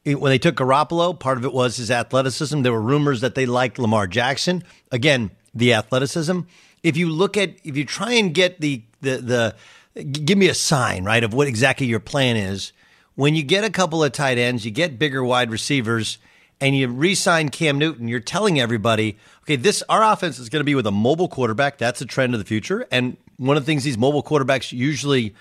when 0.04 0.30
they 0.30 0.38
took 0.38 0.56
Garoppolo, 0.56 1.18
part 1.18 1.38
of 1.38 1.44
it 1.44 1.52
was 1.52 1.76
his 1.76 1.90
athleticism. 1.90 2.62
There 2.62 2.72
were 2.72 2.82
rumors 2.82 3.20
that 3.20 3.34
they 3.34 3.46
liked 3.46 3.78
Lamar 3.78 4.06
Jackson. 4.06 4.64
Again, 4.90 5.30
the 5.54 5.74
athleticism. 5.74 6.40
If 6.82 6.96
you 6.96 7.09
look 7.09 7.36
at, 7.36 7.54
if 7.62 7.76
you 7.76 7.84
try 7.84 8.14
and 8.14 8.34
get 8.34 8.60
the 8.60 8.82
the 9.00 9.54
the, 9.94 10.04
give 10.04 10.38
me 10.38 10.48
a 10.48 10.54
sign, 10.54 11.04
right, 11.04 11.22
of 11.22 11.34
what 11.34 11.46
exactly 11.46 11.86
your 11.86 12.00
plan 12.00 12.36
is. 12.36 12.72
When 13.14 13.34
you 13.34 13.42
get 13.42 13.62
a 13.62 13.70
couple 13.70 14.02
of 14.02 14.12
tight 14.12 14.38
ends, 14.38 14.64
you 14.64 14.70
get 14.70 14.98
bigger 14.98 15.22
wide 15.22 15.50
receivers, 15.50 16.18
and 16.62 16.76
you 16.76 16.86
re-sign 16.86 17.48
Cam 17.48 17.76
Newton, 17.76 18.06
you're 18.06 18.20
telling 18.20 18.60
everybody, 18.60 19.18
okay, 19.43 19.56
this 19.56 19.82
our 19.89 20.02
offense 20.05 20.39
is 20.39 20.48
going 20.48 20.60
to 20.60 20.64
be 20.64 20.76
with 20.76 20.86
a 20.86 20.93
mobile 20.93 21.28
quarterback. 21.28 21.76
That's 21.76 22.01
a 22.01 22.06
trend 22.06 22.34
of 22.34 22.40
the 22.40 22.47
future, 22.47 22.86
and 22.90 23.16
one 23.36 23.56
of 23.56 23.64
the 23.64 23.66
things 23.66 23.82
these 23.82 23.98
mobile 23.98 24.22
quarterbacks 24.22 24.72
usually 24.72 25.34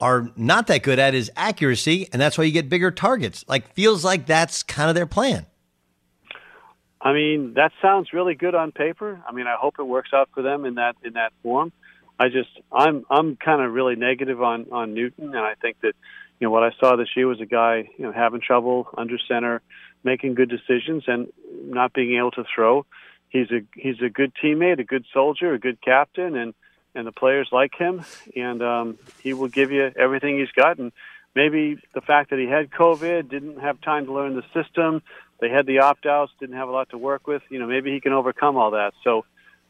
are 0.00 0.30
not 0.36 0.66
that 0.68 0.82
good 0.82 0.98
at 0.98 1.14
is 1.14 1.30
accuracy, 1.34 2.08
and 2.12 2.20
that's 2.20 2.36
why 2.36 2.44
you 2.44 2.52
get 2.52 2.68
bigger 2.68 2.90
targets. 2.90 3.44
Like 3.48 3.72
feels 3.72 4.04
like 4.04 4.26
that's 4.26 4.62
kind 4.62 4.90
of 4.90 4.94
their 4.94 5.06
plan. 5.06 5.46
I 7.00 7.14
mean, 7.14 7.54
that 7.54 7.72
sounds 7.80 8.12
really 8.12 8.34
good 8.34 8.54
on 8.54 8.70
paper. 8.70 9.22
I 9.26 9.32
mean, 9.32 9.46
I 9.46 9.56
hope 9.58 9.76
it 9.78 9.84
works 9.84 10.10
out 10.12 10.28
for 10.34 10.42
them 10.42 10.66
in 10.66 10.74
that 10.74 10.96
in 11.02 11.14
that 11.14 11.32
form. 11.42 11.72
I 12.18 12.28
just 12.28 12.50
I'm 12.70 13.06
I'm 13.08 13.36
kind 13.36 13.62
of 13.62 13.72
really 13.72 13.96
negative 13.96 14.42
on 14.42 14.66
on 14.70 14.92
Newton, 14.92 15.28
and 15.28 15.38
I 15.38 15.54
think 15.54 15.80
that 15.80 15.94
you 16.38 16.46
know 16.46 16.50
what 16.50 16.62
I 16.62 16.72
saw 16.78 16.96
this 16.96 17.08
year 17.16 17.26
was 17.26 17.40
a 17.40 17.46
guy 17.46 17.88
you 17.96 18.04
know 18.04 18.12
having 18.12 18.42
trouble 18.42 18.88
under 18.96 19.16
center, 19.28 19.62
making 20.04 20.34
good 20.34 20.48
decisions, 20.48 21.04
and 21.06 21.28
not 21.64 21.92
being 21.92 22.16
able 22.16 22.30
to 22.32 22.44
throw. 22.54 22.86
He's 23.28 23.50
a 23.50 23.60
he's 23.74 24.00
a 24.00 24.08
good 24.08 24.32
teammate, 24.42 24.78
a 24.78 24.84
good 24.84 25.04
soldier, 25.12 25.52
a 25.52 25.58
good 25.58 25.80
captain, 25.80 26.36
and 26.36 26.54
and 26.94 27.06
the 27.06 27.12
players 27.12 27.48
like 27.52 27.74
him, 27.74 28.04
and 28.34 28.62
um, 28.62 28.98
he 29.20 29.34
will 29.34 29.48
give 29.48 29.70
you 29.70 29.90
everything 29.96 30.38
he's 30.38 30.50
got. 30.50 30.78
And 30.78 30.92
maybe 31.34 31.78
the 31.94 32.00
fact 32.00 32.30
that 32.30 32.38
he 32.38 32.46
had 32.46 32.70
COVID, 32.70 33.28
didn't 33.28 33.60
have 33.60 33.80
time 33.80 34.06
to 34.06 34.12
learn 34.12 34.34
the 34.34 34.44
system, 34.54 35.02
they 35.40 35.48
had 35.48 35.66
the 35.66 35.80
opt 35.80 36.06
outs, 36.06 36.32
didn't 36.40 36.56
have 36.56 36.68
a 36.68 36.72
lot 36.72 36.90
to 36.90 36.98
work 36.98 37.26
with. 37.26 37.42
You 37.48 37.58
know, 37.58 37.66
maybe 37.66 37.92
he 37.92 38.00
can 38.00 38.12
overcome 38.12 38.56
all 38.56 38.72
that. 38.72 38.94
So 39.04 39.24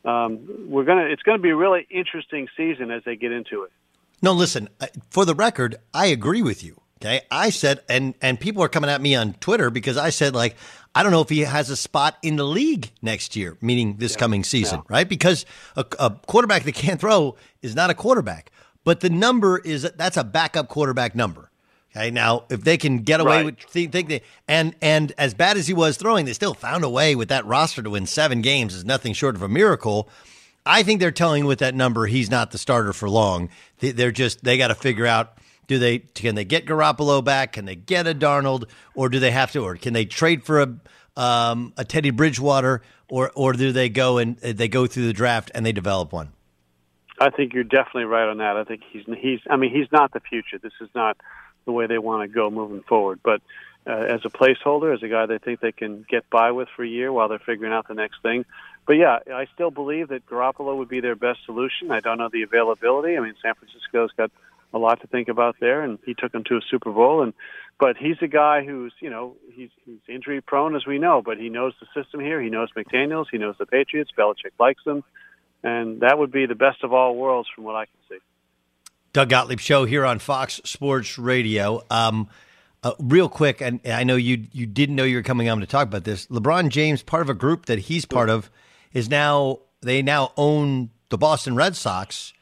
um, 0.04 0.68
we're 0.68 0.84
gonna. 0.84 1.04
It's 1.04 1.22
to 1.22 1.38
be 1.38 1.50
a 1.50 1.56
really 1.56 1.86
interesting 1.90 2.48
season 2.56 2.90
as 2.90 3.02
they 3.04 3.16
get 3.16 3.32
into 3.32 3.64
it. 3.64 3.72
No, 4.22 4.32
listen. 4.32 4.68
For 5.10 5.24
the 5.24 5.34
record, 5.34 5.76
I 5.92 6.06
agree 6.06 6.42
with 6.42 6.64
you. 6.64 6.80
Okay, 7.00 7.20
I 7.30 7.50
said, 7.50 7.80
and 7.88 8.14
and 8.20 8.40
people 8.40 8.62
are 8.64 8.68
coming 8.68 8.90
at 8.90 9.00
me 9.00 9.14
on 9.14 9.34
Twitter 9.34 9.70
because 9.70 9.96
I 9.96 10.10
said 10.10 10.34
like 10.34 10.56
I 10.96 11.04
don't 11.04 11.12
know 11.12 11.20
if 11.20 11.28
he 11.28 11.40
has 11.40 11.70
a 11.70 11.76
spot 11.76 12.18
in 12.22 12.34
the 12.34 12.44
league 12.44 12.90
next 13.02 13.36
year, 13.36 13.56
meaning 13.60 13.98
this 13.98 14.14
yeah. 14.14 14.18
coming 14.18 14.42
season, 14.42 14.78
yeah. 14.80 14.96
right? 14.96 15.08
Because 15.08 15.46
a, 15.76 15.84
a 16.00 16.10
quarterback 16.26 16.64
that 16.64 16.74
can't 16.74 17.00
throw 17.00 17.36
is 17.62 17.76
not 17.76 17.90
a 17.90 17.94
quarterback, 17.94 18.50
but 18.82 18.98
the 18.98 19.10
number 19.10 19.58
is 19.58 19.82
that's 19.96 20.16
a 20.16 20.24
backup 20.24 20.68
quarterback 20.68 21.14
number. 21.14 21.50
Okay, 21.92 22.10
now 22.10 22.44
if 22.50 22.62
they 22.62 22.76
can 22.76 22.98
get 22.98 23.20
away 23.20 23.36
right. 23.36 23.44
with 23.44 23.60
think, 23.60 23.92
think 23.92 24.08
they, 24.08 24.22
and 24.48 24.74
and 24.82 25.12
as 25.18 25.34
bad 25.34 25.56
as 25.56 25.68
he 25.68 25.74
was 25.74 25.96
throwing, 25.96 26.26
they 26.26 26.32
still 26.32 26.54
found 26.54 26.82
a 26.82 26.90
way 26.90 27.14
with 27.14 27.28
that 27.28 27.46
roster 27.46 27.80
to 27.80 27.90
win 27.90 28.06
seven 28.06 28.42
games 28.42 28.74
is 28.74 28.84
nothing 28.84 29.12
short 29.12 29.36
of 29.36 29.42
a 29.42 29.48
miracle. 29.48 30.08
I 30.66 30.82
think 30.82 30.98
they're 30.98 31.12
telling 31.12 31.46
with 31.46 31.60
that 31.60 31.76
number 31.76 32.06
he's 32.06 32.28
not 32.28 32.50
the 32.50 32.58
starter 32.58 32.92
for 32.92 33.08
long. 33.08 33.50
They're 33.78 34.10
just 34.10 34.42
they 34.42 34.58
got 34.58 34.68
to 34.68 34.74
figure 34.74 35.06
out 35.06 35.38
do 35.68 35.78
they 35.78 36.00
can 36.00 36.34
they 36.34 36.44
get 36.44 36.66
Garoppolo 36.66 37.22
back? 37.22 37.52
Can 37.52 37.66
they 37.66 37.76
get 37.76 38.08
a 38.08 38.14
Darnold, 38.14 38.64
or 38.94 39.08
do 39.08 39.20
they 39.20 39.30
have 39.30 39.52
to, 39.52 39.60
or 39.60 39.76
can 39.76 39.92
they 39.92 40.04
trade 40.04 40.42
for 40.42 40.60
a 40.60 40.74
um, 41.20 41.72
a 41.76 41.84
Teddy 41.84 42.10
Bridgewater, 42.10 42.82
or 43.08 43.30
or 43.34 43.52
do 43.52 43.70
they 43.70 43.88
go 43.88 44.18
and 44.18 44.36
they 44.38 44.66
go 44.66 44.86
through 44.86 45.06
the 45.06 45.12
draft 45.12 45.50
and 45.54 45.64
they 45.64 45.72
develop 45.72 46.12
one? 46.12 46.32
I 47.20 47.30
think 47.30 47.52
you're 47.52 47.64
definitely 47.64 48.04
right 48.04 48.28
on 48.28 48.38
that. 48.38 48.56
I 48.56 48.64
think 48.64 48.82
he's 48.90 49.04
he's. 49.18 49.40
I 49.48 49.56
mean, 49.56 49.70
he's 49.72 49.90
not 49.92 50.12
the 50.12 50.20
future. 50.20 50.58
This 50.58 50.72
is 50.80 50.88
not 50.94 51.16
the 51.66 51.72
way 51.72 51.86
they 51.86 51.98
want 51.98 52.28
to 52.28 52.34
go 52.34 52.50
moving 52.50 52.82
forward. 52.82 53.20
But 53.22 53.42
uh, 53.86 53.92
as 53.92 54.20
a 54.24 54.30
placeholder, 54.30 54.94
as 54.94 55.02
a 55.02 55.08
guy 55.08 55.26
they 55.26 55.38
think 55.38 55.60
they 55.60 55.72
can 55.72 56.06
get 56.08 56.28
by 56.30 56.52
with 56.52 56.68
for 56.74 56.82
a 56.82 56.88
year 56.88 57.12
while 57.12 57.28
they're 57.28 57.38
figuring 57.38 57.72
out 57.72 57.88
the 57.88 57.94
next 57.94 58.22
thing. 58.22 58.44
But 58.86 58.94
yeah, 58.94 59.18
I 59.34 59.46
still 59.52 59.70
believe 59.70 60.08
that 60.08 60.26
Garoppolo 60.26 60.78
would 60.78 60.88
be 60.88 61.00
their 61.00 61.16
best 61.16 61.40
solution. 61.44 61.90
I 61.90 62.00
don't 62.00 62.16
know 62.16 62.30
the 62.32 62.42
availability. 62.42 63.18
I 63.18 63.20
mean, 63.20 63.34
San 63.42 63.54
Francisco's 63.54 64.12
got 64.16 64.30
a 64.72 64.78
lot 64.78 65.00
to 65.00 65.06
think 65.06 65.28
about 65.28 65.56
there, 65.60 65.82
and 65.82 65.98
he 66.04 66.14
took 66.14 66.32
them 66.32 66.44
to 66.44 66.56
a 66.56 66.60
Super 66.70 66.92
Bowl. 66.92 67.22
And 67.22 67.32
but 67.78 67.96
he's 67.96 68.16
a 68.20 68.26
guy 68.26 68.64
who's 68.64 68.92
you 69.00 69.10
know 69.10 69.36
he's, 69.52 69.70
he's 69.84 70.00
injury 70.08 70.40
prone 70.40 70.76
as 70.76 70.86
we 70.86 70.98
know, 70.98 71.22
but 71.24 71.38
he 71.38 71.48
knows 71.48 71.74
the 71.80 71.86
system 72.00 72.20
here. 72.20 72.40
He 72.40 72.50
knows 72.50 72.68
McDaniels. 72.76 73.26
He 73.30 73.38
knows 73.38 73.56
the 73.58 73.66
Patriots. 73.66 74.10
Belichick 74.16 74.52
likes 74.58 74.82
them, 74.84 75.04
and 75.62 76.00
that 76.00 76.18
would 76.18 76.32
be 76.32 76.46
the 76.46 76.54
best 76.54 76.84
of 76.84 76.92
all 76.92 77.16
worlds 77.16 77.48
from 77.54 77.64
what 77.64 77.76
I 77.76 77.86
can 77.86 77.94
see. 78.08 78.18
Doug 79.12 79.30
Gottlieb 79.30 79.60
show 79.60 79.84
here 79.84 80.04
on 80.04 80.18
Fox 80.18 80.60
Sports 80.64 81.18
Radio. 81.18 81.82
Um, 81.90 82.28
uh, 82.82 82.92
real 83.00 83.28
quick, 83.28 83.60
and 83.60 83.80
I 83.86 84.04
know 84.04 84.16
you 84.16 84.46
you 84.52 84.66
didn't 84.66 84.94
know 84.94 85.04
you 85.04 85.16
were 85.16 85.22
coming 85.22 85.48
on 85.48 85.60
to 85.60 85.66
talk 85.66 85.88
about 85.88 86.04
this. 86.04 86.26
LeBron 86.26 86.68
James, 86.68 87.02
part 87.02 87.22
of 87.22 87.30
a 87.30 87.34
group 87.34 87.66
that 87.66 87.80
he's 87.80 88.04
part 88.04 88.30
of, 88.30 88.50
is 88.92 89.08
now 89.08 89.60
they 89.80 90.02
now 90.02 90.32
own 90.36 90.90
the 91.08 91.18
Boston 91.18 91.56
Red 91.56 91.74
Sox. 91.74 92.32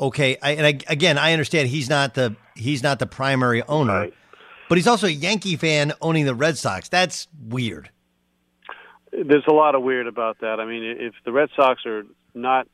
Okay, 0.00 0.36
I, 0.42 0.52
and 0.52 0.66
I, 0.66 0.78
again, 0.88 1.18
I 1.18 1.32
understand 1.32 1.68
he's 1.68 1.88
not 1.88 2.14
the 2.14 2.34
he's 2.56 2.82
not 2.82 2.98
the 2.98 3.06
primary 3.06 3.62
owner, 3.64 3.92
right. 3.92 4.14
but 4.68 4.78
he's 4.78 4.86
also 4.86 5.06
a 5.06 5.10
Yankee 5.10 5.56
fan 5.56 5.92
owning 6.00 6.24
the 6.24 6.34
Red 6.34 6.58
Sox. 6.58 6.88
That's 6.88 7.28
weird. 7.48 7.90
There's 9.12 9.44
a 9.46 9.52
lot 9.52 9.74
of 9.74 9.82
weird 9.82 10.06
about 10.06 10.40
that. 10.40 10.58
I 10.58 10.64
mean, 10.64 10.82
if 10.98 11.14
the 11.24 11.32
Red 11.32 11.50
Sox 11.54 11.84
are 11.86 12.04
not 12.34 12.66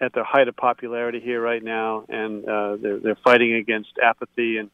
at 0.00 0.12
their 0.12 0.24
height 0.24 0.46
of 0.46 0.56
popularity 0.56 1.20
here 1.20 1.40
right 1.40 1.62
now, 1.62 2.04
and 2.08 2.44
uh, 2.48 2.76
they're 2.76 3.00
they're 3.00 3.18
fighting 3.24 3.54
against 3.54 3.90
apathy 4.02 4.58
and 4.58 4.70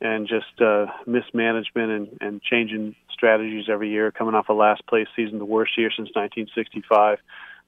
and 0.00 0.28
just 0.28 0.60
uh, 0.60 0.86
mismanagement 1.06 1.90
and, 1.90 2.08
and 2.20 2.42
changing 2.42 2.94
strategies 3.12 3.66
every 3.70 3.90
year, 3.90 4.10
coming 4.10 4.34
off 4.34 4.48
a 4.48 4.52
last 4.52 4.86
place 4.86 5.08
season, 5.16 5.38
the 5.38 5.44
worst 5.44 5.78
year 5.78 5.90
since 5.90 6.08
1965. 6.14 7.18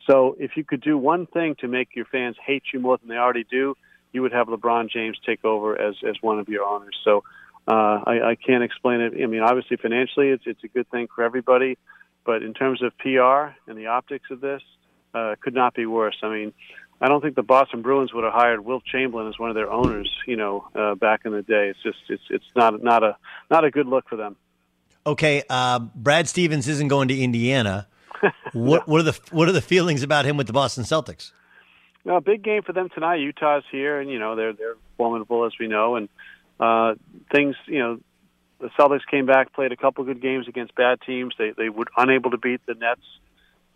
So 0.09 0.37
if 0.39 0.57
you 0.57 0.65
could 0.65 0.81
do 0.81 0.97
one 0.97 1.27
thing 1.27 1.55
to 1.61 1.69
make 1.69 1.95
your 1.95 2.07
fans 2.07 2.37
hate 2.45 2.63
you 2.73 2.81
more 2.81 2.97
than 2.99 3.09
they 3.09 3.17
already 3.17 3.45
do, 3.45 3.77
you 4.13 4.23
would 4.23 4.33
have 4.33 4.47
LeBron 4.47 4.91
James 4.91 5.19
take 5.25 5.45
over 5.45 5.79
as 5.81 5.97
as 6.09 6.17
one 6.21 6.39
of 6.39 6.49
your 6.49 6.65
owners. 6.65 6.97
So 7.05 7.25
uh, 7.67 8.03
I, 8.07 8.31
I 8.31 8.35
can't 8.35 8.65
explain 8.65 9.01
it. 9.01 9.13
I 9.23 9.27
mean, 9.27 9.43
obviously 9.43 9.77
financially, 9.77 10.29
it's 10.29 10.45
it's 10.47 10.65
a 10.65 10.69
good 10.69 10.89
thing 10.91 11.09
for 11.15 11.23
everybody, 11.23 11.77
but 12.25 12.43
in 12.43 12.55
terms 12.55 12.83
of 12.83 12.97
PR 12.99 13.55
and 13.69 13.77
the 13.77 13.89
optics 13.89 14.31
of 14.31 14.41
this, 14.41 14.63
uh, 15.15 15.35
could 15.41 15.55
not 15.55 15.75
be 15.75 15.85
worse. 15.85 16.17
I 16.23 16.31
mean, 16.31 16.55
I 17.01 17.09
don't 17.09 17.21
think 17.21 17.37
the 17.37 17.43
Boston 17.43 17.83
Bruins 17.83 18.15
would 18.15 18.25
have 18.25 18.33
hired 18.33 18.65
Wilt 18.65 18.85
Chamberlain 18.85 19.29
as 19.29 19.39
one 19.39 19.51
of 19.51 19.55
their 19.55 19.71
owners, 19.71 20.11
you 20.27 20.37
know, 20.37 20.67
uh, 20.75 20.95
back 20.95 21.21
in 21.27 21.33
the 21.33 21.43
day. 21.43 21.69
It's 21.69 21.83
just 21.83 21.99
it's 22.09 22.23
it's 22.31 22.47
not 22.57 22.83
not 22.83 23.03
a 23.03 23.17
not 23.51 23.65
a 23.65 23.71
good 23.71 23.87
look 23.87 24.09
for 24.09 24.17
them. 24.17 24.37
Okay, 25.07 25.43
uh, 25.51 25.79
Brad 25.79 26.29
Stevens 26.29 26.67
isn't 26.67 26.89
going 26.89 27.09
to 27.09 27.19
Indiana. 27.19 27.87
What 28.53 28.89
what 28.89 29.01
are 29.01 29.05
the 29.05 29.19
what 29.31 29.49
are 29.49 29.53
the 29.53 29.61
feelings 29.61 30.03
about 30.03 30.25
him 30.25 30.37
with 30.37 30.47
the 30.47 30.53
Boston 30.53 30.85
Celtics? 30.85 31.33
No, 32.05 32.21
big 32.21 32.43
game 32.43 32.63
for 32.63 32.73
them 32.73 32.89
tonight. 32.89 33.17
Utah's 33.17 33.65
here, 33.71 34.01
and 34.01 34.11
you 34.11 34.19
know 34.19 34.37
they're 34.37 34.53
they're 34.53 34.77
formidable 34.97 35.45
as 35.45 35.53
we 35.59 35.69
know, 35.69 35.97
and 35.97 36.09
uh, 36.59 36.95
things 37.33 37.57
you 37.67 37.79
know 37.79 38.01
the 38.61 38.69
Celtics 38.79 39.07
came 39.11 39.27
back, 39.27 39.53
played 39.53 39.73
a 39.73 39.77
couple 39.77 40.05
good 40.05 40.21
games 40.21 40.49
against 40.49 40.75
bad 40.75 41.01
teams. 41.03 41.35
They 41.39 41.53
they 41.57 41.69
were 41.69 41.87
unable 41.97 42.31
to 42.31 42.39
beat 42.39 42.61
the 42.67 42.75
Nets 42.75 43.03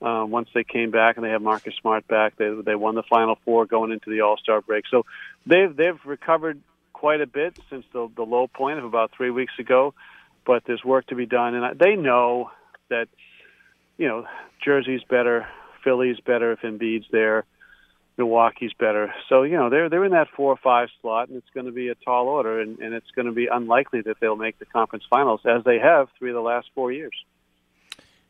uh, 0.01 0.25
once 0.27 0.49
they 0.55 0.65
came 0.65 0.91
back 0.91 1.17
and 1.17 1.25
they 1.25 1.31
have 1.31 1.43
Marcus 1.43 1.75
Smart 1.81 2.07
back. 2.09 2.37
They 2.37 2.51
they 2.65 2.75
won 2.75 2.95
the 2.95 3.05
Final 3.05 3.37
Four 3.45 3.67
going 3.67 3.93
into 3.93 4.11
the 4.11 4.23
All 4.23 4.37
Star 4.37 4.61
break. 4.61 4.85
So 4.91 5.05
they've 5.47 5.75
they've 5.75 5.99
recovered 6.05 6.61
quite 6.93 7.21
a 7.21 7.27
bit 7.27 7.59
since 7.71 7.85
the 7.93 8.09
the 8.15 8.25
low 8.25 8.47
point 8.47 8.79
of 8.79 8.85
about 8.85 9.13
three 9.17 9.31
weeks 9.31 9.55
ago. 9.59 9.95
But 10.45 10.65
there's 10.67 10.83
work 10.85 11.07
to 11.09 11.15
be 11.15 11.27
done, 11.27 11.55
and 11.55 11.65
I, 11.65 11.75
they 11.75 11.95
know 11.95 12.51
that 12.89 13.09
you 14.03 14.09
know 14.09 14.27
Jersey's 14.65 15.05
better, 15.09 15.47
Philly's 15.85 16.19
better 16.19 16.51
if 16.53 16.61
Embiid's 16.61 17.07
there. 17.13 17.45
Milwaukee's 18.19 18.73
better. 18.79 19.15
So, 19.29 19.43
you 19.45 19.57
know, 19.57 19.71
they're 19.71 19.89
they're 19.89 20.05
in 20.05 20.11
that 20.11 20.27
four 20.37 20.53
or 20.53 20.59
five 20.63 20.89
slot 21.01 21.29
and 21.29 21.39
it's 21.39 21.49
going 21.55 21.67
to 21.67 21.73
be 21.73 21.89
a 21.89 21.95
tall 21.95 22.27
order 22.27 22.61
and, 22.61 22.79
and 22.81 22.93
it's 22.95 23.11
going 23.13 23.27
to 23.27 23.33
be 23.33 23.47
unlikely 23.47 24.03
that 24.03 24.17
they'll 24.21 24.37
make 24.37 24.59
the 24.59 24.67
conference 24.67 25.05
finals 25.09 25.41
as 25.47 25.65
they 25.65 25.79
have 25.79 26.09
three 26.19 26.31
of 26.31 26.35
the 26.35 26.43
last 26.43 26.69
four 26.75 26.93
years. 26.93 27.15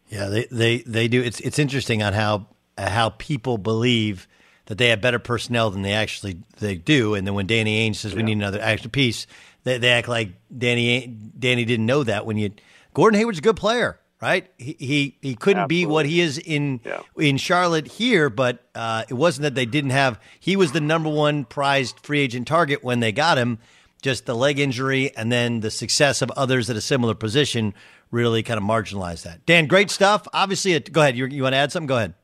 Yeah, 0.08 0.26
they, 0.26 0.44
they, 0.52 0.78
they 0.82 1.08
do. 1.08 1.22
It's 1.22 1.40
it's 1.40 1.58
interesting 1.58 2.02
on 2.02 2.12
how 2.12 2.46
how 2.76 3.10
people 3.10 3.56
believe 3.58 4.28
that 4.66 4.76
they 4.78 4.88
have 4.90 5.00
better 5.00 5.18
personnel 5.18 5.70
than 5.70 5.82
they 5.82 5.94
actually 5.94 6.38
they 6.58 6.76
do, 6.76 7.14
and 7.14 7.26
then 7.26 7.34
when 7.34 7.46
Danny 7.46 7.88
Ainge 7.88 7.96
says 7.96 8.12
yeah. 8.12 8.18
we 8.18 8.22
need 8.22 8.36
another 8.36 8.60
extra 8.60 8.90
piece, 8.90 9.26
they, 9.64 9.78
they 9.78 9.90
act 9.90 10.08
like 10.08 10.34
Danny 10.56 11.06
Danny 11.06 11.64
didn't 11.64 11.86
know 11.86 12.04
that. 12.04 12.26
When 12.26 12.36
you 12.36 12.50
Gordon 12.94 13.18
Hayward's 13.18 13.38
a 13.38 13.42
good 13.42 13.56
player, 13.56 13.98
right? 14.22 14.48
He 14.56 14.76
he, 14.78 15.16
he 15.20 15.34
couldn't 15.34 15.64
Absolutely. 15.64 15.84
be 15.84 15.86
what 15.86 16.06
he 16.06 16.20
is 16.20 16.38
in 16.38 16.80
yeah. 16.84 17.02
in 17.18 17.36
Charlotte 17.36 17.88
here, 17.88 18.30
but 18.30 18.64
uh, 18.74 19.04
it 19.08 19.14
wasn't 19.14 19.42
that 19.42 19.56
they 19.56 19.66
didn't 19.66 19.90
have. 19.90 20.20
He 20.38 20.56
was 20.56 20.72
the 20.72 20.80
number 20.80 21.10
one 21.10 21.44
prized 21.44 21.98
free 22.00 22.20
agent 22.20 22.46
target 22.46 22.82
when 22.84 23.00
they 23.00 23.10
got 23.12 23.36
him. 23.36 23.58
just 24.00 24.26
the 24.26 24.34
leg 24.34 24.58
injury 24.58 25.14
and 25.16 25.30
then 25.30 25.60
the 25.60 25.70
success 25.70 26.22
of 26.22 26.30
others 26.32 26.68
at 26.68 26.76
a 26.76 26.80
similar 26.80 27.14
position 27.14 27.72
really 28.10 28.42
kind 28.42 28.58
of 28.58 28.64
marginalized 28.64 29.22
that. 29.22 29.44
Dan, 29.46 29.66
great 29.66 29.90
stuff. 29.90 30.26
Obviously, 30.32 30.74
it, 30.74 30.92
go 30.92 31.00
ahead. 31.00 31.16
You, 31.16 31.26
you 31.26 31.42
want 31.42 31.54
to 31.54 31.56
add 31.58 31.72
something? 31.72 31.86
Go 31.86 31.96
ahead. 31.96 32.14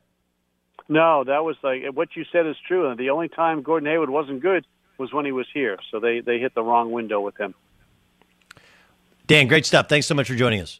No, 0.87 1.23
that 1.23 1.43
was 1.43 1.55
like 1.61 1.83
what 1.93 2.15
you 2.15 2.25
said 2.31 2.47
is 2.47 2.55
true. 2.67 2.89
And 2.89 2.99
the 2.99 3.09
only 3.11 3.29
time 3.29 3.61
Gordon 3.61 3.87
Hayward 3.89 4.09
wasn't 4.09 4.41
good 4.41 4.65
was 4.97 5.13
when 5.13 5.25
he 5.25 5.31
was 5.31 5.47
here. 5.53 5.77
So 5.91 5.99
they, 5.99 6.19
they 6.19 6.39
hit 6.39 6.53
the 6.55 6.63
wrong 6.63 6.91
window 6.91 7.21
with 7.21 7.37
him. 7.37 7.53
Dan, 9.27 9.47
great 9.47 9.65
stuff. 9.65 9.87
Thanks 9.87 10.07
so 10.07 10.15
much 10.15 10.27
for 10.27 10.35
joining 10.35 10.61
us. 10.61 10.79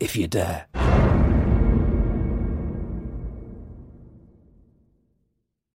if 0.00 0.16
you 0.16 0.26
dare. 0.26 1.05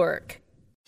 work. 0.00 0.40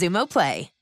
Xumo 0.00 0.26
Play. 0.26 0.79